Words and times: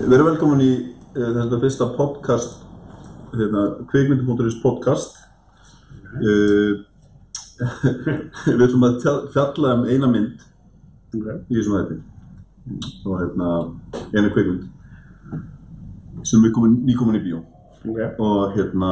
Verið 0.00 0.26
velkomin 0.30 0.62
í 0.64 0.70
uh, 0.80 1.30
þetta 1.36 1.58
fyrsta 1.62 1.88
podcast, 1.96 2.60
hérna, 3.34 3.64
kvikmyndi.is 3.90 4.56
podcast. 4.62 5.18
Uh, 6.20 6.80
við 8.48 8.64
ætlum 8.64 8.86
að 8.88 9.02
fjalla 9.34 9.74
um 9.78 9.84
eina 9.90 10.08
mynd 10.12 10.46
Okay. 11.10 11.40
í 11.50 11.56
þessum 11.56 11.72
hætti. 11.74 11.96
Og 13.02 13.16
hérna, 13.18 13.46
eina 14.14 14.28
kvikmynd 14.30 14.68
sem 16.22 16.44
er 16.46 16.52
komin, 16.54 16.76
nýkomin 16.86 17.18
í 17.18 17.22
bíó. 17.24 17.40
Okay. 17.82 18.12
Og 18.22 18.52
hérna, 18.54 18.90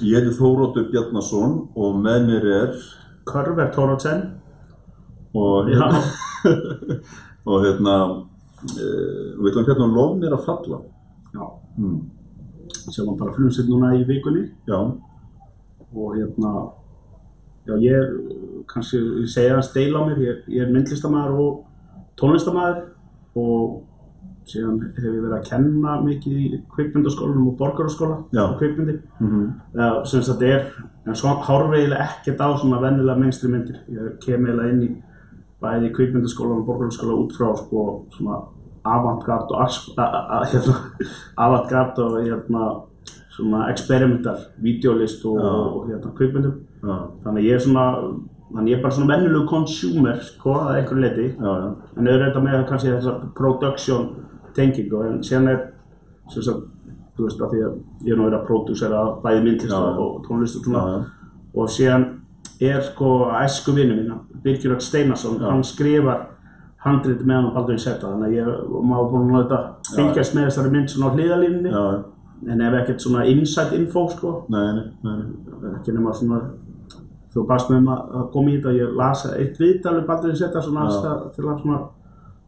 ég 0.00 0.16
heiti 0.16 0.32
Þóróttur 0.38 0.86
Bjarnason 0.94 1.58
og 1.76 1.98
með 2.00 2.24
mér 2.30 2.46
er, 2.56 2.72
Körver 3.28 3.68
Tórótsen. 3.74 4.22
og 5.36 5.68
Já. 5.68 5.84
og 7.44 7.66
hérna, 7.66 7.96
við 8.62 9.48
ætlum 9.50 9.62
að 9.62 9.70
fjalla 9.70 9.86
um 9.88 9.96
Lof 9.96 10.12
mér 10.20 10.36
að 10.36 10.44
falla. 10.46 10.80
Já. 11.32 11.46
Mm. 11.78 11.98
Sem 12.92 13.06
var 13.06 13.16
bara 13.18 13.34
frumsett 13.36 13.68
núna 13.70 13.94
í 13.98 14.04
vikunni. 14.08 14.46
Já, 14.68 14.78
Og 15.92 16.14
hérna, 16.16 16.70
já 17.68 17.74
ég 17.76 17.92
er, 17.92 18.12
kannski, 18.70 18.98
segja 19.28 19.58
að 19.58 19.66
steila 19.66 20.00
á 20.00 20.08
mér, 20.08 20.22
ég, 20.24 20.38
ég 20.48 20.62
er 20.64 20.70
myndlistamæður 20.72 21.42
og 21.42 21.58
tónlistamæður 22.16 22.78
og 23.36 23.82
síðan 24.48 24.78
hef 24.96 25.04
ég 25.04 25.18
verið 25.20 25.36
að 25.36 25.44
kenna 25.50 25.98
mikið 26.02 26.38
í 26.40 26.62
kvikmyndaskólanum 26.72 27.50
og 27.52 27.58
borgaraskóla 27.60 28.22
og 28.46 28.56
kvikmyndi. 28.58 28.96
mhm, 29.20 29.44
Það 29.76 30.00
sem 30.10 30.24
þetta 30.30 30.48
er, 30.54 30.66
en 31.06 31.14
svo 31.14 31.34
eiginlega 31.36 32.08
ekkert 32.08 32.40
á 32.40 32.48
svona 32.56 32.80
vennilega 32.80 33.18
mainstream 33.20 33.52
myndir. 33.52 33.78
Ég 33.88 34.18
kem 34.24 34.46
eiginlega 34.46 34.72
inn 34.72 34.82
í 34.82 34.90
bæði 35.62 35.92
kvikmyndaskólan 35.96 36.60
og 36.62 36.66
borgarskóla 36.66 37.14
út 37.22 37.32
frá 37.36 37.52
sko 37.58 37.84
svona 38.16 38.40
avantgard 38.84 39.50
og 39.54 39.60
hérna, 40.50 40.74
avantgard 41.44 41.98
og 42.02 42.16
hérna 42.24 42.64
svona 43.32 43.68
experimental, 43.72 44.36
videolist 44.60 45.24
og, 45.24 45.38
Já. 45.38 45.48
og 45.48 45.86
hérna 45.88 46.10
kvikmyndum. 46.18 46.56
já, 46.82 46.96
Þannig 47.24 47.46
ég 47.48 47.54
er 47.54 47.62
svona, 47.64 47.84
þannig 48.52 48.72
ég 48.74 48.76
er 48.78 48.82
bara 48.82 48.92
svona 48.96 49.14
vennilegu 49.14 49.46
consumer 49.48 50.18
sko 50.26 50.52
að 50.66 50.74
einhverju 50.80 51.00
leiti. 51.06 51.28
já. 51.38 51.54
En 51.96 52.08
auðvitað 52.12 52.44
með 52.44 52.66
kannski 52.68 52.90
þessa 52.92 53.14
production 53.38 54.08
tengingu 54.54 55.00
en 55.06 55.22
síðan 55.24 55.48
er 55.48 55.62
sem 56.28 56.42
sagt, 56.42 56.66
þú 57.16 57.24
veist 57.28 57.40
að 57.40 57.50
því 57.54 57.62
að 57.64 57.72
ég 58.06 58.12
er 58.12 58.18
nú 58.20 58.26
verið 58.28 58.38
að 58.40 58.46
prodúsera 58.50 59.00
bæði 59.22 59.42
myndlist 59.46 59.74
og, 59.76 60.20
tónlist 60.26 60.58
og 60.58 60.64
svona 60.66 60.84
og 61.54 61.68
síðan 61.72 62.04
er 62.68 62.82
sko 62.86 63.10
æsku 63.38 63.74
vinnu 63.76 63.96
mín, 63.98 64.20
Birgir 64.42 64.74
Öll 64.76 64.82
Steinarsson, 64.82 65.40
hann 65.42 65.64
skrifar 65.66 66.28
handrit 66.82 67.22
meðan 67.26 67.50
á 67.50 67.54
Baldurinn 67.54 67.82
Setta 67.82 68.10
þannig 68.10 68.32
að 68.32 68.36
ég 68.40 68.48
og 68.50 68.88
maður 68.90 69.12
búin 69.12 69.36
að 69.38 69.54
fylgjast 69.92 70.34
með 70.34 70.48
þessari 70.48 70.72
mynd 70.74 70.90
svona 70.90 71.12
á 71.12 71.14
já. 71.70 71.84
en 72.52 72.60
ef 72.66 72.76
ekkert 72.80 73.04
svona 73.04 73.24
inside 73.30 73.78
info 73.78 74.08
sko. 74.10 74.32
Nei, 74.50 74.72
nei, 74.74 74.86
nei, 75.06 75.74
ekki 75.76 75.94
nema 75.94 76.14
svona 76.18 76.40
þú 77.32 77.46
baðst 77.48 77.70
með 77.70 77.80
um 77.80 77.90
að 77.94 78.16
að 78.18 78.24
koma 78.34 78.50
í 78.50 78.56
þetta. 78.56 78.72
Ég 78.76 78.96
las 78.98 79.24
eitt 79.30 79.60
viðtal 79.60 79.96
við 79.98 80.08
Baldurinn 80.08 80.40
Setta 80.40 80.62
svona 80.64 80.86
Já. 80.86 80.88
aðstæð 80.88 81.28
til 81.36 81.44
að 81.46 81.60
svona 81.62 81.78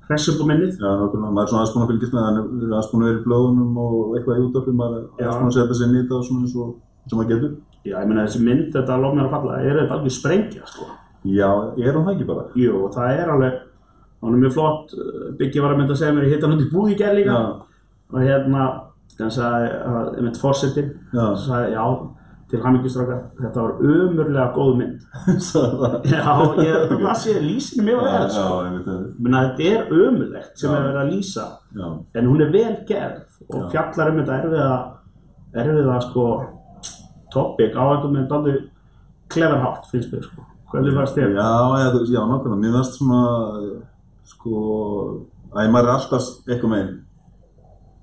hressa 0.09 0.33
upp 0.35 0.43
á 0.43 0.47
minnið. 0.51 0.73
Já. 0.81 0.91
Maður 1.15 1.45
er 1.45 1.53
svona 1.53 1.63
aðeins 1.63 1.75
búinn 1.75 1.85
að 1.87 1.93
fylgjast 1.93 2.17
með 2.17 2.21
það, 2.21 2.27
hann 2.29 2.41
er 2.41 2.75
aðeins 2.75 2.91
búinn 2.91 3.05
að 3.05 3.11
vera 3.11 3.21
í 3.21 3.25
blöðunum 3.29 3.79
og 3.85 4.19
eitthvað 4.19 4.41
í 4.41 4.45
útvarpi, 4.49 4.75
maður 4.81 4.99
er 4.99 5.31
aðeins 5.31 5.39
búinn 5.39 5.53
að 5.53 5.79
setja 5.79 5.89
í 5.89 6.01
þetta 6.01 6.19
og 6.19 6.27
svona 6.29 6.45
eins 6.45 6.59
og 6.59 6.75
sem 7.09 7.21
maður 7.21 7.33
getur. 7.33 7.55
Já, 7.85 7.99
ég 8.01 8.09
meina 8.09 8.25
þessi 8.27 8.41
mynd, 8.47 8.71
þetta 8.75 8.97
lof 9.03 9.15
mér 9.17 9.27
að 9.29 9.35
falla, 9.37 9.59
er 9.61 9.79
þetta 9.83 9.99
alveg 9.99 10.15
sprengja, 10.17 10.65
sko. 10.71 10.87
Já, 11.25 11.51
er 11.81 11.93
hann 11.93 12.05
það 12.07 12.15
ekki 12.15 12.27
bara. 12.31 12.47
Jú, 12.57 12.81
það 12.95 13.19
er 13.21 13.31
alveg, 13.35 13.61
hún 14.25 14.35
er 14.39 14.43
mjög 14.47 14.55
flott, 14.57 14.95
uh, 14.97 15.29
Biggi 15.39 15.61
var 15.65 15.75
að 15.75 15.79
mynda 15.83 15.93
að 15.97 16.01
segja 16.03 16.17
mér, 16.17 16.27
ég 16.29 16.35
hitt 16.39 16.45
hann 16.49 16.59
í 16.65 16.69
búð 16.73 16.91
í 16.95 16.99
gerð 17.01 17.21
líka. 17.21 17.39
Já, 17.39 17.71
Og 18.15 18.21
hérna, 18.21 18.65
hann 19.19 19.31
sagði, 19.33 19.71
að, 19.89 20.09
ég 20.19 20.23
mynd 20.29 20.37
fórsetin, 20.39 20.91
Já. 21.17 21.25
sagði, 21.41 21.71
já, 21.75 21.85
til 22.53 22.61
hamingjustrákar, 22.63 23.23
þetta 23.41 23.63
var 23.65 23.73
umurlega 23.81 24.45
góð 24.55 24.75
mynd. 24.79 25.07
Já, 26.13 26.35
ég, 26.61 26.93
það 26.93 27.17
sé 27.23 27.33
lýsinu 27.43 27.87
mjög 27.89 28.03
vel, 28.05 28.27
sko. 28.31 28.59
meina, 29.25 29.41
þetta 29.49 29.71
er 29.73 29.95
umurlegt 29.97 30.61
sem 30.61 30.71
Já. 30.71 30.77
er 30.77 30.85
verið 30.89 31.01
að 31.01 31.13
lýsa, 31.15 31.47
Já, 31.81 31.87
en 32.21 32.29
hún 32.31 32.45
er 32.45 32.53
vel 32.55 32.75
gerð 32.89 33.41
og 33.49 33.65
fjallar 33.73 34.13
um 34.13 34.21
þetta 34.21 34.37
erfiða, 34.43 34.69
erfiða, 35.65 35.97
sko, 36.05 36.27
topic 37.35 37.75
á 37.77 37.83
einhvern 37.91 38.15
veginn 38.15 38.29
daldi 38.33 38.55
klefarhátt, 39.35 39.89
finnst 39.91 40.13
mér, 40.15 40.23
sko. 40.29 40.43
Hvernig 40.73 40.95
varst 40.97 41.15
þér? 41.19 41.35
já, 41.39 41.51
já, 41.83 41.89
þú- 41.95 42.07
já, 42.15 42.21
nákvæmlega. 42.31 42.63
Mér 42.65 42.73
finnst 42.79 42.99
svona, 42.99 43.23
sko, 44.25 44.55
að 45.55 45.71
maður 45.75 45.89
er 45.91 45.95
alltaf 45.99 46.25
eitthvað 46.49 46.73
meginn, 46.73 46.95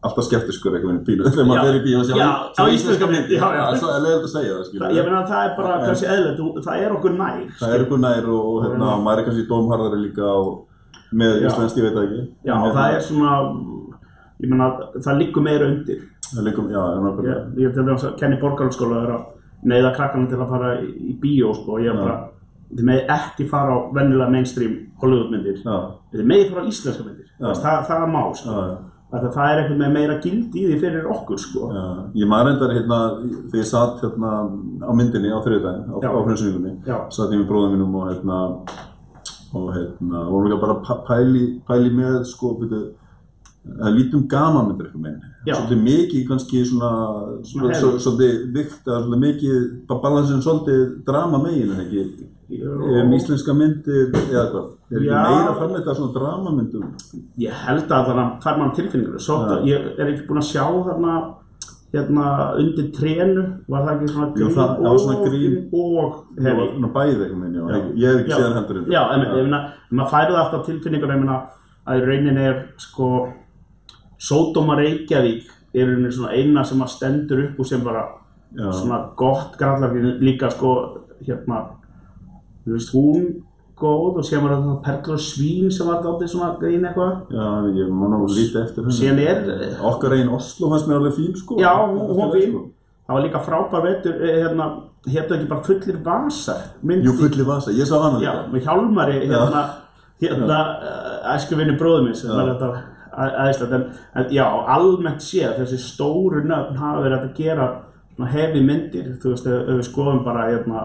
alltaf 0.06 0.25
skeptiskur 0.28 0.74
eitthvað 0.78 0.91
meginn 0.91 1.06
bílu, 1.09 1.25
þegar 1.30 1.46
Já. 1.46 1.50
maður 1.52 1.68
fer 1.68 1.78
í 1.80 1.84
bílu 1.86 2.00
og 2.02 2.22
Já, 2.22 2.30
á 2.58 2.64
íslenska 2.75 3.08
mynd, 3.12 3.30
já, 3.30 3.47
já. 3.58 3.64
Það 3.81 3.94
er 3.96 4.03
leiðilegt 4.06 4.28
að 4.28 4.34
segja 4.36 4.52
það, 4.52 4.58
Það, 4.62 4.68
skilur. 4.70 4.96
ég 4.97 5.06
meina 5.09 5.22
það 5.31 5.44
er 5.46 5.56
bara 5.58 5.74
En- 5.78 5.86
kannski 5.90 6.08
eðlilegt, 6.14 6.64
það 6.66 6.75
er 6.86 6.91
okkur 6.97 7.14
nær. 7.22 7.41
Það 7.62 7.74
er 7.75 7.80
eitthvað 7.86 8.02
nær 8.06 8.30
og, 8.31 8.41
og 8.52 8.58
hérna, 8.66 8.88
Já. 8.91 9.02
maður 9.06 9.20
er 9.20 9.25
kannski 9.30 9.47
dómharðari 9.52 10.00
líka 10.06 10.25
og 10.31 10.66
með 11.14 11.31
Já. 11.41 11.47
íslenskt, 11.52 11.78
ég 11.78 11.84
veit 11.86 11.96
það 11.97 12.06
ekki. 12.08 12.22
Já, 12.46 12.53
það 12.56 12.66
hérna, 12.72 12.96
er 12.96 13.02
svona, 13.09 13.34
ég 14.41 14.50
meina 14.52 14.68
það 14.97 15.18
liggur 15.22 15.46
meira 15.46 15.69
undir. 15.72 16.02
Það 16.31 16.46
liggur, 16.47 16.69
já, 16.72 16.81
já, 16.81 17.00
Ég, 17.31 17.47
ég 17.66 17.74
til 17.75 17.84
dæmis 17.88 18.06
að 18.07 18.18
kenni 18.19 18.38
borgarhaldsskóla 18.41 19.02
er 19.06 19.09
að 19.18 19.25
neyða 19.72 19.96
krakkana 19.97 20.29
til 20.31 20.40
að 20.41 20.50
fara 20.53 20.69
í, 20.81 21.16
bíó, 21.22 21.52
sko, 21.57 21.75
og 21.78 21.81
ég 21.84 21.91
er 21.91 22.00
bara, 22.00 22.16
þið 22.72 22.85
með 22.88 23.12
ekki 23.18 23.50
fara 23.52 23.75
á 23.75 23.78
vennilega 23.97 24.31
mainstream 24.31 24.78
Hollywoodmyndir, 25.02 25.59
þið 26.16 26.24
með 26.31 26.46
fara 26.53 26.63
á 26.63 26.69
íslenska 26.72 27.03
myndir. 27.06 27.28
Þess, 27.41 27.62
það, 27.66 27.84
það 27.90 28.06
er 28.07 28.12
má, 28.16 28.24
sko. 28.40 28.56
já, 28.56 28.63
já. 28.72 28.78
Það, 29.12 29.25
er 29.52 29.59
eitthvað 29.59 29.79
með 29.81 29.90
meira 29.91 30.13
gildi 30.24 30.62
í 30.62 30.68
því 30.72 30.75
fyrir 30.79 31.08
okkur, 31.12 31.40
sko. 31.44 31.66
Ég 32.16 32.29
maður 32.31 32.47
reyndar 32.47 32.72
hérna, 32.78 33.00
þegar 33.52 33.59
ég 33.59 33.68
satt 33.68 33.97
hérna 34.06 34.29
á 34.88 34.91
myndinni 34.96 35.34
á 35.35 35.40
þriðdæðin, 35.44 35.84
á, 35.91 35.96
á 36.00 36.19
Já. 36.88 36.96
satt 37.12 37.34
ég 37.35 37.41
með 37.41 37.50
bróðum 37.52 37.73
mínum 37.75 37.97
og 38.00 38.08
hérna, 38.08 38.38
og 39.52 39.68
hérna, 39.75 40.22
vorum 40.31 40.47
líka 40.47 40.62
bara 40.63 40.78
að 40.79 40.85
pæ- 40.88 41.03
pæli, 41.09 41.44
pæli 41.68 41.91
með, 41.91 42.22
sko, 42.31 42.53
byrju, 42.62 42.81
að 43.62 43.96
lítum 43.98 44.28
gaman 44.30 44.68
myndir 44.72 44.88
eitthvað 44.88 45.04
minn. 45.06 45.18
Já. 45.46 45.54
Svolítið 45.56 45.82
mikið 45.86 46.28
kannski 46.30 46.62
svona, 46.66 46.92
svolítið 47.46 48.38
vikt, 48.56 48.88
að 48.88 49.04
svolítið 49.06 49.24
mikið, 49.26 49.58
balansin 49.90 50.42
svolítið 50.46 50.82
drama 51.06 51.42
megin 51.44 51.74
en 51.76 51.84
ekki, 51.86 52.06
um 52.52 53.14
íslenska 53.16 53.54
myndir 53.58 54.10
eða 54.18 54.48
hvað. 54.52 54.72
Er 54.92 54.98
ekki 54.98 55.20
meira 55.28 55.54
framleita 55.60 55.96
svona 55.96 56.16
dramamyndum? 56.18 56.88
Ég 57.40 57.62
held 57.68 57.94
að 57.94 58.10
þannig 58.10 58.42
fær 58.44 58.58
mann 58.60 58.74
tilfinningur. 58.76 59.22
Svo 59.22 59.38
Já. 59.46 59.62
ég 59.70 59.86
er 59.98 60.12
ekki 60.12 60.26
búinn 60.28 60.42
að 60.42 60.50
sjá 60.50 60.66
þarna 60.90 61.14
hérna 61.92 62.26
undir 62.60 62.92
trénu, 62.96 63.46
var 63.68 63.86
það 63.86 63.94
ekki 63.96 64.12
svona 64.12 64.28
Jú, 64.42 64.50
það- 64.56 64.76
það 64.78 64.90
var 64.90 65.00
svona 65.06 65.24
grín- 65.28 65.70
og 65.74 66.14
hefi. 66.40 66.68
Svona 66.72 66.94
bæði 66.96 67.18
eitthvað 67.22 67.42
minn, 67.42 67.54
já. 67.54 67.64
Já. 67.68 67.80
Ég 67.96 68.08
hef 68.12 68.20
ekki 68.22 68.32
séð 68.32 68.46
en 68.52 68.86
Já, 68.92 69.02
en 69.12 69.98
maður 69.98 70.12
færið 70.12 70.40
alltaf 70.42 70.66
tilfinningur, 70.66 71.10
að 71.88 71.98
í 71.98 72.06
rauninni 72.06 72.44
er, 72.46 72.66
sko, 72.78 73.34
Sódóma 74.22 74.78
Reykjavík 74.78 75.50
er 75.74 75.94
í 75.98 76.09
eina 76.30 76.64
sem 76.68 76.82
að 76.84 76.92
stendur 76.96 77.46
upp 77.46 77.62
úr 77.62 77.68
sem 77.68 77.84
bara 77.84 78.04
Já. 78.54 78.68
svona 78.76 79.00
gott 79.16 79.56
grallar 79.58 79.94
líka, 80.20 80.52
sko, 80.52 80.74
hérna, 81.26 81.62
þú 82.66 82.76
veist, 82.76 82.94
hún 82.94 83.26
góð 83.82 84.20
og 84.22 84.28
síðan 84.28 84.44
var 84.46 84.54
það 84.58 84.76
Perlur 84.86 85.16
og 85.16 85.24
Svín 85.26 85.72
sem 85.74 85.88
var 85.88 86.04
dálítið 86.04 86.34
svona 86.34 86.52
grín 86.59 86.86
eitthvað. 86.86 87.16
Já, 87.34 87.48
ég 87.80 87.90
má 87.90 88.06
ná 88.12 88.20
lítið 88.28 88.59
eftir 88.62 88.86
henni. 88.86 88.98
Síðan 89.00 89.24
er, 89.24 89.42
Okkar 89.90 90.16
einn 90.18 90.30
Oslo 90.36 90.70
fannst 90.70 90.90
mér 90.90 91.00
alveg 91.00 91.18
fín, 91.18 91.34
sko. 91.40 91.58
Já, 91.62 91.74
hún 91.80 92.14
var 92.20 92.36
fín. 92.36 92.52
Sko. 92.52 92.64
Það 93.08 93.18
var 93.18 93.26
líka 93.26 93.44
frábær 93.48 93.86
vetur, 93.88 94.22
eh, 94.22 94.38
hérna, 94.44 94.66
hérna 95.08 95.38
ekki 95.38 95.50
bara 95.50 95.66
fullir 95.66 95.98
vasar, 96.06 96.62
myndi. 96.84 97.09
Jú, 97.09 97.18
fulli 97.18 97.48
vasa, 97.48 97.72
ég 97.72 97.90
sá 97.90 97.98
hana 97.98 98.22
Já, 98.22 98.32
líka. 98.32 98.52
með 98.53 98.68
hjálmari, 98.68 99.18
hérna, 99.26 99.64
hérna, 100.22 100.59
uh, 100.78 101.36
æsku 101.36 101.58
vinni 101.58 101.78
bróðum 101.80 102.06
minn 102.06 102.16
sem 102.16 102.30
Já. 102.30 102.36
var 102.36 102.53
þetta 102.53 102.84
aðeinslega, 103.12 103.76
en, 103.76 103.86
en 104.16 104.34
já, 104.34 104.46
almennt 104.76 105.24
séð, 105.26 105.56
þessi 105.60 105.80
stóru 105.84 106.44
nöfn 106.47 106.80
hafa 106.80 107.02
verið 107.06 107.26
að 107.26 107.34
gera 107.38 107.70
hefi 108.32 108.62
myndir, 108.66 109.14
þú 109.22 109.34
veist, 109.34 109.47
ef, 109.47 109.70
við 109.70 109.85
skoðum 109.88 110.24
bara, 110.26 110.47
hérna, 110.52 110.84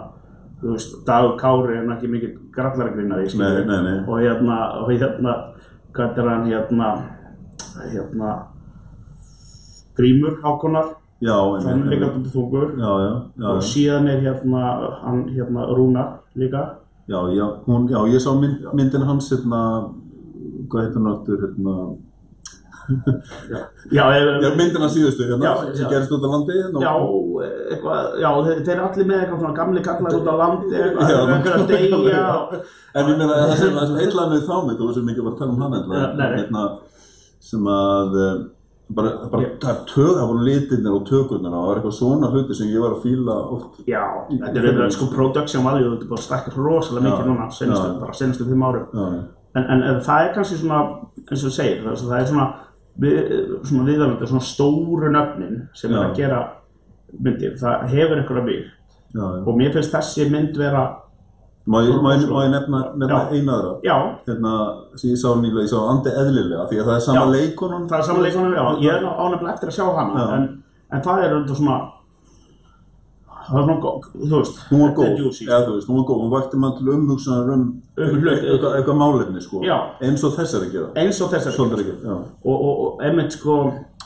þú 0.60 0.74
veist, 0.74 0.94
Dagur 1.06 1.34
Kári 1.40 1.78
er 1.78 1.90
ekki 1.96 2.10
mikið 2.12 2.36
grallargrínari, 2.54 3.26
Nei, 3.36 3.64
nei, 3.68 3.80
nei. 3.84 3.96
og 4.06 4.20
hérna, 4.22 4.58
og 4.80 4.92
hérna, 4.92 5.34
hvað 5.96 6.20
er 6.22 6.30
hann, 6.30 6.46
hérna, 6.52 6.92
hérna, 7.92 8.30
Grímur 9.96 10.38
Hákonar, 10.42 10.94
hann 11.64 11.72
einmitt, 11.72 11.92
líka 11.94 12.08
já, 12.76 12.90
já. 13.06 13.46
og 13.50 13.62
síðan 13.64 14.08
er 14.12 14.24
hérna, 14.24 14.64
hann, 15.04 15.22
hérna, 15.36 15.68
Rúnar 15.76 16.18
líka, 16.36 16.64
Já, 17.06 17.20
já, 17.30 17.44
hún, 17.68 17.84
já, 17.86 18.00
ég 18.10 18.18
sá 18.18 18.32
mynd, 18.34 18.64
myndin 18.74 19.04
hans, 19.06 19.28
hérna, 19.30 19.60
hvað 20.66 20.82
heitir 20.82 20.98
hún 20.98 21.12
aftur, 21.12 21.44
hérna, 21.44 21.74
já, 23.90 24.04
já, 24.16 24.50
myndin 24.56 24.80
hans 24.82 24.94
síðustu, 24.96 25.26
hérna, 25.28 25.44
Já, 25.44 25.54
sem 25.74 25.84
já. 25.84 25.90
gerist 25.92 26.12
út 26.16 26.24
á 26.24 26.28
landi, 26.32 26.56
hérna. 26.62 26.80
Já, 26.86 26.92
og- 26.96 27.44
eitthvað, 27.72 28.18
já, 28.22 28.30
þeir, 28.46 28.72
eru 28.74 28.84
allir 28.88 29.06
með 29.10 29.20
eitthvað 29.22 29.40
svona 29.42 29.54
gamli 29.60 29.82
kallar 29.86 30.18
út 30.18 30.26
á 30.26 30.34
landi, 30.42 30.66
eitthvað, 30.74 31.10
Já, 31.10 31.18
eitthvað 31.36 31.60
að 31.60 31.66
deyja. 31.70 32.26
En 32.96 33.06
ég 33.12 33.16
meina, 33.18 33.38
það 33.46 33.56
sem, 33.62 33.78
sem 33.86 33.96
heitlaði 34.02 34.30
mig 34.34 34.44
þá 34.48 34.56
mynd, 34.66 34.80
og 34.88 34.94
sem 34.94 35.08
mikið 35.10 35.24
var 35.26 35.32
að 35.32 35.38
tala 35.38 35.52
um 35.52 35.62
Já, 35.62 36.12
nei, 36.16 36.28
nei. 36.30 36.36
hérna, 36.40 36.66
sem 37.40 37.64
að, 37.76 38.16
eh, 38.26 38.44
bara, 38.96 39.10
bara 39.30 39.46
það 39.62 39.78
tög, 39.90 40.12
það 40.16 40.28
voru 40.30 40.44
litirnir 40.46 40.94
og 40.94 41.06
tökurnar 41.08 41.52
og 41.52 41.58
það 41.62 41.66
var 41.70 41.76
eitthvað 41.80 41.96
svona 41.98 42.28
hluti 42.30 42.54
sem 42.54 42.68
ég 42.70 42.80
var 42.84 42.92
að 42.94 43.02
fíla 43.02 43.34
oft 43.56 43.80
Já, 43.86 44.02
þetta 44.30 44.52
er 44.60 44.68
auðvitað 44.68 44.92
sko 44.94 45.08
production 45.14 45.64
value, 45.66 45.90
þetta 45.96 46.06
er 46.06 46.12
bara 46.14 46.22
stækkar 46.26 46.54
rosalega 46.56 47.04
mikið 47.08 47.24
Já, 47.24 47.26
núna, 47.32 47.48
senastu, 47.50 47.88
já. 47.90 47.98
bara 48.00 48.12
senastu 48.14 48.44
fimm 48.46 48.62
árum. 48.62 48.86
já, 48.94 49.24
En, 49.56 49.64
en, 49.72 49.82
en 49.88 50.00
það 50.04 50.20
er 50.28 50.32
kannski 50.36 50.56
svona, 50.60 50.78
eins 51.30 51.44
og 51.48 51.52
segir, 51.56 51.78
það 51.82 52.18
er 52.20 52.26
svona, 52.28 52.46
við, 53.00 53.16
svona 53.68 54.44
stóru 54.44 55.10
nöfnin 55.12 55.66
sem 55.76 55.92
er 55.92 55.98
Já. 55.98 56.04
að 56.06 56.14
gera 56.20 56.42
myndir, 57.16 57.56
það 57.60 57.88
hefur 57.92 58.20
einhverja 58.20 58.46
bygg. 58.50 58.70
Og 59.46 59.52
mér 59.56 59.74
finnst 59.76 59.94
þessi 59.94 60.30
mynd 60.32 60.56
vera, 60.60 60.86
Má 61.66 61.80
ég, 61.82 61.96
má 61.98 62.12
ég, 62.14 62.28
má 62.30 62.44
ég 62.44 62.52
nefna, 62.52 62.80
nefna 62.94 63.16
Já. 63.18 63.30
eina 63.34 63.54
aðra 63.56 63.70
já, 63.82 63.94
hérna, 64.28 64.50
sem 64.94 65.10
ég 65.10 65.16
sá 65.18 65.32
nýlega, 65.34 65.64
ég 65.64 65.70
sá 65.72 65.80
Andi 65.90 66.12
Eðlilega 66.14 66.66
því 66.70 66.76
að 66.78 66.86
það 66.86 66.94
er 66.94 67.00
sama 67.02 67.24
Já. 67.24 67.30
leikonun 67.32 67.88
það 67.90 67.98
er 67.98 68.06
samanleikunum, 68.06 68.52
já, 68.54 68.66
ég 68.84 68.92
er 68.92 69.06
ánefnilega 69.10 69.54
eftir 69.56 69.72
að 69.72 69.74
sjá 69.74 69.86
hana, 69.96 70.26
en, 70.36 70.44
en 70.94 71.02
það 71.02 71.22
er 71.24 71.34
auðvitað 71.34 71.58
svona, 71.58 71.78
það 73.46 73.58
er 73.58 73.66
svona, 73.66 73.80
gó- 73.82 73.96
þú 74.14 74.36
veist, 74.36 74.62
hún 74.70 74.80
var 74.82 74.90
er 74.90 74.96
góð, 74.98 75.40
ja, 75.46 75.58
þú 75.66 75.74
veist, 75.76 75.88
hún 75.90 75.98
var 76.00 76.06
góð 76.10 76.22
hún 76.22 76.32
vakti 76.36 76.62
mann 76.62 76.76
til 76.78 76.88
umhugsanar 76.94 77.52
um, 77.56 77.66
Um 77.96 78.26
eitthvað, 78.28 78.72
eitthvað 78.76 78.96
málefni 79.00 79.40
sko. 79.40 79.62
Já. 79.64 79.76
eins 80.04 80.24
og 80.24 80.34
þessari 80.36 80.66
gera 80.72 80.90
eins 81.00 81.20
og 81.24 81.30
þessari. 81.32 81.78
Ekki, 81.80 81.94
já. 82.04 82.16
og, 82.44 82.56
og, 82.56 82.74
og 82.84 83.04
einmitt 83.06 83.32
sko 83.32 83.54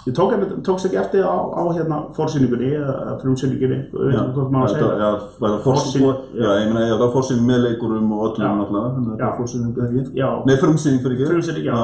ég 0.06 0.14
tók 0.16 0.32
tókst 0.64 0.86
ekki 0.88 0.96
eftir 0.96 1.24
á, 1.26 1.36
á 1.36 1.62
hérna 1.74 1.98
fórsýningunni 2.16 2.70
eða 2.78 3.16
Já, 3.92 4.20
veitum 4.20 4.30
hvað 4.36 4.54
maður 4.54 4.72
segja 4.72 4.92
já, 5.00 5.10
var 5.40 5.50
það 5.50 5.64
forsýning, 5.66 6.06
Forsýning, 6.06 6.38
já, 6.40 6.50
ég 6.60 6.70
meina, 6.72 6.86
það 6.92 7.02
var 7.02 7.12
forsýning 7.16 7.48
með 7.50 7.60
leikurum 7.66 8.14
og 8.16 8.22
öllum 8.28 8.62
náttúrulega, 8.62 9.18
var 9.26 9.36
forsýning, 9.40 9.74
eða 9.76 9.90
ekki? 9.90 10.04
Nei, 10.48 10.56
frumsýning 10.62 11.02
fyrir 11.04 11.18
ekki? 11.18 11.28
Frumsýning, 11.34 11.68
já. 11.68 11.74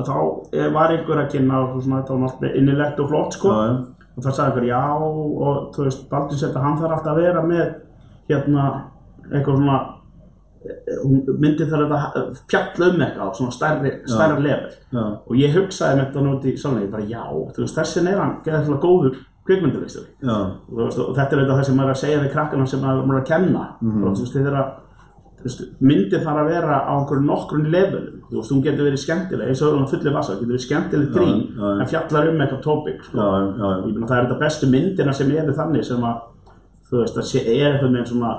þá 0.00 0.12
eh, 0.52 0.68
var 0.74 0.92
einhver 0.96 1.22
að 1.24 1.32
kynna 1.36 1.62
þetta 2.02 2.12
var 2.12 2.22
náttúrulega 2.26 2.60
innilegt 2.60 3.00
og 3.00 3.10
flott 3.14 3.38
sko 3.38 3.56
og 4.20 4.26
það 4.26 4.36
sagði 4.36 4.50
einhver 4.50 4.66
já 4.68 4.82
og 5.00 5.70
þú 5.74 5.86
veist, 5.86 6.02
Baldur 6.10 6.40
setja 6.40 6.64
hann 6.64 6.76
þarf 6.80 6.98
alltaf 6.98 7.14
að 7.14 7.22
vera 7.24 7.46
með 7.46 7.64
hérna 8.28 8.66
eitthvað 9.30 9.56
svona 9.56 9.78
eh, 10.66 11.00
myndi 11.40 11.68
þarf 11.70 11.96
að 11.96 12.20
fjalla 12.50 12.90
um 12.90 13.02
eitthvað 13.06 13.32
á 13.32 13.36
svona 13.38 13.56
stærri, 13.56 13.94
stærra 14.04 14.36
level. 14.38 14.76
Já, 14.92 15.02
og 15.24 15.40
ég 15.40 15.56
hugsaði 15.56 15.96
með 15.96 16.06
þetta 16.06 16.26
núti 16.26 16.52
í 16.52 16.60
sannleik 16.60 16.92
bara 16.92 17.08
já, 17.08 17.24
þú 17.56 17.64
veist, 17.64 17.80
þessin 17.80 18.12
er 18.12 18.20
hann 18.20 18.36
geðað 18.44 18.78
góður 18.84 19.18
kvikmyndulegstur 19.48 20.06
já, 20.20 20.36
og, 20.36 20.92
þetta 21.16 21.26
er 21.32 21.40
auðvitað 21.40 21.56
það 21.56 21.66
sem 21.66 21.80
maður 21.80 21.90
er 21.90 21.96
að 21.96 22.02
segja 22.04 22.22
við 22.22 22.32
krakkana 22.36 22.66
sem 22.70 22.84
maður 22.84 23.14
er 23.14 23.20
að 23.22 23.28
kenna. 23.32 23.64
Mhm. 23.80 24.04
og 24.04 24.14
þú 24.18 24.26
veist, 24.26 24.36
þeir 24.36 24.60
að 24.60 24.68
þú 24.68 24.89
veist, 25.44 25.62
myndin 25.80 26.24
þarf 26.24 26.42
að 26.42 26.50
vera 26.52 26.78
á 26.84 26.92
einhverjum 26.94 27.30
nokkrun 27.30 27.70
levelum, 27.72 28.20
þú 28.28 28.38
veist, 28.38 28.52
hún 28.54 28.62
getur 28.64 28.88
verið 28.88 29.02
skemmtileg 29.04 29.52
eins 29.52 29.62
og 29.64 29.76
hún 29.78 29.88
fulli 29.90 30.14
vasa, 30.14 30.36
getur 30.36 30.52
verið 30.52 30.66
skemmtileg 30.66 31.14
grín 31.14 31.40
já, 31.48 31.62
já. 31.62 31.72
en 31.72 31.90
fjallar 31.94 32.30
um 32.30 32.44
eitthvað 32.44 32.62
tópik 32.66 33.02
sko. 33.06 33.18
já, 33.18 33.70
ég 33.80 33.90
meina 33.94 34.10
það 34.10 34.16
er 34.18 34.28
þetta 34.28 34.40
bestu 34.44 34.70
myndina 34.70 35.16
sem 35.16 35.34
eru 35.34 35.56
þannig 35.56 35.86
sem 35.88 36.08
að 36.10 36.22
þú 36.90 37.02
veist, 37.02 37.20
það 37.20 37.52
er 37.54 37.70
eitthvað 37.70 37.94
með 37.96 38.10
svona 38.10 38.32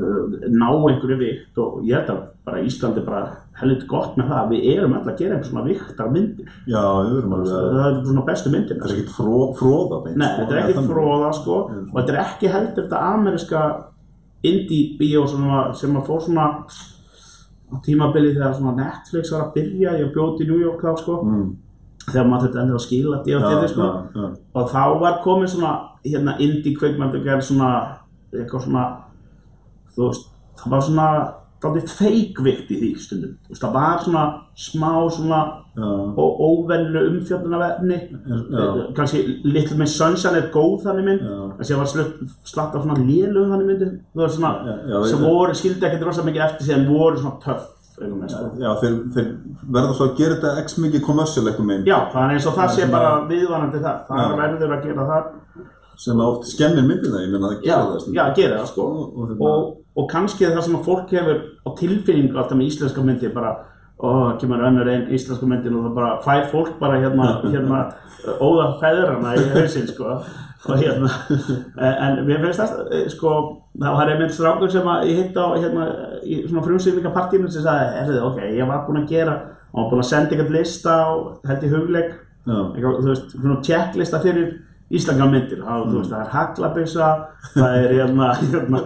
uh, 0.00 0.40
ná 0.48 0.66
einhverju 0.70 1.20
vikt 1.20 1.62
og 1.62 1.78
ég 1.86 2.00
held 2.00 2.12
að 2.14 2.24
bara 2.48 2.64
Íslandi 2.66 3.04
bara 3.06 3.22
heldur 3.60 3.86
gott 3.90 4.18
með 4.18 4.32
það, 4.32 4.50
við 4.54 4.66
erum 4.74 4.96
alltaf 4.96 5.12
að 5.12 5.20
gera 5.20 5.36
einhver 5.36 5.50
svona 5.50 5.64
viktar 5.68 6.10
myndir 6.14 6.50
já, 6.64 6.80
við 6.80 7.14
verum 7.18 7.36
alveg 7.36 7.54
að, 7.54 7.70
það 7.76 7.86
er 7.90 8.02
svona 8.08 8.26
bestu 8.30 8.52
myndina 8.54 8.82
það 8.82 8.90
er 8.90 8.98
ekkert 8.98 9.14
fró, 9.18 9.38
fróða 9.60 10.02
beint, 10.06 10.18
Nei, 10.18 10.28
sko, 10.30 10.40
þetta 10.40 10.54
er 10.54 10.60
eða 10.60 10.64
ekki 10.64 10.78
þannig. 10.78 10.92
fróða 10.94 11.32
sko 11.38 11.56
og 11.68 11.96
þetta 11.98 12.14
er 12.14 12.20
ekki 12.24 12.52
heldur 12.54 12.86
þetta 12.86 13.02
ameríska 13.14 13.64
indie 14.46 14.96
bíó 14.98 15.26
sem 15.28 15.96
að 15.96 16.06
fór 16.06 16.22
svona 16.24 16.46
á 17.70 17.74
tímabili 17.84 18.34
þegar 18.34 18.76
Netflix 18.76 19.32
var 19.32 19.46
að 19.46 19.52
byrja 19.58 19.98
ég 20.00 20.14
bjóti 20.14 20.44
í 20.44 20.48
New 20.48 20.58
York 20.58 20.82
þá 20.82 20.96
sko. 20.98 21.20
Mm, 21.22 21.50
þegar 22.08 22.26
maður 22.30 22.48
þetta 22.48 22.62
endur 22.62 22.78
að 22.78 22.84
skila 22.86 23.20
já, 23.26 23.38
DFT 23.38 23.72
sko. 23.74 23.86
já, 23.86 24.22
já, 24.22 24.28
og 24.54 24.72
þá 24.72 24.82
var 25.02 25.20
komið 25.24 25.52
svona 25.54 25.72
hérna 26.04 26.36
indie 26.40 26.74
kveikmyndu 26.76 27.22
gerð 27.24 27.46
svona 27.50 27.70
eitthvað 28.32 28.64
svona 28.66 28.84
þú 29.94 30.08
veist, 30.08 30.26
það 30.60 30.74
var 30.74 30.84
svona 30.86 31.06
dálítið 31.60 31.96
feikvikt 31.98 32.70
í 32.72 32.78
því 32.80 32.90
stundum. 33.00 33.32
Þú 33.44 33.54
veist, 33.54 33.64
það 33.64 33.74
var 33.76 34.04
svona 34.04 34.22
smá 34.56 34.92
svona 35.14 35.40
og 35.80 36.40
óvennu 36.40 37.02
umfjöldunarverðni 37.08 37.98
já. 38.10 38.94
kannski 38.96 39.40
Little 39.44 39.76
Miss 39.78 39.96
Sunshine 39.96 40.40
er 40.40 40.48
góð 40.52 40.86
þannig 40.86 41.06
mynd. 41.06 41.26
Þessi 41.60 41.78
var 41.78 41.90
slatt 41.90 42.74
af 42.74 42.84
svona 42.84 42.96
lélugum 42.98 43.52
þannig 43.54 43.68
myndi 43.68 43.90
þú 44.14 44.24
veist 44.24 44.38
svona, 44.38 44.78
sem 45.08 45.22
voru, 45.24 45.54
skildi 45.54 45.86
ekkert 45.88 46.08
rosa 46.08 46.24
mikið 46.26 46.46
eftir 46.48 46.68
síðan 46.68 46.88
voru 46.90 47.20
svona 47.20 47.38
töff 47.44 47.68
sko. 48.00 48.46
Já, 48.60 48.70
þeir, 48.80 48.96
þeir 49.14 49.28
verða 49.68 49.92
svo 49.96 50.08
að 50.08 50.14
gera 50.20 50.38
þetta 50.38 50.64
x 50.64 50.78
mikið 50.80 51.04
kommersial 51.04 51.44
eitthvað 51.44 51.68
meginn 51.68 51.90
já, 51.90 51.98
það 52.14 52.22
er 52.22 52.34
eins 52.36 52.48
og 52.48 52.56
það 52.56 52.72
sé 52.76 52.88
bara 52.94 53.12
viðvanandi 53.28 53.82
það 53.84 54.02
það 54.08 54.34
verður 54.40 54.74
að 54.76 54.88
gera 54.88 55.06
það. 55.10 55.28
Sem 56.00 56.16
að 56.20 56.30
oft 56.32 56.48
skemmir 56.48 56.86
myndina, 56.88 57.20
ég 57.20 57.34
meina 57.34 57.52
að 57.52 57.62
gera 57.66 57.82
það 57.90 58.16
já, 58.16 58.24
gera 58.40 58.62
það 58.62 58.70
sko 58.72 58.86
Og- 59.96 60.02
og 60.02 60.02
og, 60.02 60.04
og 60.04 60.10
kannski 60.10 60.44
það 60.44 60.62
sem 60.62 60.76
að 60.76 60.84
fólk 60.84 61.10
hefur 61.10 61.40
á 61.66 61.70
tilfinningu 61.78 62.38
alltaf 62.38 62.58
með 62.58 62.66
íslenska 62.66 63.02
myndi 63.02 63.28
bara, 63.34 63.56
ó, 63.98 64.38
kemur 64.38 64.62
önnur 64.64 64.88
einn 64.88 65.08
íslenska 65.10 65.46
myndin 65.46 65.74
og 65.76 65.84
það 65.84 65.94
bara 65.94 66.20
fær 66.22 66.46
fólk 66.50 66.78
bara 66.80 67.00
hérna, 67.00 67.40
hérna 67.52 67.92
óða 68.40 68.80
feðrana 68.80 69.34
í 69.34 69.50
hausinn 69.54 69.88
sko. 69.88 70.22
Og 70.68 70.76
hérna 70.76 71.08
en 71.76 72.26
mér 72.26 72.40
finnst 72.40 72.60
þetta 72.60 73.08
sko 73.10 73.62
það 73.80 73.94
var 73.96 74.08
einmitt 74.08 74.34
strákur 74.34 74.70
sem 74.70 74.86
að 74.86 75.04
ég 75.08 75.16
hitt 75.16 75.36
á 75.36 75.46
hérna 75.56 75.86
í 76.22 76.48
svona 76.48 76.64
frumsýningapartínu 76.66 77.50
sem 77.50 77.62
sagði, 77.62 78.02
erðu, 78.02 78.24
ok, 78.28 78.40
ég 78.58 78.66
var 78.68 78.86
búinn 78.86 79.02
að 79.04 79.08
gera 79.08 79.38
og 79.72 79.82
var 79.82 79.90
búinn 79.90 80.04
að 80.04 80.10
senda 80.10 80.30
eitthvað 80.36 80.50
lista 80.58 80.90
á 80.90 81.08
held 81.48 81.64
í 81.64 81.68
hugleik 81.72 82.10
eitthvað, 82.46 82.98
þú 83.00 83.08
veist, 83.08 83.30
svona 83.40 83.62
checklista 83.62 84.20
fyrir 84.20 84.60
íslenska 84.90 85.26
myndir, 85.30 85.60
það, 85.62 85.82
þú 85.86 85.98
veist, 86.00 86.10
það 86.10 86.22
er 86.24 86.30
haglabissa, 86.34 87.10
það 87.54 87.74
er 87.80 87.92
hérna, 87.94 88.30
hérna 88.40 88.80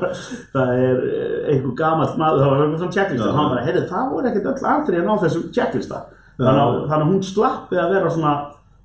það 0.53 0.73
er 0.81 0.99
eh, 1.09 1.39
einhver 1.55 1.77
gamall 1.79 2.11
maður, 2.21 2.43
það 2.43 2.51
var 2.51 2.65
eitthvað 2.65 2.83
svona 2.83 2.97
checklista, 2.99 3.25
Já. 3.25 3.31
og 3.31 3.39
hann 3.39 3.53
bara, 3.55 3.63
heyrðu, 3.69 3.85
það 3.93 4.11
voru 4.13 4.31
ekkert 4.31 4.51
öll 4.53 4.69
atriðin 4.75 5.09
á 5.09 5.23
þessum 5.25 5.47
checklista, 5.57 6.03
að, 6.43 6.77
þannig 6.91 6.99
að 6.99 7.09
hún 7.09 7.25
slappið 7.31 7.81
að 7.85 7.95
vera 7.97 8.13
svona, 8.19 8.35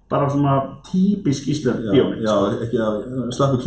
bara 0.10 0.30
svona 0.34 0.54
típisk 0.88 1.50
íslensk 1.54 1.84
já, 1.86 1.92
bíómynd, 1.94 2.24
já, 2.24 2.32
sko. 2.34 2.64
ekki 2.66 2.80
að 2.82 2.96
slappu 3.38 3.60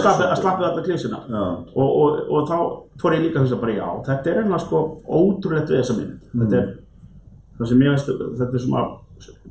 slappið, 0.00 0.28
að 0.30 0.38
slappið 0.40 0.68
allar 0.70 0.86
klísuna. 0.86 1.18
Já, 1.28 1.42
Og, 1.74 1.88
og, 1.90 2.22
og 2.30 2.46
þá 2.48 2.56
fór 3.02 3.16
ég 3.18 3.26
líka 3.26 3.40
að 3.42 3.44
hugsa 3.48 3.58
bara, 3.60 3.74
já, 3.76 3.88
þetta 4.06 4.30
er 4.32 4.38
einhvað 4.44 4.62
sko 4.64 4.80
ótrúlegt 5.18 5.74
við 5.74 5.82
þessa 5.82 5.96
mynd. 5.98 6.30
Þetta 6.32 6.60
er, 6.62 6.70
það 7.58 7.72
sem 7.72 7.84
ég 7.84 7.92
veist, 7.98 8.14
þetta 8.38 8.56
er 8.60 8.64
svona, 8.64 8.86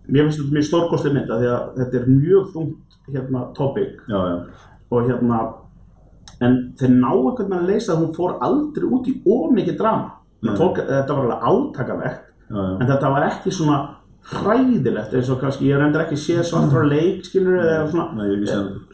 mér 0.07 0.27
finnst 0.27 0.42
þetta 0.42 0.56
mjög 0.57 0.68
stórkostlega 0.69 1.18
mynd 1.18 1.33
af 1.33 1.42
því 1.42 1.51
að 1.54 1.68
þetta 1.80 2.00
er 2.00 2.10
mjög 2.12 2.50
þungt 2.54 2.98
hérna 3.13 3.43
topic. 3.58 4.03
Já, 4.08 4.20
já, 4.29 4.36
og 4.93 5.10
hérna 5.10 5.39
en 6.43 6.60
þeir 6.79 6.93
ná 6.98 7.10
einhvern 7.13 7.38
veginn 7.38 7.60
að 7.62 7.70
leysa 7.72 7.93
að 7.93 8.03
hún 8.03 8.13
fór 8.17 8.38
aldrei 8.43 8.86
út 8.89 9.10
í 9.10 9.17
ómikið 9.24 9.79
drama. 9.79 10.13
Fólk, 10.43 10.79
þetta 10.84 11.15
var 11.15 11.24
alveg 11.24 11.43
átakavert 11.48 12.24
já, 12.51 12.63
en 12.82 12.88
þetta 12.89 13.12
var 13.13 13.25
ekki 13.29 13.51
svona 13.55 13.77
hræðilegt 14.32 15.15
eins 15.17 15.29
og 15.32 15.39
kannski 15.41 15.67
ég 15.67 15.79
reyndar 15.79 16.05
ekki 16.05 16.17
séð 16.20 16.46
svartur 16.48 16.88
leik 16.88 17.25
skilur 17.27 17.60
eða 17.60 17.88
svona 17.91 18.27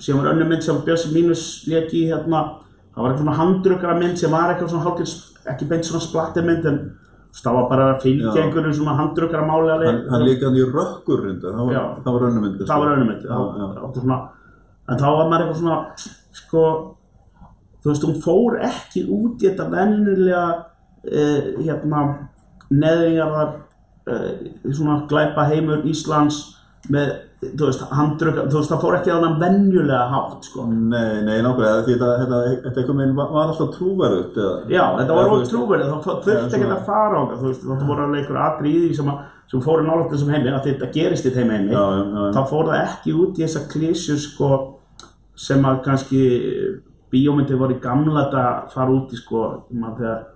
sem 0.01 0.17
var 0.17 0.31
önnur 0.31 0.49
mynd 0.49 0.65
sem 0.65 0.79
Björsi 0.85 1.11
Mínus 1.13 1.43
leik 1.69 1.93
í 1.93 2.07
hérna 2.09 2.41
það 2.95 3.01
var 3.01 3.11
eitthvað 3.11 3.23
svona 3.23 3.37
handrukkara 3.37 3.97
mynd 3.99 4.21
sem 4.21 4.33
var 4.33 4.53
eitthvað 4.53 4.73
svona 4.73 4.87
hálfgeir 4.87 5.53
ekki 5.53 5.67
beint 5.69 5.89
svona 5.89 6.05
splattermynd 6.05 6.65
en 6.69 6.79
var 7.55 7.67
bara 7.69 7.87
að 7.93 8.01
fylgja 8.03 8.33
Já. 8.33 8.41
einhverju 8.43 8.73
svona 8.73 8.95
handrukkara 8.97 9.45
máli 9.47 9.73
að 9.73 9.83
Hann, 9.85 9.99
hann 10.11 10.25
líka 10.25 10.47
hann 10.49 10.57
í 10.57 10.65
rökkur 10.65 11.25
reyndar, 11.25 11.57
það 11.57 11.69
var, 11.69 12.29
myndi 12.35 12.69
það 12.69 12.83
var 12.83 12.93
var 13.39 13.99
svona, 13.99 14.17
en 14.89 15.01
þá 15.01 15.07
var 15.07 15.29
maður 15.29 15.43
eitthvað 15.45 15.59
svona 15.61 15.77
sko 16.39 16.63
þú 17.79 17.91
veist, 17.91 18.07
hún 18.07 18.19
fór 18.23 18.59
ekki 18.69 19.05
út 19.07 19.43
í 19.43 19.47
þetta 19.47 19.67
vennilega 19.71 20.43
uh, 20.57 21.49
hérna 21.61 22.03
neðingarðar 22.69 23.53
uh, 24.09 24.31
svona 24.67 25.01
glæpa 25.09 25.47
heimur 25.51 25.85
Íslands 25.89 26.41
með, 26.87 27.09
þú 27.43 27.67
veist, 27.67 27.81
handrukka 27.91 28.45
þú 28.47 28.59
veist, 28.59 28.71
það 28.71 28.83
fór 28.83 28.95
ekki 28.97 29.11
á 29.11 29.17
þannig 29.19 29.41
venjulega 29.43 30.05
hátt 30.13 30.47
sko. 30.47 30.65
Nei, 30.69 31.19
nei, 31.27 31.35
nákvæmlega, 31.43 31.83
því 31.85 31.95
þetta, 31.95 32.09
þetta, 32.21 32.39
þetta 32.63 32.81
eitthvað 32.81 32.99
meginn 32.99 33.17
var, 33.19 33.35
alltaf 33.43 33.73
trúverðut 33.75 34.39
Já, 34.71 34.83
þetta 35.01 35.17
var 35.19 35.29
veist, 35.33 35.51
trúverið, 35.53 35.91
það 35.91 36.23
þurfti 36.29 36.59
ekki 36.59 36.71
að 36.71 36.87
fara 36.87 37.19
á 37.19 37.23
það, 37.25 37.37
þú 37.43 37.51
veist, 37.51 37.67
það 37.67 37.85
voru 37.91 38.05
alveg 38.07 38.23
einhver 38.23 38.41
atri 38.45 38.73
í 38.73 38.81
því 38.85 38.97
sem, 39.01 39.11
að, 39.13 39.21
sem 39.51 39.63
fóru 39.67 39.85
nálægt 39.85 40.15
þessum 40.15 40.33
heimi, 40.33 40.53
að 40.55 40.67
þetta 40.69 40.91
gerist 40.95 41.29
í 41.29 41.35
þeim 41.35 41.53
heimi, 41.55 41.75
Já, 41.75 41.83
já, 41.83 42.03
já, 42.15 42.25
þá 42.37 42.41
fór 42.53 42.71
það 42.71 42.83
ekki 42.87 43.15
út 43.19 43.39
í 43.39 43.45
þessa 43.45 43.65
klísjur 43.75 44.21
sko, 44.23 44.51
sem 45.39 45.69
að 45.69 45.81
kannski 45.85 46.23
bíómyndi 47.09 47.57
voru 47.59 47.79
gamla 47.83 48.25
þetta 48.25 48.43
að 48.49 48.75
fara 48.75 48.95
út 48.95 49.15
í 49.15 49.19
sko, 49.19 49.45
maður 49.73 50.03
þegar 50.03 50.27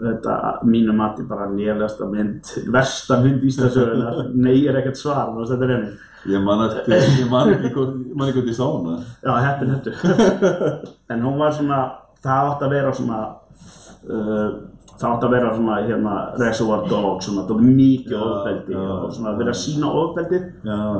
þetta 0.00 0.34
mínu 0.66 0.94
mati 0.96 1.22
bara 1.28 1.46
lélegasta 1.52 2.08
mynd, 2.10 2.50
versta 2.74 3.20
mynd 3.22 3.44
Íslandsögunar, 3.46 4.20
nei 4.34 4.66
er 4.66 4.80
ekkert 4.80 4.98
svar, 4.98 5.32
veist, 5.36 5.54
þetta 5.54 5.70
henni. 5.70 5.94
Ég 6.32 6.44
man 6.44 6.64
ég 6.64 6.76
ekki 7.58 7.72
hvort, 7.76 7.96
ég 8.26 8.38
ég 8.40 8.56
sá 8.56 8.64
hana. 8.66 8.98
Já, 9.22 9.32
heppin 9.44 9.74
heftur. 9.74 9.98
en 11.12 11.26
hún 11.26 11.38
var 11.38 11.52
svona, 11.54 11.80
það 12.24 12.52
átti 12.52 12.66
að 12.66 12.74
vera 12.74 12.94
svona, 12.98 13.18
uh, 14.08 14.48
það 14.94 15.08
átti 15.10 15.28
að 15.28 15.36
vera 15.36 15.52
svona 15.58 15.76
hérna 15.84 16.16
reservoir 16.40 16.88
dog, 16.90 17.20
svona 17.22 17.44
það 17.44 17.60
var 17.60 17.76
mikið 17.76 18.24
ofbeldi 18.24 18.80
og 18.80 19.06
svona 19.14 19.36
verið 19.38 19.52
að 19.52 19.60
sína 19.60 19.92
ofbeldi 20.00 20.40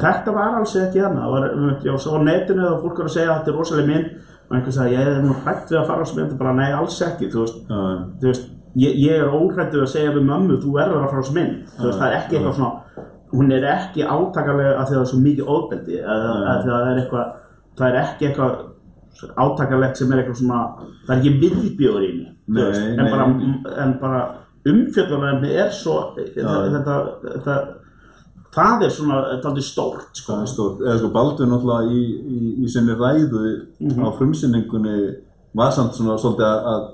þetta 0.03 0.35
var 0.35 0.57
alls 0.59 0.75
ekki 0.81 1.03
þannig 1.05 1.23
það 1.23 1.35
var, 1.37 1.47
um, 1.55 1.69
já, 1.87 1.93
svo 2.03 2.19
á 2.19 2.27
netinu 2.27 2.67
þá 2.67 2.81
fólk 2.83 2.99
var 3.01 3.11
að 3.11 3.15
segja 3.15 3.29
að 3.31 3.39
þetta 3.39 3.53
er 3.53 3.61
rosalega 3.61 3.93
mynd 3.93 4.33
og 4.45 4.57
einhver 4.59 4.75
sagði 4.77 4.99
ég 4.99 5.09
er 5.09 5.23
nú 5.25 5.37
hrætt 5.45 5.71
við 5.73 5.79
að 5.81 5.87
fara 5.89 6.03
á 6.03 6.05
þessu 6.05 6.19
mynd. 6.19 6.35
Og 6.35 6.41
bara 6.43 6.57
nei 6.59 6.75
alls 6.77 6.99
ekki. 7.07 7.31
Þú 7.33 7.45
veist 8.23 8.51
ég, 8.77 8.97
ég 9.07 9.13
er 9.23 9.29
óhrættu 9.31 9.81
að 9.83 9.91
segja 9.95 10.13
við 10.17 10.25
mömmu 10.29 10.59
þú 10.63 10.73
verður 10.75 11.03
að 11.05 11.11
fara 11.11 11.21
á 11.21 11.25
þessu 11.25 11.35
mynd 11.39 11.75
þú 11.79 11.87
veist, 11.89 11.99
það 11.99 12.09
er 12.09 12.17
ekki 12.21 12.37
eitthvað 12.39 12.57
svona 12.59 12.73
hún 13.35 13.53
er 13.53 13.65
ekki 13.71 14.03
átakalega 14.07 14.73
að 14.79 14.87
því 14.89 14.95
að 14.95 14.95
það 14.95 15.05
er 15.05 15.11
svo 15.11 15.21
mikið 15.25 15.51
Nei. 15.95 16.01
að 16.05 16.25
að 16.55 16.65
það 16.69 16.89
er 16.93 17.01
eitthvað 17.03 17.27
það 17.79 17.89
er 17.89 18.01
ekki 18.05 18.29
eitthvað 18.29 18.53
átakalegt 19.45 19.97
sem 20.01 20.13
er 20.13 20.23
eitthvað 20.23 20.41
svona 20.41 20.61
það 21.07 21.15
er 21.15 21.21
ekki 21.21 21.33
viðbjóður 21.45 22.05
í 22.09 22.13
veist, 22.55 22.83
en, 22.83 23.07
bara, 23.11 23.29
bara 24.03 24.21
umfjöldunarefni 24.65 25.55
er 25.61 25.71
svo 25.75 25.97
þetta, 26.19 26.55
þetta, 26.75 26.99
þetta 27.35 27.57
það 28.55 28.85
er 28.87 28.93
svona 28.95 29.17
daldið 29.43 29.67
stórt 29.67 30.21
sko. 30.21 30.33
það 30.33 30.43
er 30.45 30.51
stórt. 30.53 30.83
Eða 30.85 30.99
sko 31.01 31.09
Baldur 31.15 31.49
náttúrulega 31.51 31.91
í, 31.91 32.03
í, 32.23 32.51
í 32.65 32.69
sinni 32.71 32.95
ræðu 32.95 33.41
Mhm. 33.81 34.05
á 34.05 34.09
frumsynningunni 34.19 34.99
var 35.55 35.73
samt 35.75 35.95
svona 35.99 36.15
svolítið 36.19 36.67
að 36.75 36.85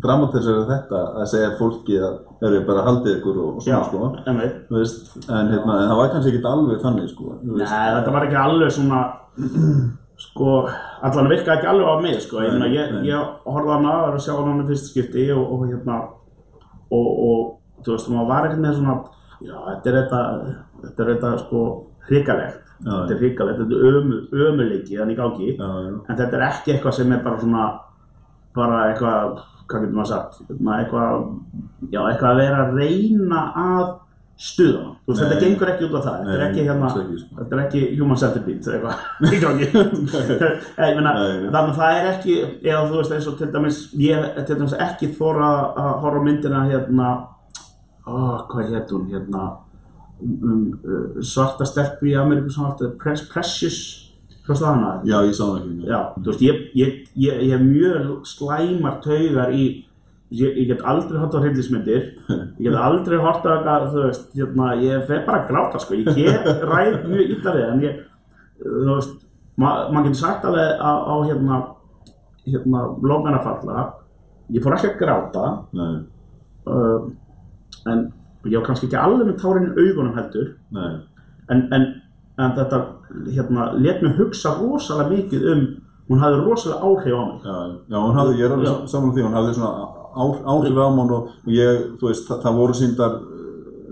dramatisera 0.00 0.62
þetta 0.70 1.00
að 1.20 1.26
segja 1.28 1.50
fólki 1.58 1.98
að 2.00 2.14
þeir 2.40 2.48
eru 2.54 2.60
bara 2.68 2.84
haldið 2.86 3.16
ykkur 3.18 3.40
og, 3.42 3.56
og 3.58 3.66
Já, 3.68 3.76
svona 3.90 4.22
sko. 4.22 4.44
veist, 4.72 5.10
en, 5.28 5.50
hérna, 5.52 5.74
það 5.90 5.98
var 6.00 6.12
kannski 6.14 6.32
ekki 6.32 6.48
alveg 6.52 6.80
þannig 6.86 7.10
sko. 7.10 7.34
Nei, 7.42 7.66
þetta 7.66 8.14
var 8.14 8.26
ekki 8.28 8.38
alveg 8.40 8.72
svona 8.72 9.02
sko, 10.24 10.48
allan 11.04 11.28
virkaði 11.32 11.56
ekki 11.58 11.70
alveg 11.74 11.92
á 11.92 11.94
mig 12.06 12.18
sko, 12.24 12.40
Nei, 12.40 12.72
ég, 12.72 12.92
nei. 12.96 13.04
ég 13.10 13.36
horfði 13.44 13.74
hana, 13.76 13.94
var 14.06 14.16
að 14.16 14.24
sjá 14.24 14.34
hana 14.38 14.64
í 14.64 14.68
fyrsta 14.70 14.90
skipti 14.92 15.28
og, 15.36 15.44
og 15.56 15.64
hérna 15.68 16.00
og, 16.92 17.06
og 17.28 17.84
þú 17.84 17.96
veist, 17.96 18.10
maður 18.12 18.28
var 18.32 18.48
ekkert 18.48 18.64
með 18.64 18.76
svona 18.80 18.96
já, 19.42 19.54
þetta 19.68 19.90
er 19.92 19.96
þetta 20.00 20.20
þetta 20.82 21.02
er 21.04 21.12
þetta 21.14 21.32
sko 21.44 21.62
hrikalegt 22.08 22.60
þetta 22.82 23.14
er 23.14 23.20
hrikalegt, 23.22 23.62
þetta 23.62 23.78
er 23.78 23.96
ömu, 24.00 24.20
ömuleiki 24.48 24.98
þannig 24.98 25.16
í 25.16 25.20
gangi, 25.20 25.48
Já, 25.58 25.70
já. 25.86 25.94
en 26.08 26.20
þetta 26.20 26.38
er 26.40 26.44
ekki 26.48 26.74
eitthvað 26.76 26.96
sem 26.98 27.12
er 27.16 27.24
bara 27.26 27.40
svona 27.42 27.66
bara 28.56 28.80
eitthvað, 28.90 29.38
hvað 29.68 29.84
getur 29.84 29.98
maður 29.98 30.10
sagt? 30.12 30.40
Hérna, 30.48 30.78
eitthvað, 30.78 31.26
já, 31.88 32.00
eitthvað 32.02 32.30
að 32.30 32.40
vera 32.42 32.62
að 32.62 32.80
reyna 32.80 33.42
að 33.62 33.90
stuða 34.42 34.78
hann, 34.82 34.94
þú 35.04 35.12
veist, 35.12 35.22
þetta 35.22 35.40
gengur 35.42 35.70
ekki 35.70 35.86
út 35.86 35.96
af 35.98 36.06
það. 36.06 36.22
Þetta 36.26 36.36
er 36.36 36.44
ekki 36.46 36.62
hérna, 36.66 36.88
sko. 36.90 37.02
þetta 37.38 37.56
er 37.56 37.60
ekki 37.62 37.82
human 38.00 38.20
centipede 38.22 38.72
eitthvað. 38.76 39.02
Í 39.36 39.40
gangi. 39.42 39.68
Ég 39.72 40.96
meina, 40.98 41.12
þannig 41.14 41.58
að 41.60 41.76
það 41.78 41.98
er 41.98 42.08
ekki 42.12 42.38
eða 42.40 42.86
þú 42.88 42.96
veist 42.96 43.14
eins 43.16 43.28
og 43.30 43.36
til 43.38 43.50
dæmis 43.54 43.82
ég 44.02 44.26
er 44.32 44.48
til 44.48 44.56
dæmis 44.58 44.78
ekki 44.88 45.12
þóra 45.18 45.52
að 45.70 45.92
horfa 46.02 46.24
á 46.24 46.26
myndina 46.26 46.64
hérna 46.70 47.10
ó, 48.06 48.14
hvað 48.50 48.72
hétt 48.72 48.94
hún, 48.94 49.06
hérna 49.12 49.44
um, 50.22 50.34
um, 50.42 50.64
uh, 50.82 51.22
svarta 51.22 51.66
stelpu 51.68 52.10
í 52.10 52.16
Ameríku 52.18 52.52
sem 52.52 52.66
alltaf 52.66 52.96
Precious, 52.98 53.80
Hvað 54.42 54.58
stóð 54.58 54.68
hana? 54.72 54.92
Já, 55.06 55.16
ég 55.22 55.36
sá 55.38 55.44
það 55.44 55.56
ekki. 55.60 55.86
Já, 55.86 55.98
þú 56.18 56.28
veist, 56.28 56.42
ég, 56.42 56.62
ég, 56.74 56.94
ég, 57.14 57.42
ég 57.46 57.52
hef 57.54 57.64
mjög 57.66 58.12
slæmar 58.26 59.00
taugar 59.04 59.52
í 59.54 59.66
ég, 60.32 60.66
get 60.66 60.82
aldrei 60.88 61.20
hort 61.20 61.34
á 61.36 61.40
hryllismyndir 61.42 62.04
ég 62.58 62.64
get 62.64 62.78
aldrei 62.78 63.18
hort 63.20 63.44
á 63.44 63.50
eitthvað, 63.54 63.86
þú 63.92 64.04
veist, 64.06 64.28
hérna, 64.36 64.68
ég 64.80 65.04
fer 65.08 65.24
bara 65.26 65.42
að 65.42 65.50
gráta, 65.50 65.82
sko, 65.82 65.98
ég 65.98 66.08
get 66.16 66.48
ræð 66.70 66.98
mjög 67.10 67.34
illa 67.36 67.54
við, 67.56 67.66
en 67.68 67.84
ég, 67.84 67.98
þú 68.62 68.86
veist, 68.88 69.16
ma 69.60 69.72
maður 69.92 70.08
getur 70.08 70.20
sagt 70.22 70.46
alveg 70.48 70.80
á, 70.80 70.92
á 71.04 71.14
hérna, 71.28 71.60
hérna, 72.46 72.84
lóngarnafalla, 73.12 73.86
ég 74.52 74.64
fór 74.64 74.78
ekki 74.78 74.92
að 74.92 75.00
gráta, 75.02 75.46
uh, 75.76 77.10
en 77.92 78.06
ég 78.48 78.56
var 78.58 78.66
kannski 78.70 78.88
ekki 78.88 79.00
alveg 79.00 79.28
með 79.28 79.40
tárin 79.42 79.68
í 79.68 79.74
augunum 79.76 80.16
heldur, 80.16 80.54
en, 81.52 81.66
en, 81.76 81.90
en 82.38 82.54
þetta 82.56 82.82
hérna, 83.34 83.72
let 83.76 84.02
mig 84.02 84.16
hugsa 84.16 84.54
rosalega 84.60 85.10
mikið 85.10 85.48
um 85.52 85.64
hún 86.08 86.22
hafði 86.22 86.44
rosalega 86.44 86.88
áhrif 86.88 87.18
á 87.18 87.22
mig. 87.26 87.42
Já, 87.44 87.56
já, 87.88 87.98
hún 87.98 88.16
hafði, 88.18 88.38
ég 88.38 88.46
er 88.46 88.54
alveg 88.56 88.88
saman 88.90 89.10
á 89.10 89.14
því, 89.14 89.26
hún 89.26 89.36
hafði 89.38 89.54
svona 89.58 89.72
áhrif 90.54 90.80
á 90.80 90.88
mann 90.96 91.14
og, 91.16 91.28
ég, 91.48 91.84
þú 92.00 92.10
veist, 92.10 92.26
það, 92.28 92.42
það 92.44 92.58
voru 92.60 92.78
síndar 92.78 93.18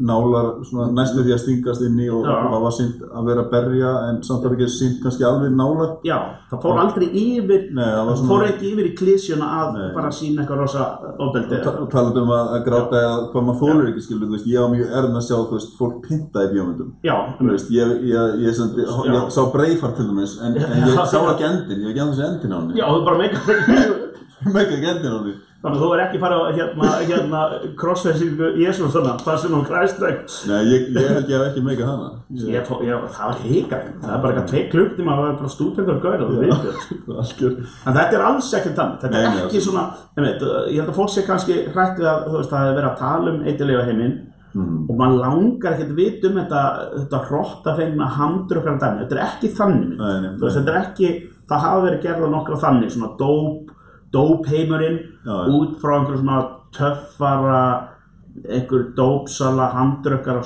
nálar 0.01 0.47
svona 0.65 0.87
næstu 0.97 1.23
því 1.27 1.33
að 1.35 1.41
stingast 1.43 1.83
inn 1.85 1.99
í 2.01 2.07
og 2.09 2.25
Já. 2.25 2.37
það 2.51 2.63
var 2.65 2.73
sínd 2.77 3.03
að 3.11 3.27
vera 3.29 3.43
að 3.45 3.51
berja 3.53 3.91
en 4.09 4.23
samt 4.25 4.45
var 4.47 4.55
ekki 4.57 4.69
sínd 4.73 4.97
kannski 5.03 5.25
alveg 5.29 5.53
nálar. 5.59 5.91
já, 6.09 6.17
það 6.51 6.63
fór 6.65 6.79
aldrei 6.83 7.09
yfir 7.11 7.67
Nei, 7.77 7.85
það 7.85 8.09
það 8.09 8.17
svona- 8.21 8.31
fór 8.31 8.45
ekki 8.49 8.71
yfir 8.73 8.87
í 8.91 8.95
klísjuna 9.01 9.49
að 9.61 9.69
Nei. 9.77 9.91
bara 9.95 10.11
sína 10.11 10.43
eitthvað 10.43 10.61
rosa 10.63 10.85
ofbeldi 11.19 11.55
Og, 11.59 11.63
ta 11.65 11.71
og 11.85 11.91
talað 11.93 12.17
um 12.23 12.33
að, 12.39 12.47
að 12.57 12.65
gráta 12.71 12.97
eða 13.05 13.17
hvað 13.33 13.45
maður 13.51 13.61
þólar 13.61 13.91
ekki, 13.91 14.05
skilur, 14.07 14.27
þú 14.27 14.35
veist, 14.39 14.47
ég 14.55 14.61
var 14.61 14.71
mjög 14.75 14.89
erðin 15.01 15.21
að 15.21 15.27
sjá, 15.29 15.37
veist, 15.53 15.77
fólk 15.79 16.01
pinta 16.09 16.45
í 16.47 16.51
bjómyndum. 16.55 16.91
veist, 17.51 17.71
ég, 17.71 17.95
ég, 18.09 18.41
ég, 18.47 18.57
ég 18.57 19.31
sá 19.31 19.43
Breifart 19.53 19.97
til 19.97 20.07
dæmis, 20.09 20.39
en, 20.41 20.57
en 20.57 20.89
ég 20.89 21.05
sá 21.07 21.19
ekki 21.35 21.45
endin, 21.51 21.85
ég 21.85 21.91
ekki 21.93 22.01
endin 22.01 22.17
þessi 22.17 22.29
endin 22.31 22.53
á 22.53 22.59
henni. 22.61 22.75
já, 22.81 22.87
þú 22.89 23.05
bara 23.05 23.19
meika 23.19 23.39
Mega 24.55 24.73
ekki 24.73 24.89
endin 24.89 25.13
á 25.13 25.19
henni. 25.21 25.35
Þannig 25.61 25.77
að 25.77 25.83
þú 25.85 25.89
er 25.95 26.01
ekki 26.07 26.19
farið 26.23 26.43
að 26.43 26.59
hérna, 26.59 26.91
hérna 27.11 27.41
crossfacing 27.81 28.39
Jésu 28.63 28.85
og 28.87 28.93
svona, 28.95 29.13
það 29.21 29.37
sem 29.43 29.55
hún 29.57 29.67
kræstræk 29.69 30.23
Nei, 30.49 30.61
ég, 30.71 30.87
ég 30.97 31.09
held 31.11 31.29
ég 31.29 31.37
hef 31.37 31.47
ekki 31.51 31.65
mega 31.67 31.89
hana. 31.91 32.09
ég, 32.33 32.65
fó- 32.69 32.81
ég, 32.87 33.05
það 33.17 33.27
var 33.29 33.43
híkar 33.45 33.83
það 34.01 34.15
er 34.15 34.23
bara 34.23 34.33
eitthvað 34.33 34.49
tvei 34.55 34.63
klukktíma 34.73 35.17
það 35.19 35.27
var 35.27 35.37
bara 35.43 35.53
stúpengur 35.57 36.01
gaur 36.01 36.25
og 36.25 36.31
þú 36.31 36.41
veitur. 36.47 37.61
En 37.87 37.95
þetta 37.99 38.17
er 38.19 38.25
alls 38.31 38.51
ekkert 38.57 38.81
þannig, 38.81 38.99
þetta 39.05 39.21
er 39.21 39.39
ekki 39.45 39.63
svona, 39.67 39.85
veit, 40.17 40.43
ég 40.73 40.81
held 40.81 40.91
að 40.95 40.99
fólk 41.01 41.13
sé 41.15 41.27
kannski 41.29 41.59
hrætt 41.75 42.01
við 42.01 42.09
að, 42.09 42.27
það 42.51 42.65
hefur 42.65 42.77
verið 42.81 42.91
að 42.91 43.01
tala 43.05 43.35
um 43.37 43.41
eitthvað 43.45 43.89
heiminn 43.91 44.19
Mm. 44.51 44.89
og 44.91 44.97
maður 44.99 45.21
langar 45.23 45.75
ekkert 45.77 45.93
vita 45.95 46.27
um 46.27 46.39
þetta, 46.41 46.61
þetta 46.97 47.19
hrotta 47.29 47.75
fengna 47.79 48.09
handur 48.17 48.59
okkar 48.59 48.81
dæmi, 48.83 49.05
þetta 49.05 49.15
er 49.15 49.21
ekki 49.29 49.51
þannig. 49.55 50.01
Þetta 50.41 50.73
er 50.73 50.79
ekki, 50.81 51.11
það 51.47 51.61
hafa 51.63 51.85
verið 51.85 52.01
gerða 52.03 52.31
nokkra 52.33 52.59
þannig, 52.65 52.91
svona 52.91 53.13
dóp, 53.21 53.71
dópheimurinn, 54.13 54.99
út 55.55 55.79
frá 55.81 55.99
einhverjum 55.99 56.25
svona 56.25 56.41
töffara, 56.73 57.63
einhver 58.49 58.85
dópsala, 58.97 59.71
handrökkar 59.75 60.43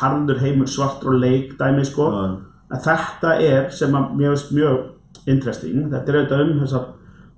harður 0.00 0.38
heimur 0.40 0.66
svartur 0.70 1.14
og 1.14 1.20
leik 1.22 1.56
dæmi, 1.58 1.84
sko. 1.84 2.10
Þetta 2.70 3.32
er 3.40 3.70
sem 3.70 3.94
að 3.94 4.14
mér 4.18 4.34
finnst 4.34 4.52
mjög 4.52 5.26
interesting, 5.26 5.88
þetta 5.90 6.08
er 6.12 6.20
auðvitað 6.20 6.44
um 6.44 6.60
þessar, 6.64 6.86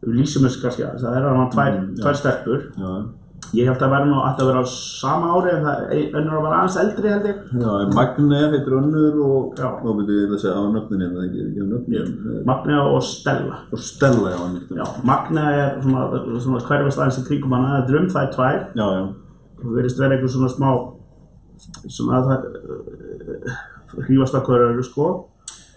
við 0.02 0.14
lýsum 0.20 0.44
þessu 0.46 0.62
kannski 0.62 0.84
aðeins, 0.87 1.02
það 1.04 1.16
er 1.16 1.28
hann 1.28 1.50
tvær, 1.52 1.72
Mm, 1.78 1.94
tvær 2.00 2.16
stelpur, 2.16 2.60
Já, 2.78 2.92
ég 3.57 3.69
held 3.69 3.81
að 3.83 4.07
nú 4.09 4.19
ætti 4.28 4.43
að 4.45 4.49
vera 4.50 4.61
á 4.61 4.67
sama 4.69 5.28
ári 5.38 5.52
en 5.55 5.62
það 5.64 5.93
önnur 6.19 6.35
að 6.38 6.43
vera 6.45 6.57
aðeins 6.59 6.76
eldri 6.83 7.12
held 7.12 7.28
ég. 7.31 7.38
já, 7.62 7.71
Magnea 7.97 8.50
heitir 8.52 8.75
önnur 8.78 9.14
og, 9.25 9.55
Já. 9.57 9.69
og 9.85 9.97
myndi 9.97 10.19
ég 10.19 10.35
að 10.35 10.43
segja 10.43 10.59
á 10.61 10.64
nöfnin 10.75 11.05
hérna, 11.05 11.25
ekki, 11.28 11.40
ekki 11.47 11.62
á 11.64 11.67
nöfnin. 11.73 12.45
Magnea 12.50 12.83
og 12.93 13.02
Stella. 13.02 13.57
Og 13.73 13.78
Stella, 13.78 14.35
já, 14.35 14.38
hann 14.43 14.61
Já, 14.76 14.85
Magnea 15.05 15.55
er 15.62 15.81
svona, 15.83 16.02
svona 16.45 16.61
hverfast 16.69 16.99
aðeins 17.00 17.23
í 17.23 17.26
kringum 17.31 17.57
hana, 17.57 17.81
þetta 17.81 17.95
er 17.95 18.00
um 18.02 18.11
það 18.17 18.31
tvær, 18.37 18.61
Já, 18.76 18.87
já, 18.99 19.02
og 19.64 19.73
verðist 19.78 19.99
vera 20.05 20.14
einhver 20.19 20.35
svona 20.37 20.52
smá, 20.52 20.71
svona 21.88 22.21
að 22.21 22.28
það 22.28 24.07
hrífastakörur, 24.09 24.83
sko. 24.85 25.09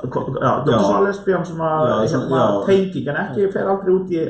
Ko- 0.10 0.26
Já, 0.42 0.52
þetta 0.66 0.72
Já. 0.72 0.76
er 0.76 0.84
svona 0.84 1.08
lesbíðan 1.08 1.46
sem 1.46 1.60
að 1.62 1.88
Já, 1.88 1.96
já. 2.42 2.66
tenging, 2.66 3.08
en 3.08 3.16
ekki 3.22 3.52
fer 3.54 3.68
aldrei 3.70 3.92
út 3.94 4.10
í 4.10 4.22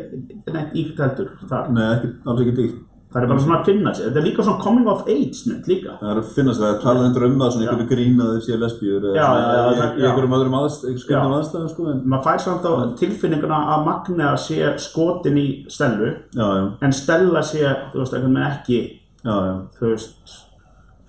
neitt 0.52 0.74
íkt 0.76 0.98
heldur 1.00 1.30
nei, 1.72 1.94
alls 2.28 2.42
ekki 2.44 2.56
dýrt. 2.58 2.80
Það 3.12 3.26
er 3.26 3.28
bara 3.28 3.42
svona 3.44 3.56
að 3.58 3.66
finna 3.68 3.92
sig. 3.92 4.06
Þetta 4.06 4.20
er 4.22 4.24
líka 4.24 4.44
svona 4.46 4.64
coming 4.64 4.88
of 4.88 5.02
age 5.12 5.50
mynd 5.50 5.66
líka. 5.68 5.96
Það 6.00 6.12
er 6.14 6.20
að 6.22 6.28
finnast 6.36 6.62
það, 6.62 6.68
það 6.68 6.76
er 6.76 6.84
talað 6.84 7.08
undir 7.10 7.26
um 7.28 7.34
það, 7.42 7.50
svona 7.56 7.66
einhverju 7.66 7.88
grín 7.90 8.22
að 8.24 8.30
þeir 8.32 8.46
séu 8.46 8.60
lesbíur 8.62 9.08
eða 9.10 9.26
einhverjum 9.88 10.36
öðrum 10.38 10.56
aðstæðum, 10.62 11.34
aðstæðum, 11.40 11.72
sko, 11.74 11.88
en 11.92 12.00
Maður 12.14 12.24
fær 12.30 12.44
samt 12.46 12.68
á 12.72 12.72
tilfinninguna 13.02 13.60
að 13.74 13.84
Magnea 13.90 14.30
sé 14.40 14.70
skotin 14.86 15.42
í 15.42 15.48
Stellu, 15.72 16.14
já, 16.32 16.46
já, 16.46 16.64
en 16.88 16.96
Stella 16.96 17.44
sé, 17.44 17.66
þú 17.92 18.00
veist, 18.00 18.16
einhvern 18.16 18.40
veginn 18.40 18.48
ekki, 18.48 18.80
já, 19.26 19.36
þú 19.76 19.90
veist, 19.90 20.38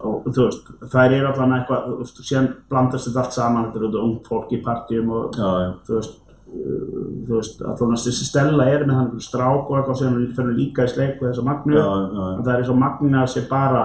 og 0.03 0.27
þú 0.27 0.49
veist, 0.49 0.73
þær 0.97 1.17
eru 1.21 1.31
allan 1.31 1.57
eitthvað, 1.61 1.87
þú 1.87 2.01
veist, 2.01 2.25
síðan 2.27 2.51
blandast 2.73 3.11
þetta 3.13 3.23
allt 3.23 3.39
saman, 3.39 3.69
þetta 3.69 3.83
eru 3.83 3.93
þetta 3.93 4.05
ung 4.09 4.19
fólk 4.27 4.57
í 4.57 4.63
partíum 4.67 5.15
og, 5.21 5.39
þú 5.87 6.01
veist, 6.01 6.19
þú 6.53 7.37
veist, 7.39 7.63
allan 7.65 7.97
þessi 7.97 8.27
Stella 8.27 8.67
er 8.69 8.85
með 8.89 8.99
hann 8.99 9.11
strák 9.25 9.71
og 9.71 9.79
eitthvað 9.79 9.99
sem 10.03 10.17
fyrir 10.37 10.57
líka 10.59 10.85
í 10.87 10.93
sleik 10.93 11.21
og 11.23 11.29
þessa 11.31 11.45
Magneu, 11.47 11.79
já, 11.79 11.85
já, 11.87 12.09
já. 12.19 12.27
en 12.37 12.45
það 12.45 12.53
er 12.55 12.63
eins 12.63 12.73
og 12.75 12.81
Magnea 12.83 13.27
sé 13.33 13.45
bara 13.51 13.83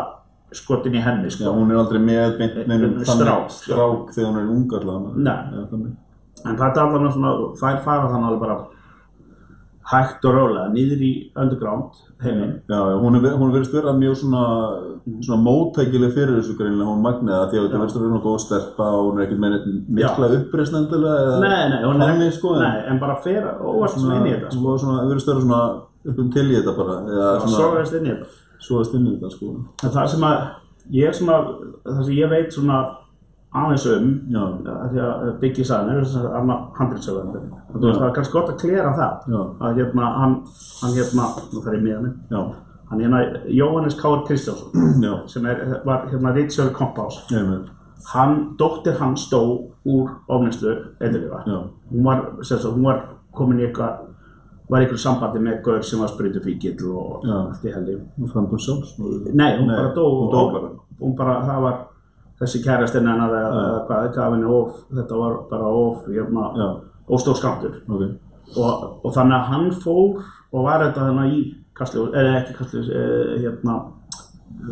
skotin 0.55 0.95
í 0.95 1.01
henni, 1.03 1.27
Já, 1.27 1.35
sko. 1.37 1.53
hún 1.57 1.71
er 1.71 1.79
aldrei 1.81 1.99
með 1.99 2.37
neinum 2.67 2.97
Strák, 3.03 3.07
þannig 3.11 3.51
sko. 3.51 3.73
strák 3.73 4.13
þegar 4.15 4.29
hún 4.31 4.39
er 4.41 4.51
ung 4.55 4.75
allavega. 4.79 5.13
Nei. 5.27 5.39
Já, 5.57 5.63
þannig. 5.71 5.95
En 6.47 6.57
þetta 6.61 6.81
er 6.81 6.83
allan 6.85 7.11
svona, 7.11 7.31
þær 7.59 7.79
fara 7.83 8.11
þannig 8.13 8.27
alveg 8.29 8.43
bara 8.45 8.57
hægt 9.87 10.25
og 10.27 10.33
rólega, 10.35 10.65
niður 10.73 11.01
í 11.07 11.11
underground 11.39 11.95
heiminn. 12.23 12.53
Já, 12.67 12.79
já, 12.91 12.95
hún 12.99 13.15
er, 13.15 13.21
ver- 13.23 13.35
hún 13.39 13.49
er 13.51 13.55
verið 13.59 13.73
vera 13.77 13.93
mjög 13.95 14.15
svona, 14.19 14.41
svona 15.23 15.37
móttækileg 15.45 16.11
fyrir 16.15 16.33
þessu 16.41 16.55
greinilega, 16.59 16.89
hún 16.91 17.03
Magnea, 17.05 17.43
því 17.51 17.59
að 17.61 17.67
þetta 17.67 17.81
verðist 17.83 17.99
að 17.99 18.05
vera 18.07 18.21
góð 18.25 18.37
stelpa 18.43 18.87
og 18.97 19.05
hún 19.07 19.19
er 19.21 19.25
ekkert 19.27 19.43
með 19.45 19.55
mikla 19.99 20.29
uppreist 20.39 20.75
endilega 20.81 21.21
eða 21.23 21.39
Nei, 21.45 21.69
nei, 21.71 21.79
hún 21.87 22.03
er 22.27 22.33
sko, 22.35 22.55
en 22.57 22.65
nei, 22.65 22.81
en 22.91 22.99
bara 22.99 23.15
fer 23.23 23.47
óvart 23.63 23.95
svona 23.95 24.17
inn 24.19 24.27
í 24.27 24.33
þetta, 24.35 24.51
sko. 24.51 24.59
Svona, 24.65 24.83
svona, 24.83 25.07
verðist 25.11 25.31
vera 25.31 25.45
svona 25.45 25.61
upp 26.11 26.19
um 26.25 26.29
til 26.35 26.45
í 26.51 26.55
þetta 26.59 26.75
bara, 26.81 26.99
Það 27.07 27.41
svona, 27.45 27.57
sogast 27.63 27.97
inn 28.01 28.05
í 28.07 28.13
þetta. 28.15 28.29
svo 28.67 28.79
að 28.81 28.87
stinni 28.89 29.15
þetta 29.15 29.31
sko. 29.37 29.53
En 29.85 29.91
það 29.95 30.07
sem 30.15 30.27
að 30.27 30.37
ég 30.97 31.07
er 31.11 31.13
svona, 31.21 31.39
það 31.85 32.03
sem 32.09 32.17
ég 32.17 32.29
veit 32.35 32.53
svona 32.55 32.77
aðeins 33.55 33.85
um, 33.91 34.07
Já. 34.33 34.41
að 34.73 34.91
því 34.91 35.01
að 35.03 35.21
mér, 35.87 35.99
þess 36.03 36.19
að 36.19 36.37
annar 36.39 36.63
handriðsögðandi, 36.77 37.41
það 37.73 38.05
er 38.07 38.15
kannski 38.17 38.35
gott 38.35 38.51
að 38.51 38.59
klera 38.63 38.93
það, 38.97 39.27
Já. 39.33 39.41
að 39.67 39.81
hérna, 39.81 40.09
hann, 40.21 40.35
hann 40.81 40.97
hérna, 40.97 41.27
nú 41.53 41.63
þarf 41.63 41.77
ég 41.77 41.85
með 41.85 41.95
hann, 41.97 42.09
Já, 42.31 42.41
hann 42.91 43.03
hérna, 43.05 43.21
Jóhannes 43.59 43.97
K. 43.99 44.11
Kristjánsson, 44.27 44.87
já, 45.07 45.13
sem 45.31 45.47
er, 45.47 45.63
var 45.87 46.09
hérna 46.11 46.35
Rittsjörn 46.35 46.75
Kompás, 46.75 47.21
hann, 48.11 48.35
dóttir 48.59 48.99
hann 48.99 49.15
stó 49.19 49.41
úr 49.87 50.11
eitthvað, 51.23 51.47
já, 51.47 51.57
hún 51.93 52.11
var, 52.11 52.27
sagt, 52.43 52.67
hún 52.67 52.85
var 52.85 53.05
komin 53.37 53.63
í 53.63 53.69
eitthvað, 53.69 54.03
var 54.67 54.83
í 54.83 54.85
einhverju 54.85 54.99
sambandi 54.99 55.39
með 55.39 55.61
gaur 55.63 55.83
sem 55.85 56.01
var 56.03 56.09
sprutufíkill 56.11 56.89
og 56.91 57.21
Já. 57.23 57.35
allt 57.37 57.61
í 57.63 57.71
og 58.57 58.59
sjálfs. 58.59 58.97
Nei, 59.31 59.53
hún 59.61 59.69
bara 59.71 59.93
dó. 59.95 60.03
Hún 60.11 60.33
dó 60.33 60.41
bara. 60.51 60.71
Hún 60.99 61.13
bara, 61.15 61.35
það 61.47 61.61
var 61.63 61.77
þessi 62.41 62.61
kærastinn 62.63 63.07
hennar 63.09 63.33
eða 63.33 63.61
eða 63.63 63.83
hvað, 63.87 64.07
gaf 64.15 64.33
henni 64.35 64.49
of, 64.59 64.79
þetta 64.93 65.19
var 65.21 65.37
bara 65.49 65.69
of, 65.73 66.07
hérna, 66.07 66.47
Já, 66.57 66.67
óstór 67.09 67.37
skamtur. 67.39 67.77
ok, 67.89 68.03
Og, 68.57 68.83
og 69.03 69.13
þannig 69.15 69.35
að 69.35 69.47
hann 69.51 69.71
fór 69.83 70.21
og 70.53 70.63
var 70.63 70.83
þetta 70.85 71.07
þannig 71.09 71.33
í 71.35 71.41
Kastljós, 71.77 72.13
eða 72.15 72.35
ekki 72.39 72.53
Kastljós, 72.57 72.87
eh, 72.89 73.33
hérna, 73.43 73.73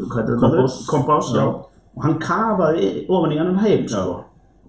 hvað 0.10 0.16
heitir 0.22 0.36
þetta? 0.36 0.48
Kompás. 0.48 0.78
Kompás, 0.90 1.32
já. 1.36 1.42
Já. 1.42 1.82
Og 1.96 2.04
hann 2.04 2.16
kafaði 2.20 2.88
ofan 3.10 3.32
í 3.36 3.38
hann 3.40 3.58
heim, 3.62 3.88
sko. 3.88 4.16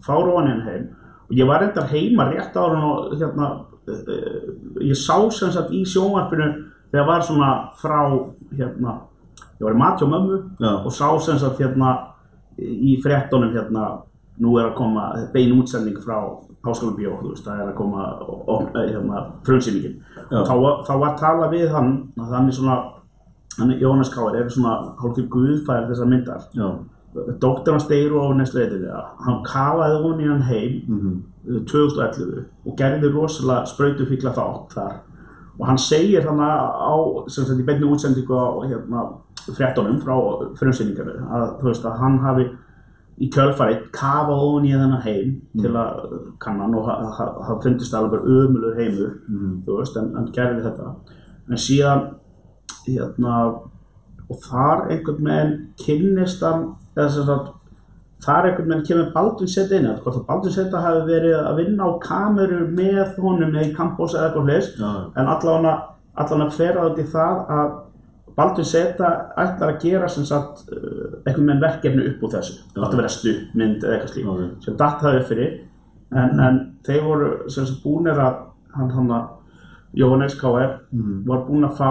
Fár 0.05 0.29
ofan 0.33 0.49
í 0.50 0.50
hann 0.50 0.67
heim. 0.67 0.88
Og 1.31 1.37
ég 1.38 1.47
var 1.49 1.61
reyndar 1.62 1.88
heima 1.91 2.26
rétt 2.31 2.57
ára 2.57 2.83
og 2.91 3.15
hérna, 3.19 3.49
uh, 3.88 4.83
ég 4.83 4.95
sá 4.99 5.17
sem 5.31 5.50
sagt 5.50 5.71
í 5.75 5.85
sjónvarpinu 5.87 6.50
þegar 6.93 7.07
var 7.07 7.21
svona 7.23 7.53
frá, 7.81 8.03
hérna, 8.53 8.99
ég 9.59 9.65
var 9.65 9.75
í 9.75 9.81
mat 9.81 9.99
hjá 10.00 10.07
mömmu 10.11 10.37
Já. 10.61 10.73
og 10.85 10.93
sá 10.93 11.09
sem 11.21 11.38
sagt 11.38 11.59
hérna 11.59 11.95
í 12.59 12.97
fréttunum 13.03 13.53
hérna, 13.55 13.87
nú 14.41 14.57
er 14.61 14.71
að 14.71 14.75
koma 14.77 15.07
bein 15.33 15.55
útsending 15.61 15.97
frá 16.05 16.19
Háskóla 16.67 16.97
Bjó, 16.97 17.13
þú 17.23 17.31
veist, 17.31 17.45
það 17.47 17.61
er 17.63 17.69
að 17.71 17.77
koma 17.79 18.05
og, 18.27 18.41
hérna, 18.75 19.21
frumsýningin. 19.47 20.01
Þá, 20.31 20.53
var- 20.61 20.83
þá 20.89 20.93
var 21.01 21.17
talað 21.21 21.53
við 21.55 21.71
hann, 21.71 21.93
er 22.49 22.53
svona, 22.53 22.77
hann 23.59 23.71
er 23.71 23.79
Jónas 23.81 24.11
Káir, 24.13 24.37
er 24.41 24.49
svona 24.51 24.75
hálfur 25.01 25.29
guðfæri 25.31 25.89
þessar 25.91 26.11
myndar. 26.11 26.43
já, 26.55 26.69
Dóttir 27.41 27.73
hans 27.73 27.87
deyru 27.89 28.19
á 28.21 28.29
næstu 28.37 28.59
eitthvað, 28.61 29.05
hann 29.25 29.39
kafaði 29.47 30.03
hún 30.03 30.21
í 30.21 30.27
hann 30.29 30.43
heim 30.43 30.83
mhm, 30.89 31.65
2011 31.65 32.45
og 32.67 32.77
gerði 32.77 33.09
rosalega 33.15 33.65
sprautufíkla 33.71 34.35
þátt 34.37 34.75
þar 34.75 34.99
og 35.59 35.67
hann 35.71 35.79
segir 35.81 36.27
hann 36.29 36.41
á, 36.41 36.95
sem 37.29 37.45
sagt, 37.45 37.61
í 37.61 37.67
beinni 37.67 37.89
útsendingu 37.89 38.37
á 38.37 38.47
hérna, 38.67 39.07
fréttunum 39.47 39.99
frá 40.03 40.15
frumsýningarnu 40.59 41.27
að 41.31 41.45
þú 41.61 41.69
veist 41.71 41.85
að 41.87 42.01
hann 42.03 42.19
hafi 42.25 42.47
í 43.17 43.29
kjölfarið 43.33 43.87
kafað 43.97 44.43
ofan 44.45 44.67
í 44.69 44.73
þennan 44.75 45.05
heim 45.07 45.31
til 45.57 45.73
að 45.81 46.01
kannan 46.43 46.75
og 46.77 46.89
það 46.89 47.63
fundist 47.65 47.95
alveg 47.97 48.27
ömulur 48.27 48.77
heimur 48.77 49.15
mhm, 49.29 49.55
þú 49.65 49.79
veist, 49.79 49.97
en 49.97 50.13
hann 50.19 50.33
gerði 50.37 50.67
þetta. 50.67 50.91
En 51.47 51.63
síðan 51.63 52.03
hérna 52.87 53.37
og 54.27 54.43
þar 54.43 54.91
einhvern 54.91 55.31
veginn 55.31 55.55
kynnist 55.81 56.43
hann 56.45 56.67
eða 56.97 57.09
sem 57.15 57.29
sagt 57.29 57.55
þar 58.25 58.49
einhvern 58.49 58.70
veginn 58.73 58.87
kemur 58.88 59.11
Baldvin 59.14 59.50
Seta 59.50 59.76
inn 59.76 59.88
hvort 60.00 60.20
að 60.20 60.26
Baldvin 60.28 60.54
Seta 60.54 60.82
hafi 60.85 61.02
verið 61.11 61.37
að 61.40 61.58
vinna 61.61 61.88
á 61.88 61.90
kameru 62.02 62.62
með 62.73 63.18
honum 63.20 63.58
í 63.61 63.66
kampós 63.76 64.16
eða 64.16 64.30
eitthvað 64.30 64.49
hlis 64.50 64.70
já, 64.78 64.92
en 65.16 65.28
allan 65.35 66.46
að 66.46 66.56
fer 66.56 66.80
át 66.80 67.02
í 67.02 67.06
það 67.12 67.42
að 67.58 67.75
Baldvin 68.37 68.68
Seta 68.68 69.11
ætlar 69.40 69.75
að 69.75 69.80
gera 69.85 70.08
sem 70.12 70.26
sagt 70.28 70.66
uh, 70.68 71.20
einhvern 71.25 71.46
veginn 71.46 71.62
verkefni 71.62 72.08
upp 72.11 72.26
úr 72.26 72.35
þessu 72.35 72.56
Já. 72.58 72.82
átti 72.82 72.90
að 72.90 73.00
vera 73.00 73.14
stuðmynd 73.14 73.85
eða 73.85 73.96
eitthvað 73.96 74.12
slík 74.12 74.28
Ok. 74.32 74.42
sem 74.64 74.76
datt 74.82 75.04
það 75.04 75.20
upp 75.20 75.30
fyrir 75.30 75.54
en, 76.12 76.42
en 76.46 76.61
þeir 76.87 77.02
voru 77.06 77.30
sem 77.52 77.68
sagt 77.68 77.82
búnir 77.85 78.20
að 78.20 78.42
hann 78.76 78.92
hann 78.96 79.12
að 79.16 79.32
Jóhannes 79.96 80.37
K.R. 80.37 80.81
mhm, 80.92 81.22
var 81.29 81.46
búinn 81.46 81.64
að 81.64 81.79
fá 81.79 81.90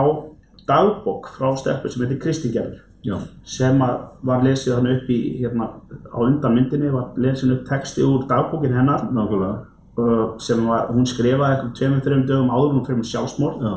dagbók 0.69 1.31
frá 1.33 1.49
stelpu 1.57 1.89
sem 1.89 2.05
heitir 2.05 2.21
Kristingerður 2.21 2.83
já, 3.05 3.15
sem 3.45 3.79
var 4.25 4.43
lesið 4.43 4.75
hann 4.75 4.87
upp 4.95 5.09
í 5.13 5.17
hérna 5.39 5.67
á 6.09 6.17
undan 6.25 6.55
myndinni 6.57 6.89
var 6.93 7.11
lesið 7.17 7.51
upp 7.59 7.65
texti 7.69 8.01
úr 8.03 8.25
dagbókin 8.29 8.73
hennar. 8.73 9.05
Nákvæmlega, 9.13 9.65
uh, 9.97 10.37
sem 10.39 10.65
var, 10.67 10.87
hún 10.91 11.05
skrifaði 11.05 11.55
eitthvað 11.55 11.75
tveimur, 11.79 12.01
þreim 12.05 12.25
dögum 12.27 12.49
áður 12.55 12.73
hún 12.73 12.85
fyrir 12.87 13.03
sjálfsmorð. 13.11 13.61
Já, 13.61 13.75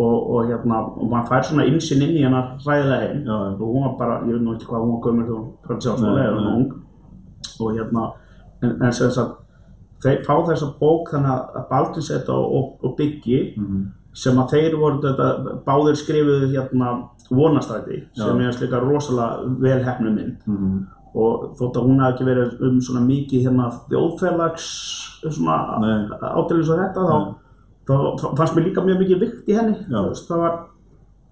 og, 0.00 0.30
og 0.30 0.46
hérna, 0.48 0.80
maður 1.10 1.28
fær 1.28 1.42
svona 1.48 1.66
insinn 1.68 2.02
inn 2.06 2.16
í 2.16 2.24
hennar 2.24 2.54
ræðilega 2.66 3.00
heim. 3.08 3.22
Já, 3.26 3.36
og 3.56 3.66
hún 3.66 3.84
var 3.88 3.94
bara, 3.98 4.18
ég 4.28 4.36
veit 4.36 4.44
nú 4.46 4.54
ekki 4.56 4.68
hvað 4.70 4.84
hún 4.84 4.92
var 4.94 5.04
gömur 5.06 5.28
þegar 5.28 5.38
hún 5.40 5.52
fyrir 5.66 5.84
sjálfsmorð 5.86 6.18
Nei, 6.18 6.26
eða 6.26 6.40
hún 6.40 6.52
ung. 6.56 6.72
Og 7.60 7.72
hérna, 7.76 8.04
en, 8.62 8.76
en 8.82 8.92
sem 8.92 9.10
sagt 9.10 9.38
þeir 10.04 10.22
fá 10.24 10.34
þessa 10.48 10.68
bók 10.80 11.10
þannig 11.12 11.32
að- 11.34 11.66
Baldvin 11.70 12.02
Seta 12.06 12.32
og, 12.32 12.52
og, 12.56 12.68
og 12.84 12.94
Biggi. 12.96 13.40
Mhm, 13.56 13.82
sem 14.16 14.38
að 14.42 14.54
þeir 14.54 14.76
voru 14.80 15.00
þetta, 15.04 15.58
báðir 15.66 15.98
skrifuðu 15.98 16.48
hérna 16.54 16.94
vonastræti 17.30 18.00
sem 18.18 18.40
er 18.42 18.56
slika 18.56 18.80
rosalega 18.82 19.52
vel 19.62 19.78
hefnu 19.86 20.14
mynd. 20.14 20.40
Mhm, 20.46 20.80
og 21.14 21.46
þótt 21.58 21.78
að 21.78 21.86
hún 21.86 22.02
hafi 22.02 22.14
ekki 22.14 22.26
verið 22.28 22.64
um 22.66 22.80
svona 22.80 23.04
mikið 23.06 23.46
hérna 23.46 23.70
þjóðfélags 23.90 24.66
svona 25.26 25.56
ádælu 26.20 26.64
svo 26.64 26.76
þetta 26.78 27.06
þá, 27.06 27.16
þá, 27.86 27.94
þá 28.20 28.26
fannst 28.38 28.56
mér 28.56 28.66
líka 28.68 28.84
mjög 28.86 29.00
mikið 29.02 29.24
vikt 29.24 29.50
í 29.50 29.56
henni 29.58 29.78
veist, 29.90 30.28
það 30.30 30.44
var 30.44 30.58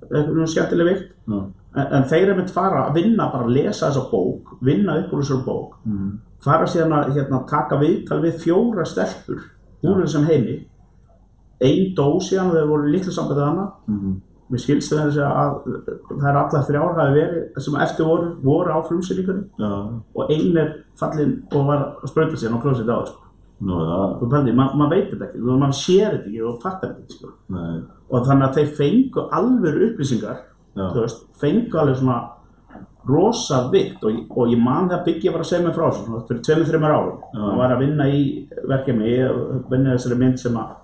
einhvern 0.09 0.35
veginn 0.39 0.53
skemmtileg 0.55 0.91
vikt. 0.93 1.13
En, 1.29 1.87
en 1.99 2.09
þeir 2.11 2.33
er 2.33 2.39
mynd 2.39 2.51
fara 2.51 2.87
að 2.87 2.99
vinna 2.99 3.29
bara 3.33 3.47
að 3.47 3.55
lesa 3.59 3.89
þessa 3.89 4.07
bók 4.11 4.57
vinna 4.65 4.97
úr 5.03 5.23
þessar 5.23 5.45
bók. 5.47 5.79
Mhm, 5.85 6.11
fara 6.43 6.67
síðan 6.71 6.97
að 6.99 7.15
hérna, 7.17 7.43
taka 7.51 7.79
viðtal 7.81 8.21
við 8.23 8.43
fjóra 8.43 8.87
stelpur 8.87 9.47
úr 9.83 10.03
þessum 10.05 10.27
heimi 10.31 10.61
ein 11.65 11.95
dó 11.99 12.09
síðan 12.23 12.53
og 12.53 12.59
þeir 12.59 12.73
voru 12.73 12.91
litlu 12.93 13.15
sambandið 13.15 13.47
hana. 13.49 13.69
Mhm, 13.91 14.17
Mér 14.49 14.61
skilst 14.63 14.95
það 14.95 15.19
að, 15.21 15.25
að 15.29 15.89
það 16.09 16.29
er 16.31 16.37
allar 16.41 16.63
þrjár 16.65 16.95
hafi 16.97 17.17
verið 17.19 17.59
sem 17.61 17.75
eftir 17.85 18.07
voru, 18.09 18.29
voru 18.41 18.73
á 18.73 18.79
frumsýningunni. 18.81 19.43
Já, 19.61 19.73
og 20.17 20.31
ein 20.33 20.57
er 20.57 20.71
fallin 20.97 21.35
og 21.53 21.67
var 21.69 21.83
að 22.01 22.09
sprauta 22.09 22.39
sér 22.41 22.55
og 22.57 23.27
nú 23.59 23.79
er 23.79 23.91
það, 23.91 24.17
Þú 24.21 24.31
pældi, 24.33 24.55
maður 24.55 24.79
ma 24.79 24.89
veit 24.93 25.13
þetta 25.13 25.29
ekki, 25.29 25.45
maður 25.49 25.77
sér 25.79 26.15
þetta 26.15 26.31
ekki 26.31 26.43
og 26.47 26.59
fattar 26.63 26.93
þetta 26.93 27.05
ekki 27.05 27.17
sko. 27.17 27.31
og 28.09 28.27
þannig 28.29 28.47
að 28.47 28.59
þeir 28.59 28.75
fengu 28.79 29.25
alveg 29.39 29.79
upplýsingar 29.89 30.43
þú 30.79 31.01
veist, 31.03 31.25
fengu 31.41 31.81
alveg 31.81 31.99
svona 31.99 32.19
rosa 33.09 33.63
vitt 33.73 34.05
og, 34.05 34.21
og 34.37 34.53
ég 34.53 34.61
man 34.63 34.91
það 34.91 35.05
byggja 35.07 35.33
bara 35.35 35.47
að 35.47 35.51
segja 35.51 35.65
mig 35.65 35.75
frá 35.77 35.87
þessu 35.89 36.21
fyrir 36.29 36.43
tveimur, 36.45 36.69
þreimur 36.69 36.95
árum. 36.95 37.23
Já. 37.33 37.41
hann 37.41 37.63
var 37.63 37.75
að 37.75 37.83
vinna 37.83 38.09
í 38.13 38.21
verkefni 38.69 39.15
og 39.27 39.73
vinna 39.73 39.97
þessari 39.97 40.21
mynd 40.23 40.43
sem 40.43 40.61
að 40.61 40.77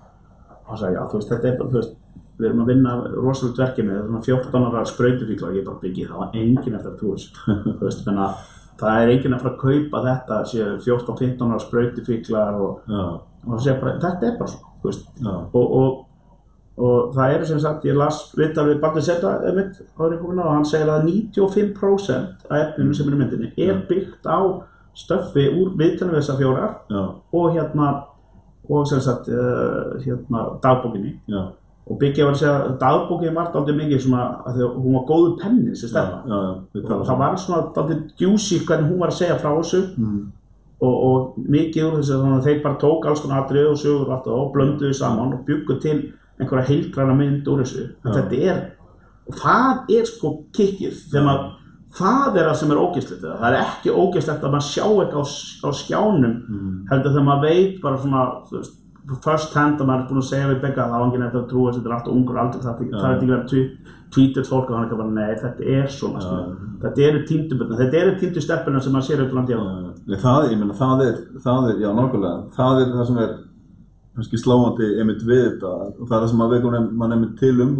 hann 0.67 0.81
sagði, 0.81 0.97
já 0.97 1.05
þú 1.11 1.19
veist, 1.19 1.31
þetta 1.31 1.49
er 1.49 1.57
bara, 1.59 1.71
þú 1.71 1.79
veist 1.79 1.95
við 2.35 2.49
erum 2.49 2.63
að 2.65 2.71
vinna 2.73 2.93
rosalegt 3.15 3.61
verkefni 3.61 3.93
það 3.93 4.01
er 4.01 4.07
svona 4.09 4.25
14 4.27 4.67
ára 4.69 4.85
sprautufíkla 4.89 5.49
og 5.49 5.55
ég 5.59 5.67
bara 5.67 5.81
byggi 5.83 6.07
það 6.09 6.21
var 6.21 6.39
enginn 6.41 6.77
eftir 6.79 6.91
að 6.91 6.99
þú 7.79 7.85
veist, 7.85 8.01
þannig 8.07 8.23
að 8.25 8.39
það 8.81 9.01
er 9.01 9.11
enginn 9.13 9.35
að 9.37 9.45
fara 9.45 9.53
að 9.53 9.61
kaupa 9.61 10.01
þetta 10.09 10.39
séu 10.51 10.71
14-15 10.83 11.53
ára 11.53 11.61
sprautufíklar 11.63 12.57
og, 12.59 12.89
og 12.91 13.69
bara, 13.69 13.95
þetta 14.03 14.27
er 14.27 14.35
bara 14.41 14.51
svona 14.51 14.73
þú 14.81 14.91
veist, 14.91 15.07
og, 15.53 15.75
og, 15.79 16.05
og 16.75 17.13
það 17.15 17.35
er 17.35 17.45
sem 17.49 17.61
sagt, 17.63 17.87
ég 17.87 17.97
las 17.97 18.21
viðtal 18.35 18.67
við 18.69 18.81
Baldur 18.83 19.05
Seta 19.05 19.35
mitt, 19.55 19.79
árið 19.95 20.19
komin 20.21 20.43
á, 20.43 20.45
og 20.45 20.55
hann 20.57 20.67
segir 20.67 20.91
að 20.91 21.07
95% 21.07 22.49
af 22.49 22.57
efninu 22.59 22.97
sem 22.97 23.11
er 23.11 23.19
myndinni 23.21 23.53
er 23.65 23.79
byggt 23.89 24.27
á 24.27 24.39
stöffi 24.95 25.47
úr 25.51 25.73
viðtalinu 25.79 26.15
við 26.15 26.21
þessar 26.21 26.37
fjórar 26.39 26.75
og 27.35 27.55
hérna 27.55 27.89
og 28.69 28.87
sem 28.89 29.03
sagt 29.03 29.29
uh, 29.29 29.95
hérna 30.03 30.47
dagbókinni. 30.63 31.15
Já, 31.31 31.43
og 31.85 31.99
Byggja 32.01 32.25
var 32.25 32.33
að 32.33 32.39
segja 32.41 32.55
að 32.63 32.77
dagbókinni 32.81 33.35
var 33.35 33.51
dálítið 33.53 33.75
mikið 33.81 33.99
svona 34.05 34.23
að 34.41 34.55
því 34.55 34.63
að 34.65 34.79
hún 34.83 34.95
var 34.97 35.03
góðu 35.11 35.33
penni 35.41 35.67
þessi 35.73 35.85
já, 35.85 35.91
stefna 35.91 36.39
og 36.97 37.03
það 37.05 37.19
var 37.21 37.37
svona 37.43 37.67
dálítið 37.75 37.99
djúsi 38.21 38.61
hvernig 38.65 38.89
hún 38.89 39.03
var 39.03 39.13
að 39.13 39.19
segja 39.19 39.37
frá 39.41 39.51
þessu. 39.53 39.81
Mhm, 39.95 40.23
og, 40.85 40.95
og 41.07 41.35
mikið 41.39 41.87
úr 41.87 41.99
þessu 41.99 42.19
þannig 42.19 42.37
að 42.37 42.47
þeir 42.47 42.63
bara 42.63 42.79
tók 42.81 43.05
alls 43.07 43.21
konar 43.23 43.43
atrið 43.43 43.69
og 43.71 43.77
sögur 43.79 44.07
og 44.07 44.15
allt 44.15 44.31
og 44.33 44.49
blönduðu 44.55 44.97
saman 44.97 45.35
og 45.37 45.45
byggu 45.47 45.77
til 45.83 45.99
einhverja 46.39 46.69
heilgræna 46.69 47.15
mynd 47.15 47.47
úr 47.51 47.61
þessu. 47.63 47.85
En 48.03 48.17
þetta 48.17 48.41
er, 48.49 48.63
og 49.29 49.37
það 49.39 49.93
er 49.97 50.09
sko 50.09 50.33
kikkið, 50.55 50.97
þegar 51.13 51.27
maður 51.29 51.53
það 51.95 52.39
er 52.39 52.49
það 52.49 52.57
sem 52.61 52.73
er 52.73 52.81
ógeðslegt 52.81 53.21
við 53.25 53.35
það, 53.35 53.45
er 53.49 53.59
ekki 53.59 53.93
ógeðslegt 53.95 54.47
að 54.47 54.55
maður 54.55 54.67
sjá 54.69 54.85
eitthvað 54.85 55.21
á, 55.21 55.25
á 55.65 55.69
skjánum 55.81 56.33
mhm, 56.33 56.73
heldur 56.91 57.15
þegar 57.15 57.29
maður 57.29 57.45
veit 57.49 57.77
bara 57.83 58.01
svona 58.03 58.25
veist, 58.51 58.77
first 59.23 59.55
hand 59.55 59.81
að 59.81 59.89
maður 59.89 60.03
er 60.03 60.07
búin 60.09 60.21
að 60.23 60.29
segja 60.31 60.51
við 60.51 60.61
begga 60.65 60.85
að 60.85 60.93
það 60.93 60.99
var 60.99 61.07
enginn 61.07 61.27
eftir 61.27 61.41
að 61.41 61.49
trúa 61.51 61.73
þetta 61.75 61.89
er 61.91 61.97
alltaf 61.97 62.15
ungur 62.15 62.41
aldur 62.41 62.65
það, 62.65 62.85
er 62.95 63.09
ekki 63.15 63.31
verið 63.31 63.41
að 63.41 63.49
tweetet 64.15 64.49
fólk 64.49 64.69
og 64.69 64.77
hann 64.77 64.87
ekki 64.87 64.99
bara 65.01 65.15
nei 65.15 65.39
þetta 65.41 65.67
er 65.75 65.89
svona 65.91 66.23
skilur. 66.23 66.55
þetta 66.83 67.03
eru 67.09 67.23
tínduböldna, 67.29 67.79
þetta 67.81 67.99
eru 68.01 68.15
tíndustelpuna 68.21 68.81
sem 68.81 68.95
maður 68.95 69.09
sér 69.09 69.25
landi 69.35 69.57
á 69.57 69.61
Nei, 70.05 70.19
það, 70.21 70.51
ég 70.51 70.59
meina, 70.61 70.75
það 70.77 70.99
er, 71.01 71.15
það 71.41 71.67
er, 71.71 71.77
já, 71.81 71.87
nákvæmlega, 71.97 72.41
það 72.53 72.81
er 72.81 72.89
það 72.93 73.07
sem 73.09 73.21
er 73.23 73.31
kannski 74.15 74.39
sláandi 74.39 74.89
einmitt 75.01 75.23
við 75.27 75.43
þetta. 75.47 75.71
Og 75.99 76.03
það 76.03 76.15
er 76.17 76.23
það 76.23 76.31
sem 76.31 76.43
að 76.45 76.53
veikum 76.55 76.75
mann 76.99 77.15
einmitt 77.15 77.39
til 77.39 77.55
um 77.65 77.73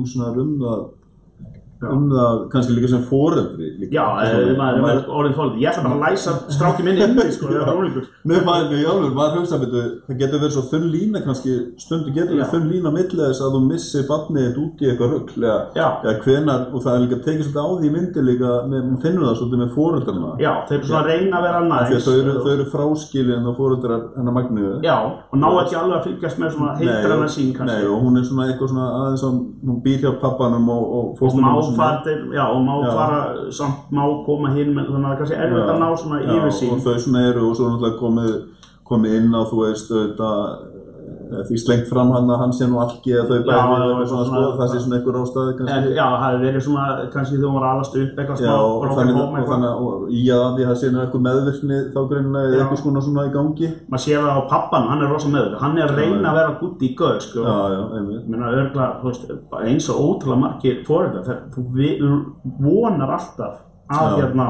um 1.96 2.08
það 2.12 2.26
það 2.26 2.42
kannski 2.54 2.76
líka 2.76 2.90
sem 2.92 3.04
foreldri 3.10 3.70
líka. 3.80 3.92
Já, 3.96 4.06
eða 4.26 4.56
maður 4.60 4.90
er 4.92 5.10
orðin 5.20 5.38
fólk. 5.38 5.58
Ég 5.62 5.70
ætla 5.72 5.84
bara 5.86 5.96
að 5.96 6.04
læsa 6.06 6.36
stráki 6.56 6.86
minni 6.86 7.04
inni, 7.06 7.26
sko, 7.36 7.50
það 7.52 7.62
er 7.62 7.80
ólingur. 7.80 8.08
Nei, 8.26 8.38
maður, 8.48 8.72
nei, 8.74 8.86
alveg, 8.92 9.14
maður 9.20 9.40
hugsa 9.42 9.60
að 9.60 9.76
það 9.76 10.20
getur 10.22 10.44
verið 10.44 10.56
svo 10.56 10.64
þunn 10.72 10.88
lína 10.96 11.24
kannski, 11.26 11.56
stundu 11.82 12.14
getur 12.16 12.36
Já. 12.36 12.42
verið 12.42 12.54
þunn 12.56 12.70
lína 12.74 12.94
milli 12.96 13.22
þess 13.22 13.44
að 13.46 13.56
þú 13.56 13.62
missir 13.70 14.08
barnið 14.10 14.48
þitt 14.50 14.62
út 14.66 14.84
í 14.86 14.90
eitthvað 14.92 15.14
rugl 15.16 15.46
eða, 15.46 15.60
Já. 15.76 15.88
hvenar, 16.26 16.66
og 16.74 16.86
það 16.86 16.96
er 16.96 17.04
líka 17.06 17.20
tekið 17.26 17.46
svolítið 17.50 17.66
á 17.66 17.70
því 17.82 17.92
myndi 17.96 18.26
líka, 18.26 18.52
maður 18.72 19.02
finnur 19.04 19.28
það 19.30 19.38
svolítið 19.40 19.62
með 19.64 19.74
foreldrarna 19.76 20.32
Já, 20.42 20.52
þeir 20.70 20.78
eru 20.80 20.90
svona 20.90 21.02
að 21.02 21.10
reyna 21.12 21.40
að 21.40 21.46
vera 21.46 21.62
Því 21.66 21.76
að 21.76 21.96
næs. 21.96 22.06
þau 22.06 22.16
eru, 22.16 22.34
eru 22.56 22.66
fráskilin 22.74 23.46
þá 23.46 23.52
foreldrar 23.60 24.04
hennar 24.16 24.36
Magniðu 24.36 24.74
Já, 24.86 24.96
og 25.32 25.40
ná 25.42 25.48
ekki 25.62 25.78
alveg 25.80 25.98
að 26.00 26.06
fylgjast 26.10 26.42
með 26.42 26.56
svona 26.56 26.76
heitræna 26.80 27.30
sín 27.32 27.50
Nei, 27.52 27.56
kannski. 27.60 27.88
og 27.92 28.04
hún 28.06 28.20
er 28.20 28.28
svona 28.28 28.48
eitthvað 28.50 28.72
svona 28.74 28.88
aðeins 29.00 29.26
að 29.26 29.38
hún 29.66 29.80
býr 29.86 30.04
hjá 30.04 30.12
pappanum 30.22 30.70
og, 30.74 30.84
og 31.00 31.10
Til, 32.04 32.18
já, 32.34 32.44
og 32.48 32.62
má 32.66 32.76
Já. 32.86 32.92
fara, 32.94 33.20
samt 33.52 33.92
má 33.92 34.04
koma 34.26 34.50
hinn, 34.56 34.74
þannig 34.76 34.90
að 34.90 35.04
það 35.04 35.12
er 35.12 35.18
kannski 35.18 35.40
erfitt 35.46 35.70
að 35.74 35.80
ná 35.80 35.90
svona 35.98 36.20
Já, 36.22 36.32
yfir 36.36 36.52
sín. 36.60 36.72
og 36.74 36.80
þau 36.86 36.96
svona 37.00 37.26
eru 37.30 37.50
og 37.50 37.56
svo 37.56 37.70
náttúrulega 37.70 38.00
komið, 38.00 38.32
komið 38.86 39.16
inn 39.20 39.36
á 39.36 39.42
þú 39.50 39.62
veist 39.66 39.92
auðvitað 39.92 40.74
því 41.26 41.58
slengt 41.58 41.88
fram 41.90 42.12
hann 42.14 42.30
að 42.30 42.40
hann 42.42 42.54
sé 42.54 42.68
nú 42.70 42.78
algi 42.84 43.14
eða 43.16 43.26
þau 43.30 43.36
Já, 43.36 43.46
bæði 43.46 43.76
já, 43.76 43.86
eitthvað 43.86 44.10
svona, 44.12 44.26
sko, 44.30 44.42
það 44.60 44.70
sé 44.72 44.82
svona 44.84 44.98
einhver 45.00 45.18
ástæði 45.22 45.54
kannski 45.60 45.94
já, 45.96 46.06
það 46.06 46.24
hefði 46.26 46.46
verið 46.46 46.64
svona, 46.66 46.86
kannski 47.16 47.40
hún 47.42 47.56
var 47.58 47.66
alast 47.72 47.98
upp, 48.02 48.20
eitthvað 48.22 48.44
Já, 48.46 48.50
smá 48.50 48.58
og 48.66 48.96
þannig, 49.00 49.16
home 49.20 49.26
og 49.26 49.40
eitthvað. 49.40 49.52
þannig 49.54 49.86
og 49.86 50.14
í 50.16 50.24
að 50.36 50.46
því 50.60 50.68
það 50.70 50.78
sé 50.82 50.92
nú 50.94 51.02
eitthvað 51.04 51.26
meðvirkni 51.28 51.80
þá 51.96 52.00
greinlega 52.12 52.46
eða 52.46 52.56
Já. 52.56 52.62
eitthvað 52.66 52.82
svona 52.84 53.04
svona 53.08 53.26
í 53.26 53.34
gangi 53.36 53.72
Maður 53.90 54.04
sér 54.06 54.26
það 54.26 54.40
á 54.40 54.42
pappan, 54.54 54.88
hann 54.92 55.04
er 55.06 55.14
rosa 55.16 55.34
meður. 55.34 55.58
Hann 55.62 55.78
er 55.82 55.90
að 55.90 56.00
reyna 56.02 56.30
að 56.32 56.40
vera 56.40 56.56
gutt 56.62 56.86
í 56.86 56.92
göð, 57.00 57.18
sko. 57.26 57.46
Já, 57.46 57.58
já, 57.76 57.82
einmitt 57.98 58.22
Ég 58.22 58.32
meina, 58.32 58.54
örgla, 58.62 58.88
þú 59.02 59.12
veist, 59.12 59.28
eins 59.66 59.90
og 59.94 60.02
ótrúlega 60.06 60.42
margir 60.46 60.82
fóreldrar, 60.88 61.26
þegar 61.26 61.44
þú 61.56 61.62
vonar 62.66 63.16
alltaf 63.18 63.62
að, 63.90 64.10
Já. 64.10 64.18
hérna, 64.24 64.48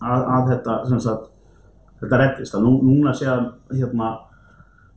að, 0.00 0.26
að 0.36 0.50
þetta, 0.54 1.16
þetta 2.00 2.20
reddist, 2.22 2.54
að 2.56 2.64
nú, 2.66 2.74
núna 2.88 3.12
sé 3.16 3.28
að, 3.28 3.48
hérna, 3.76 4.10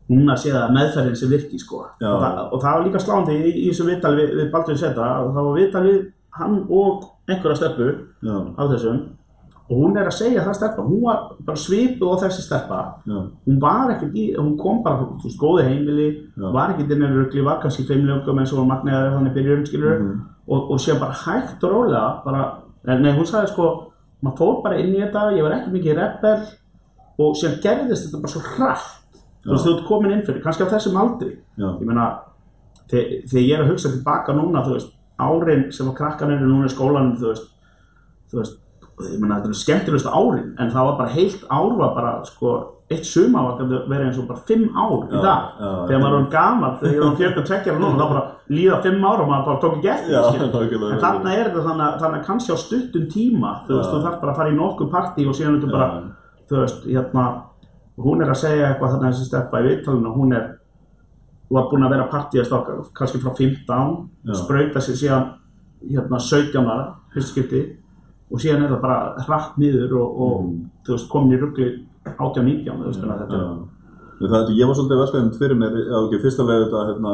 núna 0.09 0.35
sé 0.37 0.51
að 0.51 0.73
meðferðin 0.75 1.15
sem 1.15 1.29
virki, 1.31 1.59
sko. 1.59 1.85
Já. 2.01 2.09
Og, 2.11 2.21
það, 2.21 2.37
og 2.53 2.61
það 2.61 2.73
var 2.77 2.85
líka 2.87 2.99
sláandi 2.99 3.35
í, 3.39 3.51
í 3.63 3.67
þessu 3.71 3.85
viðtali 3.87 4.21
við, 4.21 4.35
við 4.41 4.51
Baldur 4.51 4.77
Seta, 4.77 5.09
og 5.23 5.33
það 5.35 5.43
var 5.49 5.59
viðtali 5.59 5.91
við 5.93 6.05
hann 6.39 6.55
og 6.69 7.03
einhverja 7.29 7.55
steppu 7.61 7.87
Já, 8.25 8.35
á 8.57 8.63
þessum, 8.73 8.97
og 9.63 9.77
hún 9.79 9.95
er 9.97 10.09
að 10.09 10.15
segja 10.17 10.43
það 10.43 10.57
steppa, 10.59 10.83
hún 10.83 11.01
var 11.05 11.19
bara 11.47 11.61
svipuð 11.61 12.11
á 12.11 12.15
þessi 12.25 12.41
steppa, 12.43 12.79
já, 13.07 13.19
hún 13.47 13.59
var 13.63 13.93
ekkert 13.93 14.17
í, 14.19 14.25
hún 14.35 14.57
kom 14.59 14.81
bara 14.83 15.05
þú 15.05 15.23
veist, 15.23 15.37
góði 15.39 15.63
heimili, 15.69 16.07
var 16.57 16.73
ekkert 16.73 16.91
inn 16.97 17.05
í 17.07 17.11
rugli, 17.13 17.45
var 17.45 17.61
kannski 17.63 17.85
fimmlögum 17.87 18.41
eins 18.43 18.51
og 18.53 18.67
magniðar 18.67 19.13
þannig 19.15 19.33
byrjun, 19.37 19.65
skilur, 19.69 19.95
Mhm. 20.03 20.19
og, 20.49 20.71
og 20.75 20.79
sé 20.83 20.97
bara 20.99 21.15
hægt 21.15 21.63
og 21.63 21.71
rólega, 21.71 22.23
bara, 22.25 22.43
nei, 22.83 23.13
hún 23.15 23.25
sagði 23.29 23.53
sko, 23.53 23.69
maður 24.23 24.37
fór 24.41 24.63
bara 24.63 24.77
inn 24.83 24.91
í 24.95 24.99
þetta, 24.99 25.29
ég 25.37 25.43
var 25.47 25.55
ekki 25.55 25.71
mikið 25.77 25.95
rebel, 26.01 26.43
og 27.19 27.35
síðan 27.39 27.61
gerðist 27.63 28.09
þetta 28.09 28.21
bara 28.25 28.33
svo 28.33 28.41
hratt, 28.57 29.02
þú 29.43 29.51
veist, 29.51 29.65
Já. 29.65 29.69
þú 29.71 29.77
ert 29.77 29.87
komin 29.87 30.11
inn 30.11 30.25
fyrir, 30.25 30.41
kannski 30.43 30.63
á 30.63 30.73
þessum 30.73 30.99
aldri, 30.99 31.37
já, 31.57 31.67
ég 31.79 31.85
meina, 31.85 32.19
þe- 32.89 33.23
þegar 33.29 33.47
ég 33.47 33.53
er 33.59 33.63
að 33.65 33.71
hugsa 33.73 33.91
tilbaka 33.91 34.33
núna, 34.33 34.63
þú 34.65 34.73
veist, 34.77 34.91
árin 35.19 35.71
sem 35.73 35.87
að 35.87 35.95
krakkan 35.97 36.31
eru 36.31 36.47
núna 36.47 36.65
í 36.69 36.73
skólanum, 36.73 37.17
þú 37.19 37.27
veist, 37.33 37.49
þú 38.31 38.37
veist, 38.39 38.59
ég 39.13 39.19
meina, 39.19 39.35
þetta 39.41 39.49
eru 39.51 39.53
skemmtilegust 39.63 40.05
árin, 40.13 40.53
en 40.59 40.71
það 40.71 40.85
var 40.89 40.97
bara 40.97 41.09
heilt 41.09 41.43
ár 41.49 41.75
var 41.77 41.93
bara, 41.95 42.13
sko, 42.25 42.69
eitt 42.93 43.05
suma 43.07 43.41
var 43.41 43.57
gæti 43.59 43.77
verið 43.89 44.05
eins 44.07 44.17
og 44.21 44.27
bara 44.27 44.39
fimm 44.47 44.65
ár 44.77 45.07
í 45.07 45.15
Já, 45.15 45.21
dag, 45.23 45.45
já, 45.59 45.69
þegar 45.87 46.01
maður 46.03 46.19
er 46.19 46.31
gamall, 46.31 46.75
þegar 46.77 46.93
ég 46.93 47.03
var 47.03 47.15
42 47.15 47.71
ára 47.71 47.79
núna, 47.79 47.97
þá 47.97 48.09
bara 48.13 48.23
líða 48.53 48.81
fimm 48.83 49.05
ára 49.07 49.21
og 49.23 49.29
maður 49.31 49.45
bara 49.47 49.61
tók 49.63 49.77
ekki 49.79 49.89
eftir, 49.93 50.13
Já, 50.13 50.21
nákvæmlega. 50.21 50.91
en 50.93 50.99
þarna 51.03 51.33
er 51.33 51.45
þetta 51.49 51.63
þannig, 51.67 51.87
að- 51.87 51.99
þannig 52.03 52.19
að 52.21 52.25
kannski 52.27 52.53
á 52.53 52.57
stuttum 52.63 53.07
tíma, 53.09 53.51
þú 53.67 53.71
veist, 53.79 53.89
Já. 53.89 53.93
þú 53.95 54.03
þarf 54.03 54.21
bara 54.21 54.31
að 54.31 54.35
fara 54.37 54.51
í 54.51 54.57
nokkuð 54.59 54.91
partí 54.91 55.27
og 55.27 55.33
síðan 55.33 55.55
er 55.57 55.61
Já. 55.73 56.01
þú 56.49 56.55
veist, 56.61 56.83
hérna, 56.85 57.25
hún 57.97 58.21
er 58.21 58.29
að 58.33 58.39
segja 58.41 58.69
eitthvað 58.71 58.91
þarna 58.95 59.11
þessi 59.11 59.25
steppa 59.29 59.59
í 59.61 59.67
viðtalinu, 59.67 60.13
hún 60.15 60.33
er, 60.33 60.47
var 61.53 61.67
búin 61.69 61.83
að 61.85 61.89
vera 61.93 62.07
partíast 62.09 62.51
okkar, 62.51 62.81
kannski 62.97 63.19
frá 63.21 63.33
15, 63.37 64.09
Já. 64.25 64.33
sprauta 64.33 64.81
sig 64.81 64.95
síðan 64.95 65.27
hérna 65.91 66.19
17 66.19 66.65
ára, 66.65 66.95
fyrst 67.13 67.33
skipti 67.35 67.61
og 68.31 68.39
síðan 68.41 68.63
er 68.65 68.69
það 68.73 68.81
bara 68.81 69.23
hratt 69.27 69.57
niður 69.57 69.93
og, 69.99 70.21
og 70.21 70.43
Mhm. 70.43 70.69
þú 70.85 70.91
veist, 70.95 71.09
komin 71.09 71.37
í 71.37 71.41
ruggli 71.41 71.67
18-19, 72.17 72.79
þú 72.81 72.85
veist, 72.87 73.03
að 73.03 73.19
þetta 73.19 73.33
er, 73.33 73.43
Já. 73.43 74.29
Það, 74.29 74.49
ég 74.55 74.67
var 74.67 74.75
svolítið 74.75 74.99
vespeðum 75.03 75.31
fyrir 75.37 75.57
mér, 75.59 75.73
já 75.83 75.97
ekki, 76.07 76.21
fyrsta 76.23 76.43
lega 76.47 76.65
þetta, 76.65 76.81
hérna, 76.89 77.13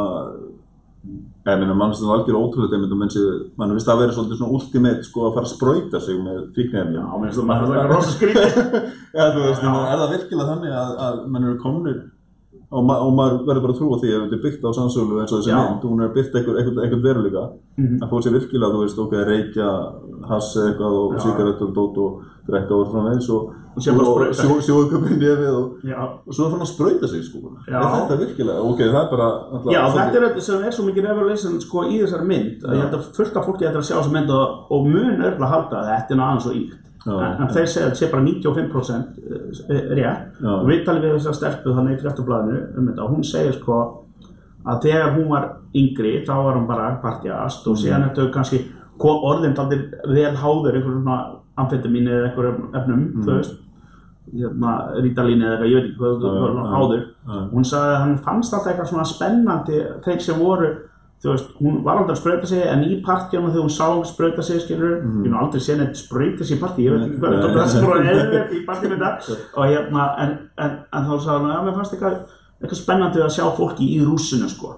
ég 1.54 1.62
meina, 1.64 1.76
mann 1.80 1.96
sem 1.96 2.08
það 2.08 2.16
algjör 2.16 2.40
ótrúlega, 2.40 3.10
sé, 3.14 3.24
mann 3.60 3.74
finnst 3.76 3.90
það 3.90 3.96
að 3.96 4.04
vera 4.04 4.16
svolítið 4.18 4.40
svona 4.40 4.60
ultimate, 4.60 5.08
sko, 5.08 5.26
að 5.28 5.36
fara 5.38 5.48
að 5.48 5.54
sprauta 5.56 6.02
sig 6.06 6.22
með 6.24 6.40
fíknefni. 6.56 7.00
já, 7.00 7.06
mér 7.10 7.28
finnst 7.28 7.42
það 7.42 7.50
maður 7.50 7.74
það 7.74 7.82
er 7.82 7.92
rosa 7.94 8.16
skrítið. 8.16 8.80
Já, 9.18 9.24
þú 9.34 9.44
veist, 9.46 9.64
er 9.66 10.02
það 10.04 10.14
virkilega 10.14 10.50
þannig 10.54 10.76
að, 10.80 10.92
að 11.08 11.22
menn 11.34 11.48
eru 11.50 11.62
komnir 11.64 12.00
og, 12.72 12.84
ma 12.86 12.96
og 13.02 13.14
maður 13.18 13.40
verður 13.48 13.64
bara 13.66 13.74
að 13.74 13.80
trúa 13.80 13.98
því 14.02 14.10
ef 14.14 14.22
þetta 14.24 14.38
er 14.38 14.44
byggt 14.46 14.66
á 14.66 14.72
sannsölu 14.78 15.20
eins 15.22 15.32
og 15.34 15.40
þessi 15.42 15.54
mynd, 15.58 15.86
hún 15.90 16.04
er 16.06 16.12
byggt 16.14 16.36
eitthvað, 16.36 16.60
veruleika, 17.06 17.44
Mhm. 17.80 17.96
að 18.04 18.10
fólk 18.12 18.24
sé 18.26 18.32
virkilega, 18.36 18.74
þú 18.74 18.82
veist, 18.84 19.00
ok, 19.00 19.14
reykja, 19.30 19.70
hass 20.30 20.56
eitthvað 20.58 20.94
og 21.00 21.16
og 21.66 21.74
dót 21.74 21.98
og 21.98 22.22
drekka 22.50 22.74
og 22.76 22.88
svona 22.92 23.14
eins 23.16 23.30
og, 23.30 23.54
Og 23.80 23.84
sjóðköpinn 24.66 25.20
nefið 25.22 25.54
og, 25.56 25.84
Já, 25.88 26.02
og 26.28 26.34
svo 26.36 26.46
er 26.48 26.52
hann 26.52 26.64
að 26.66 26.72
sprauta 26.74 27.08
sig, 27.08 27.22
sko. 27.24 27.38
Er 27.70 27.80
þetta 27.80 28.18
virkilega? 28.20 28.60
Ok, 28.66 28.80
það 28.80 29.00
er 29.04 29.10
bara... 29.14 29.28
alltaf- 29.54 29.72
já 29.72 29.82
þetta 29.94 30.16
er 30.20 30.26
þetta 30.28 30.42
sem 30.42 30.64
er 30.64 30.72
svo 30.76 30.84
mikið 30.90 31.08
revelation 31.08 31.62
sko 31.62 31.84
í 31.88 32.02
þessari 32.02 32.28
mynd, 32.28 32.66
að 32.66 32.76
ég 32.76 32.82
held 32.84 32.98
að 32.98 33.08
fullt 33.16 33.38
af 33.40 33.46
fólki 33.48 33.68
ætlar 33.70 33.80
að 33.84 33.88
sjá 33.90 33.96
þessa 34.02 34.12
mynd 34.18 34.30
og, 34.36 34.66
og 34.76 34.88
mun 34.90 35.24
örgulega 35.24 35.52
halda 35.54 35.80
að 35.80 35.90
þetta 35.94 36.12
er 36.12 36.20
nú 36.20 36.26
aðeins 36.28 36.50
og 36.50 36.56
íkt. 36.60 36.89
En, 37.08 37.42
en 37.42 37.48
þeir 37.54 37.68
segja 37.72 37.86
að 37.86 37.94
þetta 37.94 38.00
sé 38.02 38.08
bara 38.12 38.24
95% 38.26 39.20
eh, 39.70 39.86
rétt 39.96 40.42
Já. 40.44 40.50
og 40.52 40.66
við 40.68 40.82
talum 40.86 41.02
við 41.06 41.14
þessar 41.16 41.38
stelpu 41.38 41.76
þannig 41.78 41.94
í 41.96 42.02
fréttablaðinu 42.02 42.60
um 42.78 42.90
þetta 42.90 43.06
og 43.06 43.14
hún 43.14 43.24
segir 43.24 43.54
sko 43.56 43.78
að 44.68 44.82
þegar 44.84 45.14
hún 45.16 45.30
var 45.32 45.46
yngri 45.80 46.12
þá 46.28 46.34
var 46.44 46.58
hún 46.60 46.68
bara 46.68 46.90
partjast 47.02 47.68
og 47.72 47.78
síðan 47.80 48.04
Mm. 48.04 48.10
þetta 48.10 48.26
er 48.26 48.34
kannski 48.36 48.60
orðin 49.00 49.56
taldir 49.56 49.86
vel 50.12 50.36
háður 50.36 50.76
einhverjum 50.76 51.04
svona 51.04 51.18
amfetamínu 51.58 52.12
eða 52.12 52.28
einhverjum 52.30 52.76
efnum 52.76 53.06
þú 53.24 53.32
veist 53.38 53.56
hérna, 54.30 54.74
rítalínu 55.02 55.46
eða 55.46 55.56
eitthvað, 55.56 55.72
ég 55.72 55.76
veit 55.80 55.88
ekki 55.88 56.00
hvað 56.00 56.14
Mm. 56.20 56.22
Já, 56.22 56.30
það 56.30 56.42
var 56.44 56.52
já, 56.60 56.70
háður 56.76 57.50
hún 57.56 57.66
sagði 57.66 57.94
að 57.96 58.02
hann 58.04 58.18
fannst 58.28 58.54
alltaf 58.54 58.72
eitthvað 58.74 58.90
svona 58.92 59.08
spennandi 59.16 59.80
þeir 60.06 60.20
sem 60.22 60.40
voru 60.40 60.70
þú 61.20 61.32
veist, 61.34 61.54
hún 61.60 61.80
var 61.84 62.00
aldrei 62.00 62.16
að 62.16 62.20
sprauta 62.22 62.48
sig 62.48 62.62
en 62.64 62.84
í 62.88 62.98
partíunum 63.04 63.52
þegar 63.52 63.66
hún 63.66 63.74
sá 63.76 63.86
hún 63.92 64.06
sprauta 64.08 64.44
sig 64.46 64.62
skilur, 64.64 65.00
ég 65.04 65.26
hef 65.28 65.40
aldrei 65.42 65.64
séð 65.66 65.82
neitt 65.82 66.00
sprauta 66.00 66.46
sig 66.48 66.58
í 66.58 66.62
partí, 66.62 66.86
ég 66.86 66.96
veit 66.96 67.08
ekki 67.08 67.20
hvað, 67.20 67.40
þetta 67.44 67.66
er 67.80 67.88
bara 67.90 68.14
eðvert 68.14 68.54
í 68.56 68.62
partíum 68.68 68.94
þetta 68.94 69.40
og 69.56 69.66
hérna, 69.66 70.06
en, 70.24 70.36
en, 70.64 70.78
en 70.96 71.10
þá 71.10 71.16
sagði 71.18 71.42
hún 71.42 71.56
að 71.56 71.66
mér 71.68 71.76
fannst 71.80 71.98
eitthvað, 71.98 72.22
eitthvað 72.62 72.82
spennandi 72.84 73.26
að 73.26 73.34
sjá 73.36 73.44
fólki 73.58 73.90
í 73.98 74.00
rúsinu 74.06 74.48
sko. 74.52 74.78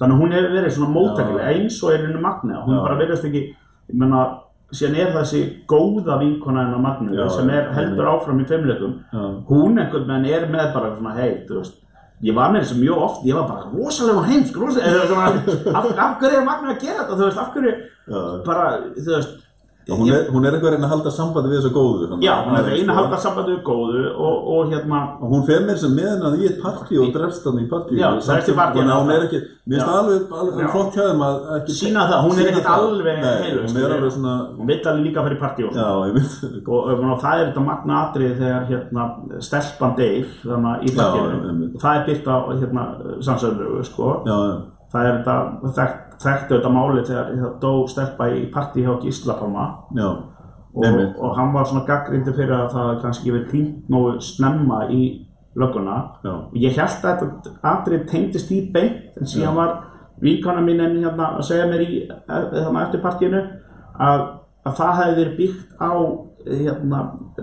Þannig 0.00 0.14
að 0.14 0.22
hún 0.22 0.36
hefur 0.36 0.54
verið 0.54 0.76
svona 0.76 0.94
móttækileg 0.94 1.50
eins 1.50 1.82
og 1.82 1.92
er 1.92 2.06
henni 2.06 2.22
magna, 2.22 2.62
hún 2.64 2.78
Já. 2.78 2.84
bara 2.86 3.00
verðast 3.02 3.26
ekki 3.28 3.42
ég 3.50 3.98
menna, 3.98 4.22
síðan 4.70 4.98
er 5.02 5.12
þessi 5.18 5.42
góða 5.68 6.20
vinkona 6.22 6.64
hennar 6.64 6.82
magna 6.84 7.12
Já, 7.18 7.26
sem 7.34 7.50
er 7.50 7.66
já, 7.66 7.72
heldur 7.80 8.08
áfram 8.14 8.40
í 8.40 8.46
fimmleikum 8.48 8.94
Já. 9.10 9.24
hún 9.50 9.78
einhvern 9.82 10.06
veginn 10.06 10.30
er 10.38 10.46
með 10.52 10.72
bara 10.76 10.92
svona 10.94 11.16
veist 11.18 11.76
ég 12.26 12.36
var 12.36 12.52
með 12.52 12.64
þessu 12.64 12.80
mjög 12.80 13.04
oft, 13.06 13.22
ég 13.28 13.38
var 13.38 13.46
bara 13.48 13.70
rosalega 13.72 14.24
heimsk, 14.28 14.58
rosalega, 14.60 15.06
svona, 15.08 15.28
af, 15.78 15.86
af 15.90 16.18
hverju 16.20 16.40
er 16.40 16.48
Magna 16.48 16.74
að 16.74 16.82
gera 16.84 16.98
þetta, 16.98 17.16
þú 17.16 17.28
veist, 17.28 17.40
af 17.40 17.54
hverju 17.54 17.72
bara, 18.48 18.66
þú 18.98 19.14
veist 19.14 19.38
Já, 19.90 19.94
hún, 19.98 20.10
er, 20.14 20.26
hún 20.30 20.44
er 20.46 20.54
eitthvað 20.54 20.70
að 20.70 20.74
reyna 20.76 20.86
að 20.86 20.92
halda 20.94 21.10
sambandi 21.18 21.50
við 21.50 21.58
þessu 21.60 21.72
góðu. 21.74 22.04
já, 22.22 22.32
að- 22.32 22.44
hún 22.46 22.54
er 22.54 22.60
að 22.62 22.68
reyna 22.70 22.80
að 22.80 22.94
sko. 22.94 22.98
halda 23.00 23.18
sambandi 23.24 23.50
við 23.56 23.62
góðu 23.66 24.02
og, 24.14 24.36
og 24.54 24.70
hérna, 24.72 24.98
Og 25.20 25.28
hún 25.34 25.42
fer 25.50 25.60
mér 25.66 25.76
sem 25.82 25.92
með 25.98 26.08
hennar 26.14 26.36
í 26.38 26.46
eitt 26.48 26.60
partí 26.62 26.94
og 27.02 27.08
drefst 27.16 27.44
hann 27.50 27.58
í 27.58 27.66
partí. 27.68 27.98
Já, 27.98 28.08
drepst 28.14 28.48
í 28.48 28.54
partí, 28.60 28.78
Þannig 28.78 28.94
að 28.94 29.00
hún 29.02 29.10
já. 29.10 29.16
er 29.18 29.22
ekki, 29.26 29.40
mér 29.66 29.76
finnst 29.76 29.90
Já. 29.90 29.98
alveg, 30.00 30.20
alveg 30.40 30.60
Já. 30.64 30.68
flott 30.74 30.92
hjá 30.94 31.04
þeim 31.10 31.22
að 31.26 31.36
ekki... 31.58 31.72
Sýna 31.80 32.02
það, 32.10 32.20
hún 32.24 32.38
er 32.40 32.46
ekkert 32.50 32.70
alveg 32.70 33.16
heilust, 33.20 33.74
hún 33.74 33.82
er 33.84 33.94
alveg 33.98 34.12
svona, 34.16 34.34
hún 34.58 34.66
vill 34.70 34.80
alveg 34.90 35.04
líka 35.10 35.20
fyrir 35.26 35.40
partí 35.42 35.60
og 35.66 35.72
já, 35.74 35.76
svona 35.80 36.06
ég 36.06 36.14
mynd, 36.14 36.30
og, 36.68 36.80
og, 36.80 37.04
og 37.10 37.20
það 37.24 37.34
er 37.40 37.46
þetta 37.50 37.64
Magna 37.70 37.94
atrið 38.06 38.32
þegar 38.40 38.62
hérna 38.70 39.02
stelpan 39.50 39.96
deyr, 39.98 40.26
þannig 40.44 40.70
að 40.70 40.78
í 40.80 40.90
Já, 40.90 40.96
partíinu 41.00 41.70
og 41.74 41.80
það 41.80 41.92
er 41.96 42.04
byrkt 42.10 42.26
á 42.30 42.36
hérna 42.60 42.82
já, 44.92 44.98
já, 44.98 45.06
það 45.06 45.06
er 45.06 45.16
þetta, 45.16 45.36
þekkt, 45.78 46.18
þekktu 46.24 46.56
þetta 46.56 46.74
máli 46.74 47.06
þegar 47.06 47.32
það 47.38 47.56
dó 47.62 47.72
stelpa 47.88 48.28
í 48.34 48.44
partí 48.54 48.84
hjá 48.84 48.92
Gísla 49.04 49.38
Pálma. 49.38 49.66
Já, 49.96 50.08
og, 50.74 51.00
og 51.18 51.36
hann 51.38 51.52
var 51.54 51.66
svona 51.66 51.86
gaggrindi 51.88 52.34
fyrir 52.36 52.56
að 52.56 52.72
það 52.74 52.90
kannski 53.04 53.34
verið 53.34 53.52
hringt 53.54 53.90
nógu 53.90 54.16
snemma 54.22 54.84
í 54.90 55.02
lögguna. 55.58 55.96
Já. 56.24 56.34
og 56.46 56.58
ég 56.58 56.76
held 56.78 57.06
að 57.06 57.22
þetta 57.24 57.54
atrið 57.72 58.04
tengdist 58.10 58.52
í 58.54 58.60
beint 58.72 59.16
en 59.18 59.26
síðan 59.26 59.56
var 59.58 59.72
vinkona 60.22 60.62
mín 60.62 60.82
enn 60.84 61.00
hérna 61.02 61.32
að 61.38 61.48
segja 61.48 61.66
mér 61.70 61.82
í 61.82 62.02
þannig 62.28 62.82
eftir 62.84 63.02
partíinu 63.02 63.40
að, 63.98 64.26
að 64.62 64.76
það 64.78 64.92
hefði 65.00 65.16
verið 65.18 65.36
byggt 65.40 65.72
á 65.82 65.92
hérna 66.46 67.00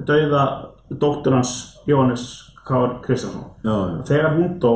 dauða 0.07 0.43
dóttur 0.89 1.35
hans 1.35 1.51
Jóhannes 1.87 2.53
K. 2.67 2.79
Kristjánsson. 3.03 3.51
Já, 3.63 3.75
já, 3.75 3.99
þegar 4.07 4.37
hún 4.37 4.55
dó 4.59 4.73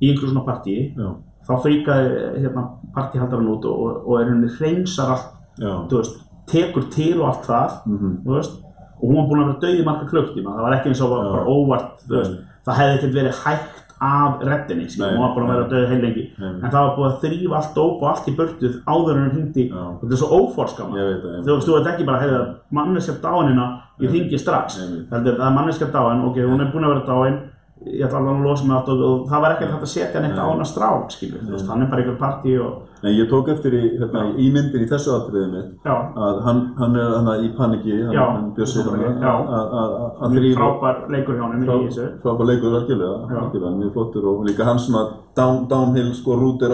í 0.00 0.10
einhverjum 0.10 0.32
svona 0.32 0.46
partí 0.46 0.76
já, 0.96 1.08
þá 1.46 1.52
fríkaði 1.64 2.08
hérna, 2.42 2.66
partíhaldarinn 2.94 3.52
út 3.54 3.68
og, 3.70 4.02
og 4.06 4.20
er 4.20 4.30
henni 4.30 4.50
hreinsar 4.58 5.14
allt 5.16 5.92
veist, 5.92 6.18
tekur 6.50 6.88
til 6.92 7.14
og 7.20 7.28
allt 7.30 7.48
það 7.50 7.78
þú 7.86 8.36
veist, 8.36 8.58
og 8.98 9.04
hún 9.08 9.18
var 9.18 9.30
búin 9.30 9.42
að 9.42 9.48
vera 9.50 9.62
döið 9.66 9.82
í 9.82 9.86
marga 9.86 10.10
klukktíma 10.10 10.56
það 10.56 10.66
var 10.66 10.76
ekki 10.78 10.92
eins 10.92 11.04
og 11.04 11.14
var 11.14 11.30
bara 11.32 11.54
óvart 11.56 12.04
það 12.08 12.78
hefði 12.78 12.98
ekkert 12.98 13.16
verið 13.18 13.40
hægt 13.42 13.82
af 14.02 14.40
reddinni, 14.42 14.88
hún 14.98 15.20
var 15.22 15.34
búin 15.34 15.44
að 15.46 15.52
vera 15.52 15.66
döið 15.70 15.84
heil 15.92 16.00
lengi. 16.02 16.22
En 16.42 16.64
það 16.72 16.78
var 16.80 16.94
búið 16.96 17.04
að 17.06 17.18
þrýfa 17.22 17.58
allt 17.58 17.76
dóp 17.76 18.00
og 18.02 18.08
allt 18.10 18.26
í 18.26 18.34
burtuð 18.38 18.78
áður 18.82 19.12
en 19.12 19.20
hún 19.28 19.36
hindi 19.36 19.66
þetta 19.70 20.08
er 20.16 20.20
svo 20.22 20.38
óforskama 20.40 21.04
þú 21.22 21.52
veist, 21.52 21.68
þú 21.68 21.76
veit 21.76 21.90
ekki 21.92 22.06
bara 22.08 22.40
manneskja 22.74 23.14
dáinina 23.22 23.66
ég 24.02 24.10
ringi 24.16 24.40
strax. 24.42 24.80
Það 25.10 25.30
er 25.30 25.54
manneskja 25.54 25.90
dáin, 25.94 26.24
ok, 26.26 26.40
hún 26.50 26.64
er 26.64 26.72
búin 26.74 26.88
að 26.88 26.96
vera 26.96 27.06
dáin 27.12 27.38
ég 27.86 28.04
ætla 28.06 28.18
alveg 28.20 28.36
að 28.38 28.46
losa 28.46 28.64
mig 28.68 28.76
átt 28.76 28.88
og, 28.92 29.26
það 29.30 29.42
var 29.42 29.54
ekkert 29.54 29.72
hægt 29.74 29.86
að 29.86 29.92
setja 29.92 30.20
neitt 30.22 30.38
á 30.38 30.44
hana 30.46 30.64
strák 30.68 31.12
skilur, 31.14 31.40
þú 31.42 31.54
veist, 31.56 31.68
hann 31.70 31.82
er 31.82 31.88
bara 31.90 32.02
einhver 32.02 32.18
partí 32.20 32.56
og 32.62 32.88
Nei, 33.02 33.16
ég 33.18 33.26
tók 33.26 33.48
eftir 33.50 33.74
í, 33.74 33.80
hérna, 33.98 34.20
í 34.38 34.44
myndin 34.54 34.84
í 34.84 34.86
þessu 34.86 35.10
atriðið 35.16 35.48
mitt 35.50 35.86
að 35.90 36.36
hann, 36.46 36.60
hann 36.78 36.94
er 37.02 37.16
hana 37.16 37.32
í 37.42 37.48
paniki, 37.56 37.96
hann, 38.06 38.14
hann 38.14 38.52
hana, 38.54 39.08
Já. 39.18 39.32
að- 39.58 40.36
þrýfa 40.36 40.60
frábær 40.60 41.00
leikur 41.10 41.34
hjá 41.34 41.42
hann 41.48 41.64
í 41.64 41.66
þessu. 41.88 42.06
frábær 42.22 42.50
leikur 42.52 42.76
algjörlega, 42.78 43.74
mjög 43.80 43.92
flottur 43.96 44.28
og 44.30 44.46
líka 44.46 44.64
hann 44.64 44.78
svona 44.78 45.02
down, 45.34 45.66
downhill 45.66 46.14
sko 46.14 46.38
rútir 46.38 46.70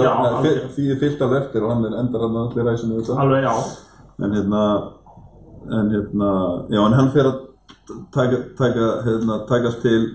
því 0.77 0.85
þið 0.93 1.01
fyllt 1.01 1.23
alveg 1.23 1.43
eftir 1.43 1.65
og 1.65 1.73
hann 1.73 1.85
er 1.89 1.99
endar 2.03 2.21
hann 2.27 2.37
allir 2.45 2.65
ræsinu 2.69 3.01
alveg 3.17 3.45
já, 3.49 3.55
en 4.21 4.33
hérna 4.33 4.63
en 5.71 5.91
hérna, 5.91 6.31
já 6.69 6.87
en 6.87 6.93
hann 6.93 7.11
fer 7.11 7.25
að 7.25 7.41
taka, 8.13 8.37
taka, 8.59 8.89
hérna, 9.05 9.47
takast 9.49 9.81
til 9.83 10.11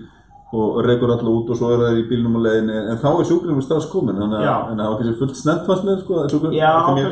og 0.54 0.80
rekur 0.86 1.12
alltaf 1.14 1.30
út 1.34 1.50
og 1.52 1.58
svo 1.60 1.72
er 1.74 1.82
það 1.84 2.00
í 2.00 2.06
bílnum 2.10 2.38
á 2.38 2.40
leiðinni. 2.46 2.80
En 2.94 3.02
þá 3.02 3.08
er 3.12 3.28
sjúklingur 3.30 3.66
strax 3.66 3.90
komin 3.92 4.18
þannig 4.22 4.40
að 4.40 4.72
það 4.72 4.88
var 4.88 4.98
kannski 5.02 5.18
fullt 5.20 5.38
snett 5.42 5.68
fannst 5.68 5.86
mér 5.88 6.02
sko, 6.04 6.24
sjúklingur, 6.32 6.58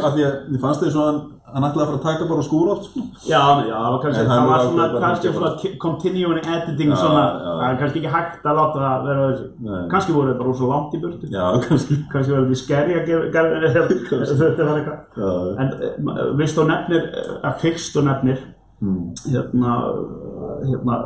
af 0.07 0.17
því 0.17 0.27
að 0.29 0.35
mér 0.53 0.63
fannst 0.67 0.85
þið 0.85 0.93
svo 0.97 1.07
að 1.07 1.21
hann, 1.53 1.67
ætlaði 1.69 1.83
að 1.85 1.91
fara 1.91 1.99
að 1.99 2.05
taka 2.07 2.27
bara 2.31 2.45
skúr 2.47 2.71
átt 2.73 2.87
sko. 2.89 3.01
já, 3.29 3.41
já, 3.69 3.81
kannski, 4.03 4.23
það 4.31 4.47
var 4.49 4.63
svona, 4.67 4.87
bara 4.93 5.03
kannski 5.05 5.33
svona 5.35 5.51
continuing 5.83 6.49
editing 6.55 6.95
svona, 6.97 7.25
það 7.45 7.65
er 7.67 7.77
kannski 7.83 8.01
ekki 8.01 8.13
hægt 8.15 8.47
að 8.49 8.59
láta 8.61 8.85
það 8.85 9.05
vera 9.09 9.27
þessu, 9.33 9.49
Nei. 9.67 9.83
kannski 9.93 10.17
voru 10.17 10.33
þetta 10.33 10.47
rosa 10.49 10.71
langt 10.73 10.97
í 10.97 11.03
burtu, 11.03 11.31
já, 11.33 11.45
kannski. 11.67 11.99
Kannski 12.15 12.35
voru 12.35 12.47
þetta 12.47 12.57
í 12.57 12.63
skerri 12.63 12.97
að 12.99 13.11
gera, 13.11 13.31
gera, 13.37 13.73
þetta 13.75 14.69
var 14.71 14.81
eitthvað, 14.81 14.99
já, 15.21 15.31
en 15.65 15.77
eh, 15.77 16.25
viðst 16.41 16.59
þú 16.61 16.67
nefnir, 16.73 17.09
eh, 17.21 17.33
að 17.51 17.59
fyrst 17.67 17.97
þú 17.97 18.07
nefnir, 18.09 18.45
mm, 18.81 19.01
hérna, 19.35 19.77
eh, 19.93 20.69
hérna, 20.73 21.01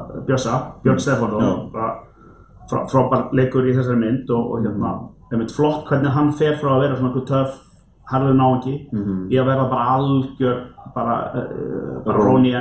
Björn 0.87 1.03
bara 1.25 1.55
frá- 1.75 1.95
frábær 2.71 3.29
leikur 3.33 3.67
í 3.69 3.75
þessari 3.77 3.99
mynd 4.01 4.31
og, 4.31 4.51
og 4.53 4.65
hérna, 4.67 4.95
einmitt 5.33 5.53
flott 5.55 5.87
hvernig 5.89 6.11
hann 6.15 6.33
fer 6.33 6.57
frá 6.61 6.73
að 6.77 6.81
vera 6.85 6.97
svona 6.97 7.13
einhver 7.13 7.27
töff, 7.27 7.63
harður 8.11 8.37
náungi, 8.39 8.75
Mhm. 8.93 9.29
í 9.31 9.35
að 9.41 9.47
vera 9.47 9.65
bara 9.71 9.87
algjör, 9.99 10.61
bara, 10.95 11.15
uh, 11.35 12.03
bara 12.05 12.19
Rón- 12.19 12.27
Róni 12.27 12.53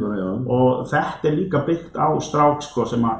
bara, 0.00 0.32
og 0.46 0.86
þetta 0.86 1.24
er 1.28 1.36
líka 1.36 1.64
byggt 1.66 1.96
á 1.96 2.08
strák 2.20 2.62
sko 2.62 2.84
sem 2.84 3.02
að 3.02 3.18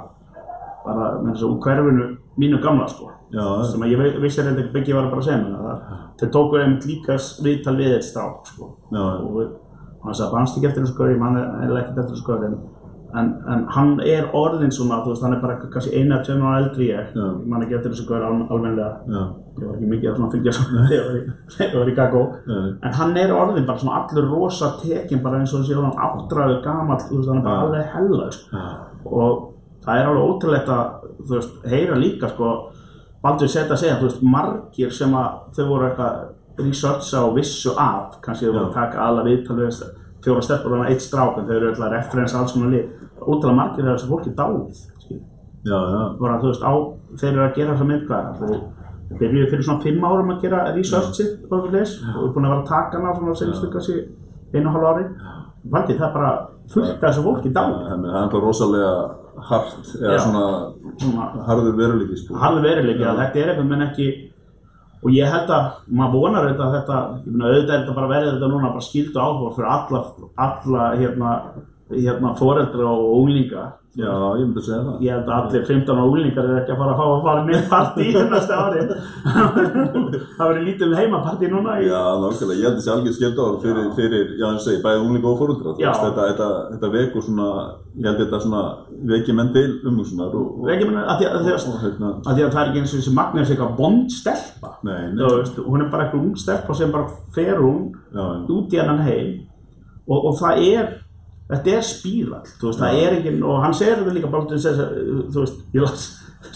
bara 0.84 1.18
með 1.22 1.32
þessu 1.36 1.58
hverfinu 1.60 2.16
mínu 2.38 2.60
gamla 2.62 2.86
sko 2.88 3.10
já, 3.32 3.62
sem 3.64 3.80
að 3.80 3.90
ég 3.96 4.20
vissi 4.20 4.42
reyndi 4.42 4.62
ekki 4.64 4.72
byggja 4.72 4.94
var 4.94 5.04
að 5.04 5.10
bara 5.10 5.22
segja 5.22 5.38
mér 5.44 5.56
það. 5.64 5.80
Þeir 6.20 6.30
tóku 6.30 6.58
einmitt 6.60 6.86
líka 6.86 7.16
viðtal 7.44 7.76
við 7.76 7.94
eitt 7.94 8.04
strák 8.04 8.46
sko. 8.46 8.64
Já, 8.92 9.00
og 9.00 9.50
hann 10.04 10.14
sagði 10.14 10.32
bannst 10.32 10.56
ekki 10.58 10.66
eftir 10.68 10.82
þessu 10.84 10.96
gaur, 10.98 11.10
ég 11.14 11.18
man 11.18 11.36
eða 11.36 11.80
ekkert 11.80 11.98
eftir 11.98 12.14
þessu 12.14 12.26
gaur 12.26 12.44
en, 12.44 12.58
en, 13.14 13.28
en 13.52 13.64
hann 13.74 13.92
er 14.06 14.28
orðin 14.36 14.70
svona, 14.72 15.00
þú 15.04 15.12
veist, 15.12 15.22
hann 15.26 15.34
er 15.36 15.40
bara 15.42 15.56
kannski 15.72 15.92
eina, 15.98 16.18
tveim 16.24 16.42
ára 16.46 16.60
eldri 16.64 16.88
ég, 16.92 17.08
Já. 17.16 17.24
ég 17.26 17.46
man 17.50 17.62
ekki 17.64 17.74
eftir 17.78 17.90
þessu 17.94 18.06
gaur 18.08 18.22
al, 18.28 18.36
almennilega, 18.50 18.90
já, 19.10 19.22
ég 19.60 19.66
var 19.66 19.74
ekki 19.76 19.90
mikið 19.92 20.10
að 20.10 20.16
svona 20.20 20.32
fylgja 20.34 20.54
svona 20.58 20.84
þegar 20.90 21.68
ég 21.70 21.78
var 21.80 21.90
í- 21.92 21.96
Gagó 22.00 22.22
en 22.86 22.98
hann 23.00 23.16
er 23.22 23.32
orðin 23.34 23.66
bara 23.66 23.78
svona 23.82 24.00
allur 24.04 24.28
rosa 24.30 24.72
tekin 24.82 25.22
bara 25.24 25.40
eins 25.42 25.54
og 25.54 25.64
þessi 25.64 25.78
hann 25.80 26.02
áttræður 26.08 26.60
gamall, 26.64 27.00
þú 27.08 27.16
veist, 27.20 27.28
hann 27.32 27.40
er 27.42 27.46
bara 27.48 27.64
alveg 27.66 27.94
hella 27.94 28.30
sko. 28.30 28.66
og 29.04 29.46
það 29.84 29.98
er 30.02 30.10
alveg 30.10 30.28
ótrúlegt 30.30 30.68
að, 30.68 31.08
þú 31.24 31.34
veist, 31.38 31.56
heyra 31.72 31.96
líka 31.98 32.28
sko, 32.34 32.52
Baldur 33.20 33.48
setja 33.52 33.74
að 33.74 33.80
segja, 33.82 33.96
þú 34.00 34.06
veist, 34.08 34.22
margir 34.24 34.92
sem 34.96 35.12
að 35.12 35.40
þau 35.56 35.64
voru 35.68 35.88
eitthvað 35.90 36.28
researcha 36.60 37.20
og 37.26 37.34
vissu 37.36 37.72
af, 37.76 38.14
kannski 38.24 38.46
þau 38.46 38.52
voru 38.54 38.66
að 38.70 38.74
taka 38.78 39.02
alla 39.08 39.24
viðtal 39.26 39.56
við 39.58 39.66
þess- 39.68 39.96
fjóra 40.24 40.44
stelpur 40.44 40.76
og 40.78 40.90
eitt 40.90 41.04
strák 41.04 41.38
en 41.40 41.48
þau 41.48 41.56
eru 41.56 41.70
alltaf 41.70 41.92
referens 41.94 42.36
alls 42.38 42.54
konar 42.56 42.74
lið. 42.74 42.90
Ótrúlega 43.20 43.56
margir 43.56 43.84
þegar 43.84 43.96
þessu 43.98 44.10
fólki 44.10 44.34
dáið 44.36 44.86
já, 45.64 45.76
já, 45.76 46.02
bara, 46.20 46.38
veist, 46.40 46.62
á, 46.64 46.72
þeir 47.20 47.32
eru 47.32 47.42
að 47.44 47.56
gera 47.58 47.74
þessa 47.74 47.88
mynd 47.88 48.06
hvað, 48.08 48.28
þeir 48.40 49.18
byrjuðu 49.20 49.50
fyrir 49.50 49.66
svona 49.66 49.84
fimm 49.84 50.06
árum 50.08 50.32
að 50.32 50.44
gera 50.46 50.60
researchið 50.76 51.32
og 51.50 51.66
við 51.66 51.80
erum 51.82 52.32
búin 52.34 52.46
að 52.48 52.54
vera 52.54 52.60
að 52.60 52.70
taka 52.70 53.00
hana 53.00 53.16
svona 53.18 53.36
senstu 53.40 53.70
kannski 53.74 53.98
einu 54.54 54.72
hálf 54.72 54.88
ári. 54.92 55.04
Valdi, 55.70 55.96
það 55.98 56.06
er 56.06 56.14
bara 56.14 56.30
fullt 56.72 56.94
af 56.94 57.02
þessu 57.04 57.24
fólki 57.26 57.52
dáið. 57.52 57.74
Það 57.90 58.06
er 58.08 58.20
alltaf 58.22 58.44
rosalega 58.46 58.94
hart 59.50 59.90
eða 60.00 60.18
svona 60.20 60.44
svona 61.00 61.28
harður 61.46 61.76
veruleiki 61.78 62.18
sko. 62.18 62.36
harði 62.40 62.62
veruleiki 62.64 63.04
þetta 63.04 63.40
er 63.40 63.52
eitthvað 63.52 63.70
menn 63.70 63.86
ekki 63.86 64.08
og 65.00 65.14
ég 65.16 65.32
held 65.32 65.50
að 65.54 65.68
maður 65.96 66.20
vonar 66.20 66.48
þetta 66.50 66.66
að 66.66 66.74
þetta, 66.76 66.96
ég 67.24 67.32
meina 67.32 67.50
auðvitað 67.50 67.74
þetta 67.78 67.96
bara 67.96 68.10
verið 68.10 68.32
þetta 68.34 68.50
núna 68.52 68.72
bara 68.74 68.84
skildu 68.84 69.20
áhuga 69.20 69.52
fyrir 69.56 69.70
alla, 69.74 70.02
alla 70.46 70.88
hérna, 71.00 71.30
hérna 71.90 72.34
foreldra 72.38 72.88
og 72.94 73.20
unglinga. 73.20 73.68
Já, 73.98 74.10
ég 74.38 74.44
myndi 74.46 74.60
að 74.60 74.66
segja 74.68 74.82
það. 74.86 74.98
Ég 75.02 75.16
held 75.16 75.30
að 75.34 75.36
allir 75.36 75.62
15 75.66 75.96
ára 75.98 76.02
unglingar 76.06 76.46
er 76.46 76.58
ekki 76.60 76.70
að 76.70 76.78
fara 76.78 76.92
að 76.92 77.00
fá 77.00 77.06
að 77.10 77.24
fara 77.24 77.40
með 77.48 77.64
partí 77.72 78.04
í 78.06 78.20
næsta 78.30 78.58
ári. 78.62 78.84
Það 80.36 80.44
verður 80.44 80.60
lítið 80.68 80.84
um 80.86 80.94
heimapartí 81.00 81.50
núna 81.50 81.74
í, 81.80 81.88
Já, 81.88 81.98
nákvæmlega, 82.22 82.60
ég 82.60 82.68
held 82.68 82.78
þessi 82.78 82.92
algjör 82.94 83.16
skemmt 83.16 83.42
ára 83.42 83.58
fyrir, 83.64 83.90
fyrir, 83.98 84.30
já, 84.38 84.46
og 84.46 84.62
segi, 84.62 84.78
bæði 84.84 85.02
unglinga 85.02 85.32
og 85.32 85.42
veist, 85.42 85.82
þetta, 86.04 86.28
þetta, 86.30 86.48
þetta 86.76 86.92
vekur 86.94 87.26
svona, 87.26 87.50
ég 87.98 88.08
held 88.12 88.22
þetta 88.22 88.42
svona, 88.46 88.62
veki 89.10 89.36
menn 89.40 89.52
til 89.58 89.66
umhugsunar 89.90 90.38
og, 90.38 90.48
og, 90.62 90.70
ekki 90.70 90.86
menn 90.86 91.02
að 91.02 91.24
því 91.24 91.30
að, 91.32 91.50
að, 91.50 91.76
hérna, 91.82 92.14
að 92.22 92.38
því 92.38 92.46
að 92.46 92.54
það 92.54 92.62
er 92.62 92.70
ekki 92.70 92.82
eins 92.84 92.94
og 92.94 93.02
þessi 93.02 93.18
Magnus 93.18 93.50
eitthvað 93.52 93.76
bond 93.82 94.14
stelpa 94.14 94.74
hún 95.66 95.82
er 95.82 95.90
bara 95.90 96.06
eitthvað 96.06 96.22
ung 96.22 96.38
stelpa 96.38 96.78
sem 96.78 96.94
bara 96.94 97.10
fer 97.34 97.58
hún 97.58 97.90
út 98.46 98.74
í 98.74 98.78
hennan 98.78 99.02
heim 99.02 99.38
og, 100.06 100.30
og 100.30 100.36
það 100.38 100.66
er 100.70 100.92
þetta 101.50 101.72
er 101.76 101.86
spíral, 101.86 102.42
þú 102.60 102.68
veist, 102.70 102.80
það 102.84 103.00
er 103.04 103.16
ekki 103.18 103.32
og 103.42 103.62
hann 103.64 103.74
segir 103.74 103.96
þetta 104.00 104.14
líka 104.18 104.30
bara 104.34 104.46
til 104.50 104.58
þess 104.60 104.84
að 104.84 104.92
þú 105.34 105.44
veist, 105.44 105.64
ég 105.74 105.82
las, 105.86 106.06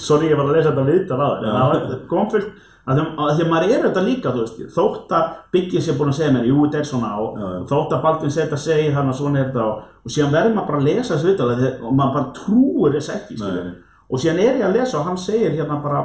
sorry 0.00 0.30
ég 0.30 0.38
var 0.38 0.46
að 0.50 0.56
lesa 0.58 0.70
þetta 0.70 0.86
viðtal 0.90 1.18
á 1.20 1.28
þér, 1.34 1.48
en 1.48 1.90
það 1.90 1.98
kom 2.12 2.30
fyllt 2.34 2.52
að 2.84 2.98
því 2.98 3.04
að 3.24 3.30
að 3.32 3.46
maður 3.48 3.70
er 3.74 3.84
þetta 3.86 4.00
líka, 4.04 4.32
þú 4.34 4.42
veist 4.44 4.58
þótt 4.74 5.12
að 5.16 5.28
Byggis 5.54 5.86
er 5.88 5.96
búin 5.98 6.10
að 6.12 6.18
segja 6.18 6.32
mér, 6.34 6.48
jú, 6.50 6.56
þetta 6.66 6.80
er 6.82 6.88
svona 6.90 7.10
og 7.16 7.38
Já, 7.40 7.44
já. 7.54 7.60
þótt 7.70 7.94
að 7.96 8.02
Baldvin 8.04 8.34
setja 8.34 8.58
segir 8.60 8.92
þannig 8.96 9.14
að 9.14 9.20
svona 9.20 9.40
er 9.40 9.46
þetta 9.48 9.64
og, 9.70 9.78
og 10.04 10.12
síðan 10.12 10.34
verður 10.34 10.54
maður 10.58 10.68
bara 10.68 10.80
að 10.82 10.88
lesa 10.90 11.14
þessu 11.14 11.30
viðtal 11.30 11.48
og 11.88 11.94
maður 11.96 12.14
bara 12.18 12.34
trúir 12.40 12.98
þess 12.98 13.14
ekki, 13.14 13.38
Nei. 13.40 13.72
og 14.10 14.20
síðan 14.20 14.42
er 14.44 14.58
ég 14.60 14.66
að 14.68 14.76
lesa 14.76 14.98
og 15.00 15.08
hann 15.08 15.16
segir 15.24 15.56
hérna 15.56 15.78
bara 15.86 16.02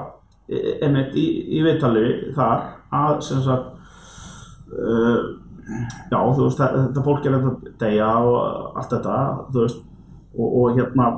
e- 0.47 0.77
einmitt 0.87 1.19
í, 1.19 1.25
í 1.59 1.65
viðtali 1.67 2.05
þar 2.37 2.63
að 3.01 3.19
sem 3.27 3.43
sagt 3.43 3.75
já 5.69 6.17
þú 6.19 6.43
veist 6.45 6.59
það- 6.61 6.75
þetta 6.79 7.03
fólk 7.05 7.25
er 7.29 7.35
að 7.37 7.49
deyja 7.83 8.09
og 8.17 8.77
allt 8.79 8.93
þetta 8.95 9.17
þú 9.53 9.63
veist 9.65 9.81
og, 10.39 10.47
og 10.63 10.77
hérna 10.77 11.09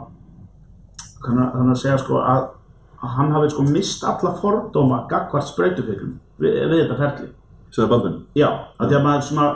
þannig 1.25 1.71
að 1.75 1.81
segja 1.81 1.97
sko 2.01 2.21
að, 2.21 2.47
að 3.01 3.15
hann 3.17 3.31
hafi 3.35 3.51
sko 3.53 3.65
mist 3.69 4.03
alla 4.07 4.31
fordóma 4.41 5.03
gagvart 5.11 5.47
sprautufyglum 5.51 6.15
við, 6.41 6.57
við 6.71 6.79
þetta 6.83 6.97
ferli 7.01 7.27
segði 7.71 7.89
Baldvin, 7.93 8.15
já, 8.35 8.47
að 8.79 8.89
því 8.91 8.95
að 8.97 9.05
maður 9.05 9.27
svona 9.29 9.49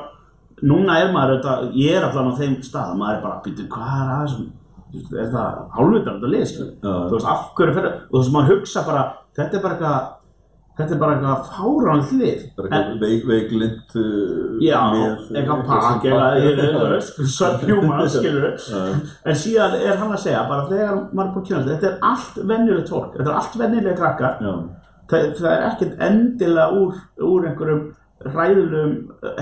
núna 0.64 1.00
er 1.02 1.10
maður 1.12 1.34
auðvitað, 1.36 1.66
ég 1.76 1.98
er 1.98 2.06
allan 2.08 2.30
á 2.32 2.40
þeim 2.40 2.54
stað 2.64 2.94
maður 3.00 3.18
er 3.18 3.24
bara, 3.26 3.42
býtu, 3.44 3.66
hvað 3.74 3.98
er 4.04 4.14
að 4.14 4.22
þessum 4.26 4.46
er 5.20 5.32
það 5.34 5.58
þetta 6.06 6.30
lið 6.32 6.46
skilur? 6.48 6.70
Já. 6.80 6.94
þú 7.10 7.18
veist, 7.18 7.28
af 7.34 7.42
hverju 7.58 7.74
fyrir 7.76 7.90
og 7.92 8.14
þú 8.14 8.22
veist, 8.22 8.34
maður 8.38 8.54
hugsa 8.54 8.86
bara, 8.88 9.02
þetta 9.36 9.58
er 9.60 9.66
bara 9.66 9.76
eitthvað 9.76 10.14
þetta 10.76 10.96
er 10.96 11.00
bara 11.02 11.16
eitthvað 11.16 11.50
fáránlegt 11.56 12.14
lið 12.20 12.46
bara 12.58 12.70
eitthvað 12.80 13.04
veik, 13.06 13.26
veiklind 13.30 13.98
uh, 14.02 14.56
já, 14.60 14.80
eitthvað 15.32 15.60
sem 15.60 15.66
pakk 15.70 16.08
eða, 16.12 16.26
Já. 18.70 18.82
en 19.26 19.38
síðan 19.44 19.78
er 19.80 20.00
hann 20.02 20.16
að 20.16 20.24
segja, 20.26 20.46
bara 20.50 20.68
þegar 20.72 20.98
maður 21.12 21.28
er 21.28 21.36
búin 21.36 21.46
kynna 21.50 21.68
þetta 21.70 21.92
er 21.92 22.00
allt 22.12 22.42
venjulegt 22.54 22.92
fólk, 22.96 23.14
þetta 23.16 23.30
er 23.32 23.38
allt 23.42 23.60
venjulega 23.62 24.00
krakkar. 24.02 24.42
Það, 25.06 25.26
það 25.38 25.52
er 25.52 25.64
ekkert 25.70 26.00
endilega 26.02 26.80
úr, 26.82 27.00
úr 27.22 27.48
einhverjum 27.52 27.84
hræðulegum 28.26 28.94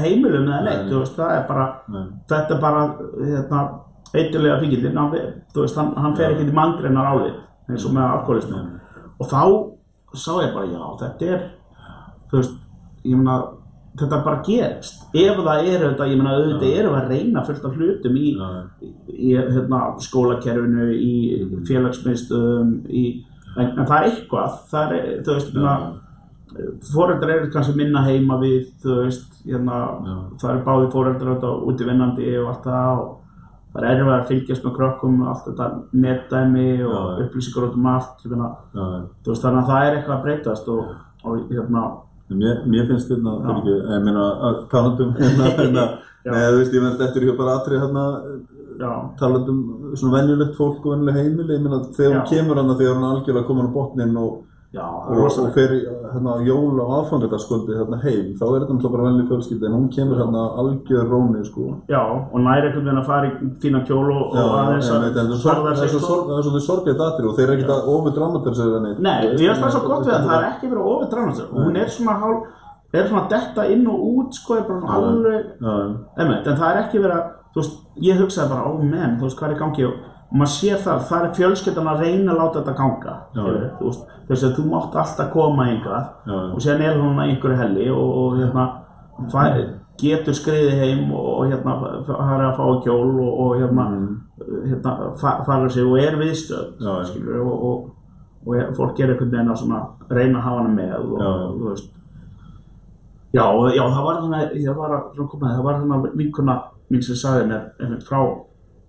heimilum 0.01 0.47
eða 0.49 0.61
neitt, 0.65 0.85
Nei. 0.89 0.95
veist, 0.97 1.15
það 1.17 1.35
er 1.37 1.43
bara 1.47 1.67
nei, 1.93 2.05
þetta 2.29 2.55
er 2.55 2.61
bara, 2.63 2.81
hérna 3.19 3.61
eitthulega 4.13 4.57
fíkildin, 4.61 4.97
hann, 4.99 5.93
hann, 5.97 6.17
fer 6.17 6.33
ekki 6.33 6.47
til 6.49 6.57
mangreinar 6.57 7.13
álit 7.13 7.69
eins 7.71 7.85
og 7.87 7.95
með 7.95 8.09
alkoholismu 8.17 8.59
Nei. 8.59 9.05
og 9.17 9.29
þá 9.31 9.43
sá 10.13 10.31
ég 10.43 10.53
bara, 10.55 10.69
já, 10.69 10.83
þetta 11.01 11.29
er 11.33 11.43
veist, 12.33 12.55
ég 13.05 13.17
meina 13.19 13.37
þetta 13.99 14.19
bara 14.25 14.41
gerist, 14.45 15.03
ef 15.13 15.39
það 15.45 15.67
er 15.69 15.83
þetta, 15.83 16.07
ég 16.09 16.17
meina 16.19 16.37
auðvitað 16.37 16.77
erum 16.79 16.95
við 16.95 17.01
að 17.01 17.11
reyna 17.13 17.43
fullt 17.45 17.67
af 17.67 17.75
hlutum 17.77 18.15
í, 18.17 18.29
já, 18.33 18.47
í 19.13 19.33
hérna, 19.37 19.81
skólakerfinu, 20.01 20.87
í 20.97 21.11
félagsmiðstöðum, 21.67 22.71
í, 22.89 23.03
en, 23.53 23.67
en 23.67 23.83
það 23.83 23.97
er 23.99 24.07
eitthvað, 24.07 24.55
það 24.71 24.95
er, 24.97 25.11
þú 25.27 25.37
veist, 25.37 25.59
já, 25.59 25.75
já. 26.57 26.71
foreldrar 26.89 27.35
eru 27.35 27.51
kannski 27.53 27.77
minna 27.77 28.05
heima 28.07 28.39
við, 28.41 28.71
þú 28.81 28.97
veist, 29.03 29.37
hérna, 29.45 29.83
það 30.41 30.55
eru 30.55 30.65
báði 30.71 30.89
foreldrar 30.95 31.35
út 31.37 31.69
úti 31.73 31.89
vinnandi 31.89 32.33
og 32.41 32.49
allt 32.55 32.65
það 32.71 33.03
og 33.03 33.11
það 33.73 33.83
er 33.83 33.89
erfið 33.91 34.13
að 34.13 34.25
fylgjast 34.29 34.65
með 34.67 34.73
krökkum, 34.77 35.19
allt 35.29 35.45
þetta 35.49 35.67
netdæmi 36.05 36.69
og 36.85 36.93
já. 36.93 37.25
upplýsingar 37.25 37.67
út 37.67 37.77
um 37.79 37.91
allt, 37.93 38.23
hérna, 38.23 38.49
þú 38.73 39.33
veist, 39.33 39.45
þannig 39.45 39.61
að 39.61 39.69
það 39.71 39.85
er 39.87 39.97
eitthvað 39.97 40.15
að 40.17 40.25
breytast 40.27 40.73
og, 40.73 40.95
og 41.23 41.45
hérna, 41.51 41.85
Mér, 42.33 42.61
mér 42.65 42.87
finnst 42.87 43.11
hérna, 43.11 43.33
fyrir 43.43 43.57
ekki, 43.59 43.73
ég 43.93 44.05
meina, 44.05 44.23
að 44.47 44.59
talandum 44.71 45.11
hérna, 45.19 45.49
hérna, 45.57 45.83
Já. 46.23 46.31
neða, 46.31 46.51
þú 46.53 46.59
veist, 46.61 46.77
ég 46.77 46.85
meina, 46.85 46.95
þetta 47.01 47.19
er 47.19 47.27
hjá 47.27 47.35
bara 47.41 47.57
atrið 47.59 47.83
hérna, 47.83 48.05
talandum 49.19 49.59
svona 49.99 50.15
venjulegt 50.19 50.55
fólk 50.57 50.85
og 50.87 50.95
venjuleg 50.95 51.19
heimili, 51.19 51.57
ég 51.57 51.65
meina, 51.65 51.81
þegar 51.97 52.15
hún 52.15 52.29
kemur 52.31 52.61
hana, 52.61 52.77
þegar 52.79 52.97
hún 52.97 53.09
algjörlega 53.09 53.49
komin 53.49 53.69
á 53.69 53.75
botninn 53.75 54.17
og, 54.21 54.39
já, 54.73 54.83
og, 54.83 55.51
fer 55.53 55.71
í, 55.75 55.79
hérna 56.13 56.33
á 56.33 56.37
jól 56.47 56.79
og 56.81 56.89
aðfangadagskvöldi 56.97 57.75
hérna 57.77 57.97
heim, 58.03 58.31
þá 58.39 58.43
er 58.47 58.55
þetta 58.63 58.73
náttúrulega 58.73 58.93
bara 58.95 59.05
venjuleg 59.07 59.27
fjölskylda, 59.29 59.65
en 59.69 59.75
hún 59.77 59.89
kemur 59.93 60.17
hérna 60.21 60.41
algjör 60.63 61.05
róni, 61.13 61.43
sko. 61.45 61.67
Já, 61.93 62.01
og 62.33 62.39
næri 62.47 62.67
einhvern 62.67 62.85
veginn 62.87 63.01
að 63.03 63.09
fara 63.11 63.29
í 63.29 63.51
fína 63.61 63.83
kjól 63.85 64.09
og, 64.15 64.33
aðeins 64.63 64.89
en 64.89 65.05
þetta 65.05 65.85
er 65.85 65.93
svo 65.93 66.01
sorg- 66.07 66.25
það 66.31 66.37
er 66.39 66.47
svona 66.49 66.63
sorgleitt 66.69 67.05
atrið 67.07 67.29
og 67.29 67.35
þeir 67.37 67.45
eru 67.47 67.55
ekkert 67.57 67.75
að 67.77 67.91
ofur 67.93 68.15
dramatisera 68.17 68.79
henni. 68.79 68.95
Nei, 68.99 69.19
ég 69.27 69.37
veist 69.53 69.61
það 69.63 69.71
svo 69.77 69.83
gott 69.87 70.05
við 70.07 70.13
að 70.17 70.27
það 70.27 70.37
er 70.41 70.49
ekki 70.51 70.71
verið 70.73 70.91
ofið 70.93 71.09
og 71.53 71.63
hún 71.67 71.77
er 71.83 71.87
svona 71.97 72.15
hálf, 72.23 72.47
er 72.93 73.07
svona 73.09 73.27
detta 73.29 73.67
inn 73.73 73.87
og 73.87 73.99
út 74.13 74.33
sko, 74.37 74.57
er 74.57 74.65
bara 74.69 74.97
alveg, 74.97 75.45
en 76.17 76.57
það 76.57 76.67
er 76.71 76.81
ekki 76.83 76.99
verið 77.03 77.17
að, 77.19 77.29
þú 77.53 77.61
veist, 77.61 77.77
ég 78.01 78.19
hugsaði 78.21 78.49
bara, 78.49 78.65
ó 78.69 78.71
menn, 78.81 79.17
þú 79.19 79.23
veist, 79.27 79.37
hvað 79.39 79.49
er 79.49 79.55
í 79.55 79.59
gangi? 79.61 79.85
Og, 79.85 79.93
og 80.33 80.39
maður 80.41 80.49
sér 80.55 80.79
það, 80.81 81.01
það 81.09 81.23
er 81.27 81.33
fjölskyldan 81.37 81.87
að 81.91 81.99
reyna 82.01 82.31
að 82.33 82.39
láta 82.41 82.59
þetta 82.63 82.73
ganga, 82.79 83.13
þess 84.27 84.43
að 84.47 84.55
þú 84.57 84.63
mátt 84.71 84.95
alltaf 84.97 85.31
koma 85.33 85.65
Já. 86.25 86.37
og 86.55 86.59
síðan 86.63 86.81
er 86.87 86.97
hún 86.97 87.19
að 87.21 87.29
einhverju 87.29 87.57
helli 87.59 87.89
og, 87.93 88.13
og 88.23 88.37
hérna, 88.39 88.63
fæ, 89.29 89.43
getur 90.01 90.33
skriðið 90.33 90.79
heim 90.81 91.11
og, 91.13 91.27
og 91.37 91.51
hérna, 91.51 91.75
fara 92.07 92.47
að 92.49 92.55
fá 92.57 92.65
kjól 92.81 93.11
og, 93.21 93.33
og 93.43 93.51
hérna, 93.61 93.85
hérna, 94.71 94.93
fa- 95.21 95.43
fara 95.45 95.69
sig 95.69 95.85
og 95.85 95.99
er 96.01 96.17
viðstöð, 96.17 96.71
skilur, 97.11 97.43
og, 97.45 97.91
og 98.47 98.73
fólk 98.79 98.99
er 99.05 99.13
einhvern 99.13 99.29
veginn 99.35 99.51
að 99.53 99.59
svona 99.61 99.83
reyna 100.09 100.39
að 100.41 100.47
hafa 100.47 100.63
hana 100.63 100.73
með 100.79 100.95
og, 100.97 101.13
þú 101.59 101.67
veist. 101.69 101.91
Já, 103.33 103.43
og- 103.53 103.69
já, 103.75 103.83
það 103.85 104.03
var 104.09 104.17
þannig 104.23 104.41
að, 104.41 104.57
það 105.43 105.63
var 105.69 105.77
þannig 105.83 106.17
vinkuna 106.23 106.57
mín 106.89 107.05
sem 107.05 107.15
sagði 107.21 107.45
mér 107.53 108.01
frá 108.09 108.19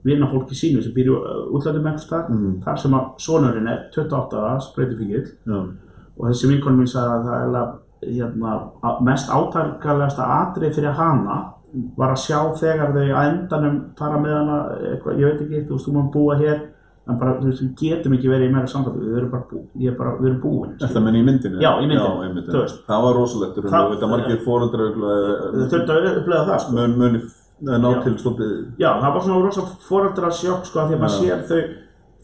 vinnafólki 0.05 0.55
sínu 0.59 0.83
sem 0.85 0.93
býr 0.93 1.09
í 1.09 1.15
útlæðum 1.57 1.87
einhverstað, 1.89 2.29
Mm. 2.31 2.61
þar 2.65 2.79
sem 2.79 2.93
að 2.93 3.05
sonurinn 3.19 3.69
er 3.69 3.89
28 3.95 4.37
ára, 4.37 4.61
spreytifíkil 4.61 5.25
já, 5.47 5.59
og 6.19 6.29
þessi 6.29 6.49
vinkona 6.53 6.77
mín 6.77 6.91
sagði 6.93 7.15
að 7.15 7.25
það 7.25 7.39
er 7.65 7.73
hérna, 8.05 8.53
mest 9.01 9.31
átakallegasta 9.31 10.25
atrið 10.43 10.75
fyrir 10.77 10.93
hana 10.99 11.37
var 11.97 12.13
að 12.15 12.21
sjá 12.23 12.39
þegar 12.61 12.93
þau 12.95 13.07
að 13.17 13.29
endanum 13.33 13.81
fara 13.99 14.19
með 14.23 14.35
hana, 14.39 14.59
eitthvað, 14.93 15.19
ég 15.19 15.25
veit 15.31 15.41
ekki, 15.43 15.63
þú 15.69 15.75
veist, 15.75 15.87
þú 15.89 15.93
maður 15.97 16.13
búa 16.13 16.37
hér 16.39 16.61
en 17.09 17.19
bara, 17.19 17.33
þú 17.41 17.49
veist, 17.49 17.63
við 17.65 17.73
getum 17.81 18.13
ekki 18.17 18.29
verið 18.31 18.49
í 18.49 18.53
meira 18.55 18.67
sambandi, 18.71 19.01
við 19.09 19.17
erum 19.19 19.31
bara 19.31 19.45
er 19.89 19.97
bara, 19.99 20.13
við 20.21 20.29
erum 20.31 20.41
búin 20.45 20.77
Þetta 20.81 21.01
menn 21.05 21.17
í 21.19 21.25
myndinni? 21.27 21.61
Já, 21.65 21.71
í 21.81 21.87
myndinni, 21.89 22.45
Já, 22.45 22.53
þú 22.53 22.61
veist. 22.63 22.79
Það 22.87 23.03
var 23.05 23.15
rosalegt, 23.19 23.57
Það- 23.57 23.73
það, 23.75 23.91
þetta 23.95 24.11
margir 24.13 24.39
fóreldrar 24.45 24.93
þau 24.95 25.67
þurftu 25.73 25.97
að 25.97 26.19
upplega 26.21 26.45
það, 26.49 26.61
sko. 26.61 26.73
Mun, 26.79 26.99
muni 26.99 27.19
eh, 27.19 27.44
ná 27.65 27.91
Já. 27.95 28.03
til 28.05 28.15
svolítið 28.21 28.53
já, 28.79 28.91
það 29.01 29.15
var 29.15 29.25
svona 29.25 29.41
rosa 29.45 29.65
foreldra 29.89 30.31
sjokk, 30.31 30.69
sko, 30.69 30.87
því 30.89 30.97
að 30.97 31.03
maður 31.03 31.19
sér 31.21 31.43
þau 31.49 31.61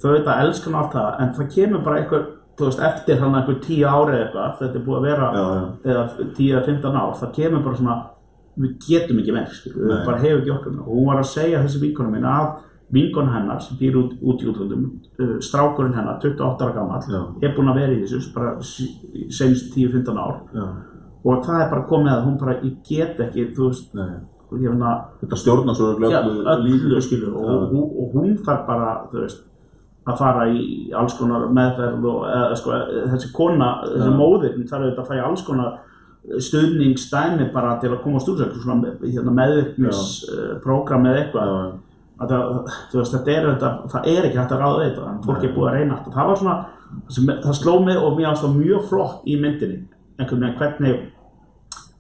þau 0.00 0.12
veit 0.14 0.29
að 0.29 0.44
elskan 0.44 0.79
allt 0.81 0.94
það, 0.96 1.11
en 1.20 1.35
það 1.37 1.50
kemur 1.55 1.85
bara 1.85 2.00
einhver, 2.00 2.24
þú 2.57 2.68
veist, 2.68 2.81
eftir 2.88 3.20
hann 3.20 3.37
einhver 3.37 3.61
tíu 3.64 3.85
ári 3.88 4.16
eitthvað, 4.20 4.57
þetta 4.61 4.81
er 4.81 4.87
búið 4.87 4.98
að 4.98 5.07
vera 5.09 5.29
Já, 5.35 5.44
eða 5.92 6.07
10 6.38 6.48
eða 6.55 6.64
15 6.70 6.98
ár, 7.03 7.12
það 7.20 7.37
kemur 7.37 7.64
bara 7.66 7.81
svona 7.81 7.98
við 8.61 8.72
getum 8.88 9.20
ekki 9.20 9.44
skilur, 9.55 9.85
Nei. 9.85 9.92
við 9.92 10.03
bara 10.09 10.24
hefum 10.24 10.42
ekki 10.42 10.57
okkur 10.57 10.81
og 10.81 10.90
hún 10.90 11.09
var 11.09 11.22
að 11.22 11.31
segja 11.31 11.62
þessi 11.64 11.83
vinkona 11.85 12.14
mín 12.14 12.29
að 12.29 12.48
vinkona 12.90 13.35
hennar 13.37 13.61
sem 13.62 13.79
býr 13.79 13.96
út, 14.00 14.16
út 14.18 14.42
í 14.42 14.48
útlöndum 14.50 14.87
uh, 15.22 15.37
strákurinn 15.44 15.94
hennar, 15.94 16.18
28 16.22 16.66
ára 16.66 16.74
gammal 16.74 17.05
Já. 17.07 17.20
er 17.46 17.55
búinn 17.55 17.70
að 17.70 17.79
vera 17.85 17.94
í 17.94 18.00
þessu 18.03 18.33
bara 18.35 18.57
senst 18.64 19.70
10-15 19.76 20.18
ár 20.18 20.40
Já, 20.57 20.66
og 21.22 21.46
það 21.46 21.62
er 21.62 21.70
bara 21.70 21.87
komið 21.87 22.12
að 22.16 22.26
hún 22.26 22.37
bara, 22.40 22.59
ég 22.64 22.81
get 22.88 23.22
ekki, 23.22 23.46
þú 23.55 23.70
veist 23.70 23.94
nei 23.94 24.18
finna, 24.51 24.95
Þetta 25.21 25.39
stjórnar 25.43 25.79
svo 25.79 25.93
öllu 25.95 27.29
og, 27.31 27.77
og, 27.77 28.17
hún 28.17 28.35
þarf 28.45 28.67
bara, 28.67 28.91
veist 29.13 29.47
að 30.11 30.17
fara 30.17 30.47
í 30.49 30.91
alls 30.97 31.15
konar 31.19 31.47
meðferð 31.55 32.07
og 32.09 32.25
eða, 32.27 32.57
sko, 32.59 32.79
þessi 33.13 33.31
kona, 33.37 33.69
þessi 33.85 34.09
Já. 34.09 34.17
móðir 34.17 34.57
hún 34.57 34.71
þarf 34.71 34.87
auðvitað 34.87 35.03
að 35.05 35.11
fara 35.11 35.21
í 35.21 35.27
alls 35.29 35.45
konar 35.47 35.79
stuðningsdæmi 36.21 37.47
bara 37.53 37.77
til 37.81 37.93
að 37.93 38.03
úr 38.33 38.41
þessu 38.41 38.65
svona 38.65 38.95
hérna, 39.03 39.37
meðvirknisprógram 39.37 41.07
eða 41.09 41.23
eitthvað. 41.23 41.53
Já, 41.53 41.79
að 42.21 42.33
það, 42.35 42.51
veist, 42.93 43.15
þetta 43.15 43.33
er 43.33 43.47
þetta, 43.49 43.71
það 43.93 44.11
er 44.13 44.27
ekki 44.29 44.41
hægt 44.41 44.53
að 44.55 44.63
ráða 44.65 44.83
þetta 44.83 45.07
en 45.09 45.23
fólk 45.25 45.47
er 45.47 45.55
búið 45.55 45.71
að 45.71 45.77
reyna 45.79 45.97
þetta 46.01 46.17
það 46.17 46.29
það, 47.47 47.55
sló 47.57 47.73
mig 47.87 48.01
og 48.01 48.19
mér 48.19 48.29
ást 48.33 48.45
það 48.45 48.59
mjög 48.59 48.85
flott 48.91 49.25
í 49.25 49.37
myndinni 49.41 49.79
einhvern 50.21 50.45
veginn 50.45 50.59
hvernig 50.61 51.07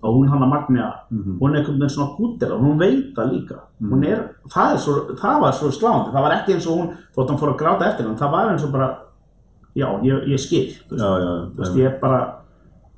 og 0.00 0.16
hún 0.16 0.30
hann 0.32 0.42
að 0.42 0.52
Magnea, 0.54 0.88
hún 1.10 1.52
er 1.52 1.60
einhvern 1.60 1.78
veginn 1.80 1.92
svona 1.92 2.54
og 2.54 2.62
hún 2.64 2.78
veit 2.80 3.14
það 3.16 3.32
líka. 3.34 3.58
Hún 3.90 4.04
er, 4.08 4.22
það, 4.48 4.76
svo, 4.84 4.94
það 5.20 5.40
var 5.44 5.56
svo 5.58 5.70
sláandi. 5.76 6.12
Það 6.14 6.26
var 6.26 6.36
ekki 6.38 6.54
eins 6.56 6.68
og 6.70 6.78
hún, 6.78 6.90
þótt 7.16 7.32
hann 7.32 7.40
fór 7.42 7.52
að 7.52 7.58
gráta 7.60 7.88
eftir 7.90 8.08
hann 8.08 8.20
það 8.20 8.34
var 8.36 8.52
eins 8.52 8.64
og 8.64 8.72
bara, 8.72 8.90
já, 9.76 9.88
ég, 10.06 10.28
ég 10.32 10.40
skil 10.40 10.66
þú 10.88 10.96
veist, 10.96 11.04
já, 11.04 11.10
já, 11.24 11.32
þú 11.54 11.64
veist, 11.64 11.80
ég 11.80 11.90
er 11.90 11.98
bara 12.00 12.20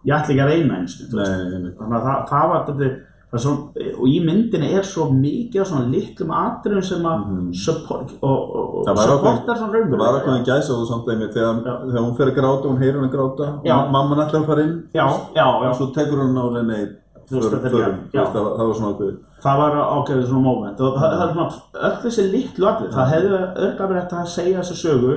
ég 0.03 0.15
ætla 0.17 0.35
ekki 0.35 0.43
að 0.43 0.53
reyna 0.53 0.79
eins 0.81 0.99
að 1.03 1.91
það, 1.91 2.23
það 2.31 2.47
var 2.53 2.65
þetta 2.69 2.91
svo, 3.40 3.53
og 3.73 4.07
í 4.12 4.18
myndinni 4.21 4.68
er 4.77 4.83
svo 4.85 5.07
mikið 5.11 5.61
af 5.62 5.66
svona 5.71 5.87
litlum 5.88 6.31
atriðum 6.37 6.83
sem 6.85 7.03
að 7.09 7.55
support, 7.57 8.11
og, 8.21 8.38
og, 8.57 8.75
og 8.75 8.88
Mhm. 8.88 8.97
Supportar 9.09 9.57
svona 9.57 9.73
Það 9.73 9.73
var 9.73 9.81
raunveruleika. 9.81 10.21
ákveðin 10.21 10.45
gæsa 10.45 10.73
á 10.73 10.77
þú 10.77 10.87
samt 10.90 11.09
einmitt 11.09 11.33
þegar, 11.33 11.55
þegar 11.88 12.05
hún 12.05 12.16
fer 12.16 12.27
að 12.27 12.35
gráta, 12.37 12.68
hún 12.68 12.79
heyrir 12.83 12.99
hann 13.01 13.09
að 13.09 13.14
gráta 13.16 13.47
og 13.73 13.90
mamman 13.92 14.18
ætlar 14.27 14.40
að 14.42 14.47
fara 14.47 14.62
inn. 14.62 14.83
Já, 14.95 15.07
já, 15.35 15.47
já, 15.62 15.68
og 15.71 15.77
svo 15.77 15.87
tekur 15.97 16.18
hún 16.21 16.37
á 16.37 16.45
henni 16.53 16.66
nei, 16.73 16.85
Þú 17.33 17.35
veist, 17.38 17.49
förum, 17.49 17.61
þetta 17.62 17.71
förum, 17.73 17.99
já. 18.12 18.21
Þú 18.21 18.33
veist, 18.33 18.33
það 18.35 18.66
var- 18.68 18.75
svona 18.77 18.92
ákveðið. 18.92 19.16
Það 19.42 19.57
var 19.62 19.73
ákveðið 19.97 20.27
svona 20.29 20.42
moment. 20.42 20.81
Og 20.81 20.97
það, 20.99 21.12
er 21.23 21.33
svona, 21.33 21.51
öll 21.87 21.97
þessi 22.03 22.31
litlu 22.33 22.66
atrið 22.68 22.92
það 22.92 23.12
hefði 23.12 23.31
örglega 23.33 23.88
verið 23.88 24.03
hægt 24.03 24.12
að 24.12 24.27
segja 24.27 24.59
þessa 24.61 24.77
sögu 24.83 25.14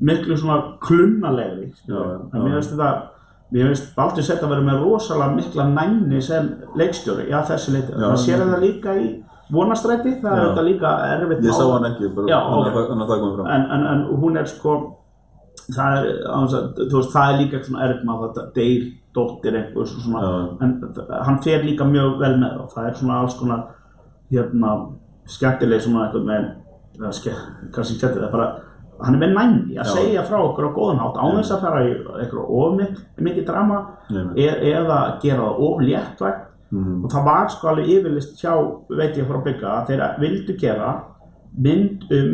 miklu 0.00 0.36
svona 0.36 0.62
klunnalegri 0.80 1.72
en 1.88 2.42
mér 2.42 2.54
finnst 2.60 2.72
þetta 2.76 3.02
mér 3.52 3.68
finnst 3.70 3.92
Baldur 3.96 4.24
Sett 4.26 4.42
að 4.44 4.54
vera 4.54 4.64
með 4.64 4.80
rosalega 4.86 5.36
mikla 5.36 5.66
næmni 5.68 6.22
sem 6.24 6.48
leikstjóri, 6.78 7.28
já 7.30 7.38
þessi 7.50 7.74
Já. 7.76 7.84
það 7.98 8.16
sér 8.24 8.42
þetta 8.42 8.60
líka 8.62 8.96
í 8.96 9.06
vonastræti 9.52 10.16
það 10.22 10.32
er 10.32 10.40
Já. 10.40 10.46
þetta 10.48 10.64
líka 10.68 10.92
erfitt 11.10 11.44
Ég 11.44 11.58
sá 11.58 11.66
hann 11.68 11.88
ekki, 11.90 12.10
bara 12.16 12.32
Já, 12.32 12.38
hann 12.48 12.58
ok. 12.62 12.72
að 12.72 12.90
hann 12.92 13.04
að 13.04 13.12
það 13.12 13.22
komið 13.24 13.36
fram 13.36 13.52
en, 13.56 13.66
en, 13.76 13.86
en 13.92 14.04
hún 14.22 14.40
er 14.40 14.48
sko 14.50 14.74
það 15.72 15.98
er, 15.98 16.08
að, 16.32 16.56
þú 16.80 16.96
veist, 16.96 17.12
það 17.12 17.28
er 17.28 17.38
líka 17.42 17.62
svona 17.66 17.84
erfitt 17.86 18.12
að 18.14 18.24
þetta 18.24 18.46
deyr 18.56 18.88
dóttir 19.12 19.60
og 19.76 19.92
svona, 19.92 20.24
Já. 20.24 20.32
en 20.64 20.74
hann 21.28 21.40
fer 21.44 21.68
líka 21.68 21.86
mjög 21.88 22.18
vel 22.22 22.34
með 22.40 22.56
það, 22.56 22.66
það 22.74 22.88
er 22.88 22.98
svona 23.02 23.20
alls 23.20 23.38
konar 23.38 23.64
hérna, 24.32 24.74
skemmtileg 25.28 25.84
svona 25.84 26.06
eitthvað 26.06 26.28
með, 26.30 26.48
kannski 26.96 27.98
skemmtileg, 27.98 28.22
það 28.22 28.30
er 28.30 28.36
bara, 28.38 28.48
hann 29.04 29.14
er 29.14 29.20
með 29.22 29.34
næmni 29.36 29.76
að 29.78 29.84
Já. 29.88 29.94
segja 29.96 30.22
frá 30.28 30.38
okkur 30.42 30.68
á 30.68 30.76
góðan 30.76 31.00
hátt, 31.02 31.16
án 31.22 31.36
þess 31.38 31.52
að 31.56 31.60
fara 31.66 31.82
í 31.84 31.92
eitthvað 32.22 32.46
of 32.48 32.80
mikið, 33.20 33.44
drama 33.46 33.78
nei. 34.10 34.24
e 34.36 34.48
eða 34.72 34.98
gera 35.22 35.42
það 35.42 35.60
of 35.68 35.80
léttvægt 35.80 36.48
Mhm. 36.72 37.04
og 37.04 37.10
það 37.10 37.24
var 37.24 37.48
sko 37.52 37.68
alveg 37.68 37.88
yfirlist 37.88 38.38
hjá, 38.40 38.52
veit 38.88 39.16
ég 39.16 39.26
frá 39.28 39.42
bygga, 39.44 39.68
að 39.68 39.86
þeir 39.88 40.18
vildu 40.20 40.54
gera 40.58 41.02
mynd 41.58 42.06
um 42.10 42.30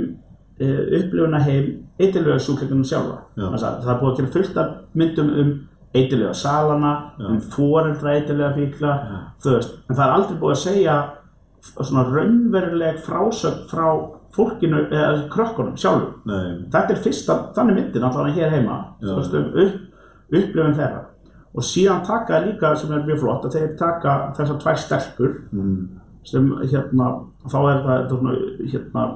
uh, 0.61 0.85
upplifuna 0.99 1.41
heim 1.43 1.85
eitthilöga 1.99 2.39
sjúklingunum 2.39 2.85
sjálfa. 2.87 3.17
Já. 3.37 3.43
Þannig 3.49 3.65
að 3.65 3.83
Það 3.83 3.91
er 3.95 4.01
búið 4.01 4.13
að 4.13 4.17
gera 4.17 4.33
fullt 4.37 4.57
af 4.57 4.69
myndum 4.95 5.29
um 5.41 5.51
eitthilöga 5.95 6.35
salana, 6.35 6.93
um 7.19 7.41
foreldra 7.41 8.15
eitthilöga 8.15 8.55
fíkla, 8.55 8.93
þú 9.43 9.55
veist, 9.57 9.75
en 9.91 9.97
það 9.97 10.05
er 10.07 10.15
aldrei 10.15 10.39
búið 10.39 10.55
að 10.55 10.63
segja 10.63 10.97
svona 11.83 12.05
raunveruleg 12.15 12.99
frásögn 13.03 13.67
frá 13.71 13.87
fólkinu 14.35 14.83
eða 14.91 15.29
krökkunum 15.33 15.77
sjálfum. 15.77 16.19
Nei, 16.29 16.65
Þetta 16.73 16.95
er 16.95 17.05
fyrsta, 17.05 17.37
þannig 17.57 17.79
myndin 17.79 18.09
allavega 18.09 18.35
hér 18.37 18.57
heima, 18.57 18.81
veist, 19.03 19.35
um 19.35 19.55
upp, 19.65 19.79
upplifun 20.29 20.77
þeirra. 20.79 21.05
Og 21.57 21.65
síðan 21.65 22.05
taka 22.07 22.43
líka, 22.45 22.75
sem 22.77 22.93
er 22.93 23.07
mjög 23.07 23.23
flott, 23.25 23.47
að 23.49 23.57
þeir 23.57 23.73
taka 23.81 24.17
þessar 24.37 24.61
tvær 24.63 24.83
stelpur 24.83 25.33
mm. 25.51 25.79
sem 26.29 26.51
hérna, 26.61 27.09
þá 27.49 27.59
er 27.63 27.81
það, 27.87 28.15
hérna, 28.75 29.07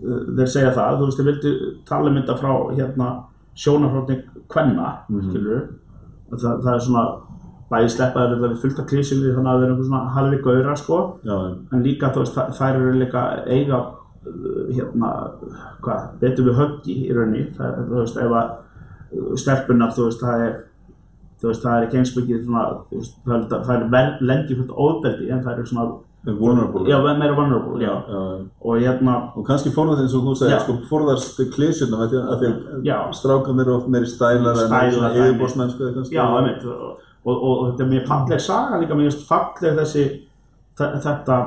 uh, 0.00 0.22
þeir 0.38 0.52
segja 0.54 0.72
það, 0.78 0.96
þú 0.96 1.10
veist, 1.10 1.20
þeir 1.20 1.28
vildi 1.28 1.54
tala 1.88 2.10
um 2.10 2.18
þetta 2.18 2.38
frá, 2.40 2.52
hérna, 2.72 3.10
sjónafrátni 3.58 4.20
kvenna, 4.48 4.94
mm 5.10 5.20
-hmm. 5.20 5.62
það, 6.32 6.60
það 6.64 6.72
er 6.74 6.84
svona, 6.86 7.04
bæði 7.68 7.88
sleppaður 7.92 8.42
við 8.42 8.58
fullt 8.62 8.78
af 8.80 8.86
klísum 8.88 9.22
við 9.22 9.34
þannig 9.36 9.50
að 9.50 9.58
það 9.58 9.64
er 9.64 9.70
einhver 9.70 9.88
svona 9.88 10.12
halvi 10.16 10.42
gauðra, 10.42 10.76
sko, 10.76 10.98
já, 11.22 11.36
en 11.72 11.82
líka, 11.82 12.12
þú 12.14 12.24
veist, 12.24 12.38
þær- 12.58 12.76
eru 12.80 12.92
líka 12.92 13.24
eiga, 13.46 13.80
hérna, 14.76 15.10
hvað, 15.84 16.08
betur 16.22 16.48
við 16.48 16.58
höggi 16.62 16.96
í 17.06 17.12
rauninni, 17.16 17.44
það, 17.56 17.78
þú 17.88 18.00
veist, 18.02 18.18
ef 18.24 18.34
að 18.40 18.50
uh, 19.20 19.30
stelpunar, 19.40 19.94
þú 19.96 20.08
veist, 20.08 20.24
það 20.24 20.44
er, 20.48 20.58
þú 21.38 21.48
veist, 21.52 21.62
það 21.64 21.76
er 21.78 21.86
ekki 21.86 22.00
eins 22.02 22.12
mikið 22.16 22.44
svona, 22.44 22.66
þú 22.90 23.00
veist, 23.00 23.16
það 23.24 23.38
er, 23.38 23.48
það 23.54 23.74
er 23.78 23.88
ver, 23.94 24.12
lengi 24.32 24.58
fullt 24.58 24.76
ofbeldi 24.88 25.30
en 25.32 25.42
það 25.46 25.54
eru 25.56 25.66
svona, 25.72 25.88
vulnerable. 26.28 26.82
Já, 26.90 26.96
meira 27.16 27.34
vulnerable, 27.38 27.78
já, 27.80 27.92
já. 28.10 28.22
og 28.60 28.80
hérna, 28.82 29.12
og 29.38 29.46
kannski 29.46 29.70
forðast 29.72 30.02
eins 30.02 30.16
og 30.18 30.26
þú 30.26 30.34
segir 30.40 30.58
sko, 30.64 30.74
forðast 30.90 31.38
klísjurna 31.54 32.00
af 32.04 32.10
því 32.10 32.18
að, 32.90 33.14
strákan 33.16 33.62
eru 33.62 33.76
oft 33.78 33.88
meiri 33.94 34.10
stælar 34.10 34.58
en 34.66 34.74
yfirbórsmennsku 35.14 35.92
kannski. 35.94 36.18
Já, 36.18 36.24
einmitt, 36.40 36.66
og, 36.66 36.98
og, 37.24 37.38
og 37.38 37.62
þetta 37.70 37.86
er 37.86 37.92
mjög 37.94 38.04
falleg 38.10 38.42
saga 38.44 38.82
líka, 38.82 38.98
finnst 38.98 39.24
falleg 39.30 39.78
þessi, 39.78 40.04
þe- 40.82 40.92
þetta, 41.06 41.38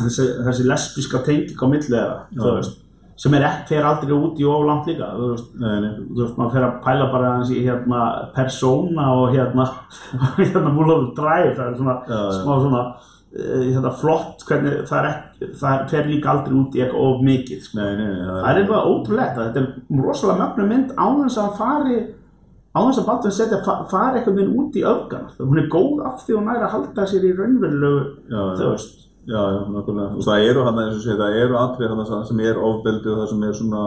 þessi, 0.00 0.28
þessi 0.46 0.64
lesbíska 0.70 1.20
tenging 1.26 1.60
á 1.62 1.66
milli 1.68 1.88
þeirra, 1.90 2.16
þú 2.32 2.46
Já. 2.48 2.54
veist, 2.58 2.78
sem 3.22 3.34
er 3.38 3.44
ekki, 3.46 3.68
fer 3.74 3.84
aldrei 3.86 4.12
út 4.16 4.40
í 4.40 4.46
langt 4.66 4.86
líka, 4.90 5.08
þú 5.18 5.26
veist, 5.34 5.48
nei, 5.60 5.74
nei. 5.84 5.90
þú 6.08 6.20
veist, 6.24 6.36
maður 6.40 6.52
fer 6.56 6.66
að 6.68 6.78
pæla 6.86 7.08
bara 7.12 7.32
aðeins 7.34 7.50
í 7.54 7.64
hérna 7.66 8.02
persóna 8.34 9.08
og 9.20 9.34
hérna 9.36 9.66
hérna 10.40 10.72
Mulholland 10.74 11.12
Drive, 11.18 11.52
það 11.58 11.66
er 11.68 11.76
svona 11.80 11.96
Já, 12.08 12.20
já. 12.22 12.38
smá 12.40 12.54
svona 12.64 12.82
eh, 13.32 13.68
hérna 13.72 13.92
flott 14.00 14.42
hvernig 14.48 14.80
það 14.88 14.98
er 15.02 15.10
ekki, 15.12 15.50
það 15.60 15.84
fer 15.92 16.08
líka 16.10 16.32
aldrei 16.32 16.56
út 16.62 16.74
í 16.76 16.82
eitthvað 16.86 17.06
of 17.12 17.22
mikið 17.28 17.62
sko. 17.68 17.78
Nei, 17.78 18.08
það 18.32 18.48
er 18.50 18.60
eitthvað 18.64 18.90
ótrúlegt 18.94 19.38
að 19.38 19.46
þetta 19.46 19.62
er 19.62 20.02
rosalega 20.08 20.40
mögnu 20.48 20.66
mynd 20.72 20.92
á 20.98 21.06
þess 21.20 21.38
að 21.44 21.54
fari 21.60 22.00
á 22.72 22.80
þess 22.88 23.00
að 23.02 23.06
Baldvin 23.12 23.34
setja 23.36 23.58
fa- 23.66 23.78
fari 23.92 24.18
eitthvað 24.22 24.36
minn 24.40 24.52
út 24.56 24.76
í 24.80 24.82
öfgan 24.88 25.26
hún 25.38 25.58
er 25.60 25.66
góð 25.72 25.98
af 26.08 26.22
því 26.24 26.36
og 26.38 26.44
næri 26.48 26.64
að 26.64 26.70
halda 26.74 27.06
sér 27.10 27.26
í 27.28 27.32
raunverulegu, 27.36 28.04
Já, 28.32 28.38
já. 28.40 28.54
þú 28.58 28.70
veist 28.72 28.94
Já, 29.22 29.38
já, 29.54 29.58
nákvæmlega. 29.70 30.16
Og 30.18 30.24
það 30.26 30.44
eru 30.50 30.62
hann, 30.66 30.78
eins 30.82 30.96
og 30.96 31.02
sé, 31.04 31.14
það 31.14 31.36
eru 31.44 31.58
atrið 31.60 31.92
hann 31.92 32.24
sem 32.26 32.40
er 32.42 32.56
ofbeldi 32.58 33.10
og 33.12 33.18
það 33.20 33.28
sem 33.30 33.42
er 33.46 33.52
svona, 33.54 33.82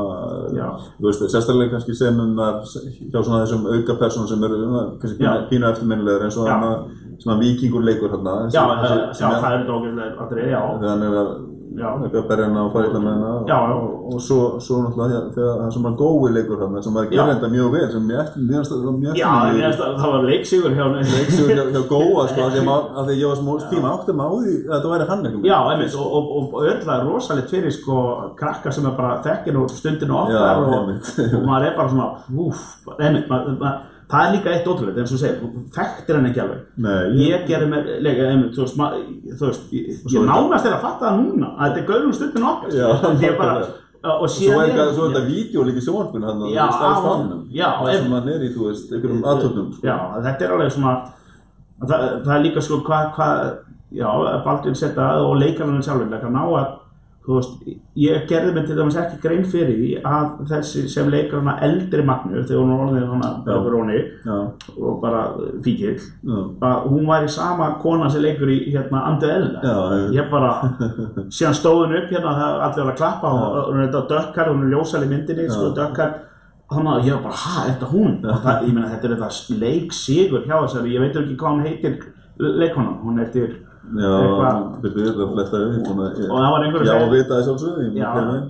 Já. 0.55 0.67
þú 0.99 1.09
veist, 1.09 1.25
sérstaklega 1.33 1.73
kannski 1.73 1.95
senunar 1.99 2.61
hjá 2.63 3.19
svona 3.19 3.41
þessum 3.43 3.65
auka 3.67 3.97
persónum 3.99 4.29
sem 4.31 4.45
eru 4.47 4.61
svona, 4.61 4.83
kannski 5.01 5.27
Já. 5.27 5.33
pínu, 5.49 5.67
eftirminnilegur 5.73 6.23
eins 6.29 6.38
og 6.39 6.47
Já. 6.47 6.55
hann 6.55 7.03
svona 7.19 7.39
vikingur 7.39 7.83
leikur 7.83 8.15
hann 8.15 8.49
já, 8.53 8.63
það, 8.63 8.95
já, 9.19 9.27
það 9.41 9.51
er 9.51 9.67
drókislega 9.67 10.23
aldrei, 10.23 10.47
já, 10.51 10.61
þegar 10.79 10.89
hann 10.93 11.03
er 11.03 11.19
að 11.19 11.27
já, 11.27 11.55
eitthvað 11.76 12.21
að 12.21 12.28
berja 12.30 12.45
hana 12.47 12.61
og 12.65 12.71
fara 12.73 12.88
illa 12.89 12.99
með 13.03 13.13
hana 13.15 13.32
og, 13.76 13.88
og 14.15 14.21
svo, 14.23 14.38
svo 14.63 14.78
náttúrulega 14.86 15.21
þegar- 15.36 15.57
það 15.61 15.71
sem 15.76 15.88
að 15.89 15.95
gói 16.01 16.30
leikur 16.36 16.61
hann 16.63 16.78
sem 16.86 16.99
gera 17.11 17.26
þetta 17.34 17.49
mjög 17.55 17.71
vel 17.76 17.88
sem 17.95 18.03
mjög 18.09 18.19
eftir, 18.23 18.41
mjög 18.49 18.61
mjög 19.01 19.17
já, 19.19 19.32
að 19.88 19.95
það 20.01 20.13
var 20.15 20.23
leiksigur 20.30 20.76
hjá 20.78 20.86
Leiksjóð 20.95 21.49
hjá, 21.55 21.63
hjá 21.76 21.82
góa 21.89 22.28
sko, 22.32 22.41
að 22.45 22.53
því 22.55 23.15
að 23.15 23.19
ég 23.19 23.28
var 23.34 23.39
smá 23.41 23.51
tíma 23.73 23.91
áttum 23.95 24.23
á 24.23 24.28
því 24.36 24.53
að 24.55 24.76
þetta 24.76 24.93
væri 24.93 25.09
hann 25.11 25.26
eitthvað 25.26 25.49
Já, 25.51 25.57
einmitt, 25.73 25.97
og, 25.99 26.07
og, 26.19 26.32
og, 26.53 26.55
örla 26.71 26.99
er 26.99 27.05
rosalegt 27.09 27.49
fyrir 27.55 27.76
sko 27.76 27.97
krakka 28.39 28.71
sem 28.71 28.86
er 28.89 28.95
bara 29.01 29.19
þekkir 29.26 29.59
og 29.59 29.69
Já, 30.32 30.45
og, 30.61 30.73
einmitt. 30.80 31.11
og 31.36 31.43
maður 31.49 31.67
er 31.71 31.76
bara 31.82 31.89
svona, 31.91 32.07
úf, 32.45 32.63
einmitt, 32.99 33.28
maður, 33.30 33.59
það 34.12 34.26
er 34.28 34.34
líka 34.36 34.51
eitt 34.53 34.68
ótrúlegt, 34.70 34.97
eins 35.01 35.14
og 35.16 35.20
segir, 35.22 35.39
þú 35.41 35.64
þekktir 35.76 36.16
hann 36.20 36.28
ekki 36.30 36.41
alveg. 36.43 36.60
Nei, 36.78 37.06
Ég 37.26 37.47
gerði 37.49 37.70
mér, 37.72 37.88
leika, 38.06 38.28
einmitt, 38.32 38.51
þú 38.56 38.62
veist, 38.66 38.78
maður, 38.78 39.08
þú 39.39 39.49
veist, 39.49 39.66
ég, 39.74 39.88
ég 40.14 40.20
er 40.22 40.28
nánast 40.30 40.66
er 40.70 40.76
að 40.78 40.84
fatta 40.86 41.10
það 41.10 41.18
núna, 41.24 41.49
að 41.58 41.66
þetta 41.66 41.82
er 41.82 41.89
gauðum 41.89 42.14
stundinu 42.20 42.49
okkar, 42.51 42.70
Já, 42.76 42.88
ég 43.26 43.38
bara, 43.39 43.56
nákvæmlega. 43.56 43.82
og 44.06 44.22
Og 44.22 44.30
svo 44.30 44.45
er 44.45 44.70
síðan 44.70 44.70
þetta, 44.70 44.88
svo 44.93 45.06
er 45.06 45.14
þetta 45.16 45.26
vídeo 45.32 45.64
líka 45.66 45.82
í 45.82 45.86
sjónvarpinu 45.88 46.26
hann 46.30 46.41
á- 46.45 47.03
fannum 47.06 47.39
já, 47.49 47.70
það 47.82 47.89
em- 47.95 48.03
sem 48.03 48.12
hann 48.18 48.30
er 48.36 48.41
í, 48.45 48.49
þú 48.53 48.68
veist, 48.70 48.91
einhverjum 48.93 49.24
aðtöfnum 49.32 49.70
sko. 49.74 49.88
Já, 49.88 49.97
þetta 50.28 50.41
er 50.45 50.51
alveg 50.56 50.72
svona 50.76 50.93
það, 51.82 52.03
það 52.26 52.36
er 52.36 52.43
líka 52.45 52.62
sko 52.62 52.78
hvað 52.86 53.06
hva, 53.18 53.30
já, 53.91 54.10
Baldvin 54.45 54.76
setja 54.78 55.08
og 55.26 55.36
leikarinn 55.41 55.82
sjálfur 55.84 56.10
leika 56.14 56.30
ná 56.30 56.43
að 56.45 56.68
þú 57.26 57.36
veist, 57.39 57.53
ég 57.97 58.26
gerði 58.30 58.51
mig 58.53 58.65
til 58.67 58.76
dæmis 58.78 58.95
ekki 59.01 59.17
grein 59.23 59.45
fyrir 59.49 59.78
því 59.80 59.88
að 60.05 60.26
þessi 60.51 60.84
sem 60.93 61.07
leikar 61.09 61.39
hana 61.41 61.55
eldri 61.65 62.03
Magnur 62.05 62.43
þegar 62.45 62.59
hún 62.61 62.73
var 62.76 62.84
orðin 62.86 63.07
hana 63.13 63.30
Já, 64.26 64.36
og 64.78 64.99
bara 65.01 65.23
fíkil 65.65 65.95
já, 65.97 66.38
að 66.69 66.86
hún 66.91 67.07
væri 67.09 67.32
sama 67.34 67.71
kona 67.82 68.09
sem 68.13 68.21
leikur 68.21 68.51
í 68.53 68.59
hérna 68.76 69.01
Andið 69.09 69.34
Elda 69.39 69.63
ég- 70.19 70.30
bara, 70.32 70.51
síðan 71.39 71.57
stóð 71.57 71.82
hún 71.88 71.97
upp 71.97 72.13
hérna 72.13 72.36
það 72.38 72.63
allir 72.67 72.86
var 72.86 72.93
að 72.93 73.01
klappa 73.01 73.34
og 73.34 73.59
hún 73.71 73.82
er 73.82 73.88
þetta 73.89 74.05
dökkar 74.13 74.51
hún 74.53 74.63
er 74.67 74.73
ljósal 74.76 75.03
í 75.03 75.09
myndinni, 75.15 75.49
sko 75.49 75.71
dökkar. 75.82 76.13
Þannig 76.65 76.91
að 76.95 77.05
ég 77.05 77.13
var 77.13 77.23
bara, 77.28 77.41
hæ, 77.41 77.57
er 77.61 77.73
þetta 77.76 77.89
hún? 77.91 78.13
Það, 78.26 78.63
ég 78.65 78.73
meina, 78.73 78.88
þetta 78.89 79.05
er 79.09 79.17
þetta 79.17 79.59
leiksigur 79.65 80.45
hjá 80.47 80.55
þessari, 80.63 80.93
ég 80.95 81.03
veit 81.03 81.17
ekki 81.19 81.36
hvað 81.38 81.51
hún 81.53 81.65
heitir 81.65 81.97
leikonan, 82.39 82.95
hún 83.03 83.19
heitir 83.21 83.51
já, 83.95 84.13
fyrir 84.81 84.95
við 84.97 85.07
þetta 85.11 85.31
fletta 85.33 85.63
við 85.63 85.79
búin 85.86 86.03
að- 86.05 86.21
og 86.29 86.38
það 86.38 86.51
var 86.51 86.63
einhverju 86.65 86.86
Já, 86.91 87.09
vita 87.15 87.33
það 87.36 87.43
sjálfsögðu, 87.49 87.81
ég 87.86 88.13
mun 88.15 88.29
að 88.36 88.45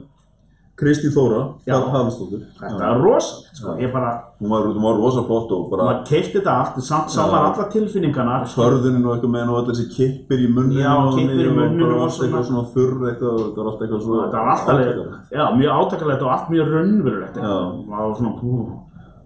Kristín 0.76 1.12
Þóra, 1.16 1.42
Já. 1.64 1.76
Hafnsdóttir 1.88 2.42
þetta 2.60 2.84
er 2.84 2.98
rosalegt, 3.00 3.56
sko, 3.56 3.76
ég 3.80 3.94
bara 3.94 4.10
Hún 4.42 4.50
var, 4.52 4.66
hún 4.68 4.84
var 4.84 4.98
rosa 5.00 5.22
flott 5.24 5.52
og 5.56 5.70
bara 5.72 5.86
maður 5.88 6.02
keipti 6.10 6.34
þetta 6.42 6.52
allt, 6.52 6.80
samt 6.84 7.14
samar 7.14 7.46
alla 7.48 7.68
tilfinningarnar 7.72 8.44
hörðunin 8.52 9.06
og 9.08 9.14
eitthvað 9.16 9.32
með 9.32 9.40
henn 9.40 9.54
og 9.54 9.60
allir 9.62 9.78
þessi 9.78 9.86
kippir 9.94 10.42
í 10.44 10.50
munninu 10.52 10.82
Já, 10.84 10.96
kippir 11.16 11.48
í 11.48 11.54
bara 11.56 11.94
og 11.96 12.02
allt 12.04 12.20
eitthvað 12.26 12.44
svona. 12.50 12.66
þurr 12.74 13.06
eitthvað, 13.08 13.38
þetta 13.46 13.64
var 13.64 13.70
allt 13.72 13.86
eitthvað 13.86 14.04
svo 14.04 14.18
þetta 14.20 14.42
var 14.42 14.52
alltaf 14.52 15.32
já, 15.32 15.44
mjög 15.62 15.72
átakalegt 15.80 16.26
og 16.26 16.34
allt 16.36 16.50
mjög 16.52 16.74
raunverulegt. 16.76 17.38
Já. 17.40 17.56
og 18.02 18.18
svona, 18.20 18.34
pú. 18.42 18.52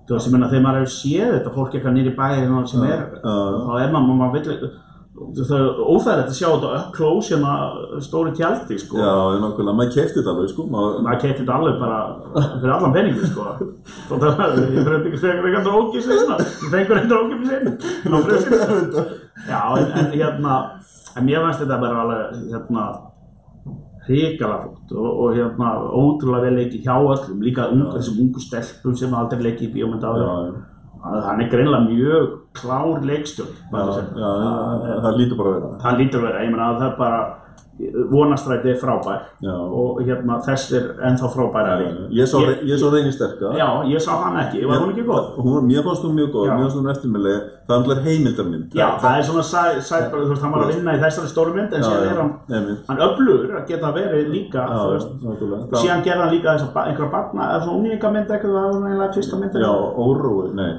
Þú 0.05 0.15
veist, 0.17 0.27
ég 0.27 0.33
meina, 0.33 0.49
þegar 0.49 0.63
maður 0.65 0.79
hefur 0.83 0.93
séð 0.99 1.33
þetta 1.33 1.55
fólk 1.57 1.73
eitthvað 1.73 1.97
nýri 1.97 2.13
bæði 2.17 2.69
sem 2.69 2.83
er, 2.85 3.01
þá 3.23 3.73
er 3.81 3.91
maður, 3.93 4.15
maður 4.21 4.33
vill 4.37 4.69
það 5.19 5.53
er 5.55 5.79
óþægilegt 5.83 6.31
að 6.31 6.37
sjá 6.37 6.47
þetta 6.47 6.69
up 6.77 6.91
close 6.95 7.33
hérna 7.33 7.53
stóri 8.05 8.31
tjaldi, 8.37 8.77
sko. 8.79 8.99
Já, 8.99 9.09
ég 9.35 9.41
nákvæmlega, 9.43 9.75
maður 9.79 9.93
keipti 9.95 10.17
þetta 10.19 10.33
alveg 10.33 10.53
sko 10.53 10.65
maður, 10.73 11.19
keitti 11.23 11.41
þetta 11.41 11.57
alveg 11.57 11.81
bara 11.81 11.99
fyrir 12.61 12.73
allan 12.75 12.95
peningin, 12.95 13.27
sko. 13.33 13.41
Það 14.09 14.27
er, 14.29 14.55
ég 14.63 14.87
fyrir 14.87 14.97
ekki 14.99 15.21
fengur 15.25 15.49
eitthvað 15.49 15.67
drókis 15.69 16.09
svona, 16.09 16.39
ég 16.39 16.73
fengur 16.75 17.01
eitthvað 17.01 17.13
drókis 17.13 17.39
frösinu 18.29 19.05
já, 19.49 19.61
en, 19.79 19.91
en 19.99 20.11
hérna 20.13 20.57
en 21.17 21.25
mér 21.27 21.45
finnst 21.45 21.63
þetta 21.63 21.79
bara 21.81 22.03
alveg 22.05 22.41
hérna 22.53 22.87
hrikalega 24.09 24.63
flott 24.63 24.95
og, 24.97 25.09
og 25.09 25.37
hérna 25.37 25.75
ótrúlega 25.93 26.47
vel 26.47 26.59
leikið 26.59 26.87
hjá 26.87 26.95
öllum 26.97 27.45
líka 27.45 27.69
ungu, 27.73 27.91
þessum 27.97 28.21
ungu 28.25 28.43
stelpum 28.43 28.97
sem 28.97 29.13
aldrei 29.13 29.49
leikið 29.49 29.69
í 29.69 29.73
bíómynd 29.77 30.05
á 30.05 30.11
þau 30.15 30.29
hann 31.03 31.41
er 31.41 31.49
greinlega 31.51 31.85
mjög 31.87 32.31
klár 32.59 33.03
leikstjórn 33.07 33.53
það 33.71 35.19
lítur 35.19 35.37
bara 35.39 35.49
að 35.49 35.59
vera. 35.59 35.69
Það 35.83 35.99
lítur 36.01 36.19
að 36.19 36.25
vera, 36.27 36.43
ég 36.43 36.51
meina 36.53 36.69
að 36.73 36.81
það 36.83 36.97
bara 36.99 37.19
vonastræti 38.11 38.69
er 38.73 38.77
frábær. 38.81 39.19
Já. 39.41 39.53
og 39.55 40.01
hérna 40.03 40.39
þess 40.45 40.71
er 40.77 40.83
ennþá 41.07 41.27
frábærari 41.35 41.87
Ég 42.11 42.25
sá, 42.27 42.37
sá 42.81 42.87
reyni 42.93 43.11
sterka. 43.11 43.53
Já, 43.57 43.67
ég 43.87 43.99
sá 44.03 44.11
hann 44.23 44.37
ekki, 44.43 44.65
var 44.67 44.77
hún 44.83 44.91
ekki 44.93 45.05
góð? 45.07 45.25
Hún, 45.37 45.67
mér 45.67 45.83
fannst 45.83 46.03
hún 46.03 46.15
mjög 46.15 46.31
góð, 46.33 46.45
Já. 46.47 46.53
mér 46.57 46.63
fannst 46.67 46.77
hún 46.77 46.89
eftirmillega 46.91 47.39
Það 47.69 47.75
er 47.75 47.81
alltaf 47.83 48.03
heimildarmynd. 48.05 48.73
Já, 48.73 48.87
það 48.99 49.17
er 49.19 49.23
svona 49.27 49.43
sæ, 49.43 49.61
sæ, 49.89 49.97
þú 50.09 50.29
veist, 50.29 50.41
hann 50.41 50.51
var 50.55 50.63
að 50.63 50.71
vinna 50.73 50.95
í 50.97 51.01
þessari 51.03 51.27
stóru 51.29 51.51
mynd 51.53 51.73
en 51.77 51.83
síðan 51.85 52.07
er 52.09 52.17
hann, 52.17 52.31
einmitt. 52.49 52.79
hann 52.89 52.97
öflugur 53.05 53.51
að 53.59 53.67
geta 53.69 53.91
verið 53.93 54.31
líka, 54.33 54.63
Það- 54.65 55.77
síðan 55.77 56.01
gerði 56.03 56.23
hann 56.23 56.33
líka 56.33 56.55
einhverja 56.55 57.11
barna, 57.11 57.43
eða 57.53 57.61
svona 57.63 57.77
unglingamynd 57.77 58.27
eitthvað, 58.33 58.55
það 58.57 58.73
var 58.73 58.89
eiginlega 58.89 59.13
fyrsta 59.13 59.37
myndin. 59.37 59.61
Já, 59.61 59.73
órói, 60.05 60.53
nei. 60.55 60.71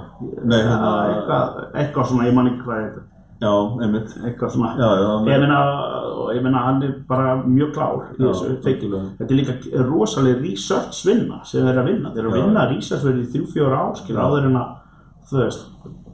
Nei, 0.44 0.58
hérna 0.66 0.90
eitthvað, 1.14 1.64
eitthvað 1.74 2.04
svona, 2.10 2.26
ég 2.26 2.34
man 2.34 2.50
ekki 2.50 2.62
hvað 2.66 3.00
Já, 3.40 3.50
einmitt. 3.80 4.10
Eitthvað 4.20 4.50
svona. 4.52 4.70
Já, 4.76 4.88
já, 5.00 5.12
ég 5.32 5.40
meina, 5.40 5.60
ég 6.36 6.42
meina 6.44 6.64
hann 6.66 6.82
er 6.84 6.90
bara 7.08 7.36
mjög 7.44 7.70
klár 7.72 8.02
í 8.12 8.18
þessu 8.20 8.50
algjörlega. 8.50 9.06
þetta 9.18 9.30
er 9.32 9.38
líka 9.38 9.84
rosalega 9.88 10.42
research 10.42 10.98
vinna 11.08 11.38
sem 11.48 11.62
þeir 11.64 11.70
eru 11.72 11.80
að 11.80 11.88
vinna, 11.90 12.10
þeir 12.12 12.20
eru 12.26 12.30
að 12.34 12.40
vinna 12.42 12.66
research 12.74 13.06
verið 13.08 13.22
í 13.24 13.30
þrjú, 13.32 13.46
fjóra 13.54 13.78
ár, 13.86 13.94
skilur 13.96 14.20
Já. 14.20 14.26
áður 14.28 14.48
en 14.50 14.58
að 14.60 14.68
þú 15.30 15.40
veist 15.40 15.64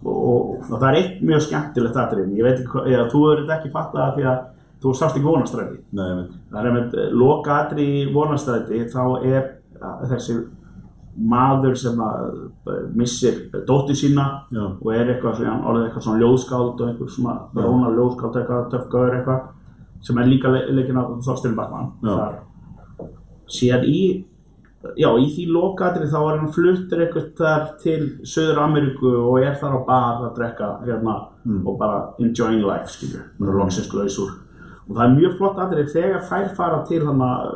og, 0.07 0.53
það 0.71 0.87
er 0.93 0.99
eitt 1.01 1.23
mjög 1.27 1.43
skemmtilegt 1.49 1.97
aðrið 2.05 2.37
ég 2.39 2.47
veit 2.47 2.59
ekki, 2.61 2.71
hvað- 2.77 2.87
eða, 2.93 3.07
þú 3.11 3.23
hefur 3.27 3.41
þetta 3.43 3.57
ekki 3.59 3.73
fattað 3.75 4.15
því 4.17 4.27
að 4.31 4.39
þú 4.85 4.95
sást 4.95 5.17
ekki 5.17 5.27
vonastræði 5.27 5.79
Nei, 5.99 6.07
einmitt. 6.13 6.33
Það 6.53 6.67
er 6.67 6.77
með 6.77 6.97
loka 7.25 7.51
aðrið 7.59 7.91
í 7.97 8.13
vonastræði 8.15 8.81
þá 8.93 9.03
er 9.27 9.51
þessi 10.13 10.37
maður 11.17 11.77
sem 11.81 12.01
eh, 12.01 12.81
missir 12.95 13.39
dóttir 13.69 13.97
sína 13.99 14.27
Já. 14.53 14.65
og 14.81 14.89
er 14.95 15.15
eitthvað 15.15 15.41
svona, 15.41 15.59
orðið 15.71 15.89
eitthvað 15.89 16.07
svona 16.07 16.23
ljóðskáld 16.23 16.81
og 16.81 16.89
einhver 16.91 17.13
svona 17.15 17.37
Já. 17.55 17.61
rónar 17.65 17.97
ljóðskáld 17.97 18.41
eitthvað, 18.41 18.71
töfgöður 18.75 19.19
eitthvað 19.19 19.45
sem 20.07 20.19
er 20.19 20.31
líka 20.31 20.53
le 20.53 20.65
leikinn 20.77 21.01
af 21.01 21.15
Þorstein 21.27 21.57
Bakman 21.57 21.93
þar 22.05 22.41
síðan 23.47 23.87
í 23.89 24.01
já, 24.99 25.09
í 25.19 25.27
því 25.35 25.47
lokaðri 25.55 26.11
þá 26.11 26.19
er 26.21 26.37
hann 26.41 26.53
fluttur 26.55 27.03
eitthvað 27.03 27.31
þar 27.39 27.65
til 27.83 28.01
Söður 28.27 28.61
Ameríku 28.67 29.15
og 29.23 29.41
er 29.41 29.57
þar 29.59 29.79
á 29.79 29.81
bar 29.89 30.29
að 30.29 30.37
drekka 30.37 30.75
hérna 30.85 31.17
Mm. 31.47 31.67
og 31.67 31.79
bara 31.79 31.99
enjoying 32.19 32.63
life, 32.67 32.91
skilju, 32.91 33.21
mm. 33.39 33.51
loksins 33.55 33.93
lausur 33.95 34.33
og 34.87 34.95
það 34.95 35.03
er 35.07 35.15
mjög 35.17 35.33
flott 35.39 35.57
aðrið 35.65 35.89
þegar 35.97 36.21
þær 36.29 36.49
fara 36.57 36.77
til 36.87 37.01
hann 37.09 37.23
að 37.27 37.47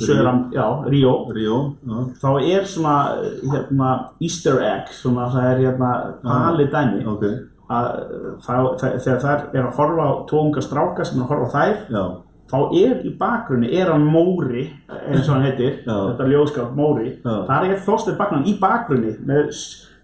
Söður 0.00 0.28
Am, 0.30 0.38
já, 0.54 0.64
Ríó. 0.88 1.12
Ríó, 1.36 1.58
já. 1.84 1.98
Þá 2.22 2.30
er 2.54 2.68
svona 2.70 2.94
hérna 3.52 3.90
easter 4.24 4.62
egg 4.64 4.92
svona 4.96 5.26
það 5.34 5.50
er 5.50 5.60
hérna 5.66 5.90
pali 6.24 6.68
dæmi. 6.72 7.02
Ok, 7.12 7.26
að 7.68 7.90
það, 8.46 8.70
það, 8.80 8.96
þegar 9.04 9.20
þær 9.26 9.44
er 9.52 9.66
að 9.66 9.76
horfa 9.82 10.06
á 10.08 10.12
tónga 10.30 10.64
stráka 10.64 11.04
sem 11.04 11.20
er 11.20 11.26
að 11.26 11.34
horfa 11.34 11.50
á 11.50 11.54
þær 11.58 11.76
já. 11.98 12.04
þá 12.48 12.58
er 12.80 13.02
í 13.04 13.12
bakgrunni, 13.20 13.68
er 13.76 13.92
hann 13.92 14.06
Móri 14.08 14.64
eins 14.88 15.28
og 15.28 15.34
hann 15.34 15.44
heitir, 15.44 15.82
Já. 15.84 15.92
þetta 16.14 16.30
ljóðskap 16.30 16.72
Móri 16.78 17.10
þar 17.26 17.68
er 17.68 17.82
Þorstein 17.84 18.16
Bakman 18.16 18.48
í 18.48 18.56
bakgrunni 18.62 19.12
með 19.28 19.52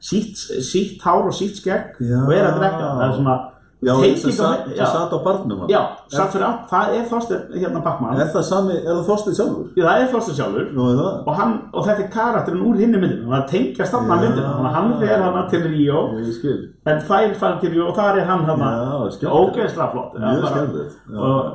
sítt, 0.04 0.36
sítt 0.68 1.00
hár 1.00 1.30
og 1.30 1.32
sítt 1.32 1.56
skegg 1.62 1.96
og 2.04 2.32
er 2.36 2.44
að 2.50 2.58
drekka, 2.60 2.90
það 2.98 3.06
er 3.06 3.16
svona 3.16 3.36
Já, 3.84 3.94
sem 4.16 4.32
satt, 4.32 4.68
sem 4.74 4.84
á 4.84 5.18
barnum. 5.24 5.64
Já, 5.68 5.80
satt 6.12 6.32
fyrir 6.32 6.46
allt, 6.48 6.64
það 6.70 6.94
er 6.98 7.04
Þorsteinn 7.10 7.58
hérna 7.60 7.82
Backman 7.84 8.20
Er 8.20 8.30
það 8.32 8.46
sami, 8.48 8.76
er 8.80 8.90
það 8.90 9.02
Þorsteinn 9.10 9.36
sjálfur? 9.38 9.66
Já, 9.76 9.84
það 9.84 10.02
er 10.04 10.08
Þorsteinn 10.14 10.38
sjálfur. 10.38 10.66
Nú 10.74 10.86
er 10.90 10.96
það? 11.00 11.12
og, 11.24 11.34
hann, 11.40 11.54
og 11.72 11.88
þetta 11.88 12.04
er 12.04 12.10
karakterinn 12.14 12.64
úr 12.68 12.80
hinni 12.80 13.00
myndinu 13.02 13.32
það 13.34 13.44
tengjast 13.52 13.94
þarna 13.94 14.14
Já. 14.14 14.22
myndinu 14.24 14.46
þannig 14.48 14.68
að 14.70 14.76
hann 14.78 14.90
fer 15.02 15.24
hana 15.24 15.42
til 15.52 15.62
Ríó. 15.68 15.98
Ég 16.20 16.32
skil. 16.38 16.56
en 16.84 17.00
þær 17.08 17.34
fann 17.40 17.60
til 17.60 17.72
Ríó 17.74 17.88
og 17.90 17.96
þar 17.98 18.20
er 18.20 18.28
hann 18.28 18.44
hana 18.48 18.70
ógeðslega 19.04 19.88
flott. 19.92 20.12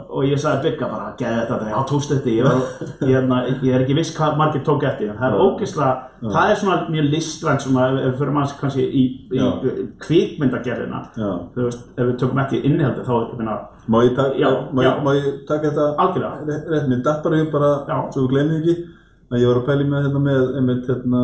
Og, 0.09 0.23
ég 0.29 0.39
sagði 0.41 0.69
Bygga 0.69 0.89
bara 0.91 1.13
geði 1.19 1.41
þetta, 1.49 1.69
já 1.69 1.79
tókst 1.89 2.13
þetta 2.13 2.29
ég, 2.35 2.45
hérna, 3.01 3.41
ég 3.63 3.73
er 3.73 3.83
ekki 3.85 3.97
viss 3.97 4.13
hvað 4.17 4.37
margir 4.39 4.63
tók 4.67 4.85
eftir 4.89 5.13
það 5.17 5.27
er 5.29 5.43
ógeðslega, 5.43 5.93
það 6.25 6.51
er 6.53 6.59
svona 6.61 6.77
mjög 6.93 7.09
listrænt 7.13 7.67
ef 7.69 7.97
við 7.99 8.17
fyrir 8.19 8.33
manns 8.35 8.55
kannski 8.59 8.85
í, 8.85 9.03
kvikmyndagerðina 10.03 11.03
Við 12.19 12.25
tökum 12.27 12.41
ekki 12.43 12.59
innihaldi 12.67 13.05
þá, 13.07 13.13
meina, 13.39 13.55
Má 13.89 13.97
ég, 14.03 14.11
taka, 14.17 14.35
Já, 14.37 14.49
má, 14.75 14.83
já. 14.83 14.89
ég, 14.91 15.03
má 15.07 15.11
ég 15.15 15.27
taka 15.47 15.69
þetta 15.71 15.85
Algjörlega. 16.03 16.59
rétt, 16.73 16.87
minn, 16.91 17.03
datt 17.07 17.23
bara 17.23 17.39
bara, 17.53 17.71
svo 18.11 18.25
við 18.27 18.33
glemum 18.35 18.59
ekki 18.59 18.75
að 19.29 19.39
ég 19.43 19.47
var 19.49 19.59
að 19.61 19.67
pæli 19.69 19.87
með 19.89 20.03
hérna 20.05 20.21
með, 20.27 20.43
einmitt 20.59 20.89
hérna 20.89 21.23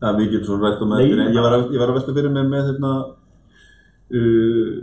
að 0.00 0.18
við 0.22 0.30
getum 0.36 0.46
svona 0.48 0.70
rætt 0.70 0.84
Nei, 0.86 1.02
eftir 1.04 1.20
en 1.26 1.34
ég 1.34 1.44
var, 1.44 1.56
að, 1.58 1.66
ég 1.74 1.80
var 1.82 1.90
að 1.92 1.98
velta 1.98 2.14
fyrir 2.16 2.32
mig 2.36 2.46
með 2.54 2.70
hérna 2.70 2.92
uh, 4.16 4.78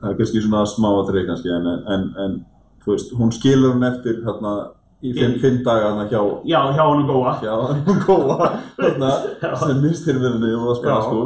það 0.00 0.10
er 0.12 0.18
kannski 0.20 0.42
svona 0.44 0.66
smá 0.68 0.90
að 0.98 1.08
treyja 1.10 1.28
kannski 1.30 1.54
en, 1.54 1.70
en, 1.94 2.04
en 2.24 2.36
þú 2.84 2.94
veist, 2.94 3.14
hún 3.20 3.32
skilur 3.36 3.74
hann 3.76 3.88
eftir 3.90 4.20
hérna 4.26 4.54
í 5.00 5.14
fimm 5.16 5.62
daga 5.64 5.90
hérna 5.94 6.06
hjá 6.10 6.20
já, 6.48 6.60
hjá 6.76 6.84
hann 6.84 7.06
góa 7.08 7.32
Já, 7.44 7.54
hún 7.88 8.00
góða 8.04 8.50
þarna, 8.76 9.10
Já. 9.44 9.54
sem 9.64 9.80
minnstyrfinni 9.84 10.52
og 10.56 10.80
það 10.84 10.92
Já. 10.92 11.00
sko 11.08 11.20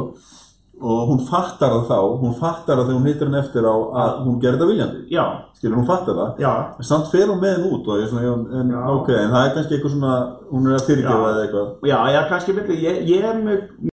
og 0.85 1.07
hún 1.09 1.21
fattar 1.25 1.73
það 1.73 1.87
þá, 1.89 1.97
hún 2.21 2.35
fattar 2.37 2.77
það 2.79 2.85
þegar 2.89 2.99
hún 2.99 3.09
hittir 3.09 3.29
hann 3.29 3.39
eftir 3.41 3.65
á 3.65 3.75
að 4.03 4.19
hún 4.27 4.37
gerði 4.43 4.61
það 4.61 4.71
viljandi. 4.73 5.01
Já, 5.15 5.23
skilur, 5.57 5.79
hún 5.79 5.89
fattar 5.89 6.19
það. 6.19 6.43
Já, 6.45 6.53
en 6.77 6.89
samt 6.91 7.09
fer 7.13 7.25
hún 7.31 7.41
með 7.41 7.57
henn 7.57 7.67
út 7.71 7.89
og 7.89 7.99
ég 7.99 8.05
er 8.05 8.13
svona, 8.13 8.37
en, 8.61 8.75
ok, 8.93 9.11
en 9.17 9.33
það 9.33 9.49
er 9.49 9.57
kannski 9.57 9.77
eitthvað 9.79 9.97
svona 9.97 10.15
hún 10.51 10.69
er 10.69 10.77
að 10.77 10.87
fyrirgefa 10.91 11.33
eða 11.33 11.43
eitthvað. 11.47 11.75
Já, 11.91 11.99
já, 12.13 12.21
kannski 12.31 12.57
miklu 12.59 12.79
ég, 12.85 13.03
ég 13.09 13.29
er 13.31 13.43
mjög 13.43 13.91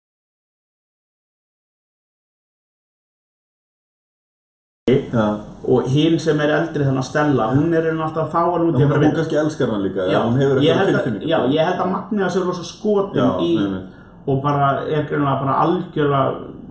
og 5.69 5.89
hinn 5.93 6.17
sem 6.23 6.39
er 6.41 6.53
eldri 6.57 6.87
þannig 6.87 7.03
að 7.03 7.09
Stella 7.09 7.49
hún 7.53 7.73
er 7.77 7.89
einhvern 7.89 8.07
alltaf 8.07 8.29
að 8.29 8.33
fá 8.33 8.41
hann 8.55 8.67
út 8.69 8.79
hún, 8.79 8.93
hún 8.95 9.17
kannski 9.17 9.39
elskar 9.41 9.73
hann 9.75 9.85
líka 9.85 10.07
já, 10.09 10.19
hún 10.25 10.39
hefur 10.41 10.61
eitthvað 10.63 10.93
tilfinning 10.93 11.29
já, 11.29 11.39
ég 11.53 11.69
held 11.69 11.83
að 11.85 11.91
Magniða 11.93 12.31
sér 12.33 12.47
rosa 12.49 12.65
skotin 12.67 13.21
Já, 13.21 13.29
í 13.45 13.51
nei, 13.59 13.67
nei. 13.75 13.83
og 14.29 14.41
bara 14.45 14.71
greinlega 14.87 15.35
bara 15.43 15.59
algjörlega 15.65 16.23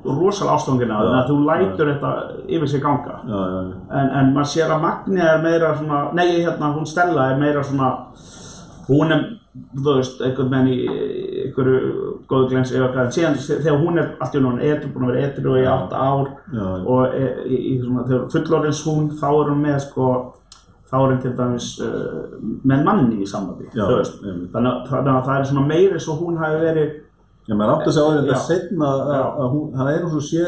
rosalega 0.08 0.56
þannig 1.02 1.18
að 1.20 1.32
þú 1.32 1.38
lætur 1.48 1.92
þetta 1.92 2.12
yfir 2.58 2.72
sig 2.72 2.84
ganga 2.84 3.18
já, 3.18 3.34
já, 3.38 3.58
já, 3.58 3.80
en, 4.00 4.12
en 4.20 4.32
maður 4.36 4.52
sér 4.54 4.74
að 4.76 4.86
Magniða 4.86 5.34
er 5.34 5.44
meira 5.44 5.74
svona 5.78 6.04
nei, 6.18 6.30
hérna, 6.38 6.72
hún 6.76 6.88
Stella 6.90 7.28
er 7.32 7.42
meira 7.42 7.64
svona 7.68 7.92
hún 8.88 9.12
er, 9.12 9.26
þú 9.76 9.98
veist, 9.98 10.24
einhvern 10.24 10.54
veginn 10.54 10.72
í 10.72 10.80
einhverju 11.48 12.16
góðu 12.30 12.50
glens 12.54 12.72
síðan 12.72 13.38
þegar 13.42 13.80
hún 13.84 14.02
er 14.02 14.10
allt 14.24 14.36
í 14.38 14.44
hún 14.44 14.62
etru, 14.64 14.92
búin 14.94 15.08
að 15.08 15.14
vera 15.14 15.28
etru 15.28 15.56
í 15.58 15.64
Já. 15.66 15.72
átta 15.76 16.02
ár 16.08 16.34
já, 16.54 16.64
já. 16.64 16.82
og 16.96 17.16
e, 17.18 17.30
í, 17.46 17.62
í 17.74 17.78
svona, 17.82 18.06
þegar 18.08 18.28
fullorðins 18.36 18.84
hún 18.88 19.10
þá 19.18 19.28
er 19.32 19.52
hún 19.52 19.64
með 19.66 19.80
sko 19.88 20.12
þá 20.88 20.96
er 21.02 21.10
hún 21.10 21.20
til 21.24 21.34
dæmis 21.36 21.68
uh, 21.84 22.38
með 22.64 22.86
manni 22.88 23.20
í 23.20 23.28
einmitt. 24.24 24.54
þannig, 24.54 24.88
þannig 24.88 25.14
að 25.18 25.26
það 25.28 25.40
er 25.40 25.50
svona 25.52 25.68
meiri 25.68 26.00
svo 26.00 26.16
hún 26.22 26.40
hafi 26.40 26.62
verið 26.64 26.96
Já, 27.48 27.54
maður 27.56 27.74
átti 27.76 27.92
að 27.92 27.96
segja 27.96 28.08
á 28.08 28.16
þetta 28.18 28.40
setna 28.44 28.88
að, 28.88 29.46
hún, 29.54 29.70
hann 29.78 29.92
er 29.92 30.02
eins 30.02 30.18
og 30.18 30.26
sé 30.28 30.48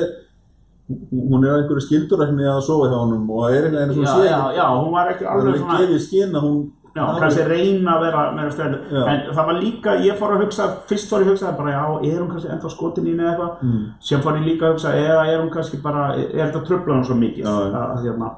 hún 0.90 1.46
er 1.46 1.54
á 1.54 1.60
einhverju 1.62 1.86
skildurækni 1.86 2.50
að 2.50 2.60
sofa 2.66 2.90
hjá 2.90 2.98
honum 2.98 3.30
og 3.30 3.46
er 3.54 3.70
eins 3.70 3.96
og 3.96 4.04
já, 4.04 4.12
sé 4.12 4.28
já, 4.28 4.40
já, 4.58 4.66
hún 4.74 4.92
var 4.96 5.14
ekki 5.14 5.26
er 5.28 5.32
alveg 5.36 5.62
svona 5.62 5.80
gefið 5.84 6.04
skinn 6.08 6.36
að 6.36 6.46
hún 6.48 6.60
Já, 6.90 7.04
kannski 7.22 7.44
reyna 7.46 7.92
að 7.96 8.04
vera 8.08 8.22
meira 8.34 8.68
Já. 8.90 9.02
En 9.12 9.20
það 9.30 9.46
var 9.46 9.58
líka, 9.62 9.92
ég 10.02 10.16
fór 10.18 10.32
að 10.34 10.42
hugsa 10.44 10.66
Fyrst 10.90 11.12
fór 11.12 11.22
ég 11.22 11.30
að 11.30 11.36
hugsa 11.36 11.52
bara, 11.56 11.76
já, 11.76 11.84
er 12.10 12.18
hún 12.18 12.32
kannski 12.32 12.50
ennþá 12.50 12.72
skotin 12.74 13.06
í 13.06 13.12
henni 13.14 13.24
eða 13.24 13.36
eitthvað? 13.36 13.68
Mm. 13.68 13.84
Síðan 14.08 14.24
fór 14.26 14.40
ég 14.40 14.48
líka 14.48 14.66
að 14.66 14.74
hugsa, 14.74 14.94
eða 14.98 15.20
er 15.30 15.44
hún 15.44 15.52
kannski 15.54 15.80
bara 15.84 16.08
Er, 16.16 16.32
er 16.34 16.50
þetta 16.50 16.64
tröfla 16.66 16.98
hún 16.98 17.06
svo 17.06 17.20
mikið? 17.22 17.52
Að, 17.54 17.94
hérna. 18.08 18.32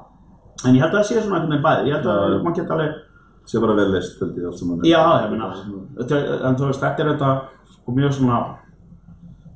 En 0.66 0.76
ég 0.76 0.84
held 0.84 0.92
að 0.92 0.98
það 0.98 1.08
sé 1.08 1.16
svona 1.16 1.40
einhvern 1.40 1.54
veginn 1.56 1.64
bæði. 1.64 1.88
Ég 1.88 1.96
held 1.96 2.10
að 2.12 2.36
maður 2.44 2.58
geta 2.60 2.76
alveg 2.76 3.00
sé 3.48 3.60
bara 3.62 3.74
vel 3.74 3.88
list 3.96 4.20
held 4.22 4.36
ég 4.38 4.46
allt 4.46 4.60
saman 4.60 4.84
Já, 4.86 5.00
ég 5.24 5.32
meina, 5.32 5.48
en 5.98 6.58
þú 6.58 6.68
veist, 6.68 6.82
þetta 6.82 7.02
er 7.02 7.10
þetta 7.12 7.30
sko 7.82 7.94
mjög 7.96 8.14
svona, 8.16 8.38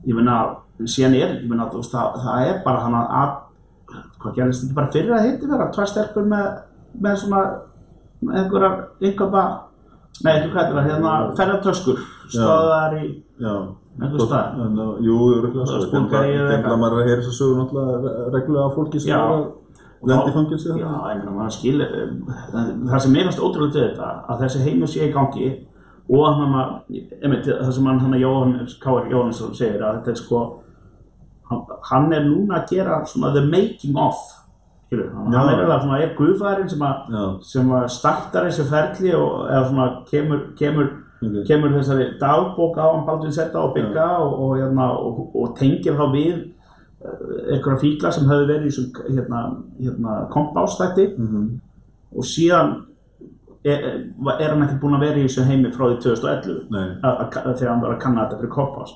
ég 0.07 0.18
meina, 0.18 0.37
síðan 0.85 1.16
er, 1.18 1.39
ég 1.41 1.49
meina, 1.51 1.68
veist, 1.72 1.95
það, 1.95 2.18
það 2.24 2.51
er 2.51 2.61
bara 2.66 2.83
hann 2.85 2.99
að, 2.99 3.39
hvað 4.20 4.37
gerðist 4.41 4.66
þetta 4.66 4.79
bara 4.81 4.93
fyrir 4.93 5.16
að 5.16 5.29
hitti 5.31 5.51
vera, 5.53 5.70
tvær 5.74 5.91
stelpur 5.93 6.29
með, 6.35 6.47
með 7.07 7.18
svona, 7.22 7.47
með 8.27 8.39
einhverja, 8.43 8.70
nei, 9.01 9.11
ekki 10.35 10.53
hvað 10.53 10.70
það, 10.74 10.87
hérna, 10.91 11.16
ferðartöskur, 11.39 12.07
stöðar 12.27 12.99
í, 13.01 13.11
staðar? 13.97 14.57
En, 14.61 14.74
uh, 14.77 14.97
jú, 15.01 15.14
örugglega 15.39 15.64
Það 15.70 15.85
svo 15.87 16.01
er 16.05 16.66
maður 16.77 16.99
að 17.01 17.07
heyra 17.09 17.22
þess 17.22 17.31
að 17.31 17.37
sögur 17.39 17.62
náttúrulega 17.62 18.24
reglulega 18.35 18.74
fólki 18.74 19.01
sem 19.01 19.12
er 19.16 19.22
að 19.22 20.11
lendi 20.11 20.35
fangilsi 20.35 20.68
Já, 20.68 20.74
ég 20.85 21.22
meina, 21.22 21.33
maður 21.33 21.55
skilur, 21.55 21.95
það 22.53 23.01
sem 23.07 23.14
meðast 23.16 23.41
ótrúlega 23.41 23.72
til 23.72 23.85
þetta, 23.87 24.11
að 24.29 24.43
þessi 24.45 24.64
heimur 24.66 24.93
sé 24.93 25.07
í 25.07 25.14
gangi 25.14 25.49
og 26.07 26.27
hann 26.39 26.55
að, 26.55 26.75
einmitt, 27.19 27.49
það 27.49 27.73
sem 27.75 27.89
hann, 27.91 28.01
hann 28.05 28.67
Kári 28.83 29.11
Jóhannesson 29.11 29.55
segir 29.59 29.83
að 29.83 29.99
þetta 29.99 30.13
er 30.13 30.21
sko, 30.21 30.43
hann, 31.91 32.13
er 32.15 32.27
núna 32.27 32.61
að 32.61 32.75
gera 32.77 33.01
svona 33.11 33.33
the 33.35 33.43
making 33.43 33.99
of, 33.99 34.21
skilur, 34.87 35.11
hann, 35.15 35.33
Já. 35.33 35.39
hann 35.41 35.51
er 35.51 35.57
eiginlega 35.57 35.81
svona, 35.83 35.99
er 36.05 36.15
guðfæðurinn 36.21 36.71
sem 36.71 36.87
að, 36.87 37.11
Já, 37.11 37.25
sem 37.51 37.75
að 37.81 37.89
startar 37.97 38.47
þessu 38.47 38.69
ferli 38.71 39.15
og, 39.19 39.35
eða 39.51 39.65
svona 39.73 39.89
kemur, 40.13 40.43
kemur, 40.61 40.93
ok. 41.19 41.39
kemur 41.51 41.79
þessari 41.81 42.09
dagbók 42.23 42.79
á 42.79 42.87
hann 42.87 43.07
Baldvin 43.09 43.35
Setta 43.35 43.65
og 43.67 43.75
bygga 43.75 44.11
og, 44.23 44.41
og, 44.45 44.57
hérna, 44.61 44.91
og, 44.95 45.23
og 45.35 45.57
tengir 45.59 45.99
þá 45.99 46.07
við 46.15 46.35
eh, 46.37 47.55
einhverja 47.57 47.83
fíkla 47.83 48.15
sem 48.15 48.31
höfðu 48.31 48.51
verið 48.53 48.69
í 48.71 48.75
þessum 48.75 49.17
hérna, 49.17 49.47
hérna, 49.81 50.21
kompástætti. 50.35 51.15
Mhm. 51.19 51.55
og 52.17 52.25
síðan 52.25 52.77
er, 53.67 53.89
er 54.37 54.53
hann 54.53 54.64
ekki 54.67 54.79
búinn 54.83 54.99
að 54.99 55.05
vera 55.07 55.21
í 55.21 55.27
þessu 55.27 55.47
heimi 55.49 55.73
frá 55.75 55.89
því 55.89 55.99
2011 56.05 56.62
Nei, 56.75 56.87
að, 57.03 57.21
að, 57.25 57.51
þegar 57.59 57.73
hann 57.73 57.83
var 57.85 57.95
að 57.97 58.03
kanna 58.05 58.25
þetta 58.25 58.41
fyrir 58.43 58.55
kompás 58.55 58.95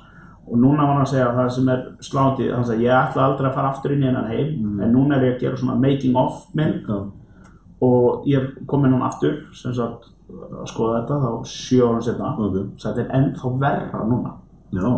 og 0.50 0.58
núna 0.58 0.86
var 0.86 0.96
hann 0.96 1.04
að 1.04 1.12
segja 1.12 1.26
að 1.28 1.38
það 1.38 1.50
sem 1.56 1.72
er 1.74 1.82
slándi 2.06 2.48
hann 2.50 2.66
sagði 2.68 2.86
ég 2.88 2.96
ætla 2.96 3.26
aldrei 3.26 3.50
að 3.50 3.56
fara 3.58 3.72
aftur 3.74 3.94
inn 3.94 4.04
í 4.04 4.08
hennan 4.08 4.30
heim 4.30 4.80
en 4.82 4.94
núna 4.94 5.18
er 5.18 5.26
ég 5.28 5.36
að 5.36 5.44
gera 5.44 5.60
svona 5.60 5.76
making 5.80 6.18
of 6.18 6.40
mynd 6.58 6.88
já, 6.90 6.98
og 7.86 8.26
ég 8.28 8.40
er 8.40 8.66
komin 8.70 8.96
hann 8.96 9.06
aftur 9.06 9.38
sem 9.56 9.74
sagt 9.76 10.10
að 10.30 10.66
skoða 10.70 11.00
þetta 11.00 11.20
þá 11.22 11.30
sjö 11.50 11.86
árum 11.86 12.02
setna 12.04 12.34
ok. 12.38 12.58
Þetta 12.82 13.02
er 13.02 13.14
ennþá 13.18 13.52
verra 13.62 14.02
núna. 14.06 14.34
Já, 14.70 14.90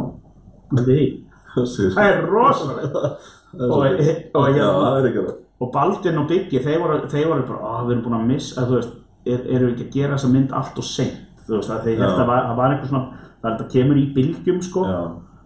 það 1.97 2.09
er 2.09 2.20
rosalega 2.29 3.03
og, 3.68 3.73
og, 3.73 3.79
það 3.79 4.99
er 4.99 5.09
ekki 5.09 5.23
það 5.23 5.39
og 5.62 5.70
Baldvin 5.70 6.18
og 6.18 6.29
Biggi 6.31 6.59
þeir 6.62 6.81
voru, 6.83 6.99
þeir 7.11 7.29
voru 7.31 7.45
bara, 7.47 7.73
að 7.77 7.85
við 7.87 7.95
erum 7.95 8.05
búin 8.07 8.16
að 8.18 8.31
missa 8.33 8.62
að, 8.62 8.70
þú 8.70 8.79
veist, 8.79 8.95
er, 9.27 9.41
við 9.66 9.75
ekki 9.75 9.89
að 9.89 9.93
gera 9.99 10.14
þessa 10.16 10.33
mynd 10.33 10.53
allt 10.53 10.79
og 10.79 10.85
seint 10.85 11.45
þú 11.47 11.59
veist, 11.59 11.70
held 11.99 12.23
að 12.23 12.27
var, 12.33 12.47
það 12.49 12.57
var 12.62 12.70
einhver 12.73 12.89
svona 12.89 13.05
það 13.43 13.53
þetta 13.53 13.68
kemur 13.75 13.97
í 14.01 14.07
bylgjum 14.14 14.62
sko 14.62 14.85
Já, 14.87 15.03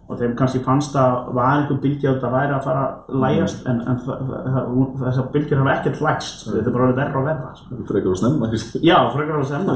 og 0.07 0.15
þeim 0.21 0.35
kannski 0.39 0.59
fannst 0.63 0.93
að 0.95 1.33
var 1.35 1.49
einhver 1.57 1.79
bylgja 1.83 2.11
að 2.11 2.15
þetta 2.15 2.29
væri 2.31 2.53
að 2.55 2.63
fara 2.63 2.83
að 2.87 3.15
lægjast 3.23 3.65
en, 3.67 3.81
en 3.91 3.97
það- 4.05 4.21
það- 4.29 4.67
hún- 4.71 4.93
þessar 5.01 5.25
bylgjur 5.33 5.57
hafa 5.61 5.73
ekkert 5.73 6.01
lægst 6.05 6.39
sko. 6.43 6.51
þetta 6.55 6.67
er 6.71 6.75
bara 6.77 6.91
verra 7.01 7.19
og 7.19 7.25
verra 7.27 7.49
sko. 7.57 7.65
það 7.75 7.87
frekar 7.91 8.11
að 8.13 8.19
snemma 8.21 8.49
já, 8.87 8.97
frekar 9.17 9.35
að 9.41 9.49
semma 9.51 9.75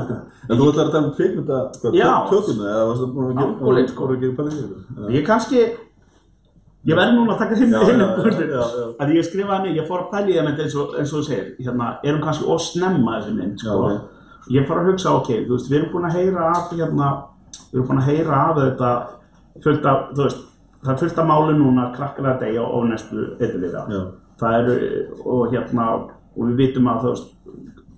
En 0.49 0.58
þú 0.58 0.70
ætlar 0.72 0.86
að 0.88 0.91
tala 0.91 1.08
um 1.08 1.14
Já. 1.99 2.12
tökuna, 2.32 2.64
eða 2.72 2.86
varstu 2.91 3.08
búin 3.12 3.28
að 3.28 3.36
gera, 3.41 3.52
sko. 3.52 3.66
pælingi 4.38 4.64
yfir? 4.64 5.12
ég 5.18 5.26
kannski 5.28 5.60
ég 6.90 6.98
verði 6.98 7.18
núna 7.18 7.36
að 7.36 7.42
taka 7.44 7.58
hinn 7.60 7.76
já, 7.76 7.82
já. 7.94 8.86
að 9.04 9.14
ég 9.16 9.28
skrifaði 9.28 9.68
mig, 9.68 9.78
ég 9.78 9.90
fór 9.90 10.06
að 10.06 10.12
pæla 10.14 10.32
í 10.32 10.38
það 10.38 10.62
eins 10.64 10.78
og, 10.82 10.96
eins 10.98 11.12
og 11.12 11.20
þú 11.20 11.26
segir, 11.28 11.50
hérna, 11.62 11.90
erum 12.08 12.24
kannski 12.24 12.48
of 12.50 12.64
snemma 12.66 13.18
þessi 13.20 13.36
mynd, 13.38 13.62
sko. 13.62 13.90
Já, 13.92 14.00
ég 14.56 14.70
fór 14.70 14.82
að 14.82 14.90
hugsa, 14.90 15.16
ok, 15.20 15.34
þú 15.46 15.58
veist, 15.58 15.70
við 15.70 15.80
erum 15.80 15.92
búin 15.94 16.08
að 16.10 16.18
heyra 16.18 16.48
af 16.50 16.72
hérna, 16.74 17.12
við 17.68 17.78
erum 17.78 17.92
búin 17.92 18.02
að 18.02 18.10
heyra 18.10 18.40
af 18.48 18.62
þetta 18.62 18.94
fullt 19.66 19.92
af, 19.92 20.08
þú 20.16 20.26
veist 20.26 20.48
það 20.82 20.94
er 20.94 21.02
fullt 21.04 21.22
af 21.22 21.30
máli 21.30 21.58
núna, 21.60 21.92
krakkar 21.96 22.32
að 22.32 22.42
deyja 22.48 22.66
og 22.66 22.90
næstu 22.90 23.28
Já, 23.94 24.02
það 24.42 24.58
eru, 24.62 24.76
og 25.22 25.54
hérna 25.54 25.88
og 25.92 26.48
við 26.48 26.60
vitum 26.64 26.90
að, 26.90 27.06
þú 27.06 27.14
veist 27.14 27.30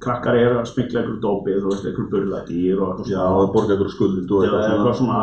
krakkar 0.03 0.35
eru 0.35 0.59
að 0.59 0.69
smikla 0.73 1.03
ykkur 1.05 1.19
dópið, 1.23 1.59
þú 1.63 1.69
veist, 1.71 1.85
ykkur 1.93 2.07
burðadýr 2.11 2.81
og 2.83 3.03
að 3.07 3.51
borga 3.53 3.77
ykkur 3.77 3.91
skuld 3.93 4.33
og 4.35 4.47
eitthvað 4.49 4.97
svona 4.99 5.21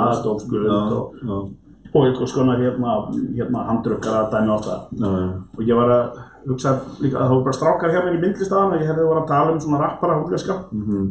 og, 1.90 2.04
eitthvað 2.06 2.30
svona 2.30 2.56
hérna, 2.60 2.96
hérna 3.36 3.64
handrukkar 3.68 4.18
að 4.20 4.34
dæmi 4.34 4.52
og 4.54 4.66
það. 4.66 5.00
Og 5.58 5.62
ég 5.66 5.78
var 5.78 5.94
að 5.94 6.20
hugsa 6.46 6.76
líka 7.00 7.18
að 7.18 7.24
það 7.24 7.34
voru 7.34 7.46
bara 7.48 7.58
strákar 7.58 7.92
hjá 7.92 8.00
mér 8.04 8.16
í 8.16 8.22
myndlistaðan 8.22 8.74
og 8.74 8.80
ég 8.80 8.90
hefði 8.90 9.08
voru 9.08 9.22
að 9.22 9.28
tala 9.30 9.52
um 9.54 9.60
svona 9.60 9.82
rappara 9.82 10.16
húleska 10.20 10.56
mhm, 10.70 11.10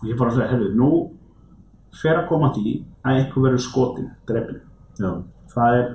og 0.00 0.06
ég 0.08 0.18
bara 0.20 0.32
að 0.32 0.38
segja, 0.38 0.50
herru, 0.54 0.70
nú 0.78 0.90
fer 1.94 2.20
að 2.20 2.28
koma 2.30 2.50
að 2.50 2.58
því 2.58 2.74
að 3.04 3.18
einhver 3.18 3.46
verður 3.46 3.64
skotin, 3.64 4.08
drefin 4.28 4.62
Já, 4.94 5.10
það 5.52 5.78
er 5.80 5.90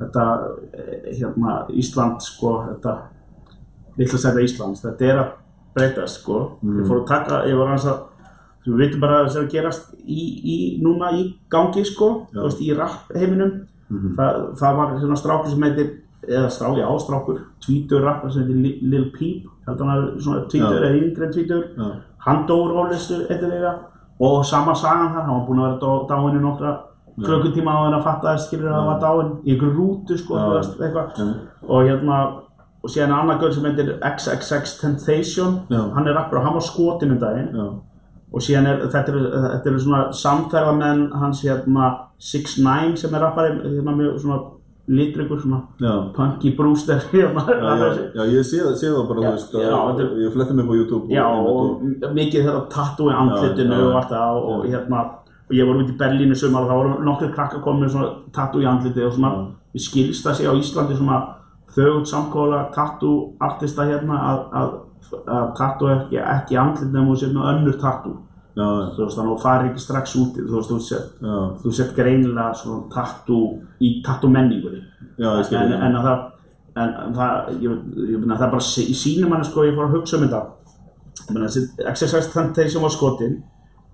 þetta 0.00 0.26
eh, 0.70 1.10
hérna 1.18 1.56
Ísland 1.82 2.24
sko 2.24 2.54
þetta 2.68 2.96
litla 3.98 4.22
stærða 4.22 4.46
Íslands 4.46 4.84
þetta 4.84 5.08
er 5.08 5.22
að 5.24 5.36
breytast 5.74 6.20
sko. 6.20 6.38
Ég 6.66 6.86
fór 6.88 7.02
að 7.02 7.10
taka, 7.10 7.42
ég 7.46 7.58
var 7.58 7.70
aðeins 7.70 7.84
að 8.66 8.72
við 8.72 8.78
veitum 8.84 9.00
bara 9.00 9.20
að 9.26 9.48
gerast 9.52 9.94
í, 10.04 10.22
í 10.44 10.56
núna 10.82 11.10
í 11.16 11.22
gangi 11.50 11.84
sko 11.84 12.26
þú 12.32 12.42
veist 12.44 12.60
í 12.60 12.72
rapp 12.76 13.10
heiminum 13.16 13.52
það, 14.16 14.40
það 14.60 14.76
var 14.76 14.92
svona 15.00 15.16
strákur 15.16 15.50
sem 15.50 15.62
heitir 15.62 15.88
eða 16.28 16.50
strá, 16.52 16.68
já, 16.76 16.86
strákur, 17.00 17.38
tvítur 17.64 18.02
rappar 18.04 18.30
sem 18.30 18.42
heitir 18.44 18.60
Lil- 18.82 19.10
Peep 19.16 19.46
tvítur 20.50 20.84
eða 20.84 20.98
yngri 21.00 21.24
en 21.26 21.32
tvítur. 21.32 21.64
Hann 22.26 22.46
dóur 22.46 22.74
ólistu 22.76 23.22
eitthvað 23.30 23.78
og 24.20 24.44
sama 24.44 24.74
sagan 24.74 25.14
þar, 25.14 25.24
hann 25.24 25.34
var 25.40 25.46
búinn 25.48 25.60
að 25.64 25.80
vera 25.80 26.38
í 26.38 26.42
nokkra 26.44 26.72
klukkutíma 27.24 27.72
á 27.72 27.78
hann 27.86 27.94
að 27.98 28.04
fatta 28.04 28.28
að 28.34 28.38
skilur 28.44 28.68
að 28.70 28.74
hann 28.76 28.86
var 28.86 29.00
dáinn 29.00 29.32
í 29.44 29.54
einhverju 29.54 29.74
rútu 29.76 30.18
sko, 30.18 30.34
veist, 30.54 30.76
og 31.68 31.82
hérna 31.88 32.18
og 32.82 32.88
síðan 32.88 33.12
annar 33.12 33.38
gaur 33.40 33.52
sem 33.52 33.64
heitir 33.64 33.98
XXX 34.00 34.78
Temptation. 34.80 35.58
Já. 35.68 35.80
hann 35.94 36.06
er 36.06 36.14
rappur 36.14 36.38
og 36.38 36.44
hann 36.44 36.54
var 36.54 36.60
skotin 36.64 37.12
um 37.12 37.18
daginn. 37.18 37.48
Já, 37.56 37.66
og 38.32 38.42
síðan 38.46 38.66
er 38.70 38.80
þetta 38.92 39.12
er, 39.12 39.28
þetta 39.56 39.70
er 39.72 39.78
svona 39.82 40.00
samferðamenn 40.14 41.04
hans 41.18 41.42
hérna 41.46 41.90
6ix9ine 42.22 42.96
sem 43.00 43.14
er 43.14 43.24
rappari 43.24 43.54
hérna 43.64 43.94
mjög 43.96 44.18
svona 44.22 44.40
litringur 44.90 45.38
svona 45.42 45.60
já. 45.80 45.92
punky 46.16 46.50
brewster 46.56 46.98
hérna, 47.12 47.44
Já, 47.46 47.90
já, 48.14 48.22
ég 48.34 48.44
sé 48.46 48.58
það, 48.64 48.74
sé 48.80 48.90
það 48.90 49.08
bara, 49.08 49.20
þú 49.20 49.32
veist, 49.36 49.54
að, 49.54 50.02
ég 50.24 50.32
fletti 50.34 50.56
mig 50.58 50.66
på 50.66 50.76
YouTube 50.78 51.14
Já, 51.14 51.24
og, 51.26 51.48
og 51.50 51.82
m- 51.86 52.14
mikið 52.16 52.46
þetta 52.48 52.62
tattoo 52.74 53.10
í 53.10 53.14
andlitinu 53.14 53.80
og 53.88 53.98
allt 54.00 54.14
það 54.14 54.40
og 54.54 54.64
hérna 54.66 55.02
og 55.50 55.54
ég 55.58 55.66
voru 55.66 55.82
út 55.84 55.90
í 55.90 55.98
Berlínu 55.98 56.36
sumar 56.38 56.62
og 56.66 56.70
það 56.70 56.80
voru 56.80 57.04
nokkur 57.06 57.32
krakkar 57.34 57.62
komið 57.64 57.92
svona 57.94 58.10
tattoo 58.34 58.62
í 58.62 58.66
andliti 58.70 59.02
og 59.06 59.14
svona 59.14 59.30
við 59.74 59.84
skilst 59.86 60.26
það 60.26 60.38
sé 60.40 60.46
á 60.50 60.54
Íslandi 60.58 60.98
svona 60.98 61.20
þögut 61.74 62.10
samkóla 62.10 62.60
tattoo 62.74 63.16
artista 63.46 63.86
hérna 63.86 64.18
að, 64.26 64.40
að 64.58 64.70
tattoo 65.58 65.88
er 65.88 65.96
ekki, 66.04 66.18
ekki 66.22 66.54
í 66.54 66.60
andliti 66.60 66.92
nema 66.92 67.12
þú 67.12 67.20
sér 67.20 67.32
með 67.34 67.48
önnur 67.54 67.78
tattoo. 67.80 68.16
Já, 68.56 68.66
þú 68.96 69.04
veist 69.04 69.16
þannig 69.16 69.30
að 69.30 69.36
þú 69.36 69.42
farir 69.42 69.70
ekki 69.70 69.80
strax 69.84 70.16
út 70.18 70.38
þú 70.40 70.56
veist 70.56 70.70
þú 70.72 70.78
sett 70.82 71.76
sett 71.78 71.92
greinilega 71.96 72.54
svona 72.58 72.88
tattoo 72.92 73.44
í 73.80 74.02
tattoo 74.04 74.30
menningunni 74.30 74.82
en, 75.20 75.72
en 75.72 75.96
að 75.96 76.08
það 76.08 76.24
en, 76.76 76.90
en 77.04 77.14
það, 77.14 77.52
ég, 77.62 77.78
ég 78.10 78.18
meina 78.22 78.38
það 78.40 78.52
bara 78.56 78.66
í 78.82 78.96
sínum 78.96 79.30
manni 79.32 79.48
sko, 79.48 79.64
ég 79.66 79.76
fór 79.78 79.88
að 79.88 79.96
hugsa 79.98 80.18
um 80.18 80.26
þetta. 80.26 80.42
Ég 81.20 81.32
meina 81.34 81.48
þessi 81.48 81.86
Exercise 81.90 82.32
Temptation 82.32 82.84
var 82.84 82.92
skotin. 82.94 83.40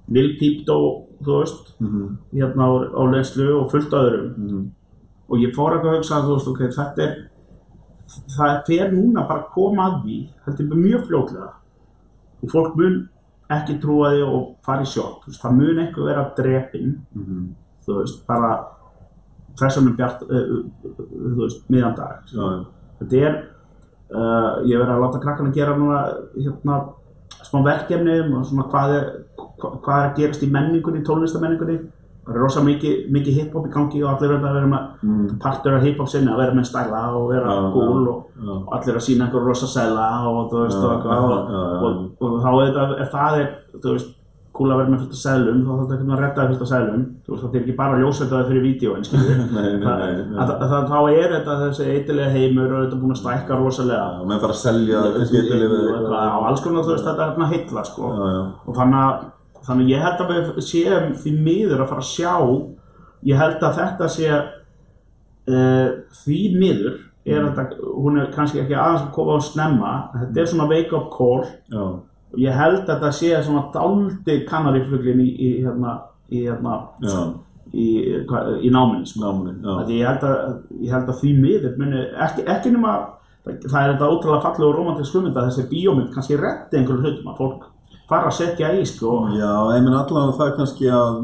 Peep 0.06 0.64
dó, 0.68 0.76
þú 1.24 1.38
veist 1.40 1.72
Mhm, 1.80 2.18
hérna 2.32 2.68
á, 2.68 2.70
á 2.94 3.02
leyslu 3.12 3.46
og 3.60 3.70
fullt 3.72 3.92
öðrum. 3.92 4.28
Mhm, 4.36 4.60
og 5.28 5.38
ég 5.42 5.54
fór 5.56 5.74
eitthvað 5.74 5.92
að 5.92 5.98
hugsa 5.98 6.16
að 6.16 6.28
þú 6.28 6.36
veist, 6.36 6.48
ok, 6.48 6.60
þetta 6.76 7.02
er 7.02 7.16
það 8.06 8.48
er 8.48 8.64
fyrir 8.66 8.94
núna 8.94 9.26
bara 9.26 9.44
að 9.44 9.52
koma 9.54 9.90
að 9.90 10.00
því 10.04 10.18
þetta 10.46 10.64
er 10.64 10.80
mjög 10.84 11.06
fljótlega. 11.10 11.52
Og 12.44 12.52
fólk 12.52 12.74
mun 12.78 12.98
ekki 13.52 13.78
trúa 13.82 14.10
því 14.14 14.22
og 14.26 14.46
fara 14.66 14.82
í 14.82 14.90
sjokk, 14.90 15.28
það 15.38 15.58
mun 15.60 15.82
eitthvað 15.82 16.08
vera 16.10 16.24
drepinn 16.36 16.94
mhm, 17.14 17.42
þú 17.86 17.98
veist, 18.00 18.22
bara 18.26 18.52
þessan 19.60 19.90
er 19.90 19.98
bjart, 20.00 20.24
uh, 20.26 20.56
þú 20.82 21.42
veist, 21.44 21.60
miðan 21.72 21.94
dag 21.98 22.32
já, 22.32 22.40
já, 22.42 22.64
þetta 23.00 23.20
er 23.22 23.36
uh, 23.36 24.50
ég 24.66 24.80
verið 24.80 24.94
að 24.96 25.04
láta 25.04 25.22
krakkana 25.22 25.54
gera 25.54 25.76
núna 25.78 26.00
hérna 26.34 26.80
smá 27.46 27.60
verkefni 27.68 28.18
um 28.24 28.40
svona 28.48 28.66
hvað 28.72 28.96
er, 28.96 29.06
hva, 29.38 29.70
hvað 29.84 30.00
er 30.00 30.08
að 30.10 30.18
gerast 30.18 30.42
í 30.42 30.50
menningunni, 30.50 31.04
tónlistamenningunni 31.06 31.78
það 32.26 32.34
er 32.34 32.40
rosa 32.42 32.60
mikið, 32.66 32.94
mikið 33.14 33.36
hip-hop 33.40 33.66
í 33.68 33.72
gangi 33.76 34.02
og 34.02 34.10
allir 34.12 34.32
verða 34.34 34.48
að 34.50 34.56
vera 34.58 34.70
með 34.72 35.06
mm, 35.06 35.28
partur 35.44 35.76
af 35.78 35.84
hip-hop 35.86 36.08
sinni 36.10 36.32
að 36.32 36.40
vera 36.42 36.56
með 36.58 36.66
stæla 36.72 37.04
og 37.14 37.28
vera 37.30 37.56
cool 37.76 38.02
já, 38.02 38.10
og, 38.10 38.26
já. 38.42 38.52
og 38.58 38.74
allir 38.80 38.98
að 39.00 39.06
sína 39.06 39.28
einhver 39.28 39.46
rosa 39.46 39.68
sæla 39.70 40.08
og 40.32 40.42
þú 40.50 40.64
veist 40.66 40.82
Já, 40.82 40.86
og, 40.86 40.92
eitthvað. 40.92 41.30
og, 41.30 41.40
og, 41.86 41.96
og, 42.20 42.38
þá 42.42 42.50
er 42.50 42.66
þetta, 42.66 43.00
ef 43.06 43.10
það 43.14 43.40
er 43.44 43.50
þú 43.82 43.94
veist, 43.96 44.12
cool 44.56 44.70
að 44.72 44.78
vera 44.80 44.88
með 44.94 45.00
fullt 45.04 45.12
af 45.12 45.18
sælum 45.20 45.58
þá 45.60 45.70
þarf 45.76 45.88
þetta 45.92 46.14
að 46.16 46.20
redda 46.24 46.44
fullt 46.50 46.62
af 46.64 46.68
sælum. 46.70 47.00
Þú 47.26 47.32
veist, 47.34 47.42
það 47.44 47.56
er 47.56 47.60
ekki 47.60 47.74
bara 47.76 47.98
ljósveitaði 48.00 48.46
fyrir 48.48 48.62
að- 50.40 50.54
að- 50.64 50.86
þá 50.88 50.98
er 51.12 51.34
þetta 51.34 51.56
þessi 51.60 51.88
eitthilega 51.92 52.30
heimur 52.32 52.72
og 52.72 52.78
þetta 52.86 52.96
er 52.96 53.02
búin 53.02 53.12
að 53.12 53.20
stækka 53.20 53.58
rosalega. 53.60 54.06
Já, 54.16 54.24
menn 54.30 54.40
fara 54.46 54.56
að 54.56 54.62
selja 54.62 55.02
eitthvað. 55.12 56.16
Á 56.16 56.38
alls 56.48 56.64
konar 56.64 56.86
þú 56.88 56.94
veist 56.94 57.04
þetta 57.10 57.22
er 57.26 57.30
hérna 57.34 57.50
heilla 57.52 57.84
sko. 57.90 58.12
Og 58.66 58.72
þannig 58.80 59.02
að, 59.02 59.26
þannig 59.66 59.86
að 59.86 59.92
ég 59.92 60.04
held 60.06 60.22
að 60.24 60.32
við 60.32 60.64
séum 60.70 61.12
því 61.22 61.32
miður 61.46 61.82
að 61.84 61.90
fara 61.92 62.04
að 62.04 62.12
sjá 62.12 62.34
ég 63.26 63.40
held 63.40 63.62
að 63.66 63.78
þetta 63.80 64.08
sé 64.16 64.30
uh, 65.48 65.88
því 66.24 66.40
miður 66.60 66.94
er 67.26 67.40
Mm. 67.42 67.54
þetta, 67.56 67.76
hún 67.98 68.18
er 68.22 68.28
kannski 68.30 68.60
ekki 68.62 68.76
aðeins 68.78 69.02
að 69.02 69.14
koma 69.16 69.34
á 69.34 69.40
snemma 69.42 69.92
þetta 70.14 70.40
er 70.40 70.46
svona 70.46 70.68
wake 70.70 70.92
up 70.94 71.08
call. 71.10 71.40
Já, 71.72 71.82
ég 72.38 72.54
held 72.54 72.84
að 72.84 72.92
þetta 72.92 73.10
sé 73.18 73.32
svona 73.42 73.64
dáldi 73.74 74.36
kanarífluglin 74.46 75.24
í, 75.24 75.32
í 75.34 75.48
hérna 75.64 75.96
í 76.30 76.44
hérna 76.46 76.76
í, 77.74 77.86
í 78.62 78.70
náminni 78.70 79.06
sko. 79.10 79.24
ég, 79.90 80.06
held 80.06 80.22
að, 80.22 80.62
ég 80.86 80.94
held 80.94 81.10
að 81.10 81.20
því 81.24 81.32
miður 81.42 81.76
muni, 81.82 82.04
ekki, 82.28 82.46
ekki 82.54 82.72
nema 82.76 82.94
það, 83.42 83.58
það 83.66 83.80
er 83.82 83.90
þetta 83.96 84.10
ótrúlega 84.14 84.44
falleg 84.46 84.68
og 84.68 84.76
romantisk 84.78 85.18
hugmynd 85.18 85.36
að 85.42 85.50
þessi 85.50 85.66
bíómynd 85.74 86.14
kannski 86.14 86.38
reddi 86.38 86.78
einhverjum 86.78 87.04
hlutum 87.08 87.32
að 87.32 87.40
fólk 87.42 87.66
fara 88.06 88.30
að 88.30 88.36
setja 88.38 88.72
í 88.78 88.84
sko. 88.86 89.12
Já, 89.34 89.52
ég 89.74 89.84
minn 89.84 89.96
allan 89.98 90.30
að 90.30 90.38
það 90.40 90.56
kannski 90.60 90.90
að 90.94 91.20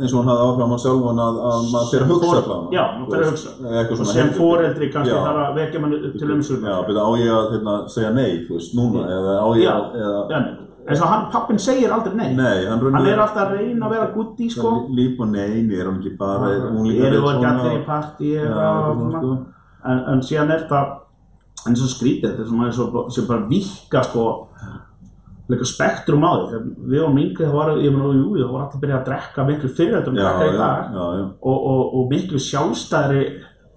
eins 0.00 0.12
og 0.14 0.22
hann 0.22 0.30
hafði 0.30 0.46
áfram 0.46 0.72
á 0.72 0.78
sjálfan 0.80 1.20
að, 1.24 1.38
að 1.50 1.68
maður 1.72 1.88
fyrir 1.90 2.04
að 2.04 2.12
hugsa 2.14 2.38
allan 2.40 2.64
Já, 2.74 2.82
maður 2.96 3.10
fer 3.12 3.22
að 3.24 3.30
hugsa. 3.30 3.52
Og 4.04 4.10
sem 4.10 4.32
foreldri 4.36 4.88
kannski 4.94 5.12
Já. 5.12 5.20
þarf 5.26 5.42
að 5.44 5.58
vekja 5.60 5.82
mann 5.82 5.94
til 6.00 6.28
Já, 6.30 6.34
umsvöldum 6.36 6.66
byrja, 6.88 7.04
á 7.04 7.10
ég 7.20 7.30
að 7.36 7.48
hérna, 7.54 7.76
segja 7.94 8.10
nei, 8.16 8.30
þú 8.46 8.56
veist, 8.56 8.74
núna, 8.78 9.04
eða 9.16 9.36
á 9.40 9.48
ég 9.58 9.64
Já, 9.64 9.72
að, 9.74 9.96
eða, 10.00 10.22
Já, 10.30 10.40
eins 10.90 11.02
og 11.04 11.12
hann, 11.12 11.26
pappin 11.34 11.60
segir 11.60 11.94
aldrei 11.94 12.14
nei. 12.16 12.28
Nei, 12.38 12.64
hann 12.70 12.86
hann 12.86 13.08
er 13.10 13.22
alltaf 13.24 13.42
að 13.44 13.56
reyna 13.58 13.86
að 13.88 13.94
vera 13.96 14.08
gutti 14.14 14.48
sko. 14.50 14.72
Líf 14.96 15.20
og 15.20 15.32
nei, 15.34 15.48
er 15.76 15.90
hann 15.90 15.98
ekki 16.00 16.14
bara, 16.18 16.50
er 16.54 16.64
eru 17.10 17.20
veit 17.26 17.34
ekki 17.34 17.44
svona- 17.44 17.52
allir 17.60 17.76
í 17.76 18.32
Já, 18.46 18.70
og 18.70 19.02
svona. 19.02 19.20
sko. 19.20 19.36
en, 19.90 20.04
en 20.14 20.22
síðan 20.30 20.54
er 20.56 20.66
það 20.70 20.96
en 21.68 21.76
svo 21.76 21.90
skrítið, 21.92 22.38
þetta 22.38 22.64
eins 22.64 22.78
og 22.80 23.12
sem 23.12 23.26
bara 23.28 23.44
vikka 23.50 24.02
sko 24.08 24.24
leika 25.50 25.66
spektrum 25.68 26.24
á 26.26 26.30
því, 26.50 26.58
við 26.90 27.00
varum 27.02 27.18
yngri 27.22 27.46
þá 27.48 27.54
var, 27.56 27.70
ég 27.82 27.94
meina, 27.94 28.10
jú, 28.16 28.26
þá 28.38 28.50
var 28.52 28.62
allir 28.64 28.74
að 28.76 28.82
byrja 28.84 28.98
að 29.00 29.06
drekka 29.10 29.44
miklu 29.48 29.70
fyrir 29.76 29.96
þetta 29.98 30.12
Já, 30.14 30.22
drekka 30.22 30.46
í 30.46 30.50
já, 30.50 30.58
dag. 30.60 30.90
já, 30.94 31.04
já, 31.20 31.24
og, 31.50 31.58
og, 31.72 31.82
og 32.00 32.10
miklu 32.14 32.40
sjálfstæðri 32.46 33.22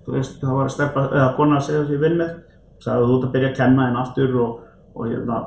veist, 0.07 0.37
það 0.41 0.57
var 0.57 0.65
að 0.69 0.73
steppa, 0.75 1.05
eða 1.13 1.29
kona 1.37 1.57
að 1.59 1.65
segja 1.69 1.85
sér 1.89 2.01
vinn 2.03 2.17
með, 2.19 2.33
sagði 2.83 3.07
þú 3.09 3.17
ert 3.17 3.27
að 3.29 3.33
byrja 3.37 3.49
að 3.51 3.57
kenna 3.61 3.87
en 3.89 3.99
aftur 4.03 4.35
og, 4.43 4.57
og 4.95 5.07
hérna, 5.09 5.37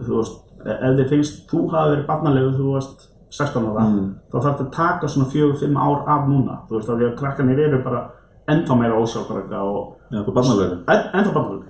þú 0.00 0.14
veist, 0.20 0.38
ef 0.66 0.96
þið 0.98 1.10
finnst 1.12 1.42
þú 1.50 1.62
hafi 1.74 1.92
verið 1.94 2.06
barnalegu 2.08 2.54
þú 2.56 2.72
varst 2.76 3.08
16 3.36 3.66
ára, 3.68 3.82
Mm. 3.86 4.10
þá 4.30 4.36
þarf 4.38 4.46
þetta 4.56 4.64
að 4.64 4.76
taka 4.76 5.08
svona 5.12 5.26
4-5 5.32 5.76
ár 5.76 6.04
af 6.14 6.28
núna, 6.30 6.54
þú 6.68 6.78
veist, 6.78 6.88
af 6.90 6.96
því 7.00 7.06
að 7.10 7.16
krakkanir 7.18 7.58
eru 7.66 7.82
bara 7.84 8.00
ennþá 8.48 8.76
meira 8.78 9.00
ósjálfbarga 9.02 9.60
og 9.66 9.96
já, 10.14 10.22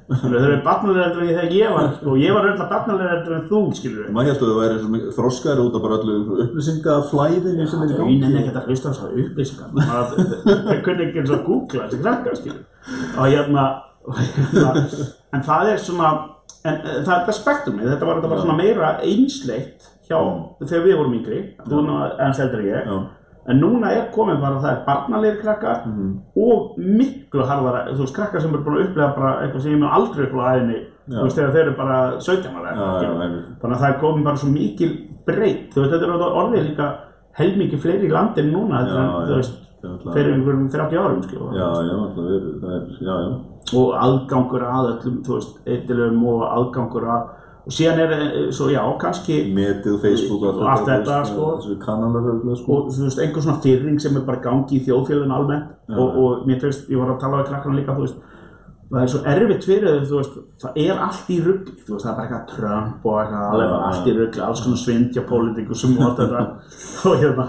barnalegri, 0.06 0.40
þeir 0.42 0.52
eru 0.52 0.58
barnalegri 0.66 1.04
heldur 1.06 1.22
en 1.22 1.30
þegar 1.32 1.54
ég 1.56 1.72
var, 1.76 1.88
og 2.06 2.20
ég 2.22 2.36
var 2.36 2.48
öll 2.50 2.60
barnalegri 2.60 3.10
heldur 3.12 3.36
en 3.36 3.46
þú, 3.50 3.60
skilur 3.78 4.04
við. 4.04 4.12
Maður 4.14 4.28
hérstu 4.30 4.46
að 4.46 4.52
þú 4.52 4.58
væri 4.60 4.78
svo 4.82 4.90
mikið 4.94 5.16
þroskaður 5.16 5.62
út 5.64 5.78
af 5.78 5.84
bara 5.86 5.98
öllu 5.98 6.16
upplýsingaflæðinu 6.46 7.66
sem 7.70 7.82
er 7.82 7.90
í 7.90 7.96
Þau 7.96 8.00
gangi. 8.02 8.20
nenni 8.22 8.40
ekkert 8.42 8.60
að 8.60 8.70
hlusta 8.70 8.86
á 8.86 8.92
þessar 8.92 9.10
upplýsingar. 9.24 9.68
Þau 10.70 10.78
kunni 10.86 11.06
ekki 11.08 11.22
eins 11.22 11.32
og 11.32 11.36
að 11.38 11.44
googla 11.50 11.88
þessi 11.88 12.02
krakkar 12.04 12.40
skilur 12.40 12.64
og 13.16 13.26
hérna, 13.26 13.66
og 14.06 14.22
hérna 14.22 14.70
en 15.34 15.46
það 15.50 15.72
er 15.74 15.82
svona 15.82 16.14
en 16.66 16.74
eh, 16.74 16.96
það 17.02 17.12
er 17.12 17.20
þetta 17.26 17.36
spektrumi, 17.36 17.84
þetta 17.86 18.08
var 18.08 18.18
þetta 18.20 18.32
bara 18.32 18.44
svona 18.44 18.58
meira 18.58 18.94
einsleitt 19.04 19.90
hjá 20.06 20.18
þegar 20.62 20.84
við 20.86 20.98
vorum 21.00 21.16
yngri, 21.18 21.40
þú 21.66 21.84
en 22.22 22.36
seldur 22.36 22.66
ég. 22.66 22.86
Já, 22.86 22.96
en 23.48 23.60
núna 23.60 23.90
er 23.92 24.08
komið 24.14 24.40
bara 24.40 24.60
það 24.60 24.72
er 24.72 24.84
barnalegir 24.86 25.40
krakkar 25.42 25.86
Mhm. 25.86 26.20
og 26.36 26.76
miklu 26.78 27.42
harðara, 27.46 27.86
þú 27.94 27.98
veist 28.04 28.14
krakkar 28.16 28.40
sem 28.40 28.54
eru 28.54 28.64
búin 28.64 28.76
að 28.78 28.86
upplega 28.88 29.14
bara 29.16 29.32
eitthvað 29.42 29.60
sem 29.62 29.72
ég 29.72 29.78
mun 29.80 29.88
aldrei 29.90 30.26
upplega 30.26 30.48
aðeinni 30.50 30.78
Já. 31.08 31.18
þú 31.18 31.22
veist 31.22 31.36
þegar 31.38 31.52
þeir 31.52 31.62
eru 31.66 31.76
bara 31.76 31.98
17 32.20 32.56
ára. 32.56 32.72
Þannig 33.60 33.76
að 33.76 33.80
það 33.82 33.88
er 33.94 34.00
komin 34.00 34.24
bara 34.24 34.36
svo 34.36 34.48
mikil 34.50 34.90
breytt. 35.26 35.70
Þú 35.74 35.80
veist, 35.80 35.92
þetta 35.92 36.04
er 36.04 36.38
orðið- 36.40 36.66
líka 36.70 36.86
heilmikið 37.38 37.78
fleiri 37.82 38.08
í 38.08 38.12
landinu 38.12 38.52
núna, 38.52 38.80
Já, 38.80 38.86
er, 38.86 38.96
já. 38.96 39.26
þú 39.26 39.36
veist, 39.36 39.56
er 39.84 40.12
fyrir 40.14 40.32
einhverjum 40.34 40.68
30 40.72 40.96
árum, 40.98 41.22
sko. 41.22 41.36
Já, 41.52 41.68
já, 41.86 41.94
alltaf 41.94 42.24
verið, 42.24 42.60
það 42.62 42.72
er, 42.76 42.82
já, 43.00 43.14
já. 43.22 43.30
Og 43.76 43.88
aðgangur 43.94 44.62
að 44.62 44.86
öllum, 44.92 45.16
þú 45.26 45.32
veist, 45.34 45.58
eitilum 45.66 46.26
og 46.26 46.42
aðgangur 46.56 47.04
að, 47.06 47.22
og 47.66 47.74
síðan 47.74 48.00
er, 48.04 48.12
eh, 48.14 48.52
svo 48.54 48.68
já, 48.70 48.82
kannski, 49.00 49.40
Netið, 49.54 49.98
Facebook 50.02 50.42
og 50.42 50.62
allt 50.70 50.86
þetta, 50.86 51.24
sko. 51.26 51.48
Sko. 51.60 52.76
og 52.76 52.92
þú 52.94 53.02
veist, 53.08 53.18
einhver 53.18 53.42
svona 53.42 53.62
fyrring 53.62 54.00
sem 54.00 54.16
er 54.16 54.26
bara 54.26 54.40
gangi 54.40 54.78
í 54.78 54.84
þjóðfélaginu 54.86 55.34
almennt. 55.34 55.74
Já. 55.88 55.98
Og, 55.98 56.16
og 56.16 56.46
mér 56.46 56.60
finnst, 56.60 56.88
ég 56.90 56.98
var 56.98 57.14
að 57.14 57.20
tala 57.20 57.42
við 57.42 57.50
krakkana 57.50 57.80
líka, 57.80 57.96
þú 57.96 58.06
veist, 58.06 58.22
það 58.90 59.02
er 59.02 59.10
svo 59.10 59.20
erfitt 59.32 59.66
fyrir 59.66 59.88
þau, 59.88 60.06
þú 60.06 60.20
veist, 60.20 60.36
það 60.62 60.78
er 60.84 61.00
allt 61.06 61.30
í 61.34 61.38
rugli, 61.42 61.74
þú 61.86 61.94
veist, 61.94 62.04
það 62.06 62.12
er 62.12 62.16
bara 62.16 62.26
eitthvað 62.26 62.52
Trump 62.52 63.06
og 63.06 63.16
eitthvað, 63.22 63.56
bara 63.56 63.80
allt 63.88 64.06
í 64.06 64.14
rugli, 64.14 64.42
alls 64.46 64.62
konar 64.62 64.80
svindja 64.82 65.24
pólitíkusum 65.26 65.96
og 65.96 66.04
allt 66.06 66.22
þetta 66.22 66.44
og 67.10 67.24
hérna, 67.24 67.46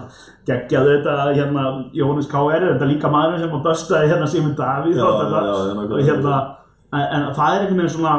geggjaðu 0.50 0.96
þetta, 0.96 1.18
hérna, 1.38 1.68
Jóhannes 1.94 2.32
K.R. 2.32 2.66
þetta 2.72 2.90
líka 2.90 3.12
maður 3.14 3.44
sem 3.44 3.54
að 3.54 3.68
böstaði 3.70 4.12
hérna 4.14 4.32
Simon 4.32 4.58
Davíð 4.58 4.98
og 4.98 5.20
þetta, 5.22 5.44
já, 5.46 5.54
nákvæmlega. 5.68 6.00
og 6.00 6.10
hérna, 6.10 6.42
en, 6.90 7.06
en 7.06 7.30
það 7.38 7.54
er 7.54 7.62
einhvern 7.62 7.82
veginn 7.84 7.96
svona, 8.00 8.16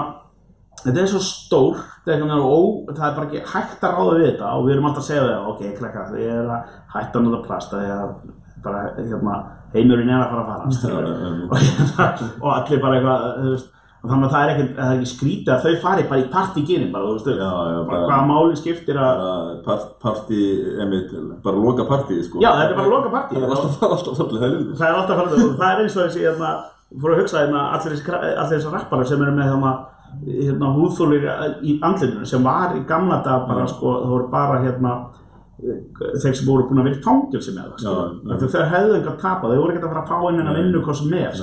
þetta 0.84 1.02
er 1.02 1.08
svo 1.10 1.20
stór, 1.24 1.78
er 2.08 2.24
ó, 2.24 2.58
það 2.90 3.06
er 3.08 3.16
bara 3.16 3.28
ekki 3.28 3.44
hægt 3.52 3.86
að 3.86 3.96
ráða 3.96 4.18
við 4.18 4.26
þetta 4.28 4.50
og 4.54 4.66
við 4.66 4.74
erum 4.74 4.90
alltaf 4.90 5.02
að 5.04 5.08
segja 5.08 5.24
það, 5.28 5.48
ok, 5.52 5.64
klekka, 5.78 6.04
þið 6.12 6.28
er 6.34 6.52
að 6.54 6.76
hætta 6.94 7.18
að 7.18 7.26
nota 7.26 7.40
plasta, 7.46 7.80
því 7.80 7.96
að 7.96 8.12
bara, 8.64 8.84
hérna, 8.98 9.40
heimurinn 9.74 10.12
er 10.12 10.22
að 10.22 10.30
fara 10.30 10.44
að 10.44 10.52
fara, 10.52 10.76
skilurðu. 10.76 11.16
já, 11.16 11.32
já. 11.32 11.48
og, 11.50 11.58
hérna, 11.64 12.30
og 12.44 12.54
allir 12.54 12.80
bara 12.84 13.00
eitthvað, 13.00 13.26
þú 13.42 13.52
veist, 13.56 13.74
og 13.98 14.12
þannig 14.12 14.28
að 14.28 14.32
það 14.34 14.44
er 14.44 14.52
ekki, 14.52 14.66
það 14.76 14.88
er 14.92 14.96
ekki 15.00 15.10
skrítið 15.12 15.52
að 15.54 15.64
þau 15.64 15.82
fari 15.82 16.06
bara 16.12 16.22
í 16.22 16.26
partyginin 16.32 16.92
bara, 16.94 17.08
þú 17.08 17.14
veist, 17.16 17.28
Já, 17.34 17.50
já, 17.74 17.78
bara, 17.90 18.00
hvaða 18.06 18.28
máli 18.30 18.58
skiptir 18.62 19.00
að, 19.02 19.22
part, 19.66 19.92
partí, 20.04 20.42
einmitt, 20.78 21.14
bara 21.44 21.62
loka 21.66 21.86
partí, 21.88 22.22
sko. 22.22 22.42
já, 22.44 22.50
þetta 22.60 22.72
er 22.72 22.78
bara 22.78 22.92
loka 22.94 23.14
partí, 23.14 23.38
Það 23.38 23.46
er 23.48 23.54
alltaf, 23.58 23.78
það 23.82 23.94
er 23.96 24.18
svolítið 24.20 24.44
helviti. 24.46 24.78
það 24.78 24.88
er 24.88 24.98
alltaf 25.02 25.22
farið, 25.22 25.46
og 25.48 25.56
það 25.58 25.70
er 25.72 25.82
eins 25.84 25.98
og 25.98 26.04
þessi, 26.06 26.24
hérna, 26.28 26.52
fór 27.02 27.14
að 27.14 27.22
hugsa, 27.24 27.42
hérna, 27.42 27.64
allir 27.74 27.98
þessi 27.98 28.74
rappara 28.76 29.08
sem 29.10 29.24
eru 29.26 29.34
með, 29.34 29.50
hérna, 29.50 29.74
hérna, 30.26 30.70
húðþólir 30.76 31.26
í 31.62 31.78
andlinu, 31.84 32.26
sem 32.26 32.44
var 32.44 32.76
í 32.76 32.84
gamla 32.88 33.20
dag 33.26 33.48
bara, 33.48 33.66
sko, 33.70 33.96
það 34.02 34.14
voru 34.14 34.30
bara, 34.32 34.60
hérna, 34.64 34.94
þeir 35.58 36.38
sem 36.38 36.46
voru 36.46 36.68
búin 36.68 36.80
að 36.82 36.88
vera 36.88 36.98
í 37.00 37.04
fangilsi 37.04 37.54
með 37.56 37.76
það, 37.82 38.46
þeir 38.46 38.72
hefðu 38.72 38.96
einhvern 38.96 39.12
að 39.14 39.20
tapa, 39.26 39.50
þeir 39.50 39.62
voru 39.62 39.74
ekkert 39.74 39.88
að 39.88 39.94
fara 39.94 40.04
að 40.04 40.10
fá 40.10 40.32
inn 40.32 40.40
en 40.42 40.50
að 40.52 40.58
vinna 40.62 40.82
hvað 40.86 40.98
sem 41.02 41.14
er, 41.18 41.38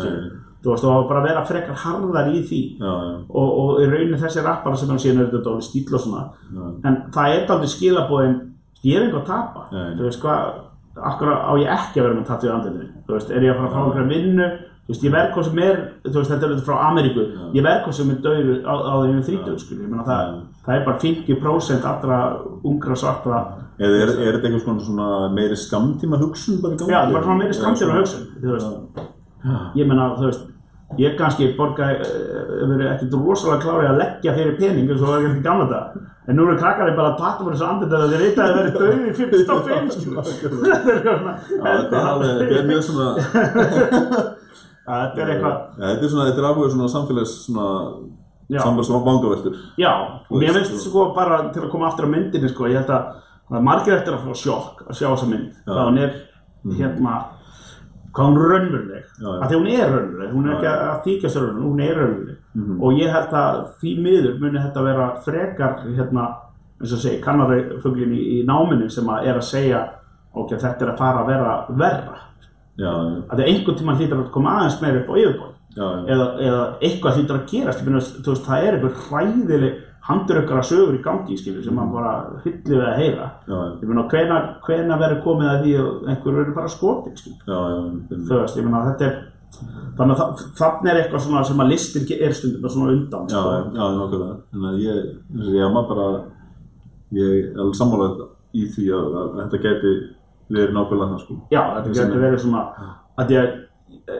þú 0.66 0.72
veist, 0.72 0.84
og 0.84 0.90
það 0.90 0.96
var 0.96 1.08
bara 1.12 1.22
að 1.22 1.28
vera 1.30 1.46
frekar 1.46 1.82
harðar 1.84 2.32
í 2.32 2.42
því, 2.50 2.62
Já, 2.80 2.92
já, 3.06 3.16
og, 3.30 3.50
og 3.62 3.82
í 3.84 3.90
rauninni 3.92 4.22
þessi 4.24 4.46
rappara 4.46 4.80
sem 4.82 4.90
hann 4.90 5.02
síðan 5.04 5.22
er 5.22 5.28
þetta 5.30 5.44
dálítið 5.50 5.68
stíl 5.70 5.98
og 6.00 6.06
svona 6.06 6.24
já. 6.26 6.64
en 6.90 7.02
það 7.14 7.36
er 7.36 7.44
dálítið 7.52 7.74
skilabóðin 7.76 8.38
ég 8.86 8.98
er 8.98 9.06
einhver 9.06 9.22
að 9.24 9.30
tapa. 9.30 9.66
Þú 9.72 10.08
veist 10.08 10.22
hvað, 10.22 10.58
akkur 11.04 11.28
á 11.36 11.52
ég 11.60 11.68
ekki 11.76 12.00
að 12.00 12.06
vera 12.08 12.16
með 12.20 12.26
tattoo 12.30 12.50
í 12.50 12.54
andlinu 12.56 12.88
þú 13.08 13.14
veist, 13.18 13.30
er 13.36 13.44
ég 13.44 13.52
að 13.52 13.58
fara 13.60 13.68
að 13.68 13.76
fá 13.76 13.82
einhverja 13.84 14.10
vinnu? 14.14 14.48
Þú 14.86 14.94
veist, 14.94 15.04
ég 15.08 15.14
verð 15.16 15.32
hvað 15.34 15.46
sem 15.50 15.60
er 15.66 15.78
þú 16.06 16.14
veist, 16.20 16.30
þetta 16.32 16.46
er 16.46 16.52
þetta 16.54 16.66
frá 16.68 16.76
Ameríku. 16.86 17.24
Ég 17.58 17.64
verð 17.66 17.80
hvað 17.88 17.96
sem 17.98 18.10
er 18.14 18.18
döður 18.22 18.60
á, 18.70 18.74
á 18.86 18.94
því 19.02 19.14
með 19.16 19.24
þrítugur 19.30 19.60
skil, 19.64 19.78
ég 19.82 19.90
meina 19.90 20.06
það, 20.06 20.34
það 20.66 20.76
er 20.76 20.84
bara 20.86 21.00
50% 21.02 21.88
allra 21.92 22.20
ungra 22.64 22.96
svartra 23.02 23.40
Eða 23.76 23.96
er, 24.06 24.12
er 24.24 24.38
þetta 24.38 24.48
einhvers 24.48 24.64
konar 24.64 24.86
svona 24.86 25.08
meiri 25.36 25.58
skamtíma 25.60 26.20
hugsun 26.22 26.62
bara 26.64 26.78
í 26.78 26.78
gangi? 26.80 26.94
já, 26.94 27.00
það 27.02 27.10
er 27.10 27.16
bara 27.18 27.26
svona 27.26 27.40
meiri 27.42 27.58
svona- 27.58 27.98
hugsun 28.00 28.28
þú 28.40 28.54
veist, 28.54 29.02
ég 29.76 29.88
meina, 29.90 30.06
þú 30.16 30.30
veist 30.30 30.46
ég 31.02 31.16
kannski 31.20 31.52
borgaði, 31.58 31.96
uh, 32.06 32.66
verið 32.70 32.92
ekkert 32.92 33.16
rosalega 33.20 33.64
klárið 33.64 33.90
að 33.90 34.02
leggja 34.02 34.36
fyrir 34.38 34.58
pening 34.60 34.90
eins 34.90 35.02
og 35.02 35.08
það 35.08 35.16
var 35.16 35.28
ekki 35.30 35.46
gamla 35.46 35.66
þetta 35.72 36.04
en 36.26 36.40
nú 36.40 36.46
eru 36.48 36.58
krakkarinn 36.58 36.98
bara 36.98 37.12
að 37.12 37.20
tata 37.20 37.44
fyrir 37.44 37.56
þessu 37.56 37.68
andið 37.70 37.92
þegar 37.94 38.10
þeir 38.12 38.22
veit 38.24 38.38
að 38.40 38.48
þeir 38.48 38.58
verið 38.60 38.74
döði 38.82 38.96
í 38.96 39.16
55 39.20 39.94
skilur. 39.96 40.64
þetta 41.66 42.02
er 42.02 42.26
er 42.30 42.56
er 42.60 42.70
mjög 42.70 42.84
svona, 42.88 43.08
þetta 44.90 45.22
er 45.22 45.34
eitthvað 45.36 45.56
ja, 45.56 45.86
þetta 45.86 46.08
er 46.08 46.14
svona, 46.16 46.28
þetta 46.30 46.42
er 46.42 46.50
áhuga 46.50 46.72
svona 46.74 46.90
samfélags 46.96 47.36
svona, 47.46 47.68
samfélags 48.56 48.92
vangaveltur. 49.06 49.62
já, 49.82 49.92
og 50.30 50.36
mér 50.42 50.58
veist, 50.58 50.74
finnst 50.74 50.90
sko 50.90 51.12
bara 51.18 51.44
til 51.54 51.66
að 51.66 51.72
koma 51.74 51.92
aftur 51.92 52.10
á 52.10 52.14
myndinni 52.16 52.50
sko, 52.50 52.70
ég 52.72 52.82
held 52.82 52.94
að 52.96 53.14
það 53.46 53.60
er 53.60 53.66
margir 53.70 53.98
eftir 54.00 54.18
að 54.18 54.26
fá 54.26 54.42
sjokk 54.42 54.86
að 54.88 55.00
sjá 55.00 55.08
þessa 55.12 55.30
mynd 55.30 55.50
Já. 57.06 57.18
Hvað 58.16 58.30
hún 58.30 58.38
er 58.40 58.50
raunveruleg. 58.54 59.08
Af 59.36 59.50
því 59.50 59.60
hún 59.60 59.70
er 59.74 59.92
raunveruleg, 59.92 60.34
hún 60.34 60.48
er 60.48 60.56
ekki 60.56 60.70
að 60.72 61.02
þykjast 61.06 61.40
raunveruleg, 61.42 61.70
hún 61.70 61.84
er 61.86 62.00
raunveruleg. 62.00 62.42
Mhm. 62.56 62.82
og 62.82 62.94
ég 62.96 63.12
held 63.12 63.34
að 63.36 63.58
því 63.82 63.92
miður 64.00 64.40
muni 64.40 64.60
þetta 64.64 64.84
vera 64.86 65.08
frekar 65.26 65.74
hérna, 65.84 66.28
eins 66.80 66.94
og 66.96 67.02
segi, 67.04 67.22
kannarfuglin 67.22 68.14
í, 68.16 68.22
í 68.38 68.46
náminu 68.48 68.88
sem 68.90 69.10
að 69.12 69.28
er 69.28 69.36
að 69.36 69.50
segja 69.50 69.82
ok, 70.34 70.56
þetta 70.56 70.86
er 70.86 70.92
að 70.94 71.02
fara 71.02 71.24
að 71.24 71.28
vera 71.34 71.58
verra. 71.70 72.22
Já, 72.76 72.88
já, 72.92 73.20
að 73.32 73.38
því 73.40 73.50
einhvern 73.50 73.78
tíma 73.80 73.98
hlýtar 74.00 74.22
að 74.22 74.32
koma 74.32 74.56
aðeins 74.60 74.82
meira 74.82 75.02
upp 75.02 75.12
á 75.12 75.16
yfirbóð 75.16 75.52
eða, 75.76 76.26
eða 76.44 76.64
eitthvað 76.84 77.20
hlýtar 77.20 77.38
að 77.40 77.46
gerast. 77.52 77.84
Veist, 77.86 78.48
það 78.48 78.66
er 78.68 78.78
einhver 78.78 78.98
hræðileg 79.06 79.78
handurökkara 80.06 80.62
sögur 80.64 80.96
í 80.98 81.02
gangi 81.04 81.38
skilur, 81.40 81.64
sem 81.66 81.74
maður 81.74 81.94
bara 81.98 82.42
hyllir 82.44 82.76
við 82.78 82.84
að 82.86 82.98
heyra. 83.00 83.30
Ég 83.82 83.88
meina, 83.90 84.04
hvena, 84.12 84.36
hvena 84.66 84.98
verður 85.02 85.24
komið 85.26 85.50
að 85.52 85.64
því 85.64 85.72
að 85.82 86.10
einhver 86.14 86.36
verður 86.40 86.56
bara 86.60 86.74
skilur 86.74 87.08
já, 87.48 87.58
já, 87.72 87.80
þú 88.12 88.40
veist, 88.42 88.58
ég 88.60 88.68
meina, 88.68 88.84
þetta 88.92 89.08
er 89.10 89.16
þannig 89.98 90.14
að 90.16 90.22
þa- 90.22 90.50
þarna 90.60 90.92
er 90.92 91.00
eitthvað 91.02 91.24
svona 91.26 91.44
sem 91.48 91.62
að 91.64 91.70
listin 91.72 92.06
er 92.20 92.34
stundum 92.36 92.70
svona 92.70 92.92
undan 92.94 93.28
já, 93.32 93.40
sko. 93.40 93.52
já, 93.76 93.86
nokkulega. 93.98 94.36
Þannig 94.52 94.70
að 94.70 94.82
ég, 94.86 94.98
ég 95.56 95.74
maður 95.76 95.90
bara, 95.96 96.08
ég 97.16 97.36
er 97.40 97.60
alveg 97.64 97.78
sammálað 97.80 98.26
í 98.56 98.66
því 98.76 98.86
að, 98.98 99.16
að 99.22 99.40
þetta 99.46 99.62
geti 99.66 99.94
verið 100.56 100.76
nákvæmlega 100.76 101.10
það, 101.16 101.24
sko. 101.26 101.38
Já, 101.56 101.62
þetta 101.80 102.04
er- 102.06 102.22
verið 102.26 102.44
svona 102.46 102.64
að 103.18 103.32
ég, 103.32 103.56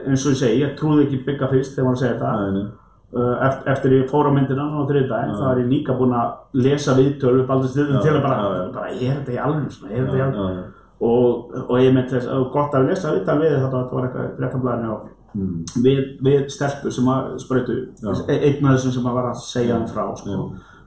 eins 0.06 0.26
og 0.26 0.32
ég 0.32 0.40
segi, 0.40 0.60
ég 0.64 0.74
trúði 0.80 1.06
ekki 1.06 1.22
bygga 1.28 1.48
fyrst 1.52 1.76
þegar 1.76 1.86
hann 1.92 2.00
segja 2.00 2.16
þetta. 2.16 2.32
Nei, 2.40 2.50
nei, 2.56 2.66
eftir, 3.14 3.68
eftir 3.72 3.92
ég 3.96 4.08
fór 4.10 4.26
á 4.28 4.32
myndina 4.34 4.64
á 4.66 4.80
þriðdæðin 4.88 5.34
Já. 5.34 5.36
þá 5.40 5.44
er 5.52 5.60
ég 5.62 5.68
líka 5.70 5.94
búinn 5.98 6.16
að 6.18 6.32
lesa 6.66 6.94
viðtölu 6.98 7.42
upp 7.44 7.50
aldrei 7.54 7.68
stundum 7.70 8.02
til 8.02 8.14
að 8.16 8.22
bara, 8.22 8.38
já, 8.42 8.48
já. 8.56 8.72
bara 8.74 8.88
er 8.90 9.20
þetta 9.20 9.32
í 9.36 9.38
alveg 9.46 9.68
svona, 9.72 9.92
er 9.92 10.06
þetta 10.06 10.16
í 10.16 10.24
alveg 10.26 10.64
og, 11.06 11.52
og 11.68 11.76
ég 11.80 11.92
myndi 11.94 12.14
þess 12.16 12.30
að 12.32 12.46
gott 12.56 12.74
að 12.74 12.88
lesa 12.90 13.12
viðtal 13.14 13.38
við 13.42 13.52
þetta, 13.56 13.70
þetta 13.82 13.94
var 13.98 14.08
eitthvað 14.08 14.32
fréttablaðinu 14.40 14.92
og 14.96 15.12
Mm. 15.36 15.66
við, 15.84 15.98
við 16.24 16.44
stelpur 16.48 16.92
sem 16.96 17.04
að 17.12 17.24
sprautu 17.42 17.74
Já. 18.00 18.08
e- 18.32 18.38
einn 18.46 18.64
af 18.70 18.78
þessum 18.78 18.92
sem 18.94 19.04
að 19.10 19.16
var 19.18 19.26
að 19.28 19.40
segja 19.44 19.74
hann 19.74 19.86
frá 19.90 20.04
sko. 20.16 20.36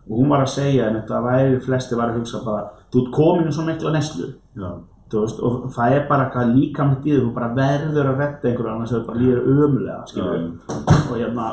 Og 0.10 0.14
hún 0.18 0.30
var 0.32 0.42
að 0.42 0.48
segja 0.56 0.88
en 0.90 0.96
þetta 0.96 1.20
væri 1.22 1.60
flesti 1.62 1.96
var 2.00 2.10
að 2.10 2.16
hugsa 2.18 2.40
bara 2.46 2.64
þú 2.90 3.04
ert 3.04 3.12
komin 3.14 3.48
í 3.48 3.54
svo 3.54 3.66
mikla 3.68 3.92
neslu 3.94 4.32
já. 4.58 4.72
veist, 5.14 5.40
og 5.46 5.70
það 5.76 5.92
er 6.00 6.08
bara 6.10 6.26
eitthvað 6.26 6.56
líka 6.56 6.84
með 6.90 6.98
því 7.04 7.20
þú 7.20 7.34
bara 7.36 7.52
verður 7.60 8.10
að 8.10 8.18
retta 8.24 8.48
einhverju 8.50 8.74
annars 8.74 8.92
þau 8.96 9.06
bara 9.06 9.20
líður 9.20 9.46
ömulega 9.54 10.02
og 11.12 11.18
hérna 11.20 11.48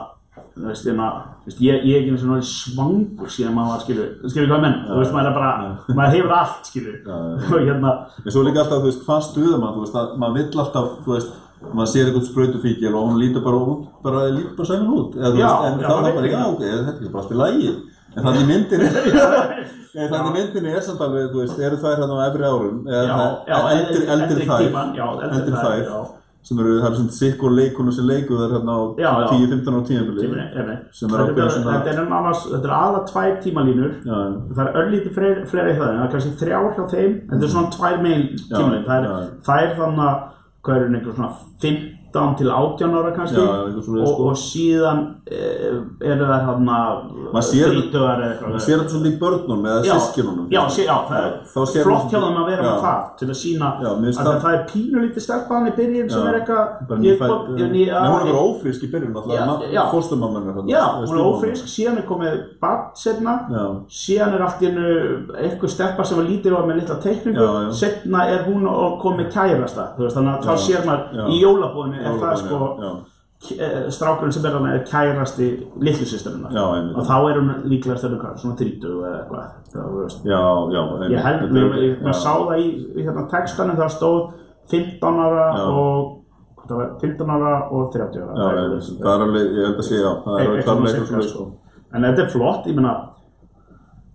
þú 0.57 0.71
veist, 0.71 0.87
hérna, 0.89 1.07
þú 1.45 1.51
veist, 1.51 1.59
ég, 1.61 1.83
ég 1.85 1.97
er 1.97 2.01
ekki 2.01 2.13
eins 2.15 2.23
og 2.23 2.29
náttúrulega 2.31 2.49
svangur 2.49 3.33
síðan 3.33 3.57
maður 3.57 3.73
var 3.75 3.83
skilur 3.85 4.31
skilur 4.33 4.49
hvað 4.53 4.63
menn, 4.65 4.79
þú 4.87 5.01
veist, 5.03 5.13
maður 5.17 5.29
er 5.29 5.35
bara 5.37 5.51
maður 5.99 6.15
hefur 6.15 6.33
allt 6.37 6.71
já. 6.73 7.17
og 7.53 7.67
hérna, 7.67 7.93
En 8.23 8.33
svo 8.33 8.45
líka 8.47 8.63
alltaf, 8.63 8.81
þú 8.81 8.89
veist, 8.89 9.03
hvað 9.05 9.27
stuða 9.27 9.59
maður, 9.61 9.75
þú 9.77 9.85
veist, 9.85 9.99
að 10.01 10.17
maður 10.23 10.39
vill 10.39 10.63
alltaf, 10.65 10.89
þú 11.05 11.11
veist, 11.13 11.37
maður 11.67 11.93
sér 11.93 12.09
eitthvað 12.09 12.29
sprautufíkil 12.31 12.95
og 12.95 13.09
hún 13.11 13.21
lítur 13.21 13.45
bara 13.45 13.63
út, 13.75 13.85
bara 14.07 14.25
lítur 14.33 14.57
bara 14.57 14.71
sæmur 14.73 14.97
út, 14.97 15.21
eða 15.21 15.33
þú 15.35 15.39
veist, 15.43 15.69
en 15.69 15.77
þá 15.77 15.93
er 15.93 16.01
maður 16.01 16.09
það 16.09 16.19
bara, 16.21 16.33
já, 16.33 16.43
ok, 16.49 16.65
þetta 16.89 17.01
er 17.05 17.15
bara 17.17 17.37
í 17.37 17.41
lagi, 17.43 17.71
en 18.17 18.27
þannig 18.27 18.45
myndinni, 18.49 18.89
myndinni 20.41 20.73
er 20.73 20.85
samt 20.89 21.05
alveg, 21.05 21.33
þú 21.35 21.45
veist, 21.45 21.65
eru 21.69 21.83
þær 21.85 21.99
hérna 22.01 22.17
á 22.17 22.27
efri 22.31 22.49
árum, 22.49 22.79
eða 22.89 23.29
eldri, 24.17 24.47
þær, 24.49 24.71
eldri 25.37 25.61
þær, 25.61 25.91
sem 26.47 26.61
eru, 26.63 26.77
það 26.79 26.87
eru 26.89 26.99
svona 27.01 27.17
sikk 27.17 27.43
og 27.43 27.55
leikunum 27.57 27.95
sem 27.97 28.07
leiku 28.07 28.39
þær 28.39 28.55
hérna 28.55 28.77
á 28.77 28.81
Já, 29.03 29.09
já. 29.11 29.27
10-15 29.33 29.73
ára 29.73 29.83
tímabili, 29.89 30.23
tíminn, 30.23 30.45
er, 30.47 30.71
er, 30.77 30.79
Sem 30.95 31.11
er 31.11 31.25
þetta, 31.27 31.49
er, 31.75 31.91
er 31.91 32.01
annars, 32.05 32.45
þetta 32.53 32.71
er 32.71 32.77
aðra 32.77 33.03
tvær 33.11 33.35
tímalínur. 33.43 33.93
Já, 34.07 34.21
það 34.55 34.63
er 34.65 34.81
örlítið 34.83 35.17
fleiri, 35.19 35.45
fleiri 35.51 35.75
í 35.75 35.79
það 35.81 35.91
en 35.91 35.99
það 35.99 36.07
er 36.07 36.15
kannski 36.15 36.35
þrjár 36.45 36.71
hjá 36.77 36.85
þeim 36.95 37.13
en 37.17 37.35
þetta 37.35 37.49
er 37.49 37.55
svona 37.57 37.75
tvær 37.77 38.01
megin 38.07 38.27
tímalín 38.47 38.87
það 38.87 39.11
er, 39.11 39.29
er 39.59 39.77
þannig 39.81 40.07
að 40.07 40.25
hvað 40.67 40.81
er 40.81 40.89
einhver 40.91 41.19
svona 41.19 41.33
15 41.67 42.06
til 42.39 42.51
18 42.51 42.95
ára 43.01 43.11
kannski. 43.17 43.37
Já, 43.37 43.49
og, 43.67 43.85
sko. 43.85 44.29
og 44.31 44.37
síðan 44.41 45.01
e, 45.27 45.41
eru 46.13 46.27
Maður 46.27 47.47
sér- 47.51 47.73
þrítugar 47.73 48.21
eða 48.23 48.31
eitthvað. 48.33 48.51
maður 48.53 48.65
sér 48.67 48.79
þetta 48.81 48.93
svolítið 48.95 49.13
í 49.13 49.19
börnum 49.21 49.65
eða 49.67 49.81
sískinunum, 49.87 50.47
já, 50.51 50.61
já, 50.87 50.97
það 51.09 51.23
er 51.27 51.33
flott 51.53 52.11
hjá 52.11 52.21
þeim 52.23 52.39
að 52.41 52.47
vera 52.51 52.63
með 52.63 52.81
það 52.87 53.01
til 53.19 53.29
að 53.29 53.39
sína 53.43 53.69
að 53.81 54.05
það- 54.17 54.41
það 54.45 54.55
er 54.57 54.63
pínulítið 54.73 55.23
stelpaðan 55.27 55.67
í 55.67 55.75
byrjun 55.77 56.11
sem 56.11 56.27
er 56.27 56.35
eitthvað 56.41 56.67
Nei, 56.87 57.87
hún 57.87 58.21
er 58.21 58.27
bara 58.27 58.43
ófrísk 58.47 58.83
í 58.87 58.91
byrjun, 58.93 59.17
alltaf, 59.17 59.91
fórstumamman 59.93 60.47
þarna, 60.47 60.69
Já, 60.71 60.85
hún 61.07 61.19
er 61.19 61.25
ófrísk, 61.27 61.67
síðan 61.67 61.99
er 61.99 62.07
komið 62.07 62.41
barn 62.61 62.85
setna 62.95 63.35
síðan 63.89 64.35
er 64.35 64.43
allt 64.47 64.63
í 64.63 64.67
hennu 64.71 64.89
eitthvað 65.37 65.71
stelpa 65.71 66.05
sem 66.07 66.19
var 66.19 66.27
lítil 66.27 66.55
og 66.57 66.67
með 66.69 66.81
litla 66.81 66.97
teikningu. 67.03 67.73
Setna 67.73 68.27
er 68.29 68.45
hún 68.47 68.67
og 68.69 69.01
komið 69.03 69.33
kærasta 69.33 69.89
þannig 69.97 70.33
að 70.37 70.45
þá 70.47 70.55
sér 70.67 70.87
maður 70.87 71.31
í 71.33 71.41
jólabóðinu 71.43 72.06
er 72.07 72.19
það 72.23 72.37
sko 72.43 72.59
k- 73.47 73.91
strákurinn 73.93 74.33
sem 74.33 74.43
er 74.47 74.53
þarna 74.57 74.71
er 74.75 74.85
kærasti 74.91 75.47
einmitt. 76.77 76.97
og 76.97 77.05
þá 77.07 77.17
er 77.31 77.37
hún 77.41 77.51
líklega 77.71 77.99
hvað, 78.23 78.37
svona 78.43 78.57
30 78.57 78.93
eða 79.07 79.19
eitthvað 79.21 79.47
ég 81.13 81.23
held, 81.27 81.41
já. 81.57 82.03
maður 82.03 82.21
sá 82.25 82.33
það 82.49 82.59
í, 82.65 82.69
í 82.97 83.05
hérna 83.07 83.25
textanum 83.31 83.77
það 83.77 83.91
stóð 83.97 84.21
15 84.71 85.21
ára 85.27 85.47
og 85.77 86.23
hvað 86.57 86.69
það 86.69 86.77
var, 86.81 86.89
15 87.01 87.31
ára 87.37 87.53
og 87.71 87.93
30 87.93 88.23
ára. 88.25 88.35
Það 88.99 89.13
er 89.13 89.21
ég- 89.21 89.27
alveg- 89.27 89.53
ég 89.57 89.67
held 89.67 89.79
að 89.79 89.87
sé, 89.91 89.97
já, 90.01 90.13
er 90.47 91.07
svona, 91.07 91.23
sko. 91.31 91.45
en 91.93 92.03
þetta 92.03 92.23
er 92.25 92.31
flott, 92.35 92.67
ég 92.67 92.75
meina 92.75 92.95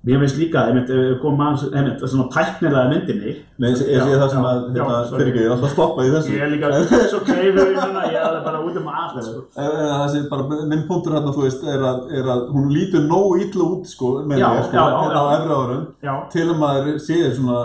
Mér 0.01 0.17
finnst 0.17 0.37
líka, 0.41 0.63
einmitt, 0.65 0.89
aðeins, 0.89 1.63
einmitt, 1.77 1.99
svona 2.09 2.23
tæknilega 2.33 2.87
myndinni. 2.89 3.35
Nei, 3.61 3.67
ég 3.69 3.75
sé 4.01 4.15
það 4.17 4.31
sem 4.31 4.45
að, 4.49 4.61
hérna, 4.73 4.95
fyrir 5.11 5.27
ekki, 5.29 5.41
ég 5.43 5.45
er 5.45 5.53
alltaf 5.53 5.67
að 5.67 5.73
stoppa 5.75 6.05
í 6.07 6.13
þessu. 6.15 6.31
Ég 6.33 6.41
er 6.41 6.49
líka 6.55 6.71
svo 7.11 7.19
kleifur 7.27 7.69
í 7.69 7.75
núna, 7.75 8.05
ég 8.09 8.17
er 8.17 8.39
bara 8.47 8.61
út 8.65 8.79
um 8.81 8.87
allt, 8.89 9.19
sko. 9.27 9.43
Það 9.59 10.07
sé 10.15 10.23
bara, 10.31 10.47
minn 10.71 10.81
punktur 10.89 11.13
hérna, 11.19 11.35
þú 11.35 11.45
veist, 11.45 11.67
er 11.69 11.85
að, 11.85 11.99
er 12.17 12.31
að 12.33 12.41
hún 12.55 12.73
lítur 12.73 13.05
nógu 13.05 13.35
illa 13.43 13.67
út, 13.67 13.91
sko, 13.91 14.15
með 14.23 14.41
mér, 14.41 14.57
sko, 14.71 14.87
hérna 14.87 15.21
á 15.21 15.25
já. 15.29 15.37
efri 15.37 15.59
árum, 15.59 15.85
til 16.33 16.47
að 16.47 16.59
maður 16.63 16.97
sé 17.05 17.21
svona, 17.37 17.61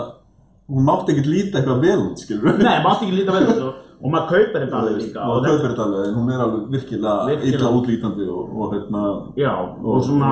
hún 0.69 0.87
mátti 0.91 1.15
ekkert 1.15 1.31
líta 1.33 1.57
eitthvað 1.63 1.83
vel 1.87 1.97
út, 2.03 2.21
skilur 2.21 2.51
við. 2.51 2.63
Nei, 2.69 2.77
mátti 2.85 3.09
ekki 3.09 3.17
líta 3.17 3.33
vel 3.39 3.49
út 3.49 3.65
og, 3.71 3.81
og 3.97 4.13
maður 4.13 4.29
kaupir 4.35 4.67
þetta 4.67 4.83
alveg 4.83 5.01
líka. 5.01 5.25
Og 5.25 5.33
og 5.33 5.41
það 5.41 5.57
kaupir 5.57 5.73
þetta 5.73 5.89
alveg, 5.89 6.13
hún 6.21 6.31
er 6.35 6.45
alveg 6.45 6.71
virkilega, 6.77 7.41
illa 7.49 7.73
útlítandi 7.81 8.29
og, 8.29 8.53
og 8.53 8.77
hérna, 8.77 9.03
Já, 9.41 9.51
og 9.81 10.05
svona, 10.05 10.31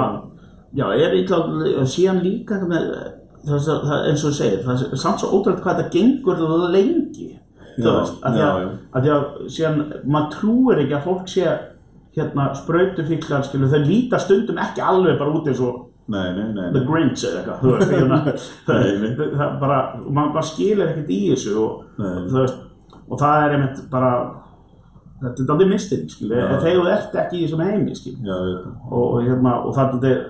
já, 0.75 0.85
er 0.93 1.15
og 1.35 1.87
síðan 1.89 2.21
líka 2.23 2.59
með, 2.67 2.91
þess 3.45 3.71
að, 3.71 3.87
það, 3.89 4.03
eins 4.09 4.23
og 4.23 4.29
þú 4.29 4.35
segir, 4.39 4.61
það 4.65 4.85
er 4.85 5.01
samt 5.01 5.23
svo 5.23 5.31
ótrúlega 5.31 5.63
hvað 5.63 5.79
þetta 5.79 5.95
gengur 5.95 6.43
lengi, 6.73 7.31
þú 7.77 7.87
veist, 7.91 8.19
að 8.25 8.37
því 8.37 8.43
að, 8.49 8.67
að 8.91 9.07
því 9.07 9.15
að 9.15 9.25
síðan, 9.55 9.81
maður 10.03 10.29
trúir 10.35 10.83
ekki 10.83 10.97
að 10.97 11.09
fólk 11.09 11.31
sé, 11.31 11.57
hérna, 12.15 12.47
sprautufíklar, 12.55 13.43
skilu, 13.43 13.67
þau 13.71 13.81
líta 13.83 14.21
stundum 14.23 14.61
ekki 14.63 14.83
alveg 14.83 15.19
bara 15.19 15.35
út 15.35 15.49
eins 15.51 15.61
og 15.63 15.81
nei, 16.11 16.29
nei, 16.37 16.47
nei, 16.53 16.69
The. 16.71 16.85
Grinch 16.87 17.25
eða 17.27 17.41
eitthvað, 17.41 17.59
þú 17.61 17.73
veist, 17.73 17.91
hérna, 17.91 18.21
það, 18.67 18.87
það, 19.03 19.35
það 19.41 19.59
bara, 19.65 19.81
maður 20.05 20.33
bara 20.37 20.47
skilur 20.51 20.93
ekkert 20.93 21.11
í 21.11 21.19
þessu 21.33 21.57
og, 21.59 21.83
þú 21.99 22.39
veist, 22.39 22.63
og 23.05 23.21
það 23.21 23.43
er 23.43 23.57
einmitt 23.57 23.83
bara, 23.91 24.13
þetta 25.25 25.43
er 25.43 25.53
aldrei 25.55 25.69
mistin, 25.73 26.07
skilu, 26.11 26.39
þegar 26.39 26.63
þú 26.65 26.87
ert 26.95 27.19
ekki 27.25 27.41
í 27.41 27.43
þessum 27.45 27.65
heimi, 27.65 27.99
skilu 27.99 28.23
það. 28.29 28.55
og, 28.87 29.03
og 29.03 29.19
hérna, 29.27 29.59
og 29.65 29.75
það 29.75 30.09
er 30.11 30.23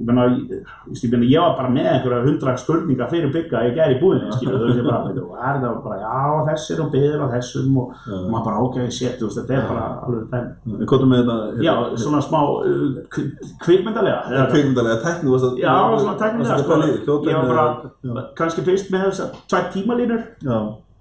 ég 0.00 0.06
meina, 0.08 0.22
ég, 0.32 1.02
meina, 1.12 1.26
ég 1.28 1.42
var 1.44 1.52
bara 1.58 1.70
með 1.74 1.88
einhverja 1.90 2.22
hundra 2.24 2.54
spurningar 2.56 3.10
fyrir 3.12 3.32
bygga 3.34 3.60
ég 3.68 3.74
gæri 3.76 3.96
í 3.96 4.00
búðinni, 4.00 4.32
skilur, 4.32 4.56
þú 4.62 4.68
veist, 4.70 4.80
ég 4.80 4.86
bara 4.88 5.00
veitu, 5.06 5.24
og 5.28 5.36
er 5.50 5.58
það 5.60 5.76
bara, 5.84 5.98
já, 6.00 6.42
þessir 6.50 6.82
og 6.84 6.90
byður 6.94 7.24
og 7.26 7.34
þessum 7.36 7.78
og, 7.82 7.94
og 8.08 8.26
maður 8.32 8.46
bara, 8.48 8.64
ok, 8.66 8.78
shit, 8.96 9.16
þú 9.20 9.28
veist, 9.28 9.40
þetta 9.42 9.58
er 9.58 9.68
bara 9.70 9.86
alveg 10.08 10.26
þeim, 10.32 10.50
En 10.80 10.90
hvað 10.90 11.04
er 11.06 11.10
með 11.12 11.22
þetta, 11.22 11.38
já, 11.68 11.74
svona 12.04 12.22
smá 12.24 12.40
uh, 12.40 13.00
kvi- 13.14 13.54
kvikmyndalega 13.66 14.44
kvikmyndalega 14.54 15.00
tekni, 15.04 15.34
varst 15.34 15.48
að, 15.50 15.58
já, 15.60 15.74
svona 16.00 16.18
teknilega, 16.24 16.60
sko, 16.64 16.80
sko, 17.04 17.18
ég 17.28 17.40
var 17.40 17.50
bara, 17.54 18.28
kannski 18.40 18.64
fyrst 18.70 18.90
með 18.94 19.08
þess 19.10 19.26
að 19.26 19.42
tvær 19.52 19.68
tímalínur, 19.76 20.24
já, 20.48 20.60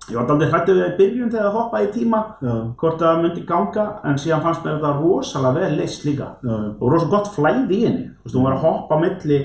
ég 0.10 0.18
var 0.18 0.34
aldrei 0.34 0.50
hrættið 0.50 0.76
við 0.76 0.84
það 0.84 0.92
í 0.92 0.98
byrjun 1.00 1.32
þegar 1.34 1.48
það 1.48 1.58
hoppaði 1.60 1.88
í 1.88 1.94
tíma, 1.96 2.20
já, 2.42 2.54
hvort 2.82 3.02
það 3.04 3.24
myndi 3.24 3.46
ganga, 3.50 3.86
en 4.10 4.22
síðan 4.22 4.46
fannst 4.46 4.66
mér 4.66 4.78
þetta 4.78 4.94
rosalega 5.00 5.64
vel 5.64 5.80
leist 5.80 6.06
líka. 6.08 6.30
Já, 6.44 6.56
og 6.74 6.86
rosa 6.94 7.10
gott 7.12 7.32
flæði 7.36 7.80
í 7.80 7.82
henni. 7.86 8.06
Þú 8.20 8.30
veist, 8.30 8.38
hún 8.38 8.48
var 8.48 8.58
að 8.58 8.66
hoppa 8.68 9.00
milli 9.04 9.40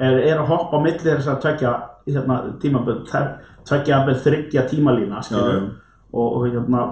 er, 0.00 0.18
er 0.18 0.40
að 0.40 0.50
hoppa 0.50 0.80
milli 0.82 1.04
þess 1.04 1.30
að 1.30 1.40
tvekja 1.44 1.74
hérna, 2.08 2.40
tímaböld, 2.62 3.12
tvekja 3.68 4.00
að 4.00 4.12
þryggja 4.24 4.66
tímalína 4.70 5.22
já. 5.26 5.40
og, 6.12 6.26
og 6.26 6.46
hérna 6.48 6.84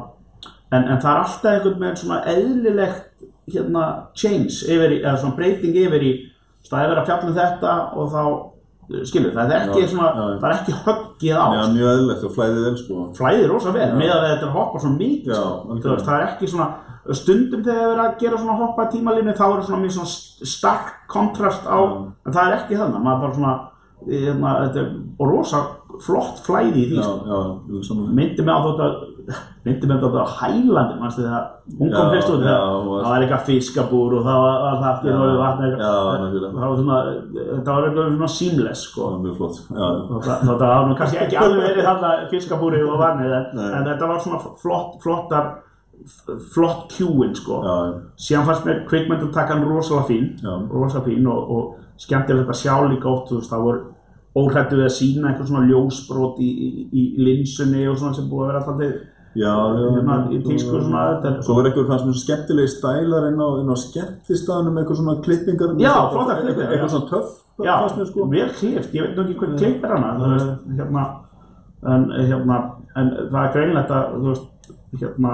en, 0.70 0.84
en 0.84 1.00
það 1.00 1.10
er 1.12 1.22
alltaf 1.22 1.50
einhvern 1.52 1.80
veginn 1.82 2.00
svona 2.02 2.20
eðlilegt 2.28 3.26
hérna 3.48 3.84
change 4.18 4.68
yfir 4.68 4.98
í, 4.98 5.00
eða 5.00 5.16
svona 5.22 5.38
breyting 5.38 5.78
yfir 5.80 6.04
í 6.04 6.12
það 6.68 6.82
er 6.82 6.92
verið 6.92 7.02
að 7.02 7.10
fjalla 7.10 7.30
um 7.30 7.38
þetta 7.38 7.74
og 7.96 8.12
þá 8.12 8.22
skilur, 9.08 9.32
það 9.36 9.50
er 9.52 9.64
ekki 9.68 9.80
Já, 9.84 9.88
svona 9.92 10.08
já, 10.16 10.24
já. 10.32 10.36
það 10.42 10.48
er 10.48 10.54
ekki 10.58 10.76
höggið 10.86 11.36
á 11.36 11.46
Já, 11.52 11.62
mjög 11.74 11.88
eðlilegt 11.92 12.26
og 12.28 12.34
flæðið 12.36 12.62
vel, 12.66 12.76
sko. 12.82 13.00
flæðir 13.18 13.48
rosa 13.52 13.72
vel 13.76 13.88
með 14.00 14.12
að 14.14 14.22
þetta 14.28 14.44
er 14.46 14.48
að 14.48 14.54
hoppa 14.58 14.82
svona 14.84 15.00
mikið 15.02 15.32
Já, 15.32 15.40
sko. 15.40 15.48
algjörlega. 15.68 15.88
Þú 15.88 15.96
veist, 15.96 16.06
það 16.08 16.20
er 16.20 16.28
ekki 16.28 16.50
svona 16.52 16.68
stundum 17.18 17.62
þegar 17.64 17.82
það 17.84 17.92
er 17.94 18.00
að 18.04 18.16
gera 18.22 18.38
svona 18.42 18.56
hoppa 18.62 18.84
í 18.86 18.92
tímalínu 18.94 19.34
þá 19.38 19.44
er 19.48 19.62
svona 19.68 19.82
mjög 19.84 19.94
svona 19.98 20.12
st- 20.12 20.48
stark 20.54 20.88
kontrast 21.08 21.64
á, 21.68 21.78
en 22.26 22.32
það 22.32 22.46
er 22.48 22.56
ekki 22.58 22.78
þannig 22.80 23.04
maður 23.04 23.22
bara 23.24 23.36
svona 23.38 23.54
hérna, 24.08 24.50
þetta 24.64 24.80
er 24.82 24.90
og 25.18 25.30
rosa 25.32 25.60
flott 26.04 26.42
flæði 26.46 26.82
í 26.84 26.88
því 26.92 26.98
Já, 26.98 27.06
sko. 27.08 27.94
já, 27.94 27.94
myndi 28.18 28.44
mig 28.44 28.54
á 28.54 28.60
þetta 28.66 28.88
myndi 29.64 29.88
á 29.88 29.96
þetta 29.98 30.22
á 30.24 30.28
Hælandi 30.38 30.94
mannstu 31.00 31.22
þegar 31.24 31.44
hún 31.78 31.90
kom 31.92 32.10
fyrst 32.14 32.30
út? 32.32 32.44
það 32.44 33.06
var 33.08 33.24
eitthvað 33.24 33.46
fiskabúr 33.48 34.16
og 34.18 34.26
það 34.28 34.38
var, 34.44 34.56
var 34.64 34.76
það 34.78 34.88
aftur 34.92 35.16
og 35.18 35.40
vatn 35.42 35.64
eitthvað. 35.66 35.86
það 36.54 36.64
var 36.64 36.76
svona 36.80 36.98
þetta 37.36 37.74
var 37.76 37.88
eitthvað 37.88 38.10
svona 38.14 38.30
seamless 38.38 38.84
sko. 38.88 39.00
Það 39.02 39.12
var 39.12 39.22
mjög 39.24 39.36
flott. 39.40 39.58
Já, 39.68 39.88
Það 40.28 40.46
það 40.48 40.66
var 40.72 40.88
nú 40.88 40.98
kannski 41.00 41.20
ekki 41.24 41.40
alveg 41.42 41.64
verið 41.66 41.88
þarna 41.90 42.12
fiskabúri 42.32 42.82
og 42.86 43.02
varnið 43.02 43.36
en, 43.40 43.64
en 43.68 43.88
þetta 43.90 44.10
var 44.12 44.22
svona 44.24 44.40
flott, 44.62 44.96
flottar 45.04 45.50
flott 46.54 46.88
kjúin 46.94 47.36
sko. 47.36 47.60
Síðan 48.16 48.48
fannst 48.48 48.66
mér 48.68 48.82
kvikmyndatakkan 48.88 49.66
rosalega 49.66 50.08
fín 50.08 50.32
rosalega 50.72 51.04
fín 51.10 51.28
og, 51.28 51.52
og 51.52 52.00
skemmtilegt 52.00 52.48
að 52.52 52.60
sjá 52.62 52.74
líka 52.88 53.10
oft 53.10 53.32
þú 53.32 53.40
veist 53.40 53.52
það 53.52 53.64
voru 53.66 53.86
óhrættu 54.38 54.76
við 54.78 54.86
að 54.86 54.94
sína 54.94 55.30
einhver 55.32 55.48
svona 55.48 55.66
ljósbrot 55.66 56.38
í, 56.38 56.48
í, 56.48 56.82
í 56.94 57.04
linsunni 57.26 57.86
og 57.90 57.96
svona 57.98 58.14
sem 58.14 58.28
búið 58.30 58.44
að 58.44 58.50
vera 58.52 58.60
alltaf 58.62 58.78
já, 59.36 59.52
hérna 59.76 60.16
í 60.32 60.38
tísku 60.44 60.80
svona 60.80 61.02
þetta 61.10 61.42
Svo 61.44 61.58
var 61.58 61.68
eitthvað 61.68 62.06
mér 62.08 62.18
skemmtilegi 62.22 62.72
stælar 62.72 63.28
inn 63.28 63.42
á, 63.42 63.48
á 63.68 63.76
skemmtistaðanum, 63.84 64.80
eitthvað 64.80 65.00
svona 65.02 65.16
klippingar. 65.26 65.74
Já, 65.82 65.94
flottar 66.12 66.42
klippingar, 66.42 66.72
Eitthvað 66.72 66.94
svona 66.94 67.10
töff, 67.12 67.36
Já, 67.58 67.74
sko. 68.06 68.26
vel 68.30 68.48
klift, 68.54 68.94
ég 68.94 69.02
veit 69.06 69.16
nú 69.16 69.24
ekki 69.24 69.38
hvað 69.40 69.54
klipp 69.58 69.84
er 69.84 69.94
hana, 69.96 70.10
þú 70.18 70.32
veist, 70.32 70.66
hérna, 70.78 71.04
en, 71.94 72.04
hérna, 72.30 72.58
en 72.96 73.14
það 73.32 73.40
er 73.44 73.54
greinlegt 73.56 73.94
að, 73.94 74.12
þú 74.14 74.28
veist, 74.28 74.68
hérna, 75.00 75.32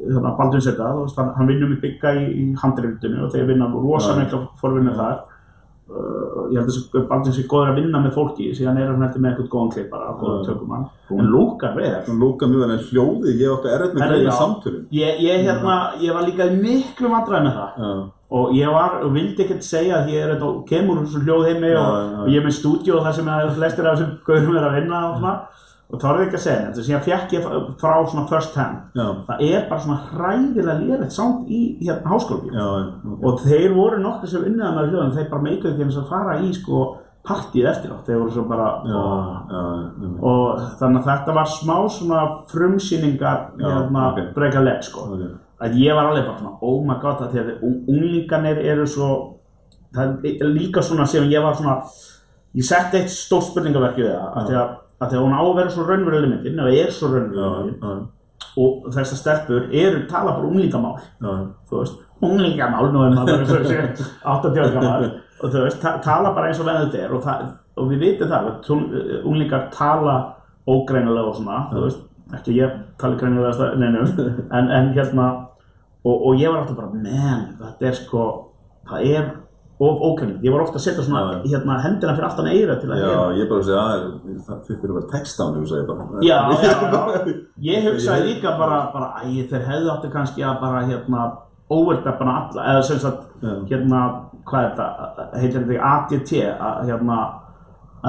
hérna, 0.00 0.32
Baldvin 0.38 0.64
Seta, 0.64 0.92
þú 0.94 1.04
veist, 1.04 1.20
hann, 1.20 1.34
hann 1.36 1.50
vinnur 1.50 1.72
með 1.74 1.82
bygga 1.84 2.14
í, 2.16 2.24
í 2.30 2.46
handreifundinu 2.62 3.26
og 3.26 3.34
þeir 3.34 3.50
vinna 3.52 3.68
rosa 3.74 4.16
mikla 4.16 4.46
forvinnu 4.62 4.96
þar. 4.96 5.20
Uh, 5.90 6.44
ég 6.52 6.60
held 6.60 6.68
að 6.68 6.76
þessi 6.76 7.00
Baldvin 7.10 7.34
sé 7.34 7.42
góður 7.50 7.72
að 7.72 7.78
vinna 7.80 7.98
með 8.04 8.12
fólki, 8.14 8.44
síðan 8.54 8.76
er 8.78 8.90
hann 8.92 9.02
eftir 9.02 9.22
með 9.24 9.32
eitthvað 9.32 9.48
góðan 9.54 9.70
klippara, 9.74 10.12
góðan 10.20 10.44
Já. 10.44 10.46
tökumann. 10.52 10.84
Hún 11.10 11.30
lúkar 11.32 11.72
vel. 11.74 11.88
Hún 12.06 12.20
lúka 12.22 12.46
mjög 12.46 12.62
vel, 12.62 12.70
en 12.76 12.84
hljóðið, 12.86 13.40
ég 13.42 13.54
átti 13.56 13.72
erfitt 13.74 13.96
með 13.96 14.04
Herra, 14.04 14.14
greina 14.20 14.30
já. 14.30 14.38
samtölum. 14.38 14.84
Ég, 14.94 15.18
ég, 15.26 15.42
hérna, 15.48 15.74
ég 16.04 16.14
var 16.14 16.26
líka 16.28 16.46
í 16.46 16.60
miklu 16.62 17.10
vandræði 17.10 17.44
með 17.48 17.58
það. 17.58 17.80
Já, 17.82 17.90
og 18.40 18.52
ég 18.54 18.70
var, 18.76 18.94
og 19.02 19.14
vildi 19.18 19.42
ekkert 19.42 19.66
segja 19.66 20.04
því 20.06 20.14
ég 20.14 20.22
er 20.28 20.32
þetta, 20.36 20.50
kemur 20.70 21.00
úr 21.00 21.08
þessu 21.08 21.24
hljóðheimi 21.26 21.72
og, 21.74 21.82
Já, 21.82 21.90
já, 21.90 22.06
já. 22.14 22.20
og 22.22 22.28
ég 22.30 22.38
er 22.38 22.46
með 22.46 22.56
stúdíu 22.60 22.94
og 23.00 23.04
það 23.08 23.16
sem 23.18 23.32
að 23.34 23.50
flestir 23.58 23.88
af 23.90 23.98
þessum 23.98 24.12
gaurum 24.30 24.56
er 24.60 24.68
að 24.70 24.76
vinna 24.78 25.00
og 25.10 25.18
svona 25.18 25.34
og 25.90 25.98
það 26.00 26.20
ekki 26.24 26.38
að 26.38 26.42
segja 26.44 26.62
þetta, 26.64 26.82
sem 26.86 26.94
ég 26.94 27.04
fekk 27.08 27.32
ég 27.34 27.46
frá 27.80 27.92
svona 28.06 28.26
first 28.30 28.54
hand. 28.60 28.76
Já, 28.94 29.06
það 29.26 29.44
er 29.50 29.64
bara 29.70 29.80
svona 29.84 30.00
hræðilega 30.12 30.78
lélegt 30.80 31.12
sound 31.16 31.48
í 31.50 31.60
hérna 31.82 32.12
háskólabíu 32.12 32.52
já, 32.54 32.66
ok. 33.10 33.24
og 33.26 33.40
þeir 33.44 33.74
voru 33.74 33.98
nokkur 34.04 34.28
sem 34.30 34.44
unniða 34.46 34.72
með 34.76 34.90
hljóðan 34.92 35.14
þeir 35.18 35.30
bara 35.32 35.46
meikaðu 35.48 35.72
ekki 35.74 35.86
eins 35.88 35.98
að 36.00 36.10
fara 36.12 36.36
í 36.40 36.52
sko 36.54 36.82
partíð 37.26 37.66
eftir 37.68 37.90
á, 37.92 37.96
þeir 38.06 38.20
voru 38.22 38.32
svo 38.36 38.44
bara 38.48 38.68
Já, 38.86 39.02
já, 39.50 40.12
og 40.30 40.62
þannig 40.80 41.00
að 41.02 41.08
þetta 41.10 41.34
var 41.36 41.50
smá 41.52 41.74
svona 41.98 42.20
frumsýningar 42.52 43.42
hérna 43.60 44.06
ok. 44.12 44.20
breyka 44.38 44.62
leg 44.64 44.84
sko. 44.86 45.04
Ok. 45.16 45.26
að 45.60 45.74
ég 45.82 45.92
var 45.98 46.08
alveg 46.08 46.24
bara 46.30 46.38
svona, 46.38 46.54
oh 46.64 46.78
my 46.86 46.96
god 47.02 47.26
að 47.26 47.34
að 47.42 47.50
un- 47.66 47.82
unglingarnir 47.92 48.62
eru 48.72 48.86
svo 48.88 49.10
það 49.92 50.24
er 50.24 50.48
líka 50.54 50.80
svona 50.82 51.04
sem 51.06 51.26
ég 51.28 51.42
var 51.44 51.54
svona 51.58 51.80
ég 52.56 52.64
setti 52.64 52.96
eitt 53.02 53.10
stórt 53.12 53.50
spurningaverki 53.50 54.06
við 54.06 54.14
það 54.14 54.54
að 54.62 54.78
að, 55.00 55.06
að 55.08 55.14
að 55.16 55.22
hún 55.24 55.36
á 55.36 55.42
að 55.42 55.54
vera 55.58 55.70
svo 55.74 55.86
raunveruleg 55.88 56.30
myndin 56.34 56.60
eða 56.60 56.74
er 56.84 56.90
svo 56.94 57.10
raunveruleg 57.14 57.70
myndin 57.70 58.08
og 58.60 58.86
þessar 58.94 59.18
stelpur 59.20 59.66
eru 59.72 60.04
tala 60.10 60.32
bara 60.36 60.48
unglingamál 60.48 60.96
já, 60.98 61.32
þú 61.70 61.80
veist, 61.80 61.98
unglingamál 62.24 62.88
nú 62.92 63.04
er 63.06 63.14
maður 63.16 63.44
svo 63.46 63.60
sé 63.68 63.82
80 64.26 64.74
gammal 64.74 65.08
og 65.40 65.52
þú 65.54 65.64
veist, 65.64 65.80
ta 65.82 65.96
tala 66.04 66.32
bara 66.36 66.50
eins 66.50 66.60
og 66.60 66.66
venn 66.68 66.80
þetta 66.86 67.04
er 67.04 67.14
og, 67.14 67.28
og 67.80 67.90
við 67.92 68.02
vitum 68.06 68.28
það, 68.32 68.48
að 68.50 68.56
tún- 68.66 68.88
unglingar 69.24 69.68
tala 69.74 70.16
ógreinilega 70.68 71.30
og 71.30 71.36
svona, 71.38 71.60
þú 71.70 71.84
veist 71.86 72.06
ekki 72.36 72.56
ég 72.60 72.74
tala 73.00 73.16
greinilega 73.20 73.70
neinum 73.80 74.10
en, 74.50 74.68
en 74.70 74.90
hérna 74.94 75.28
og, 76.04 76.16
og 76.16 76.34
ég 76.40 76.50
var 76.52 76.62
alltaf 76.64 76.76
bara, 76.76 76.90
menn, 76.94 77.46
þetta 77.60 77.88
er 77.90 77.96
sko 78.00 78.26
það 78.90 79.06
er 79.14 79.30
of 79.80 80.00
ógreinilegt 80.04 80.44
ég 80.44 80.52
var 80.52 80.62
ofta 80.66 80.76
að 80.76 80.84
setja 80.84 81.02
svona 81.04 81.20
já. 81.24 81.36
hérna, 81.54 81.76
hendina 81.80 82.14
fyrir 82.16 82.26
aftan 82.28 82.48
eira 82.50 82.74
til 82.80 82.90
að 82.92 83.00
já, 83.00 83.20
ég 83.38 83.46
bara 83.48 83.64
segja 83.64 83.84
að 83.84 84.02
það 84.46 84.58
fyrir 84.68 84.90
að 84.90 84.98
vera 84.98 85.12
text 85.14 85.40
á 85.40 85.44
henni, 85.44 85.60
þú 85.62 85.70
segir 85.70 85.86
bara. 85.88 86.02
Já, 86.20 86.38
já, 86.60 86.72
já. 86.92 87.38
Ég 87.70 87.86
hugsaði 87.88 88.26
líka 88.28 88.52
bara, 88.60 88.80
bara 88.92 89.08
æ, 89.24 89.24
þeir 89.48 89.64
hefðu 89.70 89.92
áttu 89.94 90.12
kannski 90.12 90.44
að 90.44 90.60
bara 90.60 90.84
hérna 90.88 91.24
overdappana 91.70 92.36
alla, 92.42 92.66
eða 92.74 92.84
sem 92.90 93.00
sagt 93.00 93.26
Já. 93.40 93.52
hérna, 93.70 94.00
hvað 94.48 94.64
er 94.66 94.72
þetta, 94.76 95.26
heitir 95.40 95.64
þetta 95.64 95.90
ADT, 95.94 96.32
að, 96.50 96.80
hérna 96.90 97.18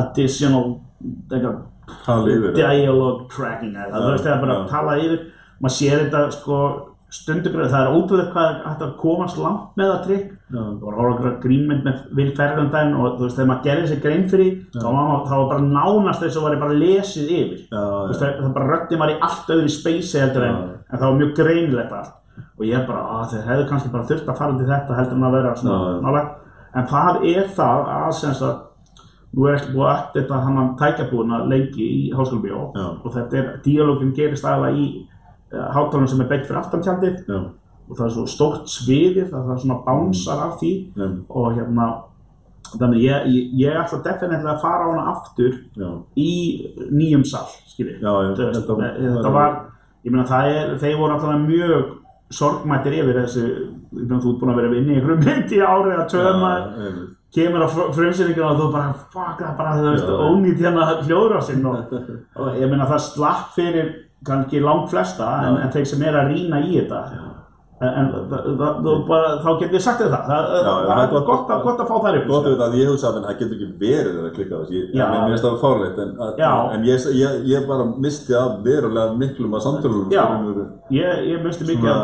additional 0.02 0.66
dialogue 1.32 3.28
tracking 3.32 3.76
það, 3.78 3.88
Já, 3.88 3.96
þú 3.96 4.08
veist, 4.10 4.26
það 4.26 4.34
er 4.34 4.44
bara 4.44 4.58
að 4.58 4.72
tala 4.72 4.98
yfir 5.06 5.22
maður 5.62 5.78
sér 5.78 6.04
þetta 6.06 6.24
sko 6.36 6.58
stundugröð, 7.12 7.72
það 7.74 7.82
er 7.86 7.96
ótrúlega 7.98 8.32
hvað 8.32 8.60
hægt 8.66 8.84
að 8.86 8.92
komast 9.02 9.40
langt 9.42 9.74
með 9.80 9.90
það 9.92 10.06
trikk. 10.06 10.30
Það 10.52 10.70
var 10.86 10.96
að 11.02 11.10
okkur 11.12 11.34
grínmynd 11.44 11.84
með 11.88 12.06
Will 12.18 12.32
Ferrell 12.38 12.64
um 12.64 12.72
og 13.02 13.18
þú 13.18 13.26
veist, 13.26 13.36
þegar 13.40 13.50
maður 13.52 13.66
gerði 13.68 13.90
sér 13.92 14.02
grein 14.06 14.26
fyrir 14.32 14.54
þá 14.78 14.86
var, 14.86 14.96
maður- 15.10 15.28
var 15.42 15.50
bara 15.52 15.68
nánast 15.68 16.24
þess 16.24 16.40
að 16.40 16.48
var 16.48 16.56
bara 16.64 16.80
lesið 16.80 17.34
yfir. 17.36 17.60
Já, 17.68 17.84
veist, 18.08 18.22
það, 18.24 18.40
það 18.42 18.54
bara 18.56 18.72
röddin 18.72 19.04
var 19.04 19.12
í 19.12 19.20
allt 19.28 19.54
öðru 19.58 19.70
speysi 19.76 20.20
heldur 20.24 20.48
en, 20.48 20.60
en 20.88 20.98
það 21.00 21.08
var 21.10 21.20
mjög 21.20 21.36
greinilegt 21.42 21.92
allt. 22.00 22.18
Og 22.58 22.66
ég 22.66 22.88
bara, 22.88 23.04
að 23.20 23.34
þeir 23.36 23.48
hefðu 23.52 23.70
kannski 23.70 23.92
bara 23.92 24.08
þurft 24.08 24.30
að 24.32 24.38
fara 24.40 24.58
til 24.58 24.70
þetta 24.72 24.98
heldur 25.02 25.18
en 25.20 25.28
að 25.28 25.36
vera 25.36 25.56
svona 25.60 26.28
en 26.72 26.88
það 26.88 27.24
er 27.28 27.48
það 27.52 27.90
að 27.92 28.12
sem 28.16 28.36
sagt 28.40 28.68
nú 29.32 29.48
er 29.48 29.58
ekki 29.58 29.74
búið 29.76 29.88
að 29.88 30.02
uppdata 30.02 30.40
hann 30.46 30.60
að 30.60 30.72
tækjabúðuna 30.82 31.40
lengi 31.52 31.88
í 31.88 32.02
háskólabíó 32.16 32.62
Já. 32.76 32.86
og 33.04 33.14
þetta 33.16 33.38
er, 33.40 33.50
díalógin 33.66 34.14
gerist 34.16 34.48
aðeins 34.48 34.80
í 34.80 34.88
uh, 35.54 35.66
hátalunum 35.76 36.08
sem 36.12 36.22
er 36.24 36.30
beitt 36.32 36.46
fyrir 36.48 36.62
aftantjaldið 36.62 37.20
já, 37.28 37.40
og 37.90 37.98
það 37.98 38.06
er 38.08 38.14
svo 38.16 38.26
stórt 38.32 38.72
sviðið 38.72 39.28
að 39.36 39.44
það 39.50 39.54
er 39.58 39.62
svona 39.66 39.80
bánsar 39.88 40.44
af 40.48 40.58
því. 40.62 40.72
Já, 40.96 41.08
og 41.30 41.50
hérna 41.58 41.88
þannig 42.72 43.02
ég, 43.04 43.26
ég, 43.36 43.48
ég 43.66 43.80
ætla 43.82 43.98
definitílega 44.06 44.54
að 44.56 44.62
fara 44.64 44.86
á 44.88 44.92
hana 44.94 45.08
aftur 45.12 45.56
já, 45.76 45.90
í 46.16 46.30
nýjum 46.94 47.26
sal 47.28 47.48
skilji 47.68 47.98
Já, 48.00 48.12
já, 48.12 48.30
þetta, 48.38 48.78
þetta 49.18 49.34
var- 49.36 49.58
ég 50.06 50.14
meina 50.14 50.28
það 50.30 50.52
er, 50.56 50.70
þeir 50.82 50.96
voru 51.02 51.14
alltaf 51.18 51.42
mjög 51.48 51.90
sorgmættir 52.32 52.94
yfir 53.02 53.18
þessu 53.20 53.42
þú 53.92 54.16
ert 54.16 54.40
búin 54.40 54.52
að 54.54 54.60
vera 54.62 54.70
vinni 54.72 54.94
í 54.94 55.00
einhverjum 55.02 55.26
mynd 55.28 55.52
í 55.52 55.60
árið 55.60 55.98
að 55.98 56.08
töma 56.14 56.52
kemur 57.36 57.64
á 57.64 57.68
frumsýninguna 57.72 58.54
og 58.54 58.62
þú 58.62 58.70
bara 58.72 58.94
fuck 59.12 59.42
það 59.44 59.58
bara 59.60 59.76
þú 59.76 59.90
veist 59.90 60.14
ónýtt 60.30 60.64
hérna 60.64 60.88
hljóðrásinn 61.04 61.68
og 62.40 62.56
ég 62.62 62.72
meina 62.72 62.88
það 62.88 63.04
slapp 63.10 63.52
fyrir 63.58 63.92
kannski 64.26 64.62
langt 64.62 64.90
flesta 64.92 65.30
en, 65.48 65.58
en 65.64 65.72
þeir 65.74 65.88
sem 65.90 66.04
er 66.06 66.18
að 66.20 66.34
rýna 66.34 66.62
í 66.62 66.76
þetta 66.76 67.31
en, 67.82 68.10
þá 69.42 69.50
getur 69.60 69.76
ég 69.78 69.82
sagt 69.82 70.02
þér 70.02 70.12
það 70.14 70.26
það, 70.30 70.50
Já, 70.52 70.74
já, 70.86 70.96
er 71.04 71.26
gott- 71.30 71.50
að- 71.56 71.64
að 71.82 71.88
fá 71.90 71.96
þær 72.06 72.18
upp 72.20 72.28
Gott 72.32 72.46
að 72.46 72.52
vita 72.54 72.66
að 72.68 72.76
ég 72.82 72.90
hugsa 72.92 73.08
að 73.10 73.16
menn, 73.16 73.26
það 73.28 73.40
getur 73.42 73.56
ekki 73.58 73.70
verið 73.82 74.20
að 74.22 74.34
klikka 74.36 74.56
Já. 75.00 75.06
mér 75.12 75.24
finnst 75.32 75.46
það 75.48 75.58
fárleitt, 75.64 75.98
en, 76.04 76.12
að, 76.26 76.32
Já. 76.44 76.52
en 76.76 76.84
ég, 76.92 77.06
ég, 77.22 77.32
ég 77.54 77.68
bara 77.68 77.86
misti 78.06 78.34
af 78.38 78.52
verulega 78.66 79.18
miklum 79.18 79.56
að 79.58 79.66
samtölunum, 79.68 80.12
Já. 80.14 80.26
sko, 80.30 80.66
ég, 80.92 81.24
ég 81.32 81.44
misti 81.46 81.64
mikið 81.72 81.90
af 81.96 82.04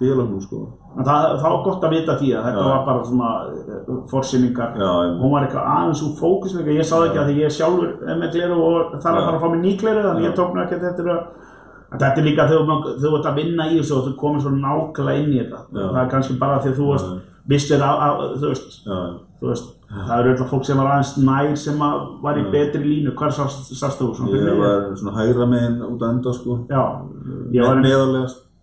díalógnum 0.00 0.40
sko. 0.40 0.60
en 0.98 1.04
það, 1.04 1.26
var 1.52 1.62
gott 1.64 1.84
að 1.84 1.90
vita 1.90 2.12
því 2.18 2.28
að 2.34 2.44
þetta 2.48 2.62
Já. 2.64 2.70
var 2.70 2.80
bara 2.86 3.04
svona 3.04 3.30
Já, 4.80 4.90
einmitt. 5.04 5.20
hún 5.22 5.30
var 5.34 5.42
eitthvað 5.46 5.68
aðeins 5.74 6.02
úr 6.06 6.14
fókus 6.18 6.54
ég 6.80 6.84
sá 6.84 6.96
það 6.96 7.06
ekki 7.10 7.20
að 7.22 7.28
því 7.30 7.36
ég 7.44 7.52
sjálfur 7.58 7.90
með 8.20 8.32
gleru 8.34 8.56
og 8.58 8.92
þarf 9.02 9.14
að 9.16 9.20
Já. 9.20 9.26
fara 9.28 9.36
að 9.36 9.42
fá 9.44 9.48
mér 9.52 9.60
ný 9.64 9.72
gleru 9.78 10.02
þannig 10.08 10.24
Já. 10.24 10.28
ég 10.30 10.34
tók 10.40 10.50
nú 10.54 10.60
ekkert 10.64 10.82
eftir 10.90 11.06
að 11.12 11.20
þetta 11.90 12.16
er 12.18 12.24
líka 12.24 12.48
þegar 12.48 12.66
þú- 12.70 12.94
þú 13.02 13.16
ert 13.18 13.26
að 13.26 13.34
vinna 13.40 13.64
í 13.70 13.78
þessu 13.80 13.96
og 13.98 14.04
þú 14.08 14.14
komir 14.16 14.40
svo 14.44 14.50
nákvæmlega 14.50 15.18
inn 15.24 15.32
í 15.32 15.38
þetta 15.42 15.58
Já. 15.72 15.88
það 15.90 16.00
er 16.04 16.10
kannski 16.10 16.38
bara 16.38 16.58
því 16.62 16.72
þú 16.78 16.86
varst 16.92 17.06
Já. 17.06 17.18
vissir 17.48 17.80
að, 17.80 17.96
að 18.06 18.36
þú 18.40 18.46
veist, 18.52 18.80
þú 19.40 19.46
veist 19.48 19.68
það 19.90 20.20
eru 20.20 20.30
öll 20.36 20.48
fólk 20.52 20.64
sem 20.64 20.76
var 20.78 20.86
aðeins 20.92 21.16
nær 21.18 21.56
sem 21.56 21.78
að 21.82 22.22
var 22.22 22.34
í 22.38 22.44
Já. 22.44 22.50
betri 22.50 22.84
línu, 22.84 23.14
hvar 23.18 23.30
sást, 23.34 23.72
sást 23.74 23.98
þú? 23.98 24.12
Ég 24.30 24.58
var 24.58 24.94
svona 24.96 25.16
hægra 25.18 25.46
meginn 25.50 25.82
út 25.82 25.98
að 26.00 26.10
enda, 26.14 26.32
sko. 26.32 26.58
Já, 26.70 26.84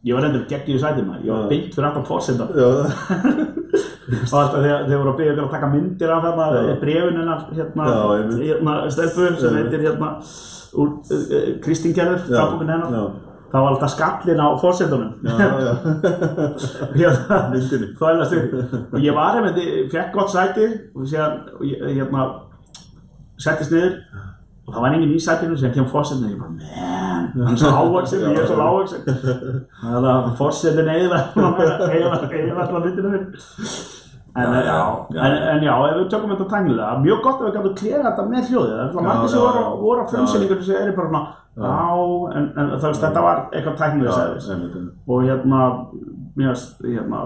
ég 0.05 0.13
var, 0.15 0.23
endur 0.27 0.43
gegn 0.49 0.69
í 0.75 0.79
sætina, 0.79 1.17
ég 1.25 1.31
var 1.33 1.47
beint 1.49 1.73
fyrir 1.75 1.87
aftan 1.89 2.05
fórsendan 2.07 2.51
Já, 2.55 2.67
og 4.31 4.35
alltaf 4.39 4.59
þegar 4.63 4.83
þeir 4.87 4.99
voru 5.01 5.11
að 5.13 5.17
byggja 5.21 5.37
að 5.43 5.49
taka 5.55 5.69
myndir 5.73 6.11
af 6.13 6.27
hérna, 6.27 6.75
brefin 6.81 7.17
hennar 7.21 7.47
hérna, 7.57 7.87
hérna 8.39 8.75
stelpu 8.93 9.31
sem 9.41 9.57
heitir 9.57 9.83
hérna 9.87 10.11
úr 10.77 10.93
uh, 10.93 11.47
Kristín 11.63 11.95
Gerður, 11.97 12.21
Já, 12.29 12.37
dagbókin 12.37 12.69
hennar. 12.71 12.93
já. 12.93 13.03
það 13.51 13.63
var 13.65 13.73
alltaf 13.73 13.91
skallin 13.95 14.41
á 14.43 14.47
fórsendunum 14.61 15.11
já, 15.23 15.35
já, 15.65 15.73
hérna, 16.99 17.37
myndinni. 17.53 17.91
þvælast 17.99 18.37
upp. 18.37 18.55
Og 18.93 18.99
ég 19.03 19.15
var 19.15 19.41
ég 19.49 19.91
fekk 19.91 20.13
gott 20.15 20.31
sæti 20.31 20.67
og 20.95 21.07
hérna 21.09 22.27
settist 23.39 23.71
niður 23.71 23.99
og 24.67 24.73
það 24.73 24.81
var 24.83 24.95
enginn 24.97 25.15
í 25.15 25.21
sætinu 25.23 25.57
sem 25.57 25.71
kemur 25.75 25.93
fórsendun 25.93 26.27
og 26.27 26.33
ég 26.33 26.39
bara, 26.41 26.51
man, 26.51 27.45
hann 27.47 27.53
er 27.53 27.61
svo 27.61 27.71
ávaksin 27.71 28.25
og 28.27 28.33
ég 28.35 28.41
er 28.41 28.49
svo 28.49 28.65
ávaksin 28.67 29.01
þannig 29.83 30.09
að 30.13 30.33
fórsendun 30.41 30.91
eiginlega 30.95 31.87
eiginlega 32.33 32.83
myndinu 32.83 33.23
En 34.37 34.53
en, 34.53 34.65
já. 34.65 35.07
en 35.53 35.63
já, 35.63 35.73
ef 35.89 35.95
við 35.97 36.09
tökum 36.11 36.31
þetta 36.35 36.45
tæknilega, 36.51 36.97
mjög 37.01 37.21
gott 37.25 37.39
að 37.41 37.47
við 37.47 37.55
gætum 37.55 37.77
klera 37.79 38.03
þetta 38.05 38.25
með 38.29 38.51
hljóðið. 38.51 38.75
Það 38.77 38.83
er 38.83 38.91
Já, 38.93 39.07
margir 39.07 39.31
sem 39.31 39.41
voru, 39.41 39.63
voru 39.81 39.97
á 39.97 40.05
Já, 40.05 40.09
frumsýningunum 40.11 40.67
sem 40.67 40.81
eru 40.81 40.93
bara 40.97 41.07
svona, 41.07 41.21
já, 41.57 41.71
en, 42.37 42.45
en 42.53 42.69
það 42.75 42.85
veist, 42.85 43.05
þetta 43.05 43.23
var 43.25 43.41
eitthvað 43.47 43.79
tæknilega 43.79 44.11
já, 44.11 44.43
sæðis. 44.45 44.91
Og 45.07 45.25
hérna, 45.25 45.63
mér 46.37 46.53
hérna, 46.83 47.23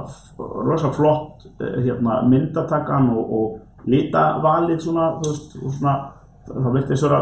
rosa 0.70 0.94
flott, 0.96 1.46
eh, 1.60 1.76
hérna, 1.84 2.22
myndatakan 2.32 3.12
og, 3.12 3.36
og 3.42 3.92
litavalið 3.92 4.80
svona, 4.86 5.12
þú 5.20 5.34
veist, 5.34 5.60
og 5.60 5.76
svona, 5.76 5.98
það 6.48 6.74
virti 6.78 6.94
þess 6.96 7.08
að 7.10 7.18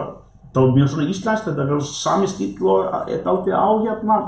það 0.53 0.65
var 0.65 0.75
mjög 0.77 0.91
svona 0.93 1.09
íslenskt, 1.13 1.47
þetta 1.49 1.65
er 1.69 1.87
sami 1.93 2.27
stíl 2.27 2.53
og 2.65 3.09
er 3.09 3.23
daldið 3.25 3.53
á 3.53 3.69
hérna, 3.85 4.19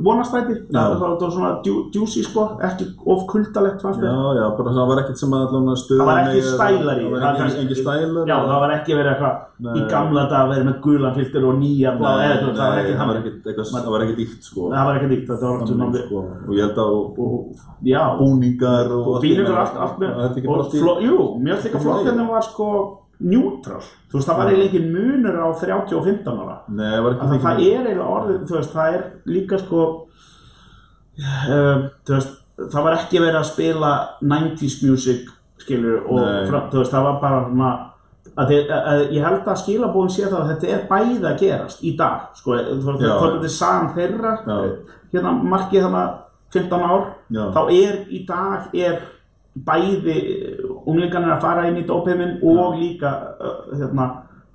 vonastæti, 0.00 0.54
Já. 0.72 0.78
það 0.80 0.94
það 0.96 1.20
var 1.20 1.32
svona 1.34 1.50
djú- 1.64 1.82
juicy 1.92 2.22
sko, 2.24 2.44
ekki 2.64 2.86
of 3.04 3.26
kuldalegt 3.28 3.82
fannst 3.84 4.00
mér. 4.00 4.08
Já, 4.08 4.28
já, 4.38 4.44
bara 4.56 4.70
það 4.72 4.86
var 4.88 5.00
ekkert 5.02 5.18
sem 5.20 5.34
að 5.36 5.42
allan 5.44 5.68
að 5.68 5.76
stöða 5.82 5.98
Það 5.98 6.08
var 6.08 6.20
ekki 6.22 6.42
stælar 6.48 6.96
í 6.98 7.04
Það 7.04 7.12
það 7.12 7.26
var 7.28 7.48
ekki, 7.48 7.58
engin 7.62 7.80
stælar 7.82 8.30
Já, 8.30 8.36
það 8.48 8.60
var 8.62 8.72
ekki 8.78 8.96
verið 8.98 9.10
eitthvað 9.12 9.76
í 9.76 9.82
gamla 9.92 10.22
dag 10.30 10.40
að 10.40 10.52
vera 10.54 10.64
með 10.68 10.78
gulan 10.86 11.14
filter 11.18 11.44
og 11.50 11.58
nýja 11.60 11.92
Nei, 11.98 12.08
eða 12.08 12.38
veist, 12.38 12.56
það 12.56 12.68
var 12.68 12.78
ekki 12.80 12.94
það 12.98 13.10
var 13.12 13.18
ekkert 13.20 13.50
eitthvað, 13.52 13.66
það 13.74 13.92
var 13.92 14.06
ekkert 14.06 14.22
íkt 14.24 14.48
sko 14.48 14.70
Það 14.72 14.88
var 14.88 14.94
ekki 14.98 15.10
nýtt, 15.12 15.26
þetta 15.28 15.44
var 15.44 15.58
allt 15.58 15.68
svona 15.68 15.84
Þannig, 15.84 16.06
sko. 16.08 16.18
og 16.48 16.52
ég 16.56 16.62
held 16.64 16.78
að 16.78 16.90
og, 16.96 17.04
og 17.18 18.18
búningar 18.22 18.86
og, 18.96 19.04
og 19.08 19.28
allt, 19.84 19.98
með 20.00 20.24
ekki 20.30 20.48
og 20.48 20.56
allt 20.62 20.78
fló, 20.80 20.96
jú, 21.04 21.18
mér 21.44 21.58
finnst 21.58 21.68
líka 21.68 21.82
flott 21.84 22.00
lagi. 22.00 22.08
hérna 22.08 22.24
var 22.32 22.42
sko 22.48 22.68
neutral, 23.18 23.80
þú 24.10 24.18
veist, 24.18 24.28
það 24.28 24.38
var 24.38 24.50
eiginlega 24.52 24.68
ekki 24.68 24.82
munur 24.92 25.38
á 25.42 25.46
30 25.58 25.96
og 25.98 26.04
15 26.06 26.42
ára. 26.44 26.58
Nei, 26.68 26.90
það 26.92 27.04
var 27.04 27.16
ekki 27.16 27.24
að 27.26 27.42
það 27.46 27.62
er 27.64 27.88
eiginlega 27.88 28.12
orðið, 28.18 28.44
þú 28.46 28.58
veist, 28.58 28.76
það 28.76 28.98
er 28.98 29.08
líka 29.34 29.58
sko 29.62 29.86
um, 31.18 31.88
þú 32.06 32.14
veist, 32.14 32.38
það 32.58 32.86
var 32.86 32.98
ekki 32.98 33.22
verið 33.22 33.40
að 33.40 33.50
spila 33.50 33.92
90s 34.22 34.78
music 34.86 35.34
skilur 35.58 36.02
og 36.06 36.24
frá, 36.48 36.60
þú 36.70 36.82
veist, 36.82 36.94
það 36.94 37.08
var 37.08 37.20
bara 37.22 37.44
svona 37.48 37.72
að 38.38 38.52
að, 38.54 38.72
að 38.78 39.04
ég 39.16 39.24
held 39.24 39.48
að 39.50 39.60
skilabóðin 39.64 40.14
sé 40.14 40.26
það 40.28 40.40
að 40.40 40.50
þetta 40.52 40.72
er 40.74 40.82
bæði 40.90 41.18
að 41.26 41.38
gerast 41.42 41.82
í 41.82 41.92
dag 41.98 42.38
sko, 42.38 42.56
þú 42.68 42.92
veist, 42.92 43.04
þá 43.04 43.26
er 43.48 43.54
sagan 43.54 43.92
þeirra 43.96 44.34
Já. 44.46 44.58
hérna 45.14 45.32
markið 45.42 45.86
þannig 45.86 46.16
15 46.54 46.84
ár, 46.88 47.06
Já. 47.34 47.42
þá 47.56 47.60
er 47.74 47.96
í 48.14 48.20
dag 48.28 48.76
er 48.78 49.00
bæði 49.68 50.18
unglingarnir 50.88 51.34
að 51.36 51.44
fara 51.44 51.66
inn 51.68 51.80
í 51.80 51.84
dópeimin 51.88 52.38
og 52.42 52.78
líka 52.78 53.12
uh, 53.38 53.58
hérna, 53.74 54.06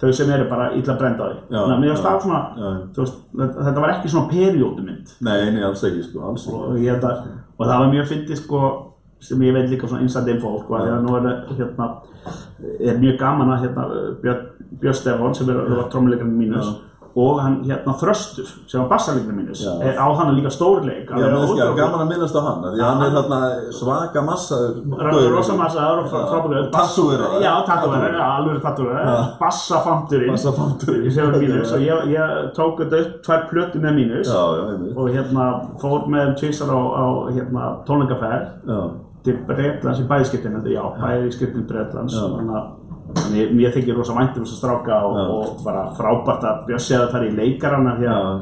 þau 0.01 0.13
sem 0.15 0.31
eru 0.36 0.47
bara 0.49 0.71
illa 0.77 0.95
brend 0.99 1.21
á 1.21 1.25
því 1.25 1.36
Já, 1.53 1.59
já, 1.59 1.65
já. 1.97 2.07
þetta, 3.59 3.75
var 3.79 3.93
ekki 3.95 4.13
svona 4.13 4.31
periódumynd 4.31 5.13
Nei, 5.25 5.51
nei, 5.55 5.61
alls 5.67 5.84
ekki 5.88 6.07
sko, 6.07 6.23
alls 6.31 6.47
ekki 6.47 6.89
og, 6.89 7.05
að, 7.11 7.29
og 7.57 7.67
það 7.67 7.77
var 7.84 7.93
mjög 7.93 8.09
fyndið 8.13 8.41
sko 8.41 8.63
sem 9.23 9.43
ég 9.45 9.55
veit 9.55 9.69
líka 9.71 9.88
svona 9.88 10.03
inside 10.03 10.34
info 10.34 10.57
sko, 10.59 10.75
Já. 10.77 10.88
þegar 10.88 11.03
nú 11.05 11.13
er 11.19 11.29
hérna 11.59 11.91
er 12.79 12.97
mjög 12.99 13.19
gaman 13.21 13.53
að 13.53 13.67
hérna 13.67 13.86
Björn, 14.23 14.97
Stefán 14.97 15.38
sem 15.38 15.49
er, 15.53 15.61
er 15.63 15.86
trómuleikarinn 15.93 16.36
mínus 16.39 16.67
Já. 16.67 16.73
Og 17.14 17.41
hann 17.43 17.59
hérna 17.68 17.93
Þröstur 18.01 18.47
sem 18.66 18.80
var 18.82 18.88
bassarleikarinn 18.89 19.43
mínus 19.43 19.61
er 19.70 19.99
á 20.01 20.07
hann 20.18 20.32
líka 20.34 20.49
stórleik 20.53 21.11
Já, 21.11 21.18
mér 21.20 21.36
finnst 21.43 21.61
ekki 21.61 21.78
gaman 21.78 22.01
að 22.01 22.09
minnast 22.09 22.38
á 22.38 22.41
hann 22.47 22.66
Því 22.66 22.82
hann 22.82 23.03
er 23.05 23.14
þarna 23.18 23.39
svaka 23.78 24.24
massaður 24.26 25.30
Rosa 25.36 25.57
massaður 25.59 26.01
og 26.01 26.09
frábæður 26.14 26.72
Tattúveraður. 26.74 27.45
Já, 27.45 27.53
tattúveraður, 27.70 28.18
já, 28.18 28.26
alveg 28.39 28.59
tattúveraður 28.66 29.30
Bassafanturinn 29.43 30.34
og 30.34 31.86
ég, 31.86 32.11
ég 32.16 32.51
tók 32.57 32.82
þetta 32.82 33.05
upp 33.05 33.16
tvær 33.30 33.47
plötu 33.53 33.86
með 33.86 33.97
mínus 34.01 34.34
Já, 34.34 34.41
já, 34.57 34.68
og 34.97 35.14
hérna 35.14 35.47
fór 35.82 36.09
með 36.09 36.28
þeim 36.28 36.38
tvisar 36.41 36.74
á, 36.74 36.82
á 36.82 37.05
hérna, 37.30 37.72
tónleikaferð 37.86 39.01
til 39.24 39.38
Breitlands 39.47 40.01
í 40.01 40.07
bæðiskiptin 40.07 40.57
já, 40.68 40.82
bæðiskiptin 40.99 41.68
Breitlands 41.68 42.16
Já. 42.16 42.26
þannig 42.26 42.57
að 42.59 42.72
þannig 43.20 43.43
að 43.47 43.53
mér 43.59 43.72
þykir 43.78 43.97
rosa 43.99 44.14
vænt 44.18 44.38
um 44.38 44.43
þess 44.45 44.55
að 44.55 44.61
stráka 44.64 44.97
og, 45.05 45.16
Já. 45.18 45.28
og 45.38 45.64
bara 45.66 45.84
frábært 45.97 46.43
að 46.49 46.66
Bjössi 46.68 46.95
að 46.97 47.11
fara 47.14 47.30
í 47.30 47.36
leikarana 47.38 47.95
því 47.99 48.07
að 48.09 48.20
já, 48.24 48.39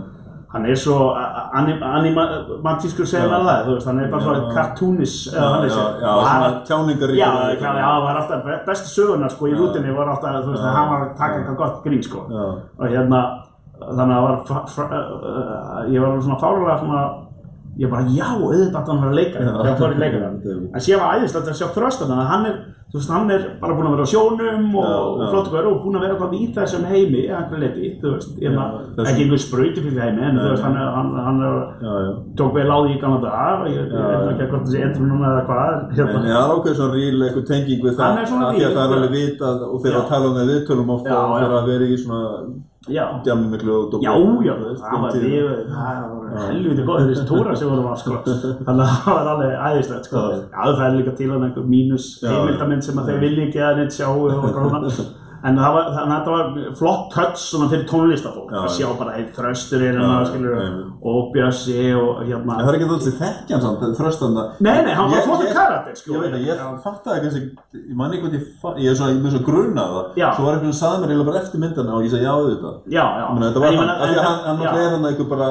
hann 0.51 0.65
er 0.67 0.75
svo 0.75 0.95
anim, 1.15 1.79
animatískur 1.83 3.05
Já. 3.07 3.21
maður 3.31 3.45
það, 3.47 3.61
þú 3.67 3.75
veist, 3.77 3.87
hann 3.87 3.99
er 4.03 4.09
bara 4.11 4.21
Já. 4.21 4.25
svo 4.27 4.55
cartoonis 4.55 5.13
já, 5.27 5.37
eða 5.37 5.51
hann 5.53 5.63
er 5.63 5.69
sér 5.69 6.01
já, 6.01 6.11
svona 6.23 6.49
tjáningar 6.67 7.13
Já, 7.15 7.29
það 7.61 8.01
var 8.05 8.19
alltaf 8.21 8.43
be- 8.45 8.59
bestu 8.67 8.87
söguna 8.95 9.29
sko 9.31 9.47
í 9.47 9.55
rútinni 9.55 9.95
var 9.95 10.07
alltaf, 10.15 10.41
þú 10.45 10.51
veist, 10.55 10.63
Já. 10.65 10.73
hann 10.75 10.89
var 10.91 11.05
að 11.07 11.15
taka 11.17 11.39
eitthvað 11.39 11.57
gott 11.63 11.83
grín 11.85 12.03
sko 12.03 12.25
og 12.27 12.85
hérna, 12.87 13.21
þannig 13.81 14.15
að 14.15 14.19
það 14.19 14.23
var 14.27 14.35
fa- 14.45 14.89
uh, 14.91 15.83
ég 15.89 16.01
var 16.03 16.21
svona 16.21 16.39
fárlega 16.43 16.79
svona 16.83 17.03
ég 17.79 17.89
bara, 17.89 18.03
já, 18.11 18.27
auðvitað 18.35 18.87
hann 18.91 18.97
að 18.99 19.03
vera 19.05 19.15
leikari 19.21 19.45
Já. 19.45 19.51
þegar 19.51 19.69
hann 19.71 19.79
fór 19.79 19.93
í 19.95 20.01
leikari 20.01 20.21
Já, 20.21 20.29
en 20.75 20.81
síðan 20.85 21.01
var 21.01 21.15
æðislegt 21.21 21.47
að 21.51 21.57
sjá 21.61 21.67
þröstan 21.77 22.11
að 22.11 22.27
hann 22.31 22.45
er, 22.49 22.55
þú 22.91 22.97
veist, 22.99 23.11
hann 23.15 23.29
er 23.31 23.41
bara 23.61 23.73
búinn 23.77 23.87
að 23.87 23.93
vera 23.95 24.03
á 24.03 24.11
sjónum 24.11 24.65
og, 24.75 24.83
Já, 24.83 24.97
og 24.99 25.21
já. 25.21 25.27
flott 25.31 25.47
að 25.47 25.55
vera 25.55 25.67
og 25.71 25.77
búinn 25.85 25.95
að 25.95 26.03
vera 26.03 26.13
alltaf 26.17 26.33
í 26.35 26.41
þessum 26.57 26.83
heimi 26.91 27.21
að 27.31 27.37
einhver 27.39 27.59
leiti, 27.63 27.85
þú 28.01 28.07
veist, 28.11 28.31
Já, 28.43 28.51
ekki 29.07 29.21
einhver 29.23 29.41
sprauti 29.45 29.79
fyrir 29.85 30.01
heimi, 30.03 30.21
en 30.27 30.35
þú 30.41 30.49
veist, 30.51 30.65
hann, 30.67 30.75
nei. 30.75 30.83
er- 30.83 30.95
hann, 30.97 31.09
hann 31.27 31.39
er, 31.47 31.55
já, 31.79 31.93
já 32.05 32.11
tók 32.41 32.51
vel 32.59 32.67
á 32.67 32.77
því 32.83 32.91
í 32.91 32.99
gamla 33.05 33.19
dag, 33.23 33.57
ég, 33.71 33.75
ég 33.79 33.87
Já, 33.87 34.03
veit 34.03 34.19
já. 34.19 34.31
ekki 34.35 34.49
hvort 34.51 34.63
það 34.67 34.73
sé 34.75 34.79
endur 34.89 35.07
núna 35.13 35.27
eða 35.31 35.43
hvað, 35.47 35.71
En 35.71 35.95
hérna, 35.95 36.19
er 36.27 36.35
ákveð 36.51 36.75
svona 36.81 36.93
ríl, 36.99 37.19
eitthvað 37.23 37.47
tenging 37.53 37.81
við 37.87 37.95
það 37.95 38.11
er 38.11 38.25
því 38.27 38.35
að 38.35 38.75
það 38.75 38.83
er 38.83 38.91
já. 38.91 38.97
alveg 38.99 39.11
vitað 39.15 39.57
og 39.71 39.77
þeir 39.81 39.95
Að 42.81 42.95
í 42.95 43.43
viðtölum 43.51 43.83
ofta 43.85 43.99
Já, 44.01 44.11
og 44.17 44.39
já. 44.41 44.53
að 44.57 44.71
í 44.71 44.77
Já, 44.81 45.01
djami 45.13 45.59
það 45.69 46.13
var 46.15 46.47
helviti 46.47 46.85
góð 46.87 47.03
þessi 47.11 47.25
túra 47.29 47.55
sem 47.59 47.69
vorum 47.69 47.89
á, 47.91 47.95
sko. 48.01 48.15
Þannig 48.65 48.83
að 48.85 48.95
það 49.05 49.17
var 49.17 49.29
alveg 49.35 49.51
æðislegt, 49.67 50.09
sko. 50.09 50.23
Já, 50.49 50.61
það 50.65 50.85
er 50.87 50.95
líka 50.97 51.13
til 51.19 51.27
að 51.29 51.45
einhver 51.45 51.67
mínus 51.69 52.07
heimildamind 52.25 52.87
sem 52.87 53.01
að 53.01 53.11
þeir 53.11 53.21
vilja 53.27 53.45
ekki 53.47 53.61
að 53.67 53.81
neitt 53.81 53.97
sjá. 53.99 54.07
En 55.41 55.55
það 55.57 55.73
var, 55.73 55.87
þannig 55.95 56.11
að 56.13 56.19
þetta 56.19 56.33
var 56.33 56.73
flott 56.77 57.05
touch 57.15 57.39
svona 57.41 57.67
fyrir 57.71 57.85
tónlistafólk 57.89 58.51
að 58.53 58.67
já. 58.67 58.73
sjá 58.75 58.91
bara 58.99 59.15
eitt 59.17 59.31
þrösturinn 59.33 59.97
Já, 59.97 60.09
hérna. 60.35 60.90
Og 61.01 61.31
Bjössi 61.33 61.93
og 61.97 62.21
hérna. 62.21 62.57
Það 62.61 62.67
er 62.69 62.75
ekki 62.77 62.85
alltaf 62.87 63.15
þekkjan 63.21 63.61
samt, 63.63 63.81
þröstanda. 63.97 64.43
Nei, 64.61 64.77
nei, 64.85 64.93
hann 64.93 65.09
var 65.09 65.23
flottur 65.25 65.49
karakter, 65.55 65.95
sko. 65.97 66.13
Ég 66.13 66.19
veit 66.21 66.35
að 66.37 66.43
ég 66.45 66.55
fattaði 66.83 67.19
kannski, 67.23 67.41
ég 67.79 67.95
man 67.97 68.11
ekki 68.13 68.23
hvað 68.25 68.35
ég 68.37 68.43
fatt, 68.61 68.75
ég 68.77 68.89
er 68.91 68.95
svo, 68.99 69.05
ég 69.09 69.17
er 69.25 69.33
svo 69.33 69.41
grunnað 69.47 69.89
það. 69.95 70.05
Svo 70.21 70.43
var 70.45 70.53
einhvern 70.53 70.67
veginn 70.67 70.81
sagði 70.81 70.97
mér 71.01 71.09
eiginlega 71.09 71.29
bara 71.31 71.41
eftir 71.41 71.59
myndina 71.63 71.91
og 71.97 72.01
ég 72.05 72.11
sagði 72.13 72.27
já 72.27 72.35
þetta. 72.51 72.71
Já, 72.85 73.05
já. 73.21 73.25
Þetta 73.41 73.59
var 73.63 73.71
hann, 73.79 73.89
af 73.89 73.97
því 74.01 74.05
að 74.11 74.25
hann, 74.27 74.41
hann 74.45 74.57
náttúrulega 74.61 74.85
er 74.85 74.93
hann 74.95 75.07
eitthvað 75.09 75.29
bara, 75.31 75.49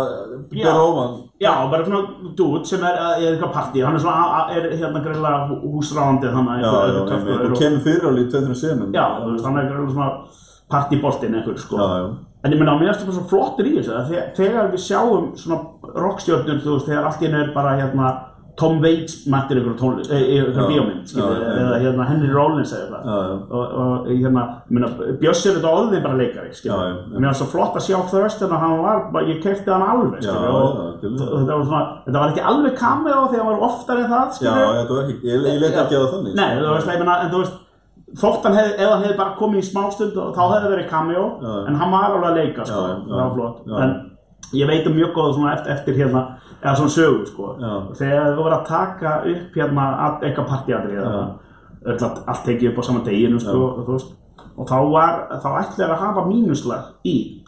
ber 0.53 0.77
ofan. 0.85 1.13
Já, 1.41 1.55
bara 1.73 1.83
svona 1.89 2.03
dude 2.39 2.65
sem 2.69 2.83
er, 2.85 2.95
er 3.17 3.31
eitthvað 3.33 3.53
partí, 3.57 3.79
hann 3.83 3.97
er 3.99 4.03
svona, 4.05 4.47
er 4.55 4.63
hérna 4.77 5.01
greinlega 5.03 5.39
húsráðandið 5.65 6.31
hann 6.37 6.49
að 6.55 6.59
Já, 6.61 6.71
já, 6.71 7.01
og 7.01 7.59
kemur 7.59 7.83
fyrir 7.83 8.07
alveg 8.07 8.25
í 8.29 8.31
partíboltinn 10.71 11.35
einhver, 11.35 11.59
sko. 11.59 11.77
Já, 11.77 11.99
já. 12.01 12.09
En 12.45 12.53
ég 12.55 12.59
meina, 12.63 12.79
mér 12.81 12.95
finnst 12.95 13.05
það 13.05 13.19
svo 13.19 13.29
flottur 13.29 13.67
í 13.69 13.75
þessu, 13.77 13.93
að 13.99 14.11
þe- 14.15 14.27
þegar 14.39 14.71
við 14.73 14.81
sjáum 14.87 15.31
svona 15.37 15.61
rockstjörnur, 16.07 16.61
þú 16.65 16.75
veist, 16.79 16.87
þegar 16.89 17.05
allt 17.11 17.21
hennu 17.27 17.41
er 17.45 17.51
bara, 17.55 17.77
hérna, 17.81 18.11
Tom 18.61 18.81
Waits 18.83 19.27
mættir 19.31 19.57
ykkur 19.61 19.77
ykkur 20.51 20.57
Já, 20.61 20.65
bíómynd, 20.69 21.13
eða 21.61 21.77
hérna 21.81 22.07
Henry 22.09 22.29
Rollins 22.35 22.73
eða 22.77 22.83
eitthvað. 22.83 23.05
Og, 23.57 23.77
og 23.83 24.09
hérna, 24.11 24.43
ég 24.69 24.75
Bjössi 25.23 25.49
er 25.49 25.55
þetta 25.57 25.71
orðið 25.79 26.03
bara 26.05 26.19
leikari. 26.19 26.51
Mér 27.15 27.29
finnst 27.31 27.43
það 27.45 27.53
flott 27.55 27.79
að 27.79 27.87
sjá 27.87 27.97
Thurston 28.11 28.53
að 28.57 28.61
hann 28.65 28.77
var, 28.83 28.99
bara, 29.15 29.25
ég 29.31 29.41
kefti 29.45 29.71
hann 29.73 29.87
alveg, 29.87 30.21
Já, 30.21 30.35
skilur, 30.35 30.45
já, 30.45 30.51
og 31.31 31.39
þetta 31.39 31.57
var 31.57 31.65
svona, 31.71 31.83
þetta 32.09 32.21
var 32.25 32.35
ekki 32.35 32.45
alveg 32.53 32.77
því 33.31 33.39
að 33.41 33.45
hann 33.45 33.53
var 33.55 33.67
oftar 33.71 33.97
en 34.05 34.11
það, 34.13 34.29
Já, 34.45 34.53
var 34.99 35.03
ekki, 35.07 35.17
ég, 35.31 35.49
ég 35.49 35.61
leik 35.65 35.81
ekki 35.85 35.97
á 35.97 36.01
það 36.05 36.13
þannig. 36.17 36.35
Nei, 36.41 36.51
þú 36.61 36.75
veist, 36.75 36.89
ég 36.91 37.01
meina, 37.05 37.17
en 37.25 37.31
þú 37.33 37.45
veist, 37.45 37.59
þótt 38.17 38.43
hann 38.45 38.55
hefði, 38.59 38.73
ef 38.79 38.91
hann 38.91 39.03
hefði 39.05 39.17
bara 39.17 39.35
komið 39.39 39.59
í 39.63 39.67
smástund 39.71 40.17
og 40.19 40.35
þá 40.35 40.43
hefði 40.55 40.71
verið 40.75 40.89
cameo, 40.91 41.25
Já. 41.43 41.67
en 41.69 41.75
hann 41.77 41.91
var 41.93 42.05
alveg 42.11 42.31
að 42.31 42.37
leika, 42.41 42.65
sko, 42.67 42.81
já, 42.81 42.95
það 43.09 43.21
var 43.21 43.35
flott. 43.35 43.61
já. 43.67 43.83
En 43.83 44.11
ég 44.55 44.67
veit 44.67 44.87
um 44.87 44.95
mjög 44.97 45.13
góða 45.15 45.35
svona 45.35 45.53
eftir, 45.55 45.73
eftir 45.73 45.95
hérna, 45.95 46.23
eða 46.63 46.77
svona 46.77 46.91
sögu, 46.97 47.27
sko. 47.27 47.55
Þegar 47.95 48.33
þú 48.35 48.43
voru 48.43 48.57
að 48.57 48.67
taka 48.67 49.13
upp 49.35 49.55
hérna 49.55 49.85
að- 50.07 50.23
eitthvað 50.25 51.37
öll 51.87 51.99
allt 52.27 52.45
tekið 52.45 52.71
upp 52.73 52.79
á 52.79 52.83
sama 52.85 53.01
deginu, 53.05 53.39
sko, 53.41 53.57
og 53.79 53.87
þú 53.87 53.93
veist, 53.93 54.11
og 54.59 54.67
þá 54.69 54.77
var, 54.93 55.15
þá 55.41 55.49
ætlaði 55.63 55.91
að 55.95 56.03
hafa 56.03 56.25
mínuslag 56.29 56.83
í, 57.07 57.43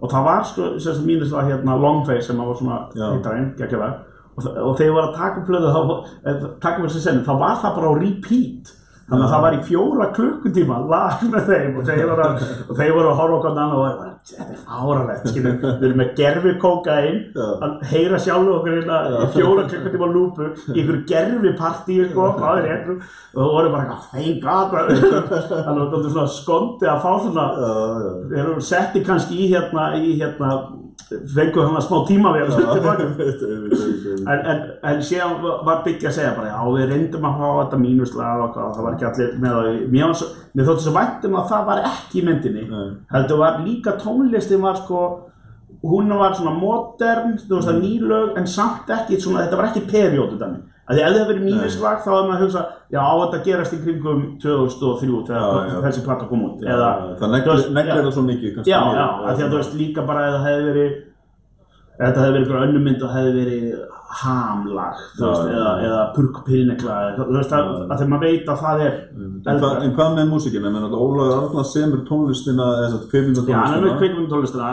og 0.00 0.08
það 0.10 0.24
var 0.24 0.42
sko, 0.44 0.62
sem 0.78 0.94
sagt 0.94 1.06
mínuslag 1.06 1.44
hérna 1.50 1.76
Longface 1.80 2.22
sem 2.26 2.38
var 2.38 2.54
svona 2.54 2.78
hittarinn, 3.18 3.54
geggjalega 3.58 3.98
og, 4.36 4.42
þa- 4.44 4.56
og 4.64 4.76
þegar 4.78 4.88
ég 4.88 4.94
var 4.94 5.08
að 5.08 5.16
taka 5.16 5.40
plöðu 5.46 5.68
þá, 5.74 6.04
eh, 6.26 6.46
taka 6.60 6.80
upp 6.82 6.88
þessi 6.88 7.00
senni, 7.04 7.24
þá 7.24 7.38
var 7.38 7.56
það 7.56 7.74
bara 7.76 7.88
á 7.92 7.94
repeat 8.00 8.72
þannig 9.08 9.24
að 9.24 9.32
það 9.34 9.42
var 9.44 9.54
í 9.54 9.62
fjóra 9.68 10.06
klukkutíma 10.16 10.76
lag 10.90 11.24
með 11.32 11.48
þeim 11.50 11.78
og 11.78 11.88
þeir 11.88 12.04
voru 12.10 12.24
að, 12.24 12.44
voru 12.96 13.10
að 13.10 13.18
horfa 13.20 13.38
okkur 13.38 13.50
annan 13.50 13.74
og 13.74 13.82
var, 13.84 14.12
þetta 14.30 14.46
er 14.54 14.62
fáralegt 14.64 15.28
skilur, 15.30 15.58
við. 15.60 15.84
Erum 15.88 16.00
með 16.00 16.12
gerfi 16.20 16.54
kókain 16.62 17.18
Já. 17.34 17.48
að 17.66 17.74
heyra 17.90 18.20
sjálfu 18.24 18.54
okkur 18.58 18.78
hérna 18.78 19.00
í 19.10 19.28
fjóra 19.34 19.66
klukkutíma 19.72 20.10
lúpu 20.14 20.48
í 20.48 20.78
einhverju 20.78 21.02
gerfi 21.10 21.54
partí 21.58 21.98
sko, 22.08 22.30
það 22.38 22.62
er 22.62 22.70
eitthvað 22.78 22.96
og 23.34 23.40
það 23.42 23.52
voru 23.58 23.74
bara 23.74 23.84
eitthvað, 23.84 24.08
thank 24.14 24.40
god 24.44 24.72
þannig 24.74 25.82
að 25.82 25.84
þetta 25.84 26.00
er 26.00 26.14
svona 26.16 26.32
skondi 26.38 26.90
að 26.90 27.04
fá 27.04 27.12
svona 27.26 27.46
þeir 28.30 28.40
eru 28.44 28.64
setti 28.64 29.04
kannski 29.04 29.38
í 29.44 29.50
hérna, 29.52 29.90
í 29.98 30.16
hérna, 30.20 30.54
fengu 31.34 31.62
hann 31.62 31.76
að 31.78 31.84
smá 31.86 31.98
tíma 32.08 32.32
við 32.34 32.44
að 32.44 32.70
tilbaka. 32.74 33.04
Ég 33.04 33.18
veit. 33.18 34.06
En, 34.24 34.40
en, 34.52 34.62
en 34.90 35.02
síðan 35.04 35.36
var 35.42 35.82
byggja 35.84 36.10
að 36.10 36.16
segja 36.18 36.32
bara, 36.36 36.52
já 36.52 36.74
við 36.76 36.92
reyndum 36.92 37.28
að 37.28 37.38
hafa 37.42 37.62
þetta 37.64 37.80
mínuslag 37.82 38.42
og 38.44 38.58
það 38.58 38.82
var 38.86 38.96
ekki 38.96 39.08
allir 39.10 39.32
með 39.42 39.56
það. 39.58 39.70
Mér, 39.94 40.24
mér 40.54 40.68
þótti 40.70 40.86
svo 40.86 40.94
væntum 40.98 41.38
að 41.40 41.48
það 41.52 41.70
var 41.70 41.82
ekki 41.90 42.20
í 42.20 42.26
myndinni. 42.28 42.66
Heldur 43.14 43.42
var 43.42 43.62
líka 43.64 43.96
tónlistin 44.00 44.64
var 44.64 44.78
sko, 44.80 45.02
hún 45.84 46.14
var 46.18 46.36
svona 46.38 46.54
modern, 46.58 47.34
þú 47.42 47.58
veist 47.58 47.70
það 47.70 47.82
nýlög, 47.82 48.30
en 48.40 48.48
samt 48.48 48.94
ekki 48.98 49.20
svona, 49.20 49.44
þetta 49.44 49.60
var 49.60 49.70
ekki 49.72 49.84
periódu 49.90 50.38
dæmi. 50.40 50.62
Að 50.84 50.98
því 50.98 51.02
ef 51.04 51.14
það 51.16 51.28
verið 51.30 51.44
mínuslag 51.48 52.00
þá 52.04 52.08
hefði 52.12 52.24
maður 52.28 52.34
að 52.34 52.42
hugsa, 52.44 52.62
já 52.92 53.00
á 53.00 53.12
þetta 53.20 53.38
að 53.38 53.44
gerast 53.48 53.72
í 53.72 53.78
kringum 53.84 54.18
2003 54.42 55.20
þegar 55.30 55.40
Já, 55.40 55.70
já. 55.70 55.78
þessi 55.86 56.02
plata 56.04 56.26
kom 56.28 56.42
út. 56.44 56.60
Já, 56.60 56.68
Eða, 56.74 56.90
já, 56.92 57.14
það 57.22 57.32
neglir, 57.34 57.62
já. 57.88 58.04
það 58.04 58.12
svo 58.18 58.24
mikið 58.28 58.58
Já, 58.68 58.80
já, 58.98 59.06
af 59.24 59.32
því 59.38 59.46
að 59.46 59.50
þú 59.54 59.60
veist 59.62 59.74
líka 59.80 60.04
bara 60.10 60.26
ef 60.28 60.34
það 60.36 60.46
hefði 60.50 60.66
verið 60.68 60.92
þetta 61.94 62.20
hefði 62.20 62.32
verið 62.34 62.44
einhver 62.44 62.66
önnur 62.66 62.84
mynd 62.84 63.02
og 63.06 63.14
hefði 63.14 63.32
verið 63.38 63.66
hamlag, 64.14 64.98
þú 65.16 65.24
Já, 65.24 65.30
veist, 65.30 65.46
já, 65.48 65.54
eða, 65.56 65.72
já. 65.72 65.86
eða 65.88 66.02
purkpilnekla, 66.14 66.98
þú 67.16 67.26
veist, 67.38 67.54
að, 67.56 67.70
að 67.88 67.96
þegar 67.96 68.10
maður 68.12 68.28
veit 68.28 68.52
að 68.52 68.60
það 68.64 68.84
er 68.84 68.94
En, 69.24 69.64
en 69.88 69.94
hvað 69.96 70.12
með 70.20 70.28
músikina? 70.30 70.70
Menn 70.74 70.86
að 70.86 70.94
Ólafur 71.00 71.34
Arnar 71.40 71.66
semur 71.72 72.04
tónlistina, 72.08 72.68
þess 72.84 73.00
að 73.00 73.48
Já, 73.48 73.56
hann 73.64 73.74
er 73.80 73.84
með 73.88 73.96
kveikmynd 74.04 74.30
tónlistina, 74.30 74.68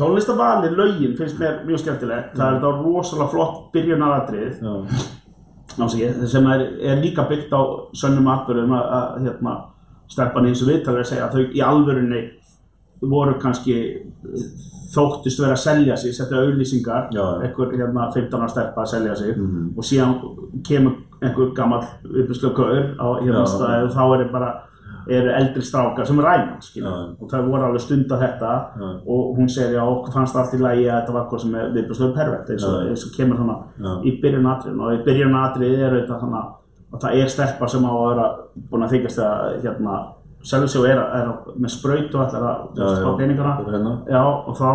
tónlistavali, 0.00 0.72
lögin 0.76 1.16
finnst 1.18 1.38
mér 1.40 1.60
mjög 1.68 1.82
skemmtilegt, 1.84 2.34
það 2.36 2.46
er 2.46 2.58
þetta 2.58 2.72
rosalega 2.80 3.32
flott 3.34 3.60
byrjunaratrið, 3.74 4.62
sem 6.26 6.48
er, 6.50 6.66
er 6.90 7.02
líka 7.04 7.28
byggt 7.30 7.52
á 7.54 7.62
sönnum 7.96 8.28
atbyrðum 8.32 8.74
að, 8.76 9.20
hérna, 9.26 9.56
stelpan 10.10 10.48
eins 10.50 10.62
og 10.64 10.72
viðtalið 10.72 11.04
að 11.04 11.10
segja 11.12 11.28
að 11.28 11.36
þau 11.36 11.54
í 11.54 11.60
alvörunni 11.62 12.22
voru 13.00 13.36
kannski 13.40 13.76
þóttist 14.90 15.40
vera 15.40 15.54
að 15.54 15.62
selja 15.62 15.96
sig, 15.96 16.14
setja 16.14 16.40
auðlýsingar, 16.42 17.12
einhver 17.14 17.76
hérna 17.78 18.08
15 18.12 18.42
ára 18.42 18.50
stelpa 18.50 18.82
að 18.82 18.90
selja 18.94 19.14
sig. 19.16 19.36
Mhm. 19.36 19.70
og 19.76 19.84
síðan 19.84 20.16
kemur 20.66 20.96
einhver 21.22 21.54
gammal 21.54 21.84
uppbyrsklega 22.04 22.54
gaur 22.54 22.84
á 22.98 23.06
hérna 23.22 23.46
staðið 23.46 23.86
og 23.86 23.94
þá 23.94 24.20
er 24.20 24.32
bara 24.32 24.50
eru 25.08 25.32
eldri 25.32 25.62
strákar 25.64 26.06
sem 26.06 26.20
ræna. 26.20 26.58
Já. 26.74 26.90
og 27.20 27.26
það 27.30 27.50
voru 27.50 27.66
alveg 27.68 27.84
stund 27.84 28.12
að 28.12 28.24
þetta 28.26 28.52
Já. 28.80 28.88
og 29.06 29.36
hún 29.38 29.48
segir 29.48 29.76
já, 29.78 29.82
okkur 29.82 30.12
fannst 30.12 30.36
allt 30.36 30.54
í 30.54 30.60
lagi 30.60 30.86
að 30.86 31.00
þetta 31.00 31.12
var 31.16 31.22
eitthvað 31.24 31.42
sem 31.44 31.54
er 31.54 31.74
viðbjörnslega 31.74 32.16
pervert 32.20 32.50
eins 32.50 32.64
og, 32.68 32.78
Já. 32.78 32.88
eins 32.90 33.04
og 33.06 33.12
kemur 33.16 33.42
Já. 33.80 33.92
í 34.04 34.14
byrjunatriðin 34.22 34.80
og 34.80 34.94
í 34.94 35.02
byrjunatriðin 35.08 35.84
er 35.86 35.98
þetta 36.00 36.20
hana 36.24 36.46
að 36.90 37.04
það 37.04 37.20
er 37.20 37.28
stelpa 37.34 37.68
sem 37.70 37.84
á 37.86 37.92
að 37.92 38.08
vera 38.10 38.30
búin 38.70 38.86
að 38.86 38.96
þykjast 38.96 39.22
að 39.24 39.60
hérna 39.64 39.98
og 40.40 40.86
er, 40.88 40.98
er 40.98 41.30
með 41.60 41.72
spraut 41.74 42.14
og 42.16 42.22
já. 42.76 43.04
fá 43.04 43.10
peningana 43.18 43.52
já, 44.08 44.22
og 44.24 44.56
þá 44.56 44.68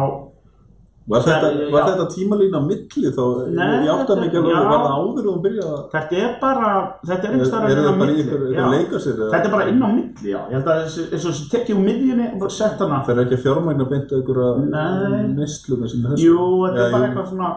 Var 1.06 1.22
þetta, 1.22 1.50
var 1.70 1.84
þetta 1.86 2.06
tímalína 2.16 2.60
milli 2.66 3.10
þá? 3.14 3.26
Nei, 3.54 3.66
ég 3.86 3.92
átti 3.94 3.94
að 3.94 4.08
þetta- 4.08 4.22
mikið 4.24 4.40
alveg 4.40 4.56
að 4.58 4.70
var 4.72 4.80
það 4.82 4.96
áður 4.96 5.26
og 5.26 5.36
hún 5.36 5.44
byrjaði 5.44 5.74
að... 5.76 5.84
þetta 5.92 6.18
er 6.22 6.32
bara 6.42 6.70
þetta 7.06 7.14
er 7.14 7.28
Er, 7.28 7.36
einhvers 7.36 7.52
staðar 7.52 7.70
er 7.70 7.76
inn 7.76 7.78
á 7.78 7.86
það 7.86 8.00
bara 8.00 8.10
í 8.10 8.16
milli, 8.16 8.24
ykkur, 8.26 8.42
já. 8.42 8.56
ykkur 8.56 8.74
leika 8.74 9.02
sér? 9.06 9.20
þetta 9.36 9.46
er 9.46 9.54
bara 9.56 9.68
inn 9.70 9.86
á 9.86 9.90
milli, 9.94 10.32
já. 10.32 10.40
Ég 10.50 10.56
held 10.58 10.72
að 10.74 10.82
þessu- 10.82 11.06
tekið 11.54 11.76
úr 11.78 11.86
miðjunni 11.86 12.28
og 12.42 12.52
sett 12.58 12.82
hana. 12.82 12.98
Það 13.06 13.14
er 13.16 13.24
ekki 13.26 13.38
að 13.38 13.46
fjármagna 13.46 13.88
beint 13.94 14.10
að 14.16 14.24
ykkur 14.24 14.42
að 14.48 14.66
Nei. 14.66 15.22
neysluga 15.38 15.90
sem 15.94 16.02
þessu? 16.10 16.26
jú, 16.26 16.40
þetta 16.66 16.86
er 16.88 16.92
bara 16.96 17.10
eitthvað 17.12 17.30
svona 17.30 17.52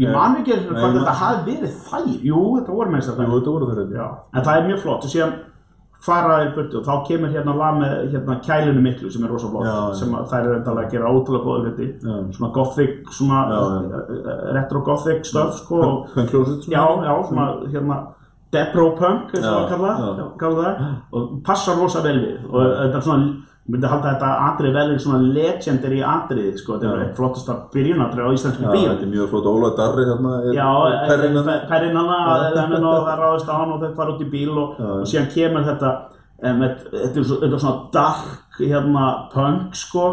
ég 0.00 0.12
man 0.14 0.36
ekki 0.38 0.52
ég 0.54 0.68
þetta 0.70 1.14
hafi 1.20 1.56
verið 1.56 1.72
þær 1.88 2.04
jú, 2.24 2.42
þetta 2.60 2.76
voru 2.76 2.90
með 2.92 3.00
þess 3.00 3.10
að 3.10 3.24
Jú, 3.24 3.32
þetta 3.40 3.54
voru 3.56 3.66
Já, 3.96 4.06
en 4.36 4.44
það 4.44 4.60
er 4.60 4.68
mjög 4.68 4.82
flott 4.84 5.08
fara 6.00 6.36
þér 6.40 6.52
burtu 6.56 6.78
og 6.80 6.86
þá 6.86 6.94
kemur 7.08 7.32
hérna 7.34 7.54
lag 7.56 7.74
með 7.80 7.96
hérna 8.14 8.36
kælinu 8.46 8.80
miklu 8.84 9.10
sem 9.12 9.24
er 9.26 9.32
rosa 9.34 9.50
flott 9.52 9.66
Já, 9.68 9.74
já. 9.74 9.98
sem 10.00 10.14
þær 10.30 10.46
eru 10.46 10.54
endalega 10.56 10.86
að 10.86 10.94
gera 10.94 11.10
ótrúlega 11.12 11.44
góða 11.44 11.64
hluti. 11.66 11.88
Svona 12.36 12.52
gothic, 12.54 12.94
svona 13.18 13.42
Já, 13.50 13.58
uh, 13.60 14.46
retro 14.56 14.80
gothic 14.86 15.28
stöf 15.28 15.58
sko 15.60 15.82
Punk 16.14 16.30
Closet 16.32 16.64
já, 16.72 16.84
já, 17.04 17.12
svona 17.28 17.46
hérna 17.74 18.00
Depro 18.50 18.88
Punk, 18.98 19.30
eins 19.36 19.46
og 19.46 19.68
það 19.70 20.32
kalla 20.40 20.62
það 20.64 20.96
og 21.12 21.36
passar 21.46 21.76
rosa 21.78 22.00
vel 22.02 22.16
við. 22.18 22.48
Og 22.50 22.64
þetta 22.64 22.96
er 22.98 23.04
svona 23.06 23.28
myndi 23.70 23.86
halda 23.90 24.12
þetta 24.14 24.28
atrið 24.48 24.72
vel 24.76 24.92
í 24.94 24.98
svona 25.02 25.18
legendary 25.34 26.00
atrið 26.02 26.58
sko, 26.58 26.76
þetta 26.78 26.90
er 26.92 27.00
Já. 27.00 27.04
eitt 27.06 27.16
flottasta 27.16 27.56
byrjunatrið 27.74 28.26
á 28.26 28.30
íslensku 28.36 28.62
bíó 28.66 28.86
þetta 28.90 29.06
er 29.06 29.12
mjög 29.14 29.28
flott 29.32 29.46
Óla 29.50 29.70
Darri 29.78 30.04
þarna 30.10 30.32
er 30.42 31.08
perrin 31.10 31.36
þarna. 31.38 31.56
perinn 31.70 31.96
þannig 31.98 32.86
að 32.90 33.04
það 33.08 33.20
ráðist 33.24 33.48
á 33.52 33.54
hann 33.60 33.72
og 33.76 33.80
þau 33.84 33.94
fara 33.96 34.14
út 34.16 34.24
í 34.24 34.30
bíl 34.32 34.50
og, 34.58 34.80
og 34.80 35.06
síðan 35.10 35.30
kemur 35.34 35.66
þetta 35.70 35.90
um, 36.42 36.62
þetta 36.92 37.46
er 37.46 37.58
svona 37.58 37.74
dark 37.92 38.60
hérna 38.60 39.06
punk 39.32 39.74
sko 39.76 40.04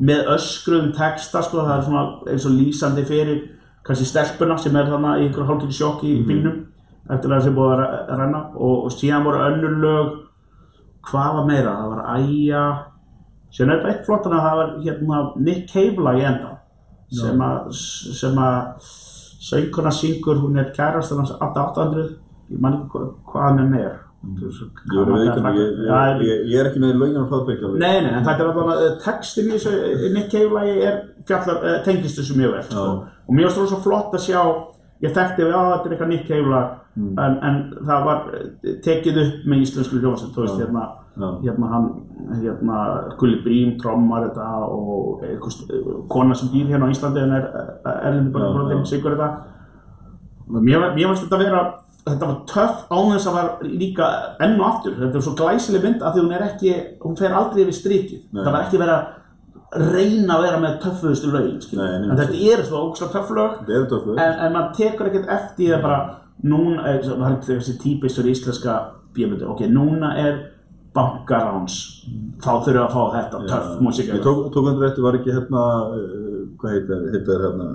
með 0.00 0.28
öskruðum 0.36 0.92
texta 0.94 1.42
sko 1.42 1.64
það 1.66 1.76
er 1.78 1.84
svona 1.88 2.04
eins 2.30 2.46
og 2.46 2.52
lýsandi 2.58 3.04
fyrir 3.08 3.40
kannski 3.86 4.04
stelpuna 4.06 4.56
sem 4.58 4.76
er 4.76 4.86
þarna 4.90 5.16
í 5.20 5.26
einhverju 5.28 5.46
hálfkvæði 5.50 5.78
sjokki 5.80 6.12
Mhm. 6.12 6.20
í 6.22 6.26
bílnum 6.28 6.56
eftir 7.10 7.30
að 7.30 7.36
það 7.36 7.44
sé 7.46 7.50
búið 7.54 7.72
að 7.72 7.80
re- 7.80 8.16
renna 8.18 8.40
og, 8.56 8.84
og 8.84 8.90
síðan 8.90 9.24
voru 9.24 9.38
önnur 9.46 9.76
lög 9.84 10.14
hvað 11.06 11.34
var 11.36 11.44
meira, 11.46 11.72
það 11.78 11.90
var 11.92 12.00
æja 12.18 12.62
síðan 13.52 13.70
er 13.74 13.78
þetta 13.82 13.92
eitt 13.94 14.06
flott 14.06 14.26
að 14.26 14.38
það 14.46 14.56
var 14.60 14.72
hérna 14.84 15.20
Nick 15.46 15.68
Cave 15.72 16.02
lag 16.06 16.18
í 16.20 16.24
enda. 16.32 16.52
Sem 17.12 17.38
að 17.46 17.68
sem 18.20 18.38
að 18.42 18.88
sönguna 19.46 19.92
syngur, 19.94 20.40
hún 20.42 20.58
er 20.58 20.72
kærastan 20.74 21.18
hans 21.22 21.30
8800 21.38 22.08
ég 22.50 22.60
man 22.60 22.72
ekki 22.80 22.98
hva- 22.98 23.14
hvað 23.30 23.46
hann 23.46 23.58
er 23.78 23.94
veikinn, 25.20 25.44
ég, 26.26 26.58
er 26.58 26.66
ekki 26.70 26.80
með 26.82 26.96
lögin 26.98 27.26
frá 27.30 27.44
Birkja. 27.46 27.68
Nei, 27.78 28.00
nei, 28.02 28.10
en 28.16 28.24
þetta 28.26 28.42
er 28.42 28.48
alveg 28.50 28.96
textin 29.04 29.50
í 29.50 29.54
þessu 29.54 29.74
eh, 29.76 30.06
Nick 30.16 30.30
Cave-lagi 30.32 30.74
er 30.88 30.96
fjallar, 31.28 31.60
uh, 31.62 31.76
tengist 31.86 32.18
þessu 32.18 32.34
mjög 32.40 32.56
vel. 32.56 32.64
Og 33.28 33.34
mér 33.36 33.46
finnst 33.46 33.60
það 33.60 33.68
svo 33.70 33.78
flott 33.84 34.16
að 34.18 34.24
sjá, 34.26 34.42
ég 35.04 35.12
þekkti, 35.12 35.42
já, 35.44 35.58
þetta 35.72 35.86
er 35.88 35.92
eitthvað 35.94 36.08
Nick 36.12 36.28
Cave-lag, 36.28 36.68
en, 36.96 37.34
en 37.48 37.56
það 37.84 38.04
var 38.06 38.20
eh, 38.38 38.76
tekið 38.84 39.18
upp 39.22 39.42
með 39.52 39.64
íslensku 39.66 39.98
hljómsveit, 40.00 40.30
þú 40.36 40.44
veist, 40.46 40.60
hérna, 40.62 40.84
hérna 41.44 41.70
hann, 41.72 41.88
hérna, 42.42 42.78
Gulli 43.20 43.42
Brím, 43.44 43.74
trommar 43.80 44.24
þetta 44.28 44.46
og 44.72 45.24
eitthvað, 45.26 45.52
st- 45.56 45.82
kona 46.12 46.34
sem 46.36 46.48
býr 46.54 46.70
hérna 46.72 46.88
á 46.88 46.92
Íslandi, 46.94 47.24
en 47.26 47.34
er 47.36 47.50
erlendi 47.84 48.32
bara 48.32 48.52
brotin, 48.54 48.80
já. 48.84 48.90
sigur 48.94 49.16
þetta. 49.16 49.28
Mér, 50.56 50.88
finnst 50.94 51.26
þetta 51.26 51.38
vera, 51.42 51.60
þetta 52.06 52.26
var 52.30 52.40
töff 52.46 52.82
án 52.94 53.12
þess 53.12 53.28
að 53.30 53.36
var 53.36 53.48
líka 53.66 54.08
enn 54.46 54.56
og 54.60 54.66
aftur, 54.70 54.96
þetta 55.00 55.18
er 55.18 55.24
svo 55.26 55.36
glæsileg 55.40 55.82
mynd 55.88 56.02
af 56.06 56.14
því 56.14 56.22
hún 56.24 56.34
er 56.36 56.44
ekki, 56.46 56.74
hún 57.02 57.16
fer 57.18 57.34
aldrei 57.34 57.64
yfir 57.66 57.76
strikið, 57.82 58.20
það 58.32 58.52
var 58.52 58.60
ekki 58.62 58.78
verið 58.80 58.94
að 58.96 59.06
reyna 59.80 60.36
að 60.36 60.44
vera 60.46 60.58
með 60.62 60.76
töffuðustu 60.84 61.32
nei, 61.32 61.86
en 61.86 62.12
þetta 62.18 62.40
eru 62.52 62.66
svo 62.66 62.82
ógslag 62.88 63.12
töff 63.14 63.32
lög, 63.36 63.56
Það 63.62 63.72
er 63.76 63.88
töff 63.90 64.06
lög. 64.10 64.20
en, 64.22 64.36
en 64.46 64.54
maður 64.56 64.76
tekur 64.80 65.10
ekkert 65.10 65.32
eftir 65.36 65.72
það 65.74 65.86
bara, 65.86 65.98
núna, 66.52 66.84
er, 66.90 67.00
það 67.06 67.24
er 67.30 67.40
þessi 67.48 67.78
típist 67.82 68.20
fyrir 68.20 68.36
íslenska 68.36 68.76
bíómyndu, 69.16 69.48
ok, 69.54 69.64
núna 69.72 70.12
er 70.20 70.38
bankaráns, 70.96 71.76
þá 72.40 72.50
þurfum 72.64 72.72
við 72.72 72.82
að 72.84 72.94
fá 72.94 73.02
þetta, 73.16 73.42
töff 73.50 73.82
músík, 73.84 74.12
Ég 74.14 74.22
tók, 74.24 74.46
tók 74.54 74.70
undir 74.70 74.88
eftir, 74.88 75.04
var 75.04 75.18
ekki 75.20 75.34
hérna, 75.36 75.64
uh, 75.92 76.38
hvað 76.60 76.76
heitir 76.76 77.08
heitir 77.14 77.44
hérna, 77.46 77.70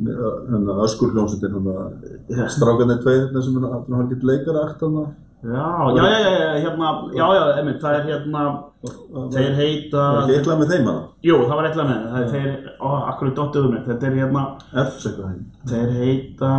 hérna 0.00 0.78
Öskur 0.86 1.12
hljómsveitin, 1.12 1.58
hérna, 1.58 2.46
strákarnir 2.54 3.02
tveir 3.02 3.26
hérna 3.26 3.42
sem 3.44 3.58
er 3.60 3.66
að 3.68 3.90
hafa 3.92 4.08
gett 4.14 4.24
leikarakt 4.30 4.86
hérna. 4.86 5.10
Já, 5.42 5.66
já, 5.96 6.04
já, 6.04 6.30
já, 6.30 6.54
hérna, 6.60 6.88
já, 7.16 7.26
já, 7.34 7.44
einmitt, 7.58 7.80
það 7.80 7.94
er 7.98 8.04
hérna, 8.10 8.42
þeir 9.32 9.54
heita, 9.56 10.02
Var 10.12 10.22
ekki 10.22 10.34
eitthvað 10.38 10.58
með 10.60 10.72
þeim 10.74 10.86
hana? 10.90 11.02
jú, 11.24 11.36
það 11.48 11.56
var 11.56 11.68
eitthvað 11.70 11.90
með, 11.90 12.06
það 12.12 12.22
er 12.22 12.30
þeir, 12.34 12.70
ó, 12.80 12.90
akkur 13.12 13.26
er 13.30 13.34
dottuðu 13.40 13.70
mig, 13.74 13.82
þetta 13.88 14.06
er 14.10 14.16
hérna, 14.20 14.42
F 14.84 14.96
eitthvað 15.06 15.28
heim. 15.30 15.44
þeir 15.72 15.92
heita, 16.00 16.52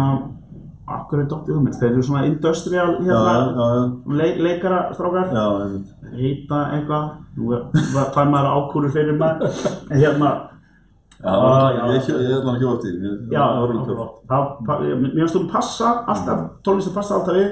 akkur 0.98 1.20
er 1.24 1.28
dottuðu 1.32 1.62
mig, 1.64 1.74
þeir 1.80 1.92
eru 1.92 2.04
svona 2.10 2.26
industrial, 2.26 2.96
hérna, 3.00 3.34
já, 3.38 3.68
já, 3.78 3.84
le 4.22 4.30
leikara 4.48 4.80
strákar, 4.98 5.30
já, 5.34 5.46
einmitt. 5.66 5.92
heita 6.18 6.62
eitthvað, 6.76 7.10
nú 7.38 7.54
er- 7.54 8.12
fær 8.18 8.28
maður 8.34 8.54
ákúrur 8.58 8.92
fyrir 8.98 9.18
maður, 9.18 9.62
en 9.92 9.98
hérna. 10.06 10.32
Ég 12.26 12.38
ætla 12.38 12.50
hann 12.50 12.56
ekki 12.58 12.70
oft 12.72 12.86
í 12.88 12.94
því. 12.94 13.12
já, 13.32 13.42
það 13.42 13.60
var 13.62 13.74
alveg 14.78 15.02
mér 15.02 15.18
finnst 15.20 15.38
þú 15.38 15.42
passa 15.52 15.92
alltaf, 16.10 16.46
tónlistin 16.66 16.96
passa 16.96 17.18
alltaf 17.18 17.38
við, 17.38 17.52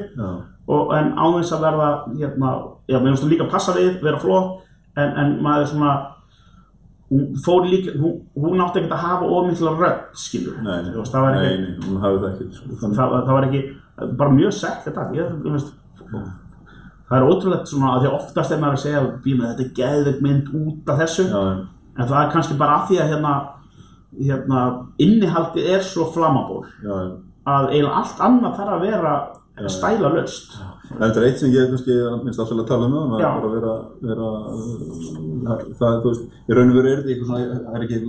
og, 0.70 0.94
en 0.98 1.12
án 1.18 1.36
þess 1.38 1.58
að 1.58 1.66
verða 1.68 1.90
hérna, 2.14 2.54
mér 2.90 3.12
finnst 3.12 3.26
þú 3.26 3.34
líka 3.34 3.50
passa 3.52 3.76
við, 3.78 4.00
vera 4.06 4.22
flott. 4.22 4.66
En, 4.98 5.12
en 5.22 5.36
maður 5.46 5.64
er 5.64 5.70
svona 5.70 5.91
hún 7.10 7.38
fór 7.46 7.68
líka, 7.70 7.94
hún, 7.98 8.18
hún 8.36 8.62
átti 8.62 8.82
ekkert 8.82 8.96
að 8.98 9.06
hafa 9.06 9.30
ómikla 9.38 9.72
rödd, 9.78 10.02
skilur 10.18 10.60
nei, 10.66 10.76
nei, 10.86 10.91
veist, 10.94 11.14
það 11.14 11.26
var 11.26 11.38
nei, 11.38 11.46
ekki, 11.46 11.62
nei, 11.64 11.88
hún 11.88 12.02
hafði 12.04 12.20
það 12.20 12.34
ekki, 12.34 12.48
sko. 12.58 12.90
það, 12.98 13.16
það, 13.16 13.32
var 13.32 13.48
ekki 13.48 13.62
bara 14.20 14.36
mjög 14.36 14.54
sett 14.58 14.84
þetta 14.86 15.06
ég, 15.18 15.32
ég 15.46 15.56
veist, 15.56 15.72
það 17.10 17.16
er 17.18 17.26
ótrúlegt 17.26 17.72
svona 17.72 17.96
að 17.96 18.04
því 18.04 18.12
að 18.12 18.18
oftast 18.20 18.54
er 18.54 18.62
maður 18.62 18.78
að 18.78 18.84
segja 18.84 19.02
býma 19.24 19.50
þetta 19.54 19.66
er 19.66 19.72
geðveik 19.80 20.22
mynd 20.26 20.52
út 20.60 20.91
af 20.94 21.02
þessu. 21.02 21.26
Já, 21.30 21.40
en 22.00 22.08
það 22.08 22.20
er 22.22 22.34
kannski 22.36 22.58
bara 22.60 22.76
af 22.78 22.86
því 22.90 23.00
að 23.02 23.14
hérna, 23.14 23.34
hérna 24.18 24.61
innihaldið 24.98 25.73
er 25.76 25.84
svo 25.86 26.10
já. 26.10 26.95
að 27.45 27.69
eiginlega 27.73 27.99
allt 28.02 28.23
annað 28.26 28.57
þarf 28.57 28.73
að 28.76 28.88
vera 28.88 29.14
stæla 29.68 30.14
löst 30.15 30.57
þetta 30.90 31.19
er 31.19 31.27
eitt 31.27 31.41
sem 31.41 31.53
ég 31.53 31.69
kannski 31.69 31.95
minnst 32.23 32.41
alltaf 32.41 32.64
að 32.64 32.68
tala 32.72 32.88
um 32.88 32.95
það, 32.95 33.14
að 33.19 33.38
bara 33.38 33.53
vera, 33.53 33.76
vera 34.10 34.31
uh, 34.56 35.64
það, 35.77 36.02
þú 36.02 36.11
veist, 36.11 36.27
í 36.48 36.57
raun 36.57 36.73
og 36.73 36.80
veru 36.80 36.91
er 36.91 37.02
þetta 37.02 37.14
eitthvað 37.14 37.31
svona, 37.31 37.64
það 37.68 37.80
er 37.80 37.88
ekki 37.88 38.02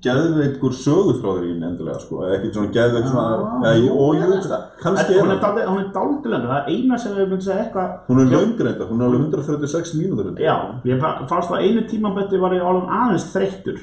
geðveikur 0.00 0.76
sögutráður 0.80 1.44
í 1.44 1.50
henni 1.50 1.66
endilega, 1.68 2.00
sko, 2.00 2.22
ekkert 2.32 2.54
svona 2.56 2.72
geðveik 2.72 3.08
svona, 3.10 3.48
eða, 3.58 3.72
jú, 3.82 3.96
og 4.00 4.14
jú, 4.16 4.28
það. 4.46 4.62
kannski 4.80 5.16
er 5.16 5.32
er 5.34 5.40
það. 5.42 5.58
hún 5.68 5.82
er 5.82 5.90
dálítið 5.96 6.32
lengur, 6.34 6.52
það 6.52 6.60
er 6.60 6.70
eina 6.72 7.00
sem 7.02 7.16
við 7.18 7.26
myndum 7.26 7.42
segja 7.44 7.64
eitthvað 7.66 7.90
Hún 8.06 8.22
er 8.22 8.30
löngreita, 8.32 8.86
hún 8.88 9.02
er 9.02 9.08
alveg 9.10 9.26
136 9.26 9.92
mínútur. 9.98 10.30
Já, 10.40 10.54
ég 10.88 11.02
fa- 11.04 11.12
fannst 11.28 11.52
það 11.52 11.66
einu 11.66 11.84
tímaböndi 11.90 12.40
var 12.40 12.56
ég 12.56 12.64
alveg 12.70 12.94
aðeins 13.00 13.28
þreyttur. 13.34 13.82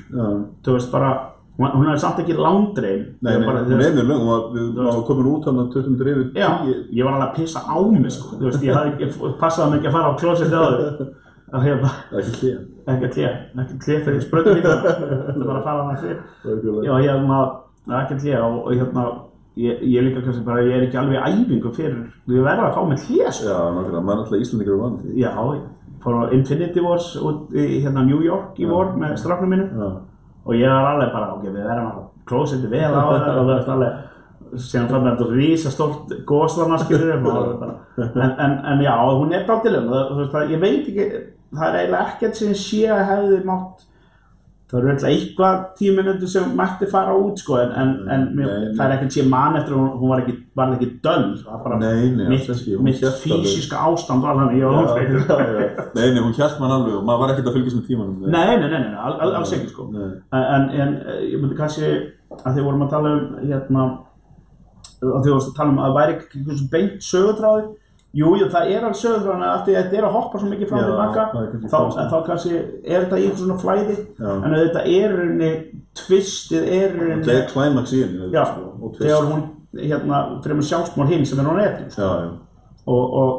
Þú 0.66 0.78
veist 0.80 0.92
bara, 0.96 1.12
hún 1.58 1.88
er 1.90 1.98
samt 1.98 2.20
ekki 2.22 2.36
langdrein 2.38 3.04
Nei, 3.22 3.32
Ég 3.34 3.40
nei, 3.42 3.48
bara, 3.48 3.60
hún 3.66 3.70
þú 3.72 3.74
er 3.82 3.94
mjög 3.98 4.08
löng, 4.12 4.22
hún 4.22 4.30
var, 4.78 5.02
komin 5.08 5.30
út 5.32 5.46
hann 5.50 5.62
að 5.64 5.72
20 5.74 5.90
minnur 5.90 6.10
yfir 6.12 6.28
Já, 6.38 6.50
10. 6.64 6.84
ég 6.94 7.04
var 7.08 7.14
alveg 7.18 7.28
að 7.28 7.36
pissa 7.40 7.60
á 7.66 7.78
mig 7.92 8.12
sko. 8.14 8.28
Þú 8.38 8.44
veist, 8.46 8.64
ég 8.68 8.74
hafði 8.78 8.92
ekki, 8.94 9.08
passaði 9.42 9.70
mig 9.72 9.78
ekki 9.80 9.90
að 9.90 9.96
fara 9.98 10.08
á 10.12 10.20
klósið 10.22 10.52
að 11.58 11.62
hérna, 11.64 11.90
Það 12.10 12.18
er 12.18 12.24
ekki 12.28 12.38
hlýja. 12.42 12.60
ekki 12.92 13.06
að 13.08 13.14
klé, 13.16 13.28
ekki 13.64 13.74
að 13.74 13.82
klé 13.86 13.96
fyrir 14.06 14.22
sprötu 14.26 14.52
líka. 14.58 14.72
Það 14.84 14.92
er 15.32 15.48
bara 15.48 15.60
að 15.62 15.68
fara 15.70 15.82
hana 15.88 15.96
fyrir 16.02 16.20
Já, 16.86 16.94
hérna, 17.02 17.38
ekki 18.02 18.14
að 18.14 18.22
klé 18.22 18.34
og, 18.44 18.58
og 18.68 18.72
hérna, 18.76 19.04
ég, 19.58 19.74
ég 19.96 20.02
líka 20.06 20.20
kannski 20.26 20.44
bara, 20.46 20.66
ég 20.68 20.74
er 20.76 20.84
ekki 20.90 21.00
alveg 21.00 21.18
æfingu 21.24 21.70
fyrir 21.74 22.04
Ég 22.36 22.44
verða 22.44 22.68
að 22.68 22.76
fá 22.76 22.82
mig 22.92 23.00
klé 23.02 23.26
sko. 23.32 23.48
Já, 23.48 23.58
nákvæmlega, 23.72 24.04
maður 24.04 24.18
er 24.18 24.22
alltaf 24.22 24.38
ég 24.38 24.44
í 24.44 24.48
og 30.48 30.54
ég 30.56 30.72
var 30.72 30.94
alveg 30.94 31.10
bara, 31.14 31.34
ok, 31.36 31.48
við 31.50 31.66
verðum 31.68 31.90
að 31.92 32.06
klósetti 32.28 32.70
vel 32.72 32.92
á 32.96 33.04
þetta 33.12 33.34
og 33.34 33.50
það 33.50 33.58
er 33.58 33.74
alveg 33.76 34.06
síðan 34.64 34.90
fann 34.92 35.10
þetta 35.10 35.28
rísastórt 35.34 36.14
góðslana 36.28 36.80
skilur 36.80 37.18
en, 37.18 38.32
en, 38.32 38.54
en 38.72 38.84
já, 38.86 38.94
hún 39.04 39.36
er 39.36 39.44
dáltilum 39.48 39.92
ég 40.48 40.62
veit 40.62 40.88
ekki, 40.88 41.08
það 41.52 41.68
er 41.68 41.80
eiginlega 41.82 42.04
ekkert 42.06 42.40
sem 42.40 42.56
sé 42.56 42.86
að 42.94 43.04
hefði 43.12 43.42
mátt 43.50 43.84
það 44.68 44.80
eru 44.82 44.90
eitthvað 44.92 45.12
eitthvað 45.14 45.60
tíu 45.80 45.94
minútur 45.96 46.28
sem 46.28 46.48
mætti 46.60 46.88
fara 46.92 47.14
út 47.16 47.40
sko 47.40 47.56
en, 47.62 47.70
en, 47.82 47.92
en 48.12 48.24
mér, 48.36 48.48
Nei, 48.50 48.58
nei. 48.66 48.74
það 48.76 48.84
er 48.90 48.96
ekkert 48.98 49.14
sé 49.16 49.24
mann 49.32 49.56
eftir 49.62 49.78
hún, 49.78 49.86
hún 50.02 50.12
var 50.12 50.24
ekki, 50.26 50.34
ekki 50.76 50.90
döll 51.06 51.24
mitt, 52.28 52.50
mitt 52.84 53.00
fysiska 53.24 53.80
ástand 53.88 54.26
var 54.28 54.42
já, 54.58 54.68
óþreytur 54.68 55.24
já. 55.24 55.38
Nei, 55.96 56.10
nei, 56.12 56.20
hún 56.26 56.36
hjælt 56.36 56.60
mann 56.60 56.76
alveg 56.76 56.98
og 57.00 57.08
maður 57.08 57.24
var 57.24 57.34
ekkert 57.36 57.48
að 57.48 57.58
fylgjast 57.60 57.80
með 57.80 57.88
tímanum. 57.88 58.28
Nei, 58.28 58.58
nei, 58.60 58.68
nei, 58.74 58.84
al- 59.08 59.18
al- 59.24 59.36
alls 59.40 59.56
ekki 59.56 59.72
sko. 59.72 59.88
En, 59.96 60.68
en 60.84 61.00
eh, 61.00 61.24
ég 61.32 61.40
myndi 61.40 61.56
kannski 61.62 61.94
að 62.44 62.58
því 62.58 62.68
vorum 62.68 62.84
að 62.84 62.92
tala 62.98 63.16
um 63.16 63.26
hérna 63.48 63.88
að 64.98 65.22
því 65.24 65.32
vorum 65.32 65.44
að 65.48 65.58
tala 65.62 65.72
um 65.78 65.84
að 65.88 65.96
væri 66.02 66.18
einhvers 66.20 66.64
beint 66.76 67.04
sögutráði 67.08 67.68
Jú, 68.18 68.32
jú, 68.40 68.48
það 68.50 68.72
er 68.74 68.86
alveg 68.88 69.44
að 69.48 69.66
því 69.68 69.74
að 69.76 69.84
þetta 69.84 69.98
er 70.00 70.08
að 70.08 70.16
hoppa 70.16 70.40
svo 70.42 70.50
mikið 70.52 70.72
frá 70.72 70.78
því 70.80 70.96
baka 70.98 71.26
en 71.44 72.12
þá 72.14 72.18
kannski 72.26 72.54
er 72.58 73.04
þetta 73.04 73.20
í 73.20 73.26
einhvers 73.28 73.44
svona 73.44 73.58
flæði 73.62 73.98
Já. 73.98 74.32
en 74.32 74.56
þetta 74.56 74.86
er 74.94 75.14
rauninni 75.18 75.52
tvistið 76.02 76.72
er 76.78 76.96
rauninni 76.98 77.36
er 77.36 77.46
klæmaks 77.52 77.94
í 77.94 78.02
henni. 78.06 78.32
Já, 78.34 78.44
sko, 78.50 78.92
þegar 78.98 79.30
hún 79.32 79.44
hérna 79.84 80.22
fremur 80.46 80.66
sjálfsmál 80.66 81.10
hinn 81.12 81.28
sem 81.30 81.44
er 81.44 81.52
á 81.52 81.54
netinu 81.60 81.94
sko. 81.94 82.10
Og, 82.88 83.18
og, 83.22 83.32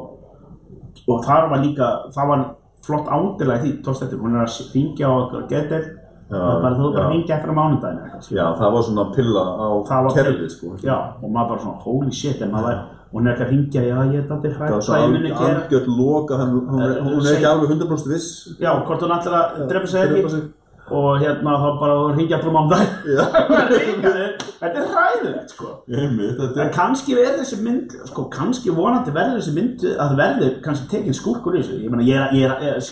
og 1.09 1.24
þar 1.26 1.48
var 1.50 1.64
líka 1.64 1.88
það 2.14 2.32
var 2.32 2.44
flott 2.84 3.09
ándilega 3.12 3.59
í 3.59 3.64
því 3.64 3.72
tókst 3.86 4.05
þetta, 4.05 4.20
hún 4.22 4.36
er 4.36 4.44
að 4.44 4.74
ringja 4.76 5.10
á 5.10 5.16
geðdel 5.50 5.82
Já, 6.28 6.36
það 6.36 6.59
bara 6.60 6.76
þú 6.76 6.88
bara 6.92 7.05
já. 7.05 7.10
ringja 7.14 7.36
eftir 7.38 7.50
á 7.56 7.64
eitthvað, 7.64 8.22
skilur. 8.26 8.38
Já, 8.38 8.46
það 8.60 8.72
var 8.74 8.82
svona 8.84 9.05
pilla 9.14 9.42
á 9.48 9.66
var 10.05 10.16
kerfið, 10.18 10.48
sko. 10.52 10.72
já, 10.84 10.96
og 11.22 11.30
maður 11.32 11.48
bara 11.55 11.62
svona 11.62 11.84
holy 11.86 12.12
shit 12.12 12.42
en 12.44 12.52
maður 12.52 12.66
var, 12.68 12.82
hún 13.12 13.26
er 13.26 13.32
ekki 13.35 13.44
að 13.47 13.51
ringja 13.55 13.82
já, 13.89 13.97
ég 14.12 14.18
er 14.20 14.26
hrætt 14.28 14.82
svo 14.85 14.93
hvað 14.93 15.02
ég 15.05 15.12
minni 15.12 15.30
alg- 15.32 15.40
gera. 15.40 15.62
algjört 15.62 15.89
loka, 15.98 16.36
hann, 16.36 16.51
hún, 16.68 16.82
Eh, 16.82 17.01
hún 17.06 17.26
er 17.26 17.35
ekki 17.35 17.47
alveg 17.48 17.68
100% 17.70 18.09
viss. 18.12 18.28
já, 18.60 18.70
hvort 18.85 19.02
hún 19.02 19.14
ætlar 19.18 19.35
að 19.39 19.68
drepa 19.68 19.86
sig 19.86 20.01
ekki. 20.05 20.43
og 20.90 21.18
hérna 21.20 21.52
þá 21.60 21.68
bara 21.80 21.94
ringja 22.16 22.36
eftir 22.39 22.48
á 22.48 22.55
mánudaginu 22.56 24.09
þetta 24.60 24.80
er 24.80 24.86
hræðilegt 24.93 25.51
sko. 25.52 25.66
En 25.89 26.20
er... 26.20 26.70
kannski 26.72 27.14
verður 27.18 27.43
þessi 27.43 27.59
mynd, 27.62 27.93
sko, 28.09 28.24
kannski 28.32 28.72
vonandi 28.74 29.12
verður 29.14 29.36
þessi 29.40 29.55
mynd 29.59 29.85
að 29.90 30.01
það 30.06 30.16
verður 30.22 30.55
kannski 30.64 30.89
tekin 30.94 31.14
skúrkur 31.18 31.59
í 31.59 31.62
þessu. 31.62 31.76
Ég 31.85 31.93
er, 31.93 32.01
ég 32.09 32.48
er, 32.48 32.56
ég 32.64 32.72
er, 32.72 32.82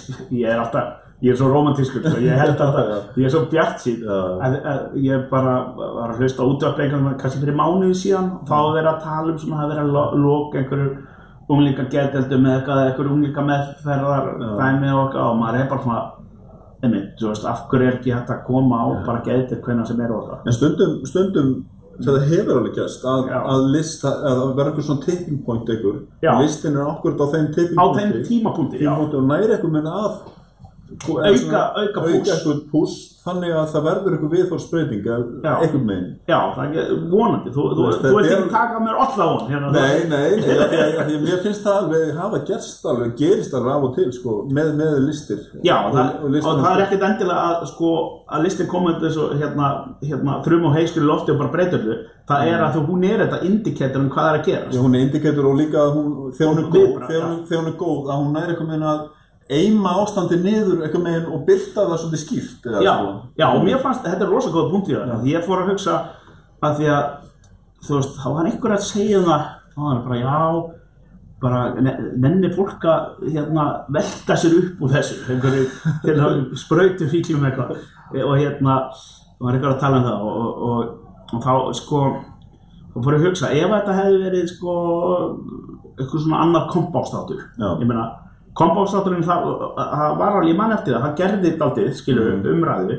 ég 0.43 0.53
er 0.53 0.61
alltaf, 0.61 0.93
ég 1.25 1.33
er 1.33 1.37
svo 1.41 1.49
romantískur, 1.49 2.03
sko, 2.05 2.19
ég 2.21 2.37
held 2.37 2.61
alltaf, 2.61 3.07
ég 3.17 3.25
er 3.25 3.33
svo 3.33 3.45
bjart. 3.51 3.85
Já. 3.89 4.17
Að, 4.47 4.57
að 4.73 4.97
ég 5.07 5.23
bara 5.31 5.55
var 5.77 6.11
að 6.13 6.19
hlusta 6.21 6.45
út 6.45 6.63
af 6.69 6.77
veginn, 6.79 7.07
kannski 7.21 7.41
fyrir 7.43 7.57
mánuði 7.57 7.95
síðan, 7.97 8.31
þá 8.49 8.57
að 8.61 8.75
vera 8.77 8.93
að 8.97 9.05
tala 9.07 9.33
um 9.33 9.39
svona 9.41 9.63
að 9.65 9.71
vera 9.73 9.85
að 9.87 9.95
lo- 9.97 10.11
loka 10.27 10.59
einhverju 10.61 10.91
unglinga 11.49 11.87
geðdeldum 11.95 12.43
með 12.45 12.57
eitthvað, 12.59 12.81
eða 12.83 12.91
einhverju 12.91 13.15
unglinga 13.17 13.47
meðferðar 13.49 14.29
dæmi 14.61 14.93
og 14.93 15.01
eitthvað 15.07 15.31
og 15.31 15.37
maður 15.41 15.61
er 15.63 15.69
bara 15.71 15.83
svona, 15.87 16.03
einmitt, 16.85 17.13
þú 17.21 17.31
veist, 17.33 17.47
af 17.49 17.65
hverju 17.71 17.87
er 17.89 17.97
ekki 17.97 18.13
hægt 18.17 18.35
að 18.35 18.45
koma 18.51 18.83
á 18.83 18.87
bara 19.07 19.23
geðdeld 19.25 19.63
hvenna 19.65 19.87
sem 19.89 20.01
er 20.05 20.13
og 20.13 20.29
það. 20.29 20.41
En 20.51 20.57
stundum, 20.59 20.97
stundum, 21.09 21.53
þetta 21.97 22.25
hefur 22.29 22.59
alveg 22.61 22.75
gæst, 22.77 23.07
að, 23.09 23.31
að 23.41 23.69
list, 23.73 24.05
að 24.05 24.19
það 24.27 24.51
verður 24.59 24.73
eitthvað 24.73 24.89
svona 24.91 25.07
tipping 25.07 25.39
point. 25.47 25.71
Já. 26.27 26.33
Listin 26.43 26.77
er 26.77 26.91
okkur 26.91 27.17
á 27.17 27.27
þeim 27.33 27.47
tipping 27.57 27.79
Á 27.81 27.85
pointi. 27.87 28.03
þeim 28.03 28.27
tímapunkti. 28.29 28.83
Tímapunkti 28.83 29.17
og 29.23 29.31
næri 29.31 29.55
eitthvað 29.57 29.73
minna 29.79 29.95
að 30.03 30.19
auka, 30.87 31.61
auka 31.75 32.01
auka 32.01 32.01
pús. 32.07 32.31
eitthvað 32.31 32.59
pús 32.71 32.95
þannig 33.27 33.55
að 33.59 33.71
það 33.73 33.83
verður 33.87 34.15
eitthvað 34.15 34.35
viðhórsbreyting 34.37 35.07
Já. 35.07 35.15
eitthvað 35.59 35.83
megin 35.89 36.11
Já, 36.31 36.39
það 36.55 36.77
er 36.79 36.91
vonandi, 37.11 37.51
þú, 37.57 37.65
þú, 37.75 37.87
þú 38.05 38.11
ert 38.21 38.29
ekki 38.29 38.37
er- 38.37 38.53
taka 38.53 38.83
mér 38.85 39.01
alla 39.05 39.27
von 39.31 39.49
hérna, 39.51 39.71
Nei, 39.75 40.05
nei, 40.13 40.37
nei, 40.39 40.53
að, 40.55 40.75
af 41.01 41.09
því 41.09 41.17
að 41.17 41.25
mér 41.27 41.43
finnst 41.43 41.67
það 41.67 41.81
alveg 41.81 42.13
hafa 42.21 42.41
gerst 42.51 42.87
alveg, 42.93 43.17
gerist 43.19 43.57
alveg 43.59 43.73
af 43.75 43.87
og 43.89 43.97
til 43.97 44.13
sko, 44.15 44.37
með, 44.47 44.71
með 44.79 44.95
listir. 45.09 45.43
Já, 45.67 45.75
og, 45.89 45.97
það, 45.97 46.13
og, 46.23 46.31
listina, 46.37 46.63
það 46.63 46.71
er 46.77 46.85
ekkert 46.87 47.09
endilega 47.11 47.49
að, 47.49 47.67
sko, 47.73 47.91
að 48.31 48.47
listin 48.47 48.71
komið 48.71 49.03
þessu 49.03 49.27
hérna, 49.43 49.73
hérna, 50.07 50.39
þrum 50.47 50.71
og 50.71 50.79
heiskri 50.79 51.03
lofti 51.03 51.35
og 51.35 51.43
bara 51.43 51.55
breyta 51.57 51.81
öllu. 51.81 51.99
Það 52.31 52.49
er 52.53 52.63
að 52.63 52.79
þú, 52.79 52.87
hún 52.93 53.05
er 53.11 53.21
þetta 53.27 53.43
indikator 53.51 54.03
um 54.03 54.09
hvað 54.15 54.31
er 54.31 54.39
að 54.41 54.47
gera 54.53 54.71
Já, 54.71 54.81
hún 54.83 54.95
er 54.95 55.05
indikator 55.07 55.47
og 55.51 55.59
líka 55.61 55.83
að 55.83 55.93
hún, 55.99 56.09
þegar 56.35 56.55
hún 56.55 56.63
er 56.63 56.71
góð, 56.75 56.97
þegar 57.11 57.61
hún, 57.61 57.69
er 57.71 57.77
góð, 57.83 58.01
að 58.11 58.19
hún 58.23 58.33
næri 58.35 58.55
eitthvað 58.55 58.71
með 58.73 58.87
að 58.95 59.05
eima 59.53 59.93
ástandi 60.03 60.39
niður 60.43 60.81
eitthvað 60.83 61.05
með 61.05 61.29
og 61.35 61.45
byrta 61.47 61.85
það 61.87 62.01
svolítið 62.03 62.23
skýrt. 62.23 62.67
eða 62.67 62.83
já, 62.83 62.95
já, 63.39 63.47
og 63.53 63.67
mér 63.67 63.83
fannst, 63.85 64.03
þetta 64.07 64.27
er 64.27 64.33
rosa 64.33 64.51
góða 64.55 64.73
punkt 64.73 64.91
í 64.91 64.97
það 64.97 65.21
því 65.23 65.35
ég 65.37 65.47
fór 65.47 65.63
að 65.63 65.71
hugsa 65.73 65.99
að 66.67 66.81
því 66.81 66.89
að 66.97 67.05
þú 67.87 68.01
veist, 68.01 68.17
þá 68.23 68.27
var 68.35 68.51
einhver 68.51 68.75
að 68.75 68.89
segja 68.89 69.21
um 69.21 69.29
það 69.31 69.47
þá 69.77 69.79
var 69.85 69.95
það 69.95 70.05
bara, 70.09 70.19
já 70.25 70.37
bara, 71.41 71.61
ne- 71.85 71.99
nenni 72.17 72.51
fólk 72.57 72.85
að 72.89 73.27
hérna, 73.35 73.67
velta 73.93 74.37
sér 74.41 74.57
upp 74.57 74.83
úr 74.83 74.95
þessu 74.97 75.19
einhverju, 75.35 75.67
til 76.03 76.17
að 76.17 76.39
sprautu 76.59 77.09
fíklum 77.13 77.45
eitthvað 77.47 77.77
og 78.25 78.37
hérna, 78.41 78.79
var 79.39 79.59
einhver 79.59 79.75
að 79.75 79.83
tala 79.83 80.01
um 80.01 80.07
það 80.09 80.25
og, 80.31 80.39
og, 80.41 80.63
og, 80.71 81.13
og 81.37 81.45
þá, 81.45 81.53
sko 81.77 82.03
og 82.97 83.05
fór 83.05 83.19
ég 83.19 83.21
að 83.21 83.27
hugsa, 83.29 83.51
ef 83.53 83.69
þetta 83.75 83.97
hefði 84.01 84.21
verið 84.25 84.47
sko, 84.55 84.77
eitthvað 85.99 86.23
svona 86.25 86.43
annar 86.47 86.71
kompástátur 86.73 87.43
ég 87.61 87.85
meina, 87.85 88.07
kompástáturinn 88.57 89.25
það, 89.27 89.51
það 89.77 90.15
var 90.21 90.37
alveg, 90.39 90.49
ég 90.53 90.57
man 90.61 90.73
eftir 90.77 90.95
það, 90.97 91.03
það 91.07 91.19
gerði 91.21 91.51
þetta 91.51 91.67
aldrei, 91.69 91.91
skilur, 91.95 92.31
Mm. 92.37 92.47
umræðu. 92.55 92.97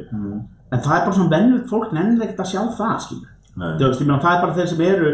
En 0.71 0.79
það 0.83 0.97
er 0.97 1.05
bara 1.05 1.15
svona 1.15 1.29
vennilegt 1.37 1.69
fólk 1.71 1.91
nennir 1.95 2.23
ekkert 2.27 2.43
að 2.43 2.51
sjá 2.51 2.61
það, 2.77 2.99
meina, 4.07 4.21
það 4.21 4.35
er 4.35 4.41
bara 4.41 4.53
þeir 4.57 4.67
sem 4.67 4.81
eru 4.81 5.11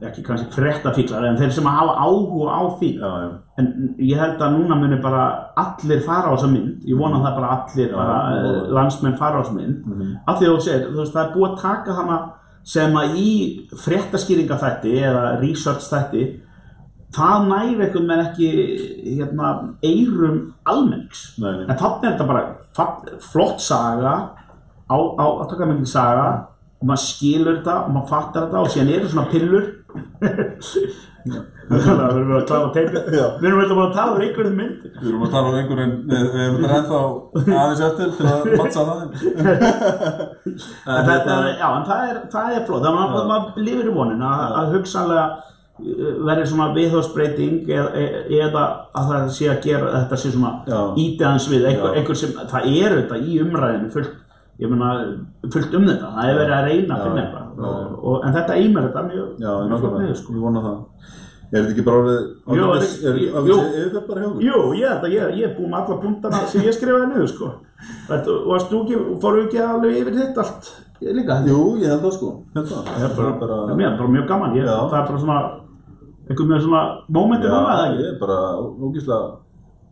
ekki 0.00 0.22
kannski 0.24 0.52
frettafíklar, 0.56 1.24
en 1.28 1.36
þeir 1.36 1.50
sem 1.52 1.64
hafa 1.68 1.92
áhuga 2.00 2.48
á 2.56 2.62
því. 2.80 2.90
Já, 3.00 3.10
já. 3.20 3.30
en 3.58 3.94
ég 3.98 4.16
held 4.16 4.38
að 4.40 4.54
núna 4.56 4.76
muni 4.80 4.96
bara 5.02 5.24
allir 5.56 6.00
fara 6.00 6.30
á 6.30 6.36
þessa 6.36 6.48
mynd, 6.52 6.84
ég 6.88 6.96
vona 6.96 7.18
það 7.20 7.34
bara 7.36 7.50
allir 7.56 7.88
Já, 7.90 7.96
bara, 7.96 8.18
eh, 8.36 8.70
landsmenn 8.72 9.18
fara 9.18 9.40
á 9.40 9.42
þessa 9.42 9.54
mynd. 9.54 9.84
Af 10.26 10.38
því 10.40 10.46
þú 10.46 10.60
segir, 10.60 10.86
þú 10.92 10.96
veist, 11.02 11.12
það 11.12 11.26
er 11.26 11.34
búið 11.34 11.50
að 11.50 11.60
taka 11.60 11.92
hana 11.92 12.18
sem 12.64 12.92
að 12.94 13.16
í 13.16 13.68
fréttaskýringa 13.76 14.56
þætti 14.60 14.92
eða 15.02 15.40
research 15.40 15.84
þætti 15.90 16.40
það 17.14 17.48
næri 17.50 17.74
einhvern 17.74 18.10
veginn 18.10 18.26
ekki 18.26 18.50
hérna, 19.18 19.50
eirum 19.82 20.38
nei. 20.66 21.66
en 21.66 21.76
þannig 21.80 22.06
er 22.06 22.12
þetta 22.12 22.28
bara 22.28 22.44
flott 23.32 23.60
saga 23.64 24.14
á, 24.90 24.96
á 24.96 25.26
að 25.26 25.48
taka 25.52 25.68
myndi 25.68 25.90
saga. 25.90 26.30
Og 26.80 26.88
maður 26.88 27.02
skilur 27.04 27.58
þetta 27.58 27.76
og 27.84 27.92
maður 27.92 28.08
fattar 28.08 28.46
þetta 28.46 28.60
og 28.64 28.70
síðan 28.72 28.92
eru 28.94 29.08
svona 29.12 29.30
pillur. 29.30 29.66
Að 31.20 31.74
við 31.76 31.88
erum 31.92 32.30
að 32.32 32.44
klára 32.48 32.68
teipið 32.72 33.08
Já. 33.12 33.24
við 33.36 33.46
erum 33.50 33.58
alltaf 33.60 33.76
búin 33.76 33.82
að 33.84 33.96
tala 33.98 34.14
um 34.14 34.22
einhverjum 34.24 34.54
mynd 34.56 34.86
Við 34.86 35.08
erum 35.10 35.24
að 35.26 35.34
tala 35.34 35.50
um 35.50 35.56
einhverjum, 35.58 35.92
við, 36.08 36.38
erum 36.44 36.56
þetta 36.62 36.78
ennþá 36.78 37.00
aðeins 37.60 37.82
eftir 37.86 38.14
til 38.16 38.28
að 38.30 38.46
mattsa 38.56 38.84
það. 38.88 39.02
en, 40.94 41.10
þetta, 41.10 41.36
já, 41.60 41.66
en 41.68 41.86
það 41.90 42.06
er, 42.06 42.22
það 42.32 42.56
er 42.56 42.64
flott. 42.70 42.86
Þannig 42.86 43.18
að 43.20 43.28
maður 43.34 43.66
lifir 43.68 43.90
í 43.90 43.94
vonin 43.98 44.26
að, 44.30 44.46
að 44.62 44.74
hugsanlega 44.78 45.26
uh, 45.80 46.14
verði 46.28 46.48
svona 46.52 46.70
viðhóðsbreyting 46.76 47.68
eða, 47.68 48.06
eða 48.40 48.64
að 48.94 49.12
það 49.12 49.30
sé 49.36 49.50
að 49.52 49.62
gera 49.68 49.92
þetta 49.98 50.20
sé 50.22 50.34
svona 50.34 50.54
ídeðans 51.00 51.50
við 51.52 51.68
einhver, 51.72 51.94
einhver 52.00 52.20
sem, 52.22 52.34
það 52.54 52.72
er 52.74 52.98
þetta 53.00 53.20
í 53.24 53.38
umræðinu 53.44 53.92
fullt 53.94 54.18
ég 54.60 54.68
meina, 54.68 54.90
fullt 55.48 55.76
um 55.78 55.86
þetta 55.88 56.10
það 56.16 56.28
er 56.28 56.38
verið 56.42 56.56
að 56.58 56.66
reyna 56.68 56.96
að 56.98 57.06
finna 57.06 57.22
eitthvað 57.24 57.40
en 58.24 58.36
þetta 58.36 58.58
eimar 58.60 58.86
þetta 58.88 59.02
mjög, 59.08 59.32
Já, 59.40 59.52
mjög 59.70 60.16
sko. 60.20 60.34
ég 60.36 60.44
vona 60.44 60.62
það. 60.64 60.78
Er 61.50 61.64
þetta 61.64 61.72
ekki 61.72 61.84
bara 61.86 62.00
orðið, 62.00 62.26
þetta- 62.46 63.08
er 63.10 63.16
jú. 63.20 63.56
orðið 63.56 63.78
yfirfjöld 63.80 64.06
bara 64.06 64.20
hjá 64.20 64.26
okkur? 64.28 64.44
Jú, 64.44 64.58
ég 64.78 65.06
ég, 65.10 65.38
ég 65.40 65.48
er 65.48 65.56
búinn 65.56 65.72
með 65.72 65.80
alla 65.80 65.96
punktana 66.04 66.42
sem 66.46 66.62
ég 66.62 66.76
skrifaði 66.76 67.08
niður 67.10 67.32
sko. 67.32 67.48
Þetta, 68.08 68.36
og 68.46 68.68
þú 68.70 68.82
ekki, 68.84 69.00
fóru 69.20 69.42
ekki 69.46 69.58
alveg 69.64 69.96
yfir 70.00 70.14
þitt 70.20 70.38
allt 70.38 70.70
líka? 71.00 71.38
Jú, 71.48 71.60
ég 71.80 71.88
held 71.90 72.04
það 72.04 72.14
sko, 72.18 72.30
held 72.54 72.70
það. 72.70 72.84
Það 72.86 73.26
er 73.26 73.40
bara, 73.40 74.08
mjög 74.14 74.28
gaman, 74.28 74.54
ég, 74.54 74.68
það 74.68 74.94
er 75.00 75.06
bara 75.10 75.24
svona 75.24 75.40
einhvern 76.30 76.48
veginn 76.52 76.64
svona 76.66 76.82
um 77.10 77.30
það 77.34 77.44
Já, 77.44 77.84
ekki? 77.84 78.00
ég 78.00 78.08
er 78.14 78.18
bara 78.20 78.38
ógíslega, 78.86 79.30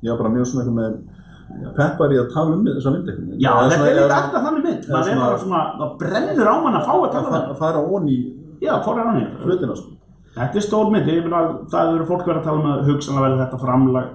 ég 0.02 0.12
er 0.12 0.18
bara 0.22 0.30
mjög 0.34 0.46
svona 0.46 0.64
eitthvað 0.64 0.78
með 0.78 1.74
peppar 1.78 2.12
í 2.14 2.18
að 2.20 2.32
tala 2.34 2.54
um 2.56 2.64
þessa 2.68 2.90
mynd 2.94 3.08
eitthvað. 3.08 3.38
Já, 3.40 3.50
Eða 3.50 3.68
þetta 3.68 3.76
svona- 3.78 3.88
er 3.88 3.96
eða 3.98 4.08
líka 4.08 4.18
alltaf 4.22 4.42
þannig 4.46 4.64
mynd, 4.68 4.82
maður 4.88 4.98
er 4.98 5.12
svona- 5.12 5.26
bara 5.28 5.38
svona, 5.44 5.62
það 5.78 5.98
brennur 6.02 6.48
á 6.48 6.54
mann 6.64 6.76
að 6.78 6.84
fá 6.88 6.92
að 6.94 7.04
Að 7.08 7.12
tala 7.12 7.26
um 7.28 7.32
það. 7.34 7.50
að 7.50 7.58
fara 7.58 7.78
ón 7.94 8.08
í 8.08 8.18
Já, 8.60 8.72
fór 8.82 8.96
að 8.98 9.06
hann 9.06 9.26
hlutina 9.44 9.76
sko. 9.76 9.90
Þetta 10.38 10.56
er 10.56 10.60
stór 10.66 10.90
mynd, 10.92 11.06
ég 11.06 11.22
meina, 11.24 11.58
það 11.70 11.94
eru 11.94 12.04
fólk 12.06 12.24
verið 12.26 12.40
að 12.40 12.44
tala 12.44 12.58
um 12.58 12.66
að 12.72 12.84
hugsanlega 12.88 13.24
verði 13.26 13.38
þetta 13.42 13.58
framlag 13.64 14.06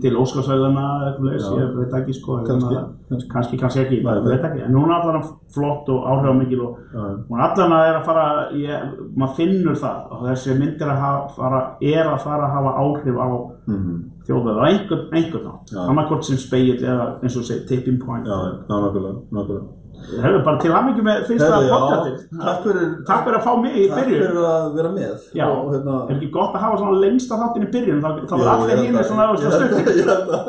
til 0.00 0.14
Óskarsvæðana 0.14 0.82
eða 0.86 1.06
eitthvað 1.10 1.32
Já. 1.42 1.46
ég 1.58 1.70
veit 1.76 1.94
ekki 1.98 2.14
sko 2.14 2.36
Kannski, 2.46 2.74
hérna, 2.74 2.82
kannski. 3.10 3.28
kannski, 3.32 3.56
kannski 3.58 3.80
ekki, 3.82 3.96
ég 4.06 4.24
veit 4.28 4.44
ekki 4.46 4.60
en 4.62 4.74
hún 4.78 4.84
er 4.90 4.94
allan 5.00 5.24
flott 5.54 5.88
og 5.90 6.04
áhrifamikil 6.06 6.60
og 6.62 6.76
Já, 6.94 7.02
hún 7.30 7.40
allan 7.42 7.74
að 7.74 7.86
er 7.88 7.96
að 7.98 8.04
fara 8.06 8.26
ég, 8.54 8.92
maður 9.18 9.34
finnur 9.40 9.74
það 9.82 10.12
og 10.12 10.22
þessi 10.28 10.54
myndir 10.60 10.86
að 10.92 11.00
hafa, 11.02 11.28
fara, 11.36 11.60
er 11.82 12.06
að 12.12 12.20
fara 12.28 12.46
að 12.46 12.54
hafa 12.56 12.76
áhrif 12.84 13.16
á 13.18 13.28
Mhm. 13.66 13.96
þjóðveð 14.26 14.56
á 14.58 14.62
einhvern, 14.70 15.08
nátt, 15.44 15.72
Já. 15.74 15.80
annarkort 15.90 16.24
sem 16.24 16.36
speill 16.36 16.78
eða 16.78 17.18
eins 17.22 17.36
og 17.36 17.42
segir 17.42 17.66
tipping 17.66 17.98
point 18.06 18.24
Já, 18.26 18.30
já, 18.32 18.52
nákvæmlega, 18.70 19.18
nákvæmlega. 19.32 19.66
Hefur 20.06 20.42
bara 20.46 20.58
til 20.62 20.70
aðmyggjum 20.70 21.06
með 21.08 21.22
fyrsta 21.26 21.56
podcastið. 21.66 22.16
Takk 22.42 22.60
fyrir, 22.66 22.84
Takk 23.08 23.22
fyrir 23.26 23.38
að 23.38 23.44
fá 23.46 23.52
mig 23.62 23.72
í 23.74 23.84
takk 23.90 23.98
byrjun. 24.06 24.20
fyrir 24.22 24.44
að 24.46 24.66
vera 24.76 24.90
með. 24.96 25.24
Já, 25.34 25.46
Og, 25.50 25.72
hérna, 25.74 25.94
er 26.06 26.14
ekki 26.16 26.28
gott 26.36 26.54
að 26.54 26.62
hafa 26.66 26.76
svona 26.82 27.00
lengsta 27.02 27.38
þáttin 27.40 27.66
í 27.66 27.70
byrjun? 27.74 28.00
Þá, 28.04 28.08
þá 28.30 28.34
er 28.36 28.48
allir 28.52 28.76
að- 28.94 29.08
svona 29.10 29.24
stökku 29.56 29.80
Ég 29.96 30.06
held 30.06 30.28
að 30.30 30.44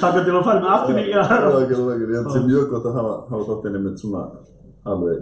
Takk 0.00 0.14
til 0.26 0.34
að 0.36 0.44
fara 0.46 0.60
með 0.60 0.70
aftur 0.76 0.94
í 1.02 1.06
Já, 1.10 1.22
ekki, 1.26 1.74
ekki, 1.74 2.04
ég 2.06 2.18
held 2.20 2.30
sem 2.36 2.44
mjög 2.50 2.68
gott 2.74 2.86
að 2.86 2.98
hafa, 3.00 3.14
hafa 3.32 3.42
þáttinni 3.50 3.80
með 3.88 3.94
svona 4.04 4.22
alveg, 4.86 5.18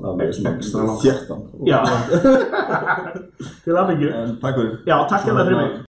alveg 0.00 0.30
svona 0.32 0.84
langt. 0.88 1.02
þéttan. 1.04 1.40
Já. 1.68 1.80
Til 3.64 3.76
aðmyggju 3.76 4.08
takk 4.40 4.54
fyrir. 4.56 4.78
Já, 4.88 4.96
takk 5.10 5.26
fyrir 5.26 5.36
það 5.36 5.48
fyrir 5.50 5.60
mig 5.60 5.74